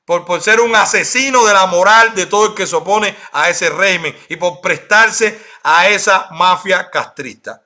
por, 0.04 0.24
por 0.24 0.40
ser 0.40 0.60
un 0.60 0.74
asesino 0.74 1.44
de 1.44 1.52
la 1.52 1.66
moral 1.66 2.14
de 2.14 2.26
todo 2.26 2.46
el 2.46 2.54
que 2.54 2.66
se 2.66 2.76
opone 2.76 3.16
a 3.32 3.50
ese 3.50 3.70
régimen 3.70 4.16
y 4.28 4.36
por 4.36 4.60
prestarse 4.60 5.40
a 5.62 5.88
esa 5.88 6.28
mafia 6.32 6.90
castrista. 6.90 7.62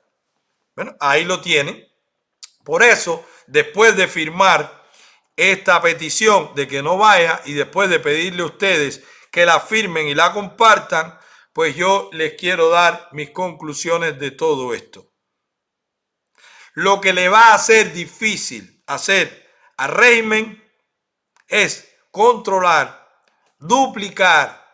Bueno, 0.75 0.95
ahí 1.01 1.25
lo 1.25 1.41
tienen. 1.41 1.83
Por 2.63 2.83
eso 2.83 3.25
después 3.47 3.97
de 3.97 4.09
firmar 4.09 4.85
esta 5.37 5.81
petición 5.83 6.55
de 6.55 6.67
que 6.67 6.83
no 6.83 6.97
vaya 6.97 7.43
y 7.45 7.53
después 7.53 7.91
de 7.91 8.01
pedirle 8.01 8.43
a 8.43 8.47
ustedes 8.47 9.03
que 9.31 9.45
la 9.45 9.61
firmen 9.61 10.09
y 10.09 10.15
la 10.15 10.33
compartan, 10.33 11.19
pues 11.53 11.77
yo 11.77 12.11
les 12.13 12.35
quiero 12.35 12.69
dar 12.71 13.09
mis 13.13 13.31
conclusiones 13.31 14.19
de 14.19 14.31
todo 14.31 14.75
esto. 14.75 15.11
Lo 16.75 17.01
que 17.01 17.13
le 17.13 17.29
va 17.29 17.49
a 17.49 17.55
hacer 17.55 17.93
difícil 17.93 18.83
hacer 18.87 19.55
al 19.77 19.91
régimen 19.91 20.63
es 21.49 21.91
controlar, 22.11 23.09
duplicar, 23.59 24.65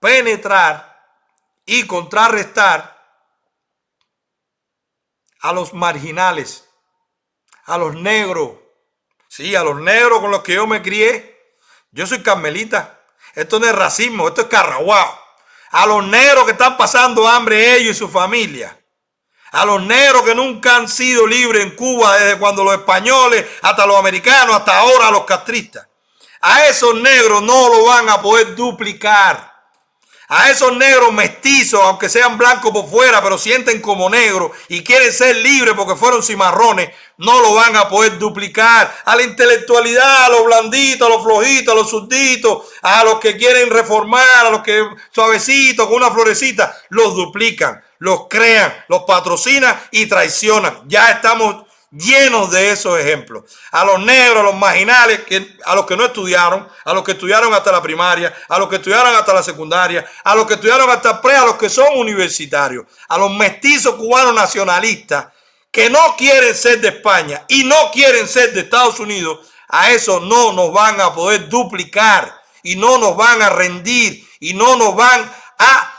penetrar 0.00 1.00
y 1.66 1.86
contrarrestar 1.86 2.94
a 5.40 5.52
los 5.52 5.74
marginales, 5.74 6.63
a 7.66 7.78
los 7.78 7.94
negros. 7.94 8.52
Sí, 9.28 9.54
a 9.54 9.62
los 9.62 9.80
negros 9.80 10.20
con 10.20 10.30
los 10.30 10.42
que 10.42 10.54
yo 10.54 10.66
me 10.66 10.82
crié. 10.82 11.56
Yo 11.90 12.06
soy 12.06 12.22
carmelita. 12.22 13.00
Esto 13.34 13.58
no 13.58 13.66
es 13.66 13.74
racismo, 13.74 14.28
esto 14.28 14.42
es 14.42 14.46
carraguao. 14.48 15.20
A 15.70 15.86
los 15.86 16.04
negros 16.04 16.44
que 16.44 16.52
están 16.52 16.76
pasando 16.76 17.26
hambre 17.26 17.76
ellos 17.76 17.96
y 17.96 17.98
su 17.98 18.08
familia. 18.08 18.78
A 19.52 19.64
los 19.64 19.82
negros 19.82 20.22
que 20.22 20.34
nunca 20.34 20.76
han 20.76 20.88
sido 20.88 21.26
libres 21.26 21.62
en 21.62 21.76
Cuba 21.76 22.16
desde 22.18 22.38
cuando 22.38 22.64
los 22.64 22.74
españoles, 22.74 23.44
hasta 23.62 23.86
los 23.86 23.96
americanos, 23.96 24.56
hasta 24.56 24.78
ahora 24.78 25.10
los 25.10 25.24
castristas. 25.24 25.86
A 26.40 26.66
esos 26.66 26.94
negros 27.00 27.42
no 27.42 27.68
lo 27.68 27.86
van 27.86 28.08
a 28.08 28.20
poder 28.20 28.54
duplicar. 28.54 29.53
A 30.28 30.50
esos 30.50 30.74
negros 30.76 31.12
mestizos, 31.12 31.80
aunque 31.82 32.08
sean 32.08 32.38
blancos 32.38 32.72
por 32.72 32.88
fuera, 32.88 33.22
pero 33.22 33.36
sienten 33.36 33.82
como 33.82 34.08
negros 34.08 34.52
y 34.68 34.82
quieren 34.82 35.12
ser 35.12 35.36
libres 35.36 35.74
porque 35.76 35.96
fueron 35.96 36.22
cimarrones, 36.22 36.90
no 37.18 37.40
lo 37.40 37.54
van 37.54 37.76
a 37.76 37.88
poder 37.88 38.18
duplicar. 38.18 38.94
A 39.04 39.16
la 39.16 39.22
intelectualidad, 39.22 40.24
a 40.24 40.28
los 40.30 40.44
blanditos, 40.44 41.06
a 41.06 41.10
los 41.10 41.22
flojitos, 41.22 41.72
a 41.72 41.76
los 41.76 41.90
surditos, 41.90 42.64
a 42.80 43.04
los 43.04 43.20
que 43.20 43.36
quieren 43.36 43.68
reformar, 43.68 44.46
a 44.46 44.50
los 44.50 44.62
que 44.62 44.82
suavecitos, 45.10 45.86
con 45.86 45.96
una 45.96 46.10
florecita, 46.10 46.74
los 46.88 47.14
duplican, 47.14 47.84
los 47.98 48.26
crean, 48.28 48.74
los 48.88 49.02
patrocinan 49.02 49.78
y 49.90 50.06
traicionan. 50.06 50.82
Ya 50.86 51.10
estamos 51.10 51.63
llenos 51.94 52.50
de 52.50 52.70
esos 52.70 52.98
ejemplos. 52.98 53.44
A 53.70 53.84
los 53.84 54.00
negros, 54.00 54.40
a 54.40 54.42
los 54.42 54.56
marginales, 54.56 55.20
que, 55.20 55.56
a 55.64 55.74
los 55.74 55.86
que 55.86 55.96
no 55.96 56.04
estudiaron, 56.04 56.68
a 56.84 56.92
los 56.92 57.04
que 57.04 57.12
estudiaron 57.12 57.52
hasta 57.54 57.72
la 57.72 57.82
primaria, 57.82 58.34
a 58.48 58.58
los 58.58 58.68
que 58.68 58.76
estudiaron 58.76 59.14
hasta 59.14 59.32
la 59.32 59.42
secundaria, 59.42 60.04
a 60.24 60.34
los 60.34 60.46
que 60.46 60.54
estudiaron 60.54 60.90
hasta 60.90 61.20
pre, 61.20 61.36
a 61.36 61.44
los 61.44 61.56
que 61.56 61.68
son 61.68 61.86
universitarios, 61.96 62.84
a 63.08 63.18
los 63.18 63.32
mestizos 63.32 63.94
cubanos 63.94 64.34
nacionalistas 64.34 65.26
que 65.70 65.90
no 65.90 66.14
quieren 66.16 66.54
ser 66.54 66.80
de 66.80 66.88
España 66.88 67.44
y 67.48 67.64
no 67.64 67.90
quieren 67.92 68.28
ser 68.28 68.52
de 68.52 68.60
Estados 68.60 69.00
Unidos, 69.00 69.48
a 69.68 69.90
eso 69.90 70.20
no 70.20 70.52
nos 70.52 70.72
van 70.72 71.00
a 71.00 71.12
poder 71.12 71.48
duplicar 71.48 72.32
y 72.62 72.76
no 72.76 72.98
nos 72.98 73.16
van 73.16 73.42
a 73.42 73.50
rendir 73.50 74.24
y 74.38 74.54
no 74.54 74.76
nos 74.76 74.94
van 74.94 75.28
a 75.58 75.93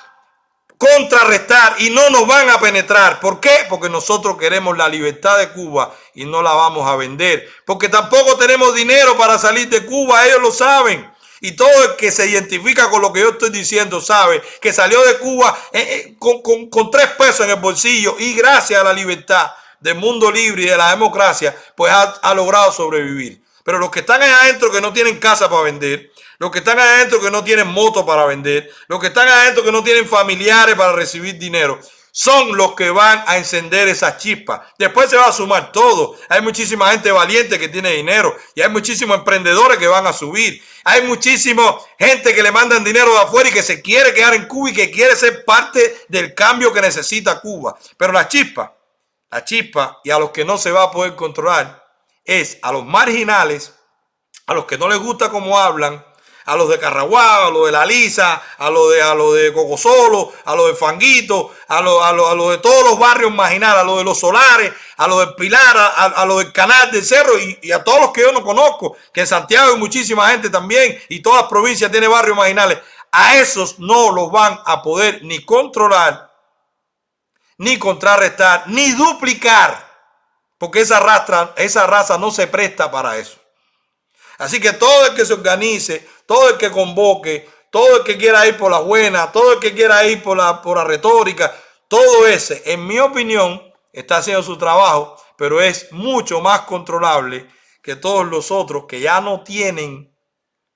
contrarrestar 0.78 1.76
y 1.80 1.90
no 1.90 2.10
nos 2.10 2.28
van 2.28 2.50
a 2.50 2.60
penetrar. 2.60 3.20
¿Por 3.20 3.40
qué? 3.40 3.66
Porque 3.70 3.90
nosotros 3.90 4.38
queremos 4.38 4.78
la 4.78 4.90
libertad 4.90 5.38
de 5.38 5.50
Cuba 5.50 5.94
y 6.14 6.26
no 6.26 6.42
la 6.42 6.54
vamos 6.54 6.88
a 6.88 6.96
vender. 6.96 7.48
Porque 7.66 7.90
tampoco 7.90 8.38
tenemos 8.38 8.74
dinero 8.74 9.18
para 9.18 9.38
salir 9.38 9.70
de 9.70 9.86
Cuba, 9.86 10.26
ellos 10.26 10.42
lo 10.42 10.52
saben. 10.52 11.10
Y 11.42 11.52
todo 11.52 11.84
el 11.84 11.96
que 11.96 12.12
se 12.12 12.28
identifica 12.28 12.90
con 12.90 13.02
lo 13.02 13.12
que 13.12 13.20
yo 13.20 13.30
estoy 13.30 13.50
diciendo 13.50 14.02
sabe 14.02 14.42
que 14.62 14.74
salió 14.74 15.04
de 15.06 15.18
Cuba 15.18 15.56
eh, 15.74 16.16
eh, 16.18 16.18
con, 16.18 16.90
tres 16.90 17.08
pesos 17.18 17.42
en 17.42 17.52
el 17.52 17.58
bolsillo 17.58 18.16
y 18.18 18.34
gracias 18.34 18.80
a 18.80 18.84
la 18.84 18.94
libertad 18.94 19.52
del 19.80 19.96
mundo 19.96 20.32
libre 20.32 20.64
y 20.64 20.68
de 20.68 20.78
la 20.78 20.90
democracia, 20.90 21.56
pues 21.76 21.94
ha, 21.94 22.34
logrado 22.34 22.72
sobrevivir. 22.72 23.44
Pero 23.64 23.78
los 23.80 23.92
que 23.92 24.00
están 24.00 24.24
allá 24.24 24.42
adentro 24.42 24.72
que 24.72 24.82
no 24.82 24.94
tienen 24.94 25.20
casa 25.20 25.50
para 25.50 25.64
vender, 25.64 26.12
los 26.40 26.52
que 26.52 26.60
están 26.60 26.80
adentro 26.80 27.20
que 27.20 27.32
no 27.32 27.44
tienen 27.44 27.68
moto 27.68 28.06
para 28.06 28.26
vender, 28.26 28.70
los 28.88 29.00
que 29.00 29.08
están 29.08 29.28
adentro 29.28 29.64
que 29.64 29.72
no 29.72 29.84
tienen 29.84 30.08
familiares 30.08 30.76
para 30.76 30.94
recibir 30.94 31.38
dinero, 31.38 31.80
son 32.18 32.56
los 32.56 32.76
que 32.76 32.92
van 32.92 33.26
a 33.28 33.36
encender 33.36 33.90
esa 33.90 34.16
chispa. 34.16 34.66
Después 34.80 35.10
se 35.10 35.18
va 35.18 35.28
a 35.28 35.34
sumar 35.34 35.74
todo. 35.74 36.18
Hay 36.30 36.42
muchísima 36.42 36.90
gente 36.92 37.12
valiente 37.12 37.60
que 37.60 37.68
tiene 37.68 37.92
dinero 37.92 38.34
y 38.56 38.62
hay 38.62 38.70
muchísimos 38.70 39.18
emprendedores 39.18 39.78
que 39.78 39.88
van 39.88 40.08
a 40.08 40.14
subir. 40.14 40.64
Hay 40.86 41.02
muchísima 41.02 41.76
gente 42.00 42.34
que 42.34 42.42
le 42.42 42.54
mandan 42.54 42.86
dinero 42.86 43.12
de 43.12 43.20
afuera 43.20 43.50
y 43.50 43.52
que 43.52 43.62
se 43.62 43.82
quiere 43.82 44.14
quedar 44.14 44.34
en 44.34 44.48
Cuba 44.48 44.70
y 44.70 44.74
que 44.74 44.90
quiere 44.90 45.14
ser 45.18 45.44
parte 45.44 46.06
del 46.08 46.34
cambio 46.34 46.72
que 46.72 46.80
necesita 46.80 47.42
Cuba. 47.42 47.78
Pero 47.98 48.14
la 48.14 48.30
chispa, 48.30 48.74
la 49.30 49.44
chispa 49.44 50.00
y 50.02 50.10
a 50.10 50.18
los 50.18 50.30
que 50.30 50.46
no 50.46 50.58
se 50.58 50.72
va 50.72 50.84
a 50.84 50.92
poder 50.92 51.16
controlar 51.16 51.86
es 52.24 52.60
a 52.62 52.72
los 52.72 52.86
marginales, 52.86 53.76
a 54.48 54.54
los 54.54 54.64
que 54.64 54.78
no 54.78 54.88
les 54.88 55.00
gusta 55.00 55.30
cómo 55.30 55.60
hablan, 55.60 56.02
a 56.46 56.56
los 56.56 56.70
de 56.70 56.80
Carraguá, 56.80 57.48
a 57.48 57.50
los 57.50 57.66
de 57.66 57.72
La 57.72 57.86
Lisa, 57.86 58.42
a 58.58 58.70
los 58.70 58.94
de, 58.94 59.02
a 59.02 59.16
los 59.16 59.34
de 59.34 59.52
Cocosolo, 59.52 60.32
a 60.46 60.56
los 60.56 60.68
de 60.68 60.76
Fanguito, 60.76 61.52
a 61.68 61.82
los 61.82 62.04
a 62.04 62.12
lo, 62.12 62.30
a 62.30 62.36
lo 62.36 62.52
de 62.52 62.60
todos 62.60 62.84
los 62.84 63.00
barrios 63.00 63.34
marginales, 63.34 63.82
a 63.82 63.84
los 63.84 63.98
de 63.98 64.04
los 64.04 64.20
solares, 64.20 64.72
a 64.98 65.08
los 65.08 65.26
de 65.26 65.34
Pilar, 65.34 65.76
a, 65.78 66.06
a 66.06 66.26
los 66.26 66.40
del 66.40 66.54
canal 66.54 66.92
del 66.92 67.04
cerro 67.04 67.38
y, 67.40 67.58
y, 67.64 67.72
a 67.72 67.84
todos 67.84 68.00
los 68.00 68.12
que 68.12 68.22
yo 68.22 68.32
no 68.32 68.44
conozco, 68.44 68.96
que 69.12 69.22
en 69.22 69.28
Santiago 69.28 69.74
hay 69.74 69.80
muchísima 69.80 70.30
gente 70.30 70.50
también 70.50 71.02
y 71.10 71.20
todas 71.22 71.42
las 71.42 71.50
provincias 71.50 71.92
tienen 71.92 72.12
barrios 72.12 72.38
marginales. 72.38 72.78
A 73.12 73.38
esos 73.38 73.80
no 73.80 74.12
los 74.12 74.32
van 74.32 74.60
a 74.66 74.82
poder 74.84 75.24
ni 75.24 75.44
controlar, 75.44 76.32
ni 77.58 77.80
contrarrestar, 77.80 78.66
ni 78.68 78.92
duplicar, 78.92 79.86
porque 80.58 80.82
esa, 80.82 81.00
rastra, 81.00 81.54
esa 81.58 81.88
raza 81.88 82.18
no 82.18 82.30
se 82.30 82.46
presta 82.46 82.92
para 82.92 83.18
eso. 83.18 83.40
Así 84.38 84.60
que 84.60 84.74
todo 84.74 85.08
el 85.08 85.16
que 85.16 85.26
se 85.26 85.34
organice, 85.34 86.08
todo 86.26 86.50
el 86.50 86.58
que 86.58 86.72
convoque, 86.72 87.50
todo 87.70 87.98
el 87.98 88.04
que 88.04 88.18
quiera 88.18 88.48
ir 88.48 88.58
por 88.58 88.72
la 88.72 88.80
buena, 88.80 89.32
todo 89.32 89.54
el 89.54 89.60
que 89.60 89.74
quiera 89.74 90.06
ir 90.06 90.24
por 90.24 90.38
la, 90.38 90.62
por 90.62 90.78
la 90.78 90.84
retórica, 90.84 91.54
todo 91.88 92.26
ese, 92.26 92.62
en 92.66 92.86
mi 92.86 93.00
opinión, 93.00 93.62
está 93.92 94.18
haciendo 94.18 94.44
su 94.44 94.58
trabajo, 94.58 95.18
pero 95.38 95.62
es 95.62 95.92
mucho 95.92 96.42
más 96.42 96.62
controlable 96.62 97.48
que 97.82 97.96
todos 97.96 98.26
los 98.26 98.52
otros 98.52 98.86
que 98.86 99.00
ya 99.00 99.22
no 99.22 99.44
tienen 99.44 100.16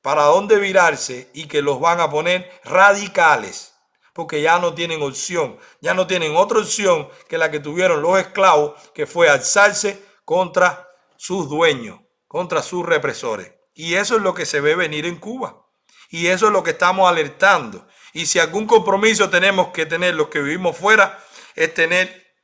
para 0.02 0.24
dónde 0.24 0.58
virarse 0.58 1.30
y 1.34 1.48
que 1.48 1.62
los 1.62 1.80
van 1.80 2.00
a 2.00 2.10
poner 2.10 2.50
radicales, 2.64 3.74
porque 4.14 4.42
ya 4.42 4.60
no 4.60 4.74
tienen 4.74 5.02
opción, 5.02 5.58
ya 5.82 5.94
no 5.94 6.08
tienen 6.08 6.36
otra 6.36 6.60
opción 6.60 7.10
que 7.28 7.38
la 7.38 7.52
que 7.52 7.60
tuvieron 7.60 8.02
los 8.02 8.20
esclavos, 8.20 8.74
que 8.94 9.08
fue 9.08 9.30
alzarse 9.30 10.04
contra 10.24 10.88
sus 11.18 11.50
dueños, 11.50 12.00
contra 12.28 12.62
sus 12.62 12.86
represores. 12.86 13.59
Y 13.80 13.96
eso 13.96 14.18
es 14.18 14.22
lo 14.22 14.34
que 14.34 14.46
se 14.46 14.60
ve 14.60 14.76
venir 14.76 15.06
en 15.06 15.16
Cuba. 15.16 15.66
Y 16.10 16.28
eso 16.28 16.48
es 16.48 16.52
lo 16.52 16.64
que 16.64 16.72
estamos 16.72 17.10
alertando. 17.10 17.88
Y 18.12 18.26
si 18.26 18.38
algún 18.38 18.68
compromiso 18.68 19.30
tenemos 19.30 19.70
que 19.70 19.86
tener 19.86 20.16
los 20.16 20.28
que 20.28 20.42
vivimos 20.42 20.76
fuera, 20.78 21.18
es 21.56 21.74
tener 21.74 22.36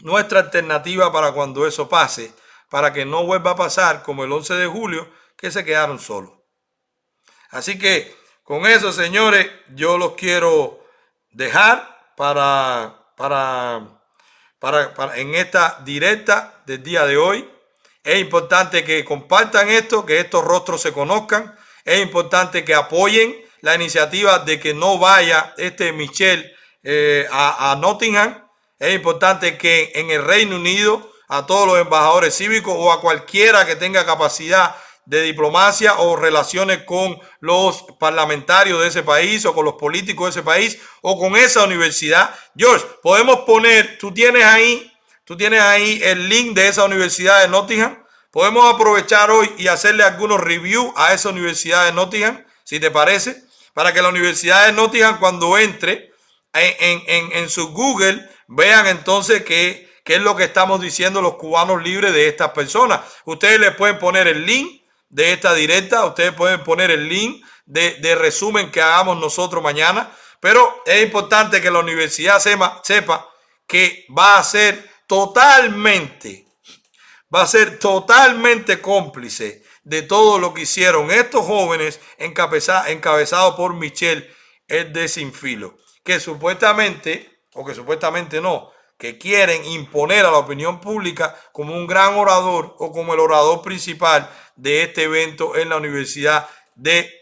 nuestra 0.00 0.40
alternativa 0.40 1.12
para 1.12 1.30
cuando 1.30 1.68
eso 1.68 1.88
pase, 1.88 2.34
para 2.68 2.92
que 2.92 3.04
no 3.04 3.24
vuelva 3.24 3.52
a 3.52 3.56
pasar 3.56 4.02
como 4.02 4.24
el 4.24 4.32
11 4.32 4.54
de 4.54 4.66
julio, 4.66 5.08
que 5.36 5.52
se 5.52 5.64
quedaron 5.64 6.00
solos. 6.00 6.32
Así 7.50 7.78
que 7.78 8.12
con 8.42 8.66
eso, 8.66 8.90
señores, 8.90 9.48
yo 9.76 9.98
los 9.98 10.14
quiero 10.14 10.84
dejar 11.30 12.12
para, 12.16 13.06
para, 13.16 14.02
para, 14.58 14.94
para 14.94 15.16
en 15.16 15.36
esta 15.36 15.78
directa 15.84 16.60
del 16.66 16.82
día 16.82 17.06
de 17.06 17.18
hoy. 17.18 17.51
Es 18.04 18.20
importante 18.20 18.84
que 18.84 19.04
compartan 19.04 19.68
esto, 19.68 20.04
que 20.04 20.18
estos 20.18 20.44
rostros 20.44 20.82
se 20.82 20.92
conozcan. 20.92 21.56
Es 21.84 22.00
importante 22.00 22.64
que 22.64 22.74
apoyen 22.74 23.34
la 23.60 23.74
iniciativa 23.76 24.40
de 24.40 24.58
que 24.58 24.74
no 24.74 24.98
vaya 24.98 25.54
este 25.56 25.92
Michel 25.92 26.52
eh, 26.82 27.26
a, 27.30 27.70
a, 27.70 27.76
Nottingham. 27.76 28.48
Es 28.78 28.94
importante 28.94 29.56
que 29.56 29.92
en 29.94 30.10
el 30.10 30.24
Reino 30.24 30.56
Unido 30.56 31.12
a 31.28 31.46
todos 31.46 31.66
los 31.66 31.78
embajadores 31.78 32.36
cívicos 32.36 32.74
o 32.76 32.92
a 32.92 33.00
cualquiera 33.00 33.64
que 33.64 33.76
tenga 33.76 34.04
capacidad 34.04 34.74
de 35.04 35.22
diplomacia 35.22 35.98
o 35.98 36.16
relaciones 36.16 36.82
con 36.84 37.18
los 37.40 37.84
parlamentarios 37.98 38.80
de 38.80 38.88
ese 38.88 39.02
país 39.02 39.44
o 39.46 39.54
con 39.54 39.64
los 39.64 39.74
políticos 39.74 40.26
de 40.26 40.40
ese 40.40 40.46
país 40.46 40.78
o 41.00 41.18
con 41.18 41.36
esa 41.36 41.64
universidad. 41.64 42.34
George, 42.56 42.84
podemos 43.02 43.40
poner, 43.40 43.98
tú 43.98 44.12
tienes 44.12 44.44
ahí 44.44 44.91
Tú 45.32 45.38
tienes 45.38 45.62
ahí 45.62 45.98
el 46.02 46.28
link 46.28 46.54
de 46.54 46.68
esa 46.68 46.84
universidad 46.84 47.40
de 47.40 47.48
Nottingham. 47.48 48.04
Podemos 48.30 48.70
aprovechar 48.70 49.30
hoy 49.30 49.50
y 49.56 49.66
hacerle 49.66 50.04
algunos 50.04 50.38
reviews 50.38 50.92
a 50.94 51.14
esa 51.14 51.30
universidad 51.30 51.86
de 51.86 51.92
Nottingham, 51.92 52.44
si 52.64 52.78
te 52.78 52.90
parece, 52.90 53.42
para 53.72 53.94
que 53.94 54.02
la 54.02 54.10
universidad 54.10 54.66
de 54.66 54.74
Nottingham 54.74 55.18
cuando 55.18 55.56
entre 55.56 56.12
en, 56.52 57.02
en, 57.06 57.32
en 57.32 57.48
su 57.48 57.72
Google 57.72 58.28
vean 58.46 58.86
entonces 58.88 59.42
qué, 59.42 59.90
qué 60.04 60.16
es 60.16 60.20
lo 60.20 60.36
que 60.36 60.44
estamos 60.44 60.82
diciendo 60.82 61.22
los 61.22 61.36
cubanos 61.36 61.82
libres 61.82 62.12
de 62.12 62.28
estas 62.28 62.50
personas. 62.50 63.00
Ustedes 63.24 63.58
les 63.58 63.74
pueden 63.74 63.98
poner 63.98 64.28
el 64.28 64.44
link 64.44 64.82
de 65.08 65.32
esta 65.32 65.54
directa, 65.54 66.04
ustedes 66.04 66.34
pueden 66.34 66.62
poner 66.62 66.90
el 66.90 67.08
link 67.08 67.42
de, 67.64 67.94
de 68.02 68.14
resumen 68.16 68.70
que 68.70 68.82
hagamos 68.82 69.16
nosotros 69.18 69.62
mañana, 69.62 70.12
pero 70.40 70.82
es 70.84 71.02
importante 71.02 71.62
que 71.62 71.70
la 71.70 71.78
universidad 71.78 72.38
sepa, 72.38 72.82
sepa 72.84 73.30
que 73.66 74.04
va 74.14 74.36
a 74.36 74.44
ser 74.44 74.91
totalmente, 75.06 76.46
va 77.34 77.42
a 77.42 77.46
ser 77.46 77.78
totalmente 77.78 78.80
cómplice 78.80 79.62
de 79.84 80.02
todo 80.02 80.38
lo 80.38 80.54
que 80.54 80.62
hicieron 80.62 81.10
estos 81.10 81.44
jóvenes 81.44 82.00
encabeza, 82.18 82.90
encabezados 82.90 83.56
por 83.56 83.74
Michel 83.74 84.32
el 84.68 84.92
desinfilo, 84.92 85.76
que 86.04 86.20
supuestamente, 86.20 87.42
o 87.54 87.64
que 87.64 87.74
supuestamente 87.74 88.40
no, 88.40 88.70
que 88.96 89.18
quieren 89.18 89.64
imponer 89.64 90.24
a 90.24 90.30
la 90.30 90.38
opinión 90.38 90.80
pública 90.80 91.36
como 91.52 91.74
un 91.74 91.86
gran 91.86 92.14
orador 92.14 92.76
o 92.78 92.92
como 92.92 93.14
el 93.14 93.20
orador 93.20 93.60
principal 93.62 94.30
de 94.54 94.84
este 94.84 95.04
evento 95.04 95.56
en 95.56 95.68
la 95.68 95.76
Universidad 95.76 96.48
de 96.76 97.12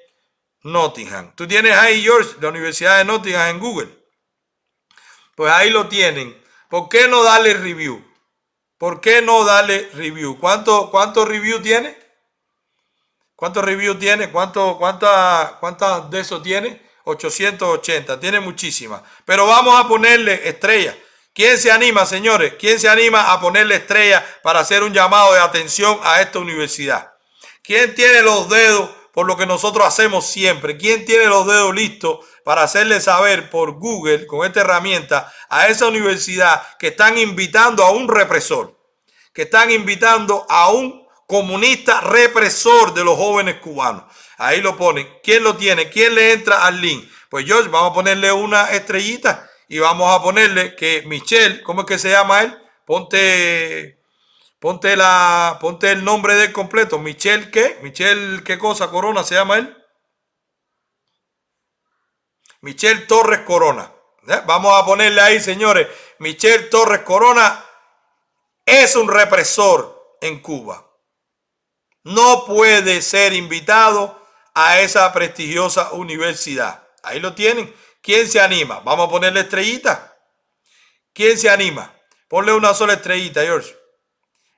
Nottingham. 0.62 1.35
Tú 1.35 1.48
tienes 1.48 1.73
ahí, 1.73 2.02
George, 2.02 2.36
la 2.40 2.48
Universidad 2.48 2.98
de 2.98 3.05
Nottingham 3.05 3.48
en 3.48 3.59
Google. 3.61 3.89
Pues 5.35 5.51
ahí 5.52 5.70
lo 5.70 5.89
tienen. 5.89 6.40
¿Por 6.71 6.89
qué 6.89 7.09
no 7.09 7.25
darle 7.25 7.55
review? 7.55 8.01
¿Por 8.79 9.01
qué 9.01 9.21
no 9.21 9.45
darle 9.45 9.91
review? 9.93 10.39
¿Cuánto, 10.39 10.89
cuánto 10.91 11.25
review 11.25 11.61
tiene? 11.61 11.99
¿Cuántos 13.35 13.65
review 13.65 13.97
tiene? 13.97 14.31
¿Cuánto, 14.31 14.79
¿Cuántas 14.79 16.11
de 16.11 16.21
eso 16.21 16.41
tiene? 16.41 16.81
880. 17.05 18.21
Tiene 18.21 18.39
muchísimas. 18.39 19.03
Pero 19.25 19.47
vamos 19.47 19.79
a 19.79 19.89
ponerle 19.89 20.49
estrella. 20.49 20.97
¿Quién 21.35 21.59
se 21.59 21.73
anima, 21.73 22.07
señores? 22.07 22.55
¿Quién 22.57 22.79
se 22.79 22.89
anima 22.89 23.33
a 23.33 23.41
ponerle 23.41 23.75
estrella 23.75 24.25
para 24.43 24.61
hacer 24.61 24.85
un 24.85 24.93
llamado 24.93 25.33
de 25.33 25.41
atención 25.41 25.99
a 26.05 26.21
esta 26.21 26.39
universidad? 26.39 27.13
¿Quién 27.65 27.97
tiene 27.97 28.23
los 28.23 28.49
dedos 28.49 28.91
por 29.12 29.27
lo 29.27 29.37
que 29.37 29.47
nosotros 29.47 29.87
hacemos 29.87 30.27
siempre? 30.27 30.77
¿Quién 30.77 31.05
tiene 31.05 31.27
los 31.27 31.47
dedos 31.47 31.74
listos 31.74 32.20
para 32.45 32.62
hacerle 32.62 33.01
saber 33.01 33.51
por 33.51 33.73
Google, 33.73 34.27
con 34.27 34.47
esta 34.47 34.61
herramienta, 34.61 35.32
a 35.49 35.69
esa 35.69 35.87
universidad 35.87 36.62
que 36.78 36.89
están 36.89 37.19
invitando 37.19 37.85
a 37.85 37.91
un 37.91 38.09
represor? 38.09 38.78
Que 39.32 39.43
están 39.43 39.70
invitando 39.70 40.47
a 40.49 40.70
un 40.70 41.07
comunista 41.27 42.01
represor 42.01 42.93
de 42.93 43.05
los 43.05 43.16
jóvenes 43.16 43.57
cubanos. 43.57 44.05
Ahí 44.37 44.61
lo 44.61 44.77
ponen. 44.77 45.09
¿Quién 45.23 45.45
lo 45.45 45.57
tiene? 45.57 45.89
¿Quién 45.89 46.15
le 46.15 46.32
entra 46.32 46.65
al 46.65 46.81
link? 46.81 47.09
Pues 47.28 47.47
George, 47.47 47.69
vamos 47.69 47.93
a 47.93 47.95
ponerle 47.95 48.32
una 48.32 48.70
estrellita 48.70 49.49
y 49.69 49.78
vamos 49.78 50.12
a 50.12 50.20
ponerle 50.20 50.74
que 50.74 51.05
Michelle, 51.07 51.62
¿cómo 51.62 51.82
es 51.82 51.87
que 51.87 51.99
se 51.99 52.11
llama 52.11 52.43
él? 52.43 52.59
Ponte, 52.85 53.99
ponte 54.61 54.97
la, 54.97 55.59
ponte 55.61 55.91
el 55.91 56.05
nombre 56.05 56.37
del 56.37 56.53
completo. 56.53 57.01
Michelle 57.01 57.51
qué? 57.51 57.78
Michelle 57.82 58.45
qué 58.45 58.59
cosa? 58.59 58.91
Corona 58.91 59.24
se 59.24 59.35
llama 59.35 59.59
él. 59.59 59.77
Michelle 62.61 63.07
Torres 63.07 63.41
Corona. 63.41 63.93
¿Eh? 64.28 64.43
Vamos 64.47 64.81
a 64.81 64.85
ponerle 64.85 65.20
ahí, 65.20 65.41
señores. 65.41 65.89
Michelle 66.20 66.65
Torres 66.65 67.01
Corona 67.01 67.65
es 68.65 68.95
un 68.95 69.09
represor 69.09 70.19
en 70.20 70.41
Cuba 70.41 70.87
no 72.03 72.45
puede 72.47 73.03
ser 73.03 73.32
invitado 73.32 74.19
a 74.55 74.81
esa 74.81 75.12
prestigiosa 75.12 75.93
universidad. 75.93 76.87
Ahí 77.03 77.20
lo 77.20 77.35
tienen. 77.35 77.74
¿Quién 78.03 78.28
se 78.28 78.41
anima? 78.41 78.81
Vamos 78.81 79.09
a 79.09 79.11
ponerle 79.11 79.41
estrellita. 79.41 80.16
¿Quién 81.12 81.39
se 81.39 81.51
anima? 81.51 81.95
Ponle 82.28 82.53
una 82.53 82.74
sola 82.74 82.95
estrellita, 82.95 83.43
George. 83.43 83.77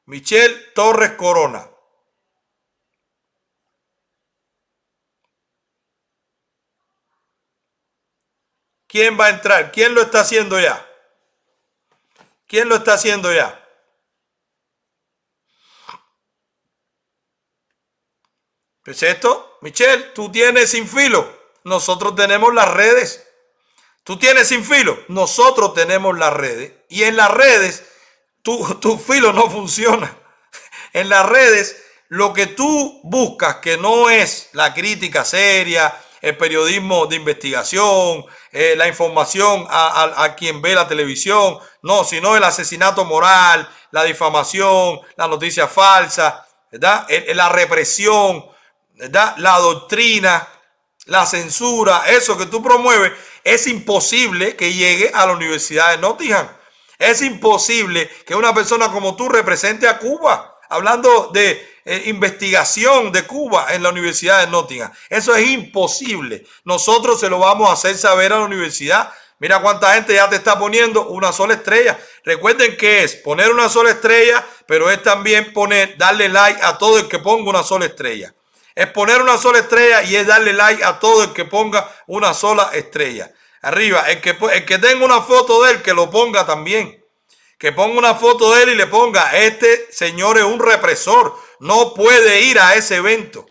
Michelle 0.07 0.73
Torres 0.75 1.13
Corona. 1.13 1.69
¿Quién 8.87 9.19
va 9.19 9.27
a 9.27 9.31
entrar? 9.31 9.73
¿Quién 9.73 9.95
lo 9.95 10.03
está 10.03 10.21
haciendo 10.21 10.61
ya? 10.61 10.87
¿Quién 12.47 12.69
lo 12.69 12.77
está 12.77 12.93
haciendo 12.93 13.33
ya? 13.33 13.59
Pues 18.85 19.03
esto, 19.03 19.59
Michelle, 19.63 20.03
tú 20.15 20.31
tienes 20.31 20.71
sin 20.71 20.87
filo. 20.87 21.27
Nosotros 21.65 22.15
tenemos 22.17 22.53
las 22.53 22.69
redes. 22.69 23.27
Tú 24.05 24.19
tienes 24.19 24.49
sin 24.49 24.65
filo. 24.65 25.03
Nosotros 25.09 25.73
tenemos 25.73 26.19
las 26.19 26.35
redes. 26.35 26.73
Y 26.89 27.05
en 27.05 27.17
las 27.17 27.31
redes, 27.31 27.85
tu, 28.43 28.75
tu 28.81 28.99
filo 28.99 29.33
no 29.33 29.51
funciona. 29.51 30.17
En 30.93 31.09
las 31.09 31.27
redes, 31.27 31.83
lo 32.09 32.33
que 32.33 32.47
tú 32.47 33.01
buscas, 33.05 33.57
que 33.57 33.79
no 33.79 34.11
es 34.11 34.51
la 34.53 34.75
crítica 34.75 35.25
seria, 35.25 35.95
el 36.23 36.37
periodismo 36.37 37.07
de 37.07 37.17
investigación, 37.17 38.25
eh, 38.53 38.75
la 38.77 38.87
información 38.87 39.67
a, 39.69 40.35
quien 40.37 40.63
ve 40.63 40.75
la 40.75 40.87
televisión, 40.87 41.59
no, 41.83 42.05
sino 42.05 42.37
el 42.37 42.45
asesinato 42.45 43.05
moral, 43.05 43.69
la 43.91 44.05
difamación, 44.05 45.01
la 45.17 45.27
noticia 45.27 45.67
falsa, 45.67 46.47
¿verdad? 46.71 47.07
la 47.35 47.49
represión, 47.49 48.47
la 48.95 49.59
doctrina, 49.59 50.49
la 51.07 51.27
censura, 51.27 52.05
eso 52.07 52.39
que 52.39 52.47
tú 52.47 52.63
promueves, 52.63 53.13
es 53.43 53.67
imposible 53.67 54.55
que 54.55 54.73
llegue 54.73 55.11
a 55.13 55.27
la 55.27 55.33
Universidad 55.33 55.91
de 55.91 55.99
Nottingham. 55.99 56.49
Es 57.03 57.21
imposible 57.23 58.09
que 58.25 58.35
una 58.35 58.55
persona 58.55 58.91
como 58.91 59.17
tú 59.17 59.29
represente 59.29 59.89
a 59.89 59.99
Cuba, 59.99 60.59
hablando 60.69 61.31
de 61.33 61.81
eh, 61.85 62.05
investigación 62.07 63.11
de 63.11 63.25
Cuba 63.25 63.75
en 63.75 63.83
la 63.83 63.89
Universidad 63.89 64.41
de 64.41 64.51
Nottingham. 64.51 64.93
Eso 65.09 65.35
es 65.35 65.49
imposible. 65.49 66.47
Nosotros 66.65 67.19
se 67.19 67.29
lo 67.29 67.41
vamos 67.41 67.69
a 67.69 67.73
hacer 67.73 67.97
saber 67.99 68.33
a 68.33 68.39
la 68.39 68.45
universidad. 68.45 69.13
Mira 69.39 69.61
cuánta 69.61 69.95
gente 69.95 70.15
ya 70.15 70.29
te 70.29 70.37
está 70.37 70.59
poniendo 70.59 71.09
una 71.09 71.33
sola 71.33 71.55
estrella. 71.55 71.99
Recuerden 72.25 72.77
que 72.77 73.03
es 73.03 73.17
poner 73.17 73.51
una 73.51 73.69
sola 73.69 73.91
estrella, 73.91 74.47
pero 74.67 74.89
es 74.89 75.03
también 75.03 75.53
poner, 75.53 75.99
darle 75.99 76.29
like 76.29 76.63
a 76.63 76.79
todo 76.79 76.99
el 76.99 77.09
que 77.09 77.19
ponga 77.19 77.51
una 77.51 77.63
sola 77.65 77.87
estrella 77.87 78.33
es 78.75 78.87
poner 78.89 79.21
una 79.21 79.37
sola 79.37 79.59
estrella 79.59 80.03
y 80.03 80.17
es 80.17 80.27
darle 80.27 80.53
like 80.53 80.83
a 80.83 80.99
todo 80.99 81.25
el 81.25 81.33
que 81.33 81.45
ponga 81.45 81.91
una 82.07 82.33
sola 82.35 82.71
estrella. 82.73 83.31
Arriba, 83.63 84.01
el 84.11 84.21
que, 84.21 84.37
el 84.53 84.65
que 84.65 84.79
tenga 84.79 85.05
una 85.05 85.23
foto 85.23 85.63
de 85.65 85.73
él, 85.73 85.83
que 85.83 85.95
lo 85.95 86.11
ponga 86.11 86.45
también. 86.45 87.03
Que 87.59 87.73
ponga 87.73 87.99
una 87.99 88.15
foto 88.17 88.55
de 88.55 88.65
él 88.65 88.69
y 88.71 88.75
le 88.75 88.89
ponga, 88.89 89.37
este 89.39 89.89
señor 89.93 90.37
es 90.37 90.45
un 90.45 90.59
represor, 90.59 91.37
no 91.61 91.95
puede 91.95 92.43
ir 92.43 92.59
a 92.59 92.75
ese 92.75 92.97
evento. 92.97 93.47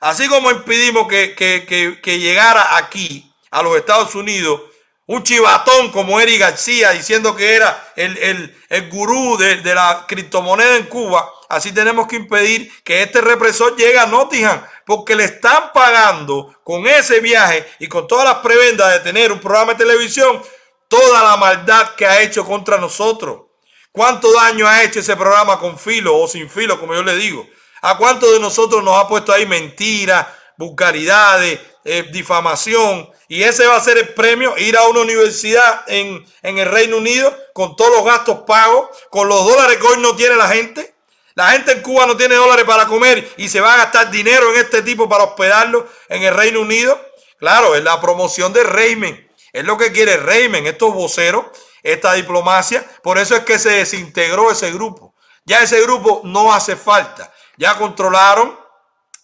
Así 0.00 0.28
como 0.28 0.50
impidimos 0.52 1.08
que, 1.08 1.34
que 1.36 2.18
llegara 2.20 2.76
aquí, 2.76 3.28
a 3.50 3.62
los 3.62 3.76
Estados 3.76 4.14
Unidos, 4.14 4.60
un 5.08 5.22
chivatón 5.22 5.90
como 5.90 6.20
Eric 6.20 6.40
García 6.40 6.90
diciendo 6.90 7.34
que 7.34 7.54
era 7.54 7.92
el, 7.96 8.54
el, 8.68 8.90
gurú 8.90 9.38
de, 9.38 9.56
de, 9.62 9.74
la 9.74 10.04
criptomoneda 10.06 10.76
en 10.76 10.84
Cuba, 10.84 11.32
así 11.48 11.72
tenemos 11.72 12.06
que 12.06 12.16
impedir 12.16 12.70
que 12.84 13.02
este 13.02 13.22
represor 13.22 13.74
llegue 13.74 13.98
a 13.98 14.04
Nottingham, 14.04 14.62
porque 14.84 15.16
le 15.16 15.24
están 15.24 15.72
pagando 15.72 16.54
con 16.62 16.86
ese 16.86 17.20
viaje 17.20 17.66
y 17.78 17.88
con 17.88 18.06
todas 18.06 18.26
las 18.26 18.36
prebendas 18.38 18.92
de 18.92 19.00
tener 19.00 19.32
un 19.32 19.40
programa 19.40 19.72
de 19.72 19.78
televisión, 19.78 20.42
toda 20.88 21.22
la 21.22 21.38
maldad 21.38 21.94
que 21.94 22.06
ha 22.06 22.20
hecho 22.20 22.44
contra 22.44 22.76
nosotros. 22.76 23.46
¿Cuánto 23.90 24.30
daño 24.30 24.68
ha 24.68 24.82
hecho 24.82 25.00
ese 25.00 25.16
programa 25.16 25.58
con 25.58 25.78
filo 25.78 26.18
o 26.18 26.28
sin 26.28 26.50
filo, 26.50 26.78
como 26.78 26.92
yo 26.92 27.02
le 27.02 27.16
digo? 27.16 27.46
¿A 27.80 27.96
cuántos 27.96 28.30
de 28.30 28.40
nosotros 28.40 28.84
nos 28.84 29.02
ha 29.02 29.08
puesto 29.08 29.32
ahí 29.32 29.46
mentiras, 29.46 30.26
vulgaridades, 30.58 31.60
eh, 31.88 32.08
difamación? 32.12 33.10
Y 33.28 33.42
ese 33.42 33.66
va 33.66 33.76
a 33.76 33.80
ser 33.80 33.98
el 33.98 34.14
premio, 34.14 34.56
ir 34.56 34.76
a 34.76 34.86
una 34.88 35.00
universidad 35.00 35.84
en, 35.86 36.24
el 36.42 36.66
Reino 36.66 36.96
Unido 36.96 37.36
con 37.52 37.76
todos 37.76 37.90
los 37.96 38.04
gastos 38.04 38.40
pagos, 38.46 38.88
con 39.10 39.28
los 39.28 39.44
dólares 39.44 39.76
que 39.76 39.86
hoy 39.86 39.98
no 40.00 40.16
tiene 40.16 40.36
la 40.36 40.48
gente. 40.48 40.94
La 41.34 41.50
gente 41.50 41.72
en 41.72 41.82
Cuba 41.82 42.06
no 42.06 42.16
tiene 42.16 42.34
dólares 42.34 42.64
para 42.64 42.86
comer 42.86 43.32
y 43.36 43.48
se 43.48 43.60
va 43.60 43.74
a 43.74 43.76
gastar 43.76 44.10
dinero 44.10 44.52
en 44.52 44.60
este 44.60 44.82
tipo 44.82 45.08
para 45.08 45.24
hospedarlo 45.24 45.86
en 46.08 46.22
el 46.22 46.34
Reino 46.34 46.60
Unido. 46.60 47.00
Claro, 47.38 47.74
es 47.74 47.84
la 47.84 48.00
promoción 48.00 48.52
de 48.52 48.64
régimen. 48.64 49.30
Es 49.52 49.64
lo 49.64 49.76
que 49.78 49.92
quiere 49.92 50.14
el 50.14 50.66
estos 50.66 50.92
voceros, 50.92 51.46
esta 51.82 52.14
diplomacia. 52.14 52.84
Por 53.02 53.18
eso 53.18 53.36
es 53.36 53.44
que 53.44 53.58
se 53.58 53.70
desintegró 53.70 54.50
ese 54.50 54.72
grupo. 54.72 55.14
Ya 55.44 55.62
ese 55.62 55.80
grupo 55.82 56.22
no 56.24 56.52
hace 56.52 56.76
falta. 56.76 57.32
Ya 57.56 57.76
controlaron, 57.78 58.58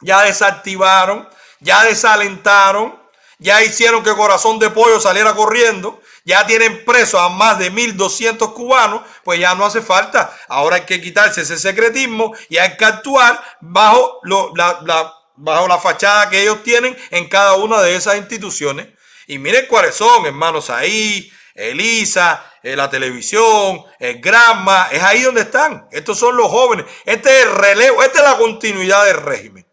ya 0.01 0.23
desactivaron, 0.23 1.29
ya 1.65 1.83
desalentaron 1.85 3.05
ya 3.39 3.63
hicieron 3.63 4.03
que 4.03 4.15
Corazón 4.15 4.59
de 4.59 4.71
Pollo 4.71 5.01
saliera 5.01 5.35
corriendo, 5.35 6.01
ya 6.25 6.47
tienen 6.47 6.85
presos 6.85 7.21
a 7.21 7.29
más 7.29 7.59
de 7.59 7.73
1.200 7.73 8.55
cubanos, 8.55 9.03
pues 9.25 9.41
ya 9.41 9.55
no 9.55 9.67
hace 9.67 9.83
falta. 9.83 10.35
Ahora 10.49 10.77
hay 10.77 10.83
que 10.83 11.01
quitarse 11.01 11.43
ese 11.43 11.59
secretismo 11.59 12.33
y 12.49 12.57
hay 12.57 12.77
que 12.77 12.85
actuar 12.85 13.43
bajo, 13.61 14.21
la, 14.25 15.13
bajo 15.37 15.69
la 15.69 15.79
fachada 15.79 16.31
que 16.31 16.43
ellos 16.43 16.63
tienen 16.63 16.97
en 17.11 17.29
cada 17.29 17.55
una 17.57 17.83
de 17.83 17.97
esas 17.97 18.17
instituciones. 18.17 18.89
Y 19.27 19.39
miren 19.39 19.67
cuáles 19.67 19.95
son, 19.95 20.25
hermanos, 20.27 20.71
ahí, 20.71 21.31
Elisa, 21.55 22.51
eh, 22.63 22.77
la 22.77 22.89
televisión, 22.89 23.85
el 23.99 24.21
Granma, 24.21 24.89
es 24.91 25.03
ahí 25.03 25.23
donde 25.23 25.43
están. 25.43 25.89
Estos 25.91 26.19
son 26.19 26.37
los 26.37 26.49
jóvenes. 26.49 26.87
Este 27.05 27.41
es 27.41 27.47
el 27.47 27.55
relevo, 27.57 28.03
esta 28.03 28.21
es 28.21 28.25
la 28.25 28.39
continuidad 28.39 29.05
del 29.05 29.17
régimen. 29.17 29.64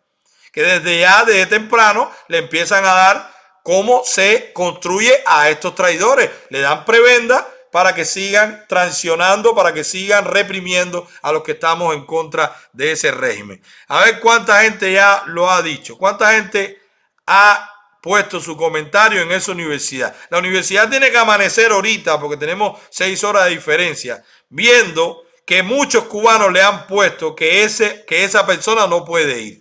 Que 0.51 0.63
desde 0.63 0.99
ya, 0.99 1.23
desde 1.23 1.45
temprano, 1.45 2.11
le 2.27 2.39
empiezan 2.39 2.83
a 2.85 2.93
dar 2.93 3.31
cómo 3.63 4.03
se 4.05 4.51
construye 4.53 5.13
a 5.25 5.49
estos 5.49 5.75
traidores. 5.75 6.29
Le 6.49 6.59
dan 6.59 6.85
prebenda 6.85 7.47
para 7.71 7.95
que 7.95 8.03
sigan 8.05 8.65
transicionando, 8.67 9.55
para 9.55 9.73
que 9.73 9.83
sigan 9.83 10.25
reprimiendo 10.25 11.07
a 11.21 11.31
los 11.31 11.43
que 11.43 11.53
estamos 11.53 11.95
en 11.95 12.05
contra 12.05 12.53
de 12.73 12.91
ese 12.91 13.11
régimen. 13.11 13.61
A 13.87 14.03
ver 14.03 14.19
cuánta 14.19 14.61
gente 14.63 14.91
ya 14.91 15.23
lo 15.27 15.49
ha 15.49 15.61
dicho, 15.61 15.97
cuánta 15.97 16.33
gente 16.33 16.81
ha 17.25 17.69
puesto 18.01 18.41
su 18.41 18.57
comentario 18.57 19.21
en 19.21 19.31
esa 19.31 19.51
universidad. 19.53 20.13
La 20.29 20.39
universidad 20.39 20.89
tiene 20.89 21.11
que 21.11 21.17
amanecer 21.17 21.71
ahorita, 21.71 22.19
porque 22.19 22.35
tenemos 22.35 22.79
seis 22.89 23.23
horas 23.23 23.45
de 23.45 23.51
diferencia, 23.51 24.23
viendo 24.49 25.23
que 25.45 25.63
muchos 25.63 26.05
cubanos 26.05 26.51
le 26.51 26.61
han 26.61 26.87
puesto 26.87 27.35
que, 27.35 27.63
ese, 27.63 28.03
que 28.05 28.23
esa 28.23 28.45
persona 28.45 28.87
no 28.87 29.05
puede 29.05 29.39
ir. 29.39 29.60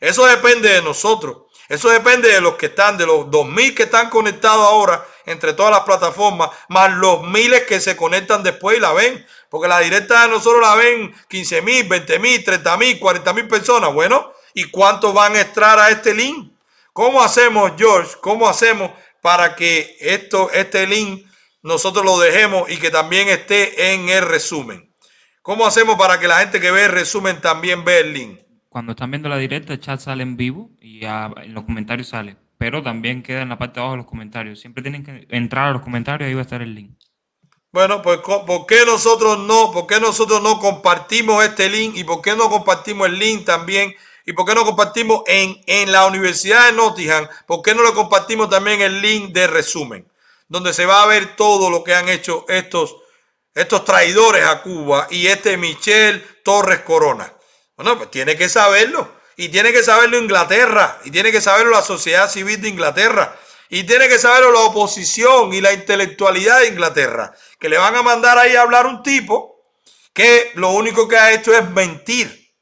Eso 0.00 0.26
depende 0.26 0.68
de 0.70 0.82
nosotros. 0.82 1.48
Eso 1.68 1.90
depende 1.90 2.32
de 2.32 2.40
los 2.40 2.54
que 2.54 2.66
están, 2.66 2.96
de 2.96 3.06
los 3.06 3.26
2.000 3.26 3.74
que 3.74 3.82
están 3.84 4.08
conectados 4.08 4.66
ahora 4.66 5.04
entre 5.26 5.52
todas 5.52 5.70
las 5.70 5.82
plataformas, 5.82 6.50
más 6.68 6.90
los 6.92 7.22
miles 7.22 7.64
que 7.64 7.80
se 7.80 7.96
conectan 7.96 8.42
después 8.42 8.78
y 8.78 8.80
la 8.80 8.92
ven. 8.92 9.26
Porque 9.50 9.68
la 9.68 9.80
directa 9.80 10.22
de 10.22 10.28
nosotros 10.28 10.62
la 10.62 10.74
ven 10.74 11.14
15 11.28 11.62
mil, 11.62 11.86
20 11.86 12.18
mil, 12.18 12.42
30 12.42 12.76
mil, 12.78 12.98
40 12.98 13.32
mil 13.34 13.48
personas. 13.48 13.92
Bueno, 13.92 14.32
¿y 14.54 14.64
cuántos 14.64 15.12
van 15.12 15.36
a 15.36 15.42
entrar 15.42 15.78
a 15.78 15.90
este 15.90 16.14
link? 16.14 16.52
¿Cómo 16.92 17.22
hacemos, 17.22 17.72
George? 17.76 18.16
¿Cómo 18.20 18.48
hacemos 18.48 18.90
para 19.20 19.54
que 19.54 19.96
esto, 20.00 20.50
este 20.52 20.86
link 20.86 21.26
nosotros 21.62 22.04
lo 22.04 22.18
dejemos 22.18 22.70
y 22.70 22.78
que 22.78 22.90
también 22.90 23.28
esté 23.28 23.92
en 23.92 24.08
el 24.08 24.22
resumen? 24.22 24.92
¿Cómo 25.42 25.66
hacemos 25.66 25.96
para 25.96 26.18
que 26.18 26.28
la 26.28 26.40
gente 26.40 26.60
que 26.60 26.70
ve 26.70 26.86
el 26.86 26.92
resumen 26.92 27.40
también 27.40 27.84
vea 27.84 27.98
el 27.98 28.12
link? 28.12 28.47
Cuando 28.78 28.92
están 28.92 29.10
viendo 29.10 29.28
la 29.28 29.38
directa, 29.38 29.72
el 29.72 29.80
chat 29.80 29.98
sale 29.98 30.22
en 30.22 30.36
vivo 30.36 30.70
y 30.80 31.04
ah, 31.04 31.32
en 31.42 31.52
los 31.52 31.64
comentarios 31.64 32.10
sale. 32.10 32.36
Pero 32.58 32.80
también 32.80 33.24
queda 33.24 33.42
en 33.42 33.48
la 33.48 33.58
parte 33.58 33.74
de 33.74 33.80
abajo 33.80 33.94
de 33.94 33.96
los 33.96 34.06
comentarios. 34.06 34.60
Siempre 34.60 34.84
tienen 34.84 35.04
que 35.04 35.26
entrar 35.30 35.66
a 35.66 35.72
los 35.72 35.82
comentarios 35.82 36.28
y 36.28 36.30
ahí 36.30 36.34
va 36.34 36.42
a 36.42 36.44
estar 36.44 36.62
el 36.62 36.76
link. 36.76 36.92
Bueno, 37.72 38.02
pues 38.02 38.20
¿por 38.20 38.66
qué 38.66 38.86
nosotros 38.86 39.40
no, 39.40 39.72
por 39.72 39.88
qué 39.88 39.98
nosotros 39.98 40.40
no 40.40 40.60
compartimos 40.60 41.44
este 41.44 41.68
link 41.68 41.96
y 41.96 42.04
por 42.04 42.22
qué 42.22 42.36
no 42.36 42.48
compartimos 42.48 43.08
el 43.08 43.18
link 43.18 43.44
también 43.44 43.92
y 44.24 44.32
por 44.32 44.46
qué 44.46 44.54
no 44.54 44.64
compartimos 44.64 45.22
en, 45.26 45.60
en 45.66 45.90
la 45.90 46.06
Universidad 46.06 46.66
de 46.66 46.76
Nottingham, 46.76 47.26
por 47.48 47.62
qué 47.62 47.74
no 47.74 47.82
le 47.82 47.92
compartimos 47.94 48.48
también 48.48 48.80
el 48.80 49.02
link 49.02 49.32
de 49.32 49.48
resumen, 49.48 50.06
donde 50.46 50.72
se 50.72 50.86
va 50.86 51.02
a 51.02 51.06
ver 51.06 51.34
todo 51.34 51.68
lo 51.68 51.82
que 51.82 51.96
han 51.96 52.08
hecho 52.08 52.44
estos, 52.46 52.94
estos 53.56 53.84
traidores 53.84 54.44
a 54.44 54.62
Cuba 54.62 55.08
y 55.10 55.26
este 55.26 55.56
Michel 55.56 56.24
Torres 56.44 56.82
Corona. 56.82 57.32
Bueno, 57.78 57.96
pues 57.96 58.10
tiene 58.10 58.36
que 58.36 58.48
saberlo. 58.48 59.08
Y 59.36 59.50
tiene 59.50 59.72
que 59.72 59.84
saberlo 59.84 60.18
Inglaterra. 60.18 60.98
Y 61.04 61.12
tiene 61.12 61.30
que 61.30 61.40
saberlo 61.40 61.70
la 61.70 61.82
sociedad 61.82 62.28
civil 62.28 62.60
de 62.60 62.68
Inglaterra. 62.68 63.38
Y 63.70 63.84
tiene 63.84 64.08
que 64.08 64.18
saberlo 64.18 64.50
la 64.50 64.62
oposición 64.62 65.54
y 65.54 65.60
la 65.60 65.72
intelectualidad 65.72 66.58
de 66.58 66.68
Inglaterra. 66.68 67.32
Que 67.60 67.68
le 67.68 67.78
van 67.78 67.94
a 67.94 68.02
mandar 68.02 68.36
ahí 68.36 68.56
a 68.56 68.62
hablar 68.62 68.86
un 68.86 69.04
tipo 69.04 69.62
que 70.12 70.50
lo 70.54 70.70
único 70.70 71.06
que 71.06 71.16
ha 71.16 71.32
hecho 71.32 71.56
es 71.56 71.70
mentir. 71.70 72.52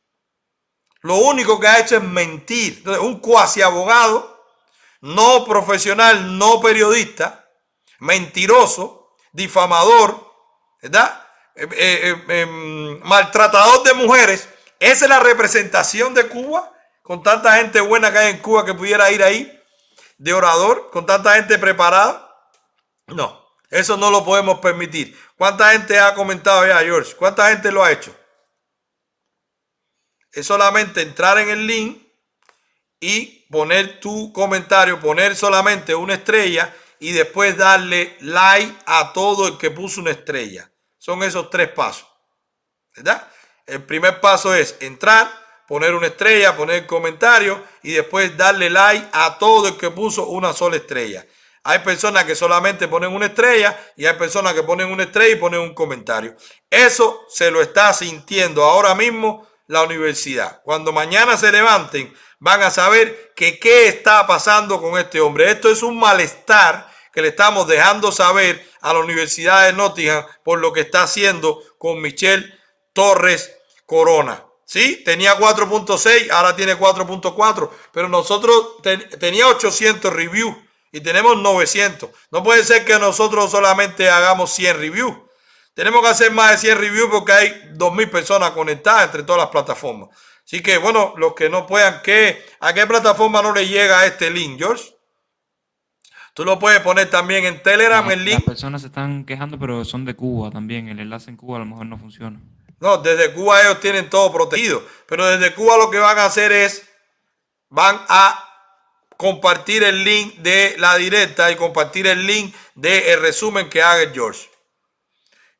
Lo 1.01 1.17
único 1.17 1.59
que 1.59 1.67
ha 1.67 1.81
hecho 1.81 1.97
es 1.97 2.03
mentir. 2.03 2.75
Entonces, 2.77 3.03
un 3.03 3.19
cuasi 3.21 3.63
abogado, 3.63 4.45
no 5.01 5.47
profesional, 5.47 6.37
no 6.37 6.61
periodista, 6.61 7.49
mentiroso, 8.01 9.15
difamador, 9.33 10.31
¿verdad? 10.83 11.27
Eh, 11.55 11.69
eh, 11.73 12.25
eh, 12.29 12.47
maltratador 13.03 13.83
de 13.83 13.95
mujeres 13.95 14.47
esa 14.79 15.05
es 15.05 15.09
la 15.09 15.21
representación 15.21 16.15
de 16.15 16.29
Cuba, 16.29 16.73
con 17.03 17.23
tanta 17.23 17.57
gente 17.57 17.81
buena 17.81 18.13
que 18.13 18.19
hay 18.19 18.31
en 18.31 18.39
Cuba 18.39 18.65
que 18.65 18.75
pudiera 18.75 19.11
ir 19.11 19.23
ahí 19.23 19.53
de 20.19 20.33
orador, 20.33 20.91
con 20.91 21.07
tanta 21.07 21.35
gente 21.35 21.59
preparada. 21.59 22.23
No, 23.07 23.47
eso 23.71 23.97
no 23.97 24.11
lo 24.11 24.25
podemos 24.25 24.59
permitir. 24.61 25.19
¿Cuánta 25.37 25.73
gente 25.73 25.99
ha 25.99 26.15
comentado 26.15 26.67
ya, 26.67 26.79
George? 26.81 27.15
¿Cuánta 27.15 27.49
gente 27.51 27.71
lo 27.71 27.85
ha 27.85 27.93
hecho? 27.93 28.15
Es 30.33 30.47
solamente 30.47 31.03
entrar 31.03 31.39
en 31.39 31.49
el 31.49 31.67
link 31.67 32.03
y 33.01 33.47
poner 33.51 34.01
tu 34.01 34.33
comentario, 34.33 35.01
poner 35.01 35.37
solamente 35.37 35.95
una 35.95 36.15
estrella 36.15 36.75
y 36.99 37.13
después 37.13 37.57
darle 37.57 38.17
like 38.21 38.75
a 38.87 39.13
todo 39.13 39.49
el 39.49 39.59
que 39.59 39.71
puso 39.71 40.01
una 40.01 40.11
estrella. 40.11 40.71
Son 40.99 41.23
esos 41.23 41.51
tres 41.51 41.69
pasos. 41.69 42.09
¿Verdad? 42.95 43.31
El 43.67 43.83
primer 43.83 44.21
paso 44.21 44.55
es 44.55 44.77
entrar, 44.79 45.29
poner 45.67 45.93
una 45.93 46.07
estrella, 46.07 46.57
poner 46.57 46.87
comentario 46.87 47.61
y 47.83 47.93
después 47.93 48.37
darle 48.37 48.71
like 48.71 49.09
a 49.13 49.39
todo 49.39 49.67
el 49.67 49.77
que 49.77 49.91
puso 49.91 50.27
una 50.29 50.53
sola 50.53 50.77
estrella. 50.77 51.27
Hay 51.65 51.81
personas 51.81 52.23
que 52.23 52.37
solamente 52.37 52.87
ponen 52.87 53.13
una 53.13 53.27
estrella 53.27 53.77
y 53.97 54.07
hay 54.07 54.15
personas 54.15 54.55
que 54.55 54.63
ponen 54.63 54.89
una 54.89 55.03
estrella 55.03 55.35
y 55.35 55.41
ponen 55.41 55.59
un 55.59 55.75
comentario. 55.75 56.37
Eso 56.71 57.25
se 57.29 57.51
lo 57.51 57.61
está 57.61 57.93
sintiendo 57.93 58.63
ahora 58.63 58.95
mismo 58.95 59.49
la 59.67 59.83
universidad. 59.83 60.63
Cuando 60.63 60.93
mañana 60.93 61.37
se 61.37 61.51
levanten, 61.51 62.15
van 62.39 62.63
a 62.63 62.71
saber 62.71 63.33
que 63.35 63.59
qué 63.59 63.89
está 63.89 64.29
pasando 64.29 64.81
con 64.81 64.97
este 64.97 65.21
hombre. 65.21 65.51
Esto 65.51 65.69
es 65.69 65.83
un 65.83 65.99
malestar 65.99 66.89
que 67.13 67.21
le 67.21 67.29
estamos 67.29 67.67
dejando 67.67 68.13
saber 68.13 68.65
a 68.81 68.93
la 68.93 69.01
Universidad 69.01 69.67
de 69.67 69.73
Nottingham 69.73 70.25
por 70.45 70.61
lo 70.61 70.73
que 70.73 70.83
está 70.83 71.03
haciendo 71.03 71.61
con 71.79 72.01
Michelle 72.01 72.56
Torres 72.97 73.55
Corona. 73.85 74.43
Sí, 74.65 75.03
tenía 75.05 75.39
4.6, 75.39 76.31
ahora 76.31 76.57
tiene 76.57 76.77
4.4, 76.77 77.71
pero 77.93 78.09
nosotros 78.09 78.79
tenía 79.21 79.47
800 79.47 80.13
reviews 80.13 80.57
y 80.91 81.01
tenemos 81.01 81.37
900. 81.37 82.11
No 82.33 82.43
puede 82.43 82.65
ser 82.65 82.85
que 82.85 82.99
nosotros 82.99 83.51
solamente 83.51 84.11
hagamos 84.11 84.51
100 84.55 84.79
reviews. 84.79 85.15
Tenemos 85.75 86.03
que 86.03 86.09
hacer 86.09 86.33
más 86.33 86.53
de 86.53 86.59
100 86.59 86.79
reviews 86.79 87.11
porque 87.13 87.33
hay 87.33 87.49
2.000 87.75 88.11
personas 88.11 88.51
conectadas 88.53 89.05
entre 89.05 89.23
todas 89.23 89.43
las 89.43 89.51
plataformas. 89.51 90.09
Así 90.45 90.63
que, 90.63 90.79
bueno, 90.79 91.13
los 91.17 91.35
que 91.35 91.51
no 91.51 91.67
puedan, 91.67 92.01
¿qué, 92.03 92.43
¿a 92.61 92.73
qué 92.73 92.87
plataforma 92.87 93.43
no 93.43 93.53
le 93.53 93.69
llega 93.69 94.07
este 94.07 94.31
link, 94.31 94.59
George? 94.59 94.97
Tú 96.35 96.45
lo 96.45 96.59
puedes 96.59 96.81
poner 96.81 97.09
también 97.11 97.45
en 97.45 97.63
Telegram, 97.63 98.11
el 98.11 98.25
link. 98.25 98.39
Las 98.39 98.45
personas 98.45 98.81
se 98.81 98.89
están 98.89 99.25
quejando, 99.25 99.59
pero 99.59 99.85
son 99.85 100.05
de 100.05 100.15
Cuba 100.15 100.51
también. 100.51 100.89
El 100.89 100.99
enlace 100.99 101.31
en 101.31 101.37
Cuba 101.37 101.57
a 101.57 101.61
lo 101.61 101.67
mejor 101.67 101.87
no 101.87 101.99
funciona. 101.99 102.41
No, 102.79 102.99
desde 102.99 103.33
Cuba 103.33 103.63
ellos 103.63 103.81
tienen 103.81 104.11
todo 104.11 104.33
protegido. 104.33 104.83
Pero 105.07 105.27
desde 105.27 105.55
Cuba 105.55 105.77
lo 105.77 105.91
que 105.91 105.99
van 105.99 106.19
a 106.19 106.27
hacer 106.27 106.53
es, 106.53 106.83
van 107.69 108.05
a 108.09 108.43
compartir 109.17 109.83
el 109.83 110.05
link 110.05 110.37
de 110.37 110.75
la 110.79 110.97
directa 110.97 111.51
y 111.51 111.57
compartir 111.57 112.07
el 112.07 112.27
link 112.27 112.55
del 112.75 113.21
resumen 113.21 113.71
que 113.71 113.83
haga 113.83 114.11
George. 114.13 114.49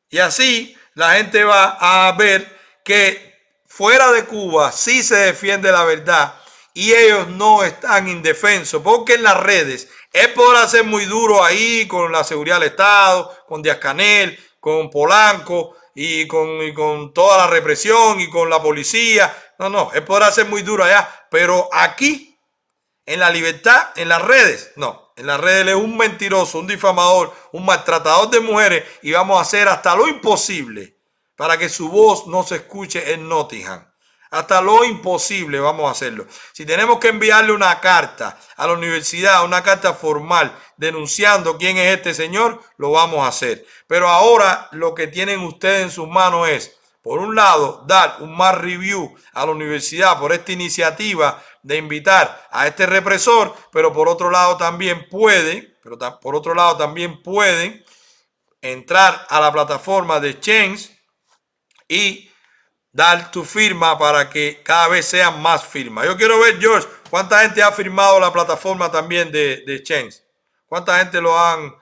Y 0.09 0.19
así 0.19 0.77
la 0.93 1.13
gente 1.15 1.43
va 1.43 1.77
a 1.79 2.11
ver 2.13 2.57
que 2.83 3.35
fuera 3.67 4.11
de 4.11 4.25
Cuba 4.25 4.71
sí 4.71 5.03
se 5.03 5.15
defiende 5.15 5.71
la 5.71 5.83
verdad 5.83 6.35
y 6.73 6.93
ellos 6.93 7.27
no 7.29 7.63
están 7.63 8.07
indefensos, 8.07 8.81
porque 8.83 9.15
en 9.15 9.23
las 9.23 9.37
redes 9.37 9.89
es 10.13 10.27
podrá 10.29 10.67
ser 10.67 10.83
muy 10.83 11.05
duro 11.05 11.43
ahí 11.43 11.87
con 11.87 12.11
la 12.11 12.23
seguridad 12.23 12.59
del 12.59 12.69
Estado, 12.69 13.35
con 13.47 13.63
Díaz 13.63 13.77
Canel, 13.77 14.39
con 14.59 14.89
Polanco, 14.89 15.75
y 15.99 16.27
con, 16.27 16.59
con 16.73 17.11
toda 17.11 17.37
la 17.39 17.47
represión 17.47 18.21
y 18.21 18.29
con 18.29 18.51
la 18.51 18.61
policía. 18.61 19.35
No, 19.57 19.67
no, 19.67 19.91
él 19.95 20.03
podrá 20.03 20.31
ser 20.31 20.45
muy 20.45 20.61
duro 20.61 20.83
allá, 20.83 21.09
pero 21.31 21.69
aquí, 21.73 22.39
en 23.03 23.19
la 23.19 23.31
libertad, 23.31 23.89
en 23.95 24.09
las 24.09 24.21
redes, 24.21 24.73
no. 24.75 25.11
En 25.15 25.25
las 25.25 25.39
redes 25.39 25.69
es 25.69 25.73
un 25.73 25.97
mentiroso, 25.97 26.59
un 26.59 26.67
difamador, 26.67 27.33
un 27.51 27.65
maltratador 27.65 28.29
de 28.29 28.39
mujeres 28.41 28.83
y 29.01 29.11
vamos 29.11 29.39
a 29.39 29.41
hacer 29.41 29.67
hasta 29.67 29.95
lo 29.95 30.07
imposible 30.07 30.99
para 31.35 31.57
que 31.57 31.67
su 31.67 31.89
voz 31.89 32.27
no 32.27 32.43
se 32.43 32.57
escuche 32.57 33.13
en 33.13 33.27
Nottingham. 33.27 33.91
Hasta 34.31 34.61
lo 34.61 34.83
imposible 34.83 35.59
vamos 35.59 35.87
a 35.87 35.91
hacerlo. 35.91 36.25
Si 36.53 36.65
tenemos 36.65 36.99
que 36.99 37.09
enviarle 37.09 37.51
una 37.53 37.79
carta 37.79 38.37
a 38.55 38.67
la 38.67 38.73
universidad, 38.73 39.45
una 39.45 39.63
carta 39.63 39.93
formal 39.93 40.57
denunciando 40.77 41.57
quién 41.57 41.77
es 41.77 41.97
este 41.97 42.13
señor, 42.13 42.61
lo 42.77 42.91
vamos 42.91 43.19
a 43.19 43.29
hacer. 43.29 43.65
Pero 43.87 44.09
ahora 44.09 44.67
lo 44.71 44.93
que 44.93 45.07
tienen 45.07 45.39
ustedes 45.39 45.83
en 45.83 45.91
sus 45.91 46.07
manos 46.07 46.47
es, 46.49 46.77
por 47.01 47.19
un 47.19 47.35
lado, 47.35 47.83
dar 47.87 48.17
un 48.19 48.35
más 48.35 48.57
review 48.57 49.15
a 49.33 49.45
la 49.45 49.51
universidad 49.51 50.19
por 50.19 50.33
esta 50.33 50.51
iniciativa 50.51 51.41
de 51.63 51.77
invitar 51.77 52.47
a 52.51 52.67
este 52.67 52.85
represor, 52.85 53.55
pero 53.71 53.93
por 53.93 54.09
otro 54.09 54.29
lado 54.29 54.57
también 54.57 55.07
pueden, 55.09 55.77
pero 55.83 55.97
por 56.19 56.35
otro 56.35 56.53
lado 56.53 56.75
también 56.77 57.21
pueden 57.21 57.83
entrar 58.61 59.25
a 59.29 59.39
la 59.39 59.51
plataforma 59.51 60.19
de 60.19 60.39
Change 60.39 60.89
y 61.87 62.26
dar 62.97 63.29
tu 63.29 63.45
firma 63.45 63.95
para 63.95 64.27
que 64.27 64.63
cada 64.63 64.87
vez 64.87 65.05
sean 65.05 65.39
más 65.39 65.63
firmas. 65.63 66.07
Yo 66.07 66.17
quiero 66.17 66.39
ver, 66.39 66.59
George, 66.59 66.87
cuánta 67.11 67.41
gente 67.41 67.61
ha 67.61 67.71
firmado 67.71 68.19
la 68.19 68.33
plataforma 68.33 68.91
también 68.91 69.31
de, 69.31 69.63
de 69.67 69.83
Change. 69.83 70.15
¿Cuánta 70.65 70.97
gente 70.97 71.21
lo 71.21 71.37
han 71.37 71.75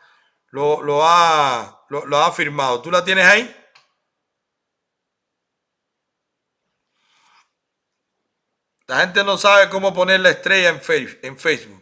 lo, 0.49 1.07
ha 1.07 1.85
lo, 1.87 2.17
ha 2.17 2.31
firmado? 2.33 2.81
¿Tú 2.81 2.91
la 2.91 3.01
tienes 3.05 3.25
ahí? 3.25 3.55
La 8.85 8.97
gente 8.99 9.23
no 9.23 9.37
sabe 9.37 9.69
cómo 9.69 9.93
poner 9.93 10.19
la 10.19 10.31
estrella 10.31 10.67
en, 10.67 10.81
en 11.21 11.39
Facebook. 11.39 11.81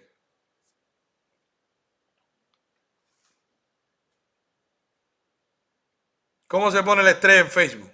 ¿Cómo 6.47 6.69
se 6.69 6.84
pone 6.84 7.01
la 7.01 7.10
estrella 7.10 7.39
en 7.39 7.49
Facebook? 7.49 7.93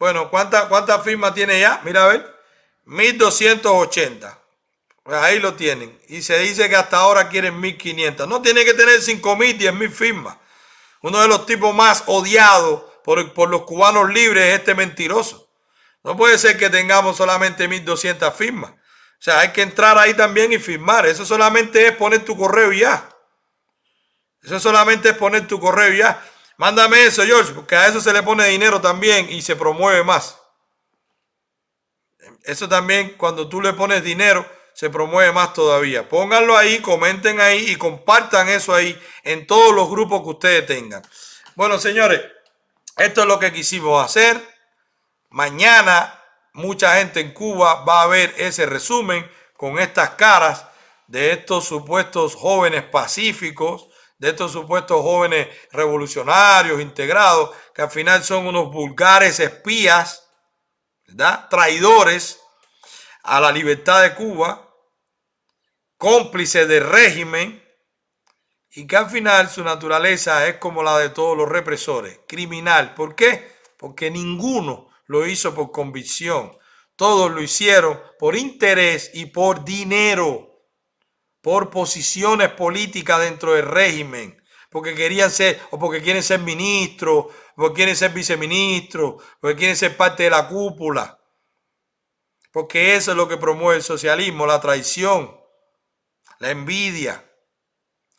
Bueno, 0.00 0.30
¿cuántas 0.30 0.64
cuánta 0.64 0.98
firmas 1.00 1.34
tiene 1.34 1.60
ya? 1.60 1.82
Mira 1.84 2.04
a 2.04 2.08
ver. 2.08 2.34
1280. 2.86 4.38
Pues 5.02 5.16
ahí 5.18 5.38
lo 5.38 5.54
tienen. 5.54 6.00
Y 6.08 6.22
se 6.22 6.38
dice 6.38 6.70
que 6.70 6.76
hasta 6.76 6.96
ahora 6.96 7.28
quieren 7.28 7.60
1500. 7.60 8.26
No 8.26 8.40
tiene 8.40 8.64
que 8.64 8.72
tener 8.72 9.02
5000, 9.02 9.58
10000 9.58 9.90
firmas. 9.92 10.38
Uno 11.02 11.20
de 11.20 11.28
los 11.28 11.44
tipos 11.44 11.74
más 11.74 12.04
odiados 12.06 12.82
por, 13.04 13.50
los 13.50 13.62
cubanos 13.64 14.08
libres 14.08 14.44
es 14.44 14.60
este 14.60 14.74
mentiroso. 14.74 15.50
No 16.02 16.16
puede 16.16 16.38
ser 16.38 16.56
que 16.56 16.70
tengamos 16.70 17.18
solamente 17.18 17.68
1200 17.68 18.34
firmas. 18.34 18.70
O 18.70 19.22
sea, 19.22 19.40
hay 19.40 19.52
que 19.52 19.60
entrar 19.60 19.98
ahí 19.98 20.14
también 20.14 20.50
y 20.50 20.58
firmar. 20.58 21.04
Eso 21.04 21.26
solamente 21.26 21.86
es 21.86 21.92
poner 21.92 22.24
tu 22.24 22.38
correo 22.38 22.72
ya. 22.72 23.06
Eso 24.42 24.58
solamente 24.60 25.10
es 25.10 25.14
poner 25.14 25.46
tu 25.46 25.60
correo 25.60 25.92
ya. 25.92 26.24
Mándame 26.60 27.04
eso, 27.04 27.24
George, 27.24 27.54
porque 27.54 27.74
a 27.74 27.86
eso 27.86 28.02
se 28.02 28.12
le 28.12 28.22
pone 28.22 28.44
dinero 28.44 28.82
también 28.82 29.30
y 29.30 29.40
se 29.40 29.56
promueve 29.56 30.04
más. 30.04 30.36
Eso 32.44 32.68
también, 32.68 33.14
cuando 33.16 33.48
tú 33.48 33.62
le 33.62 33.72
pones 33.72 34.04
dinero, 34.04 34.46
se 34.74 34.90
promueve 34.90 35.32
más 35.32 35.54
todavía. 35.54 36.06
Pónganlo 36.06 36.58
ahí, 36.58 36.80
comenten 36.80 37.40
ahí 37.40 37.70
y 37.70 37.76
compartan 37.76 38.50
eso 38.50 38.74
ahí 38.74 38.94
en 39.22 39.46
todos 39.46 39.74
los 39.74 39.88
grupos 39.88 40.20
que 40.20 40.28
ustedes 40.28 40.66
tengan. 40.66 41.02
Bueno, 41.54 41.78
señores, 41.78 42.20
esto 42.98 43.22
es 43.22 43.26
lo 43.26 43.38
que 43.38 43.54
quisimos 43.54 44.04
hacer. 44.04 44.38
Mañana 45.30 46.22
mucha 46.52 46.96
gente 46.96 47.20
en 47.20 47.32
Cuba 47.32 47.86
va 47.86 48.02
a 48.02 48.06
ver 48.06 48.34
ese 48.36 48.66
resumen 48.66 49.26
con 49.56 49.78
estas 49.78 50.10
caras 50.10 50.66
de 51.06 51.32
estos 51.32 51.64
supuestos 51.64 52.34
jóvenes 52.34 52.82
pacíficos, 52.82 53.89
de 54.20 54.28
estos 54.28 54.52
supuestos 54.52 55.00
jóvenes 55.00 55.48
revolucionarios 55.72 56.78
integrados, 56.80 57.50
que 57.74 57.80
al 57.80 57.90
final 57.90 58.22
son 58.22 58.46
unos 58.46 58.70
vulgares 58.70 59.40
espías, 59.40 60.28
¿verdad? 61.06 61.48
traidores 61.48 62.38
a 63.22 63.40
la 63.40 63.50
libertad 63.50 64.02
de 64.02 64.14
Cuba, 64.14 64.68
cómplices 65.96 66.68
del 66.68 66.86
régimen, 66.86 67.66
y 68.72 68.86
que 68.86 68.96
al 68.96 69.08
final 69.08 69.48
su 69.48 69.64
naturaleza 69.64 70.46
es 70.46 70.58
como 70.58 70.82
la 70.82 70.98
de 70.98 71.08
todos 71.08 71.36
los 71.36 71.48
represores, 71.48 72.20
criminal. 72.28 72.94
¿Por 72.94 73.16
qué? 73.16 73.56
Porque 73.78 74.10
ninguno 74.10 74.90
lo 75.06 75.26
hizo 75.26 75.54
por 75.54 75.72
convicción, 75.72 76.56
todos 76.94 77.30
lo 77.30 77.40
hicieron 77.40 77.98
por 78.18 78.36
interés 78.36 79.10
y 79.14 79.26
por 79.26 79.64
dinero 79.64 80.49
por 81.40 81.70
posiciones 81.70 82.50
políticas 82.50 83.20
dentro 83.20 83.54
del 83.54 83.66
régimen, 83.66 84.42
porque 84.70 84.94
querían 84.94 85.30
ser, 85.30 85.60
o 85.70 85.78
porque 85.78 86.02
quieren 86.02 86.22
ser 86.22 86.40
ministros, 86.40 87.26
porque 87.56 87.74
quieren 87.76 87.96
ser 87.96 88.12
viceministros, 88.12 89.22
porque 89.40 89.56
quieren 89.56 89.76
ser 89.76 89.96
parte 89.96 90.24
de 90.24 90.30
la 90.30 90.48
cúpula. 90.48 91.18
Porque 92.52 92.96
eso 92.96 93.12
es 93.12 93.16
lo 93.16 93.28
que 93.28 93.36
promueve 93.36 93.76
el 93.76 93.82
socialismo, 93.82 94.46
la 94.46 94.60
traición, 94.60 95.36
la 96.38 96.50
envidia, 96.50 97.24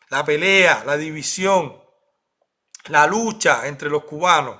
la 0.09 0.23
pelea, 0.23 0.83
la 0.85 0.97
división, 0.97 1.81
la 2.87 3.07
lucha 3.07 3.67
entre 3.67 3.89
los 3.89 4.03
cubanos, 4.05 4.59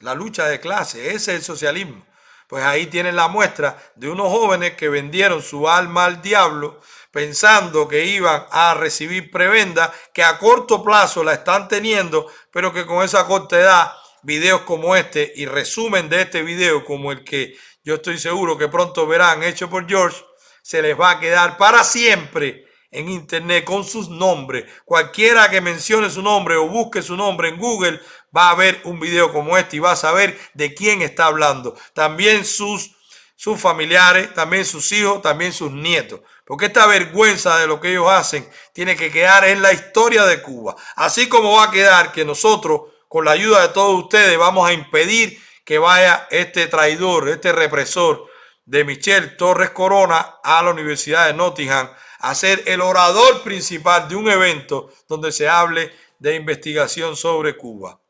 la 0.00 0.14
lucha 0.14 0.46
de 0.46 0.60
clase, 0.60 1.08
ese 1.08 1.16
es 1.16 1.28
el 1.28 1.42
socialismo. 1.42 2.06
Pues 2.48 2.64
ahí 2.64 2.86
tienen 2.86 3.14
la 3.14 3.28
muestra 3.28 3.80
de 3.94 4.08
unos 4.10 4.28
jóvenes 4.28 4.74
que 4.74 4.88
vendieron 4.88 5.40
su 5.40 5.68
alma 5.68 6.06
al 6.06 6.20
diablo 6.20 6.80
pensando 7.10 7.88
que 7.88 8.04
iban 8.04 8.46
a 8.50 8.74
recibir 8.74 9.30
prebenda, 9.30 9.92
que 10.12 10.22
a 10.22 10.38
corto 10.38 10.82
plazo 10.82 11.24
la 11.24 11.34
están 11.34 11.68
teniendo, 11.68 12.26
pero 12.52 12.72
que 12.72 12.86
con 12.86 13.04
esa 13.04 13.26
corta 13.26 13.58
edad, 13.58 13.92
videos 14.22 14.62
como 14.62 14.94
este 14.96 15.32
y 15.36 15.46
resumen 15.46 16.08
de 16.08 16.22
este 16.22 16.42
video 16.42 16.84
como 16.84 17.12
el 17.12 17.24
que 17.24 17.54
yo 17.82 17.96
estoy 17.96 18.18
seguro 18.18 18.58
que 18.58 18.68
pronto 18.68 19.06
verán 19.06 19.42
hecho 19.42 19.70
por 19.70 19.88
George, 19.88 20.22
se 20.62 20.82
les 20.82 20.98
va 20.98 21.12
a 21.12 21.20
quedar 21.20 21.56
para 21.56 21.82
siempre 21.82 22.66
en 22.90 23.08
internet 23.08 23.64
con 23.64 23.84
sus 23.84 24.08
nombres. 24.08 24.64
Cualquiera 24.84 25.48
que 25.48 25.60
mencione 25.60 26.10
su 26.10 26.22
nombre 26.22 26.56
o 26.56 26.68
busque 26.68 27.02
su 27.02 27.16
nombre 27.16 27.48
en 27.48 27.58
Google 27.58 28.00
va 28.36 28.50
a 28.50 28.54
ver 28.54 28.80
un 28.84 29.00
video 29.00 29.32
como 29.32 29.56
este 29.56 29.76
y 29.76 29.80
va 29.80 29.92
a 29.92 29.96
saber 29.96 30.38
de 30.54 30.74
quién 30.74 31.02
está 31.02 31.26
hablando. 31.26 31.74
También 31.94 32.44
sus, 32.44 32.96
sus 33.36 33.60
familiares, 33.60 34.34
también 34.34 34.64
sus 34.64 34.90
hijos, 34.92 35.22
también 35.22 35.52
sus 35.52 35.70
nietos. 35.72 36.20
Porque 36.50 36.66
esta 36.66 36.84
vergüenza 36.88 37.60
de 37.60 37.68
lo 37.68 37.80
que 37.80 37.92
ellos 37.92 38.10
hacen 38.10 38.44
tiene 38.72 38.96
que 38.96 39.12
quedar 39.12 39.44
en 39.44 39.62
la 39.62 39.72
historia 39.72 40.26
de 40.26 40.42
Cuba. 40.42 40.74
Así 40.96 41.28
como 41.28 41.52
va 41.52 41.66
a 41.66 41.70
quedar 41.70 42.10
que 42.10 42.24
nosotros, 42.24 42.90
con 43.06 43.24
la 43.24 43.30
ayuda 43.30 43.62
de 43.62 43.68
todos 43.68 44.02
ustedes, 44.02 44.36
vamos 44.36 44.68
a 44.68 44.72
impedir 44.72 45.40
que 45.64 45.78
vaya 45.78 46.26
este 46.28 46.66
traidor, 46.66 47.28
este 47.28 47.52
represor 47.52 48.26
de 48.64 48.82
Michelle 48.82 49.28
Torres 49.28 49.70
Corona 49.70 50.40
a 50.42 50.60
la 50.64 50.70
Universidad 50.70 51.28
de 51.28 51.34
Nottingham 51.34 51.88
a 52.18 52.34
ser 52.34 52.64
el 52.66 52.80
orador 52.80 53.44
principal 53.44 54.08
de 54.08 54.16
un 54.16 54.28
evento 54.28 54.92
donde 55.06 55.30
se 55.30 55.48
hable 55.48 55.94
de 56.18 56.34
investigación 56.34 57.14
sobre 57.14 57.56
Cuba. 57.56 58.00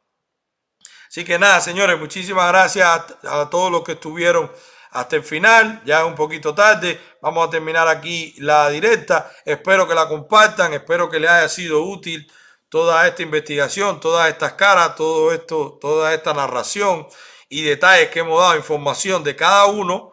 Así 1.09 1.27
que 1.27 1.39
nada, 1.39 1.61
señores, 1.61 2.01
muchísimas 2.01 2.49
gracias 2.49 2.87
a, 2.89 3.43
a 3.43 3.51
todos 3.51 3.71
los 3.71 3.85
que 3.85 3.93
estuvieron 3.93 4.51
hasta 4.91 5.17
el 5.17 5.23
final. 5.23 5.83
Ya 5.85 6.01
es 6.01 6.07
un 6.07 6.15
poquito 6.15 6.55
tarde. 6.55 7.01
Vamos 7.23 7.47
a 7.47 7.51
terminar 7.51 7.89
aquí 7.89 8.35
la 8.39 8.69
directa. 8.71 9.31
Espero 9.45 9.87
que 9.87 9.95
la 9.95 10.09
compartan. 10.09 10.73
Espero 10.75 11.09
que 11.09 11.21
les 11.21 11.31
haya 11.31 11.49
sido 11.49 11.83
útil 11.83 12.31
toda 12.69 13.07
esta 13.07 13.23
investigación, 13.23 14.01
todas 14.01 14.29
estas 14.29 14.53
caras, 14.53 14.95
todo 14.95 15.33
esto, 15.33 15.79
toda 15.81 16.15
esta 16.15 16.33
narración 16.33 17.07
y 17.49 17.63
detalles 17.63 18.11
que 18.11 18.21
hemos 18.21 18.41
dado, 18.41 18.57
información 18.57 19.25
de 19.25 19.35
cada 19.35 19.67
uno 19.67 20.13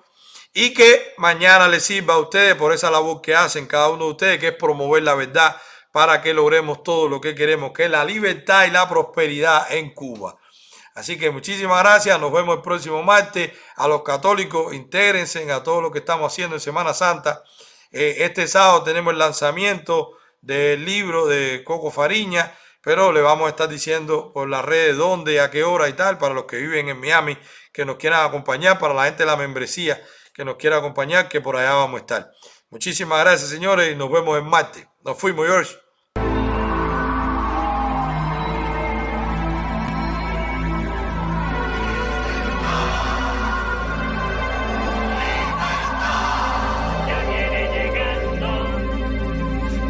y 0.54 0.74
que 0.74 1.14
mañana 1.18 1.68
les 1.68 1.84
sirva 1.84 2.16
a 2.16 2.18
ustedes 2.18 2.56
por 2.56 2.74
esa 2.74 2.90
labor 2.90 3.22
que 3.22 3.36
hacen 3.36 3.68
cada 3.68 3.90
uno 3.90 4.06
de 4.06 4.12
ustedes, 4.12 4.40
que 4.40 4.48
es 4.48 4.56
promover 4.56 5.04
la 5.04 5.14
verdad 5.14 5.56
para 5.91 6.20
que 6.22 6.34
logremos 6.34 6.82
todo 6.82 7.08
lo 7.08 7.22
que 7.22 7.36
queremos, 7.36 7.72
que 7.74 7.86
es 7.86 7.91
la 7.91 8.04
libertad 8.04 8.66
y 8.66 8.72
la 8.72 8.90
prosperidad 8.90 9.72
en 9.72 9.94
Cuba. 9.94 10.36
Así 10.98 11.15
que 11.15 11.30
muchísimas 11.30 11.84
gracias. 11.84 12.19
Nos 12.19 12.32
vemos 12.32 12.56
el 12.56 12.64
próximo 12.64 13.03
martes. 13.03 13.52
A 13.76 13.88
los 13.88 14.02
católicos, 14.02 14.74
intégrense 14.74 15.49
a 15.52 15.61
todo 15.61 15.80
lo 15.80 15.91
que 15.91 15.99
estamos 15.99 16.34
haciendo 16.34 16.56
en 16.56 16.60
Semana 16.60 16.91
Santa. 16.95 17.44
Eh, 17.91 18.15
este 18.22 18.48
sábado 18.48 18.82
tenemos 18.82 19.14
el 19.14 19.19
lanzamiento 19.19 20.18
del 20.41 20.84
libro 20.84 21.28
de 21.28 21.64
Coco 21.64 21.91
Fariña, 21.91 22.52
pero 22.82 23.11
le 23.11 23.22
vamos 23.22 23.45
a 23.45 23.49
estar 23.49 23.69
diciendo 23.69 24.32
por 24.34 24.49
las 24.49 24.65
redes 24.65 24.98
dónde, 24.98 25.40
a 25.40 25.52
qué 25.52 25.64
hora 25.64 25.88
y 25.88 25.94
tal, 25.94 26.18
para 26.18 26.34
los 26.34 26.45
que 26.45 26.57
viven 26.57 26.90
en 26.90 26.99
Miami, 26.99 27.38
que 27.72 27.86
nos 27.86 27.98
quieran 27.98 28.26
acompañar, 28.26 28.80
para 28.80 28.95
la 28.95 29.06
gente 29.06 29.22
de 29.22 29.28
la 29.28 29.38
membresía 29.38 30.02
que 30.34 30.44
nos 30.45 30.56
quiera 30.56 30.78
acompañar, 30.78 31.30
que 31.30 31.41
por 31.41 31.57
allá 31.57 31.74
vamos 31.76 31.99
a 31.99 32.02
estar. 32.02 32.32
Muchísimas 32.72 33.19
gracias, 33.19 33.52
señores, 33.52 33.91
y 33.91 33.95
nos 33.95 34.11
vemos 34.11 34.36
en 34.40 34.45
martes. 34.45 34.88
Nos 35.03 35.15
fuimos, 35.19 35.45
George. 35.45 35.86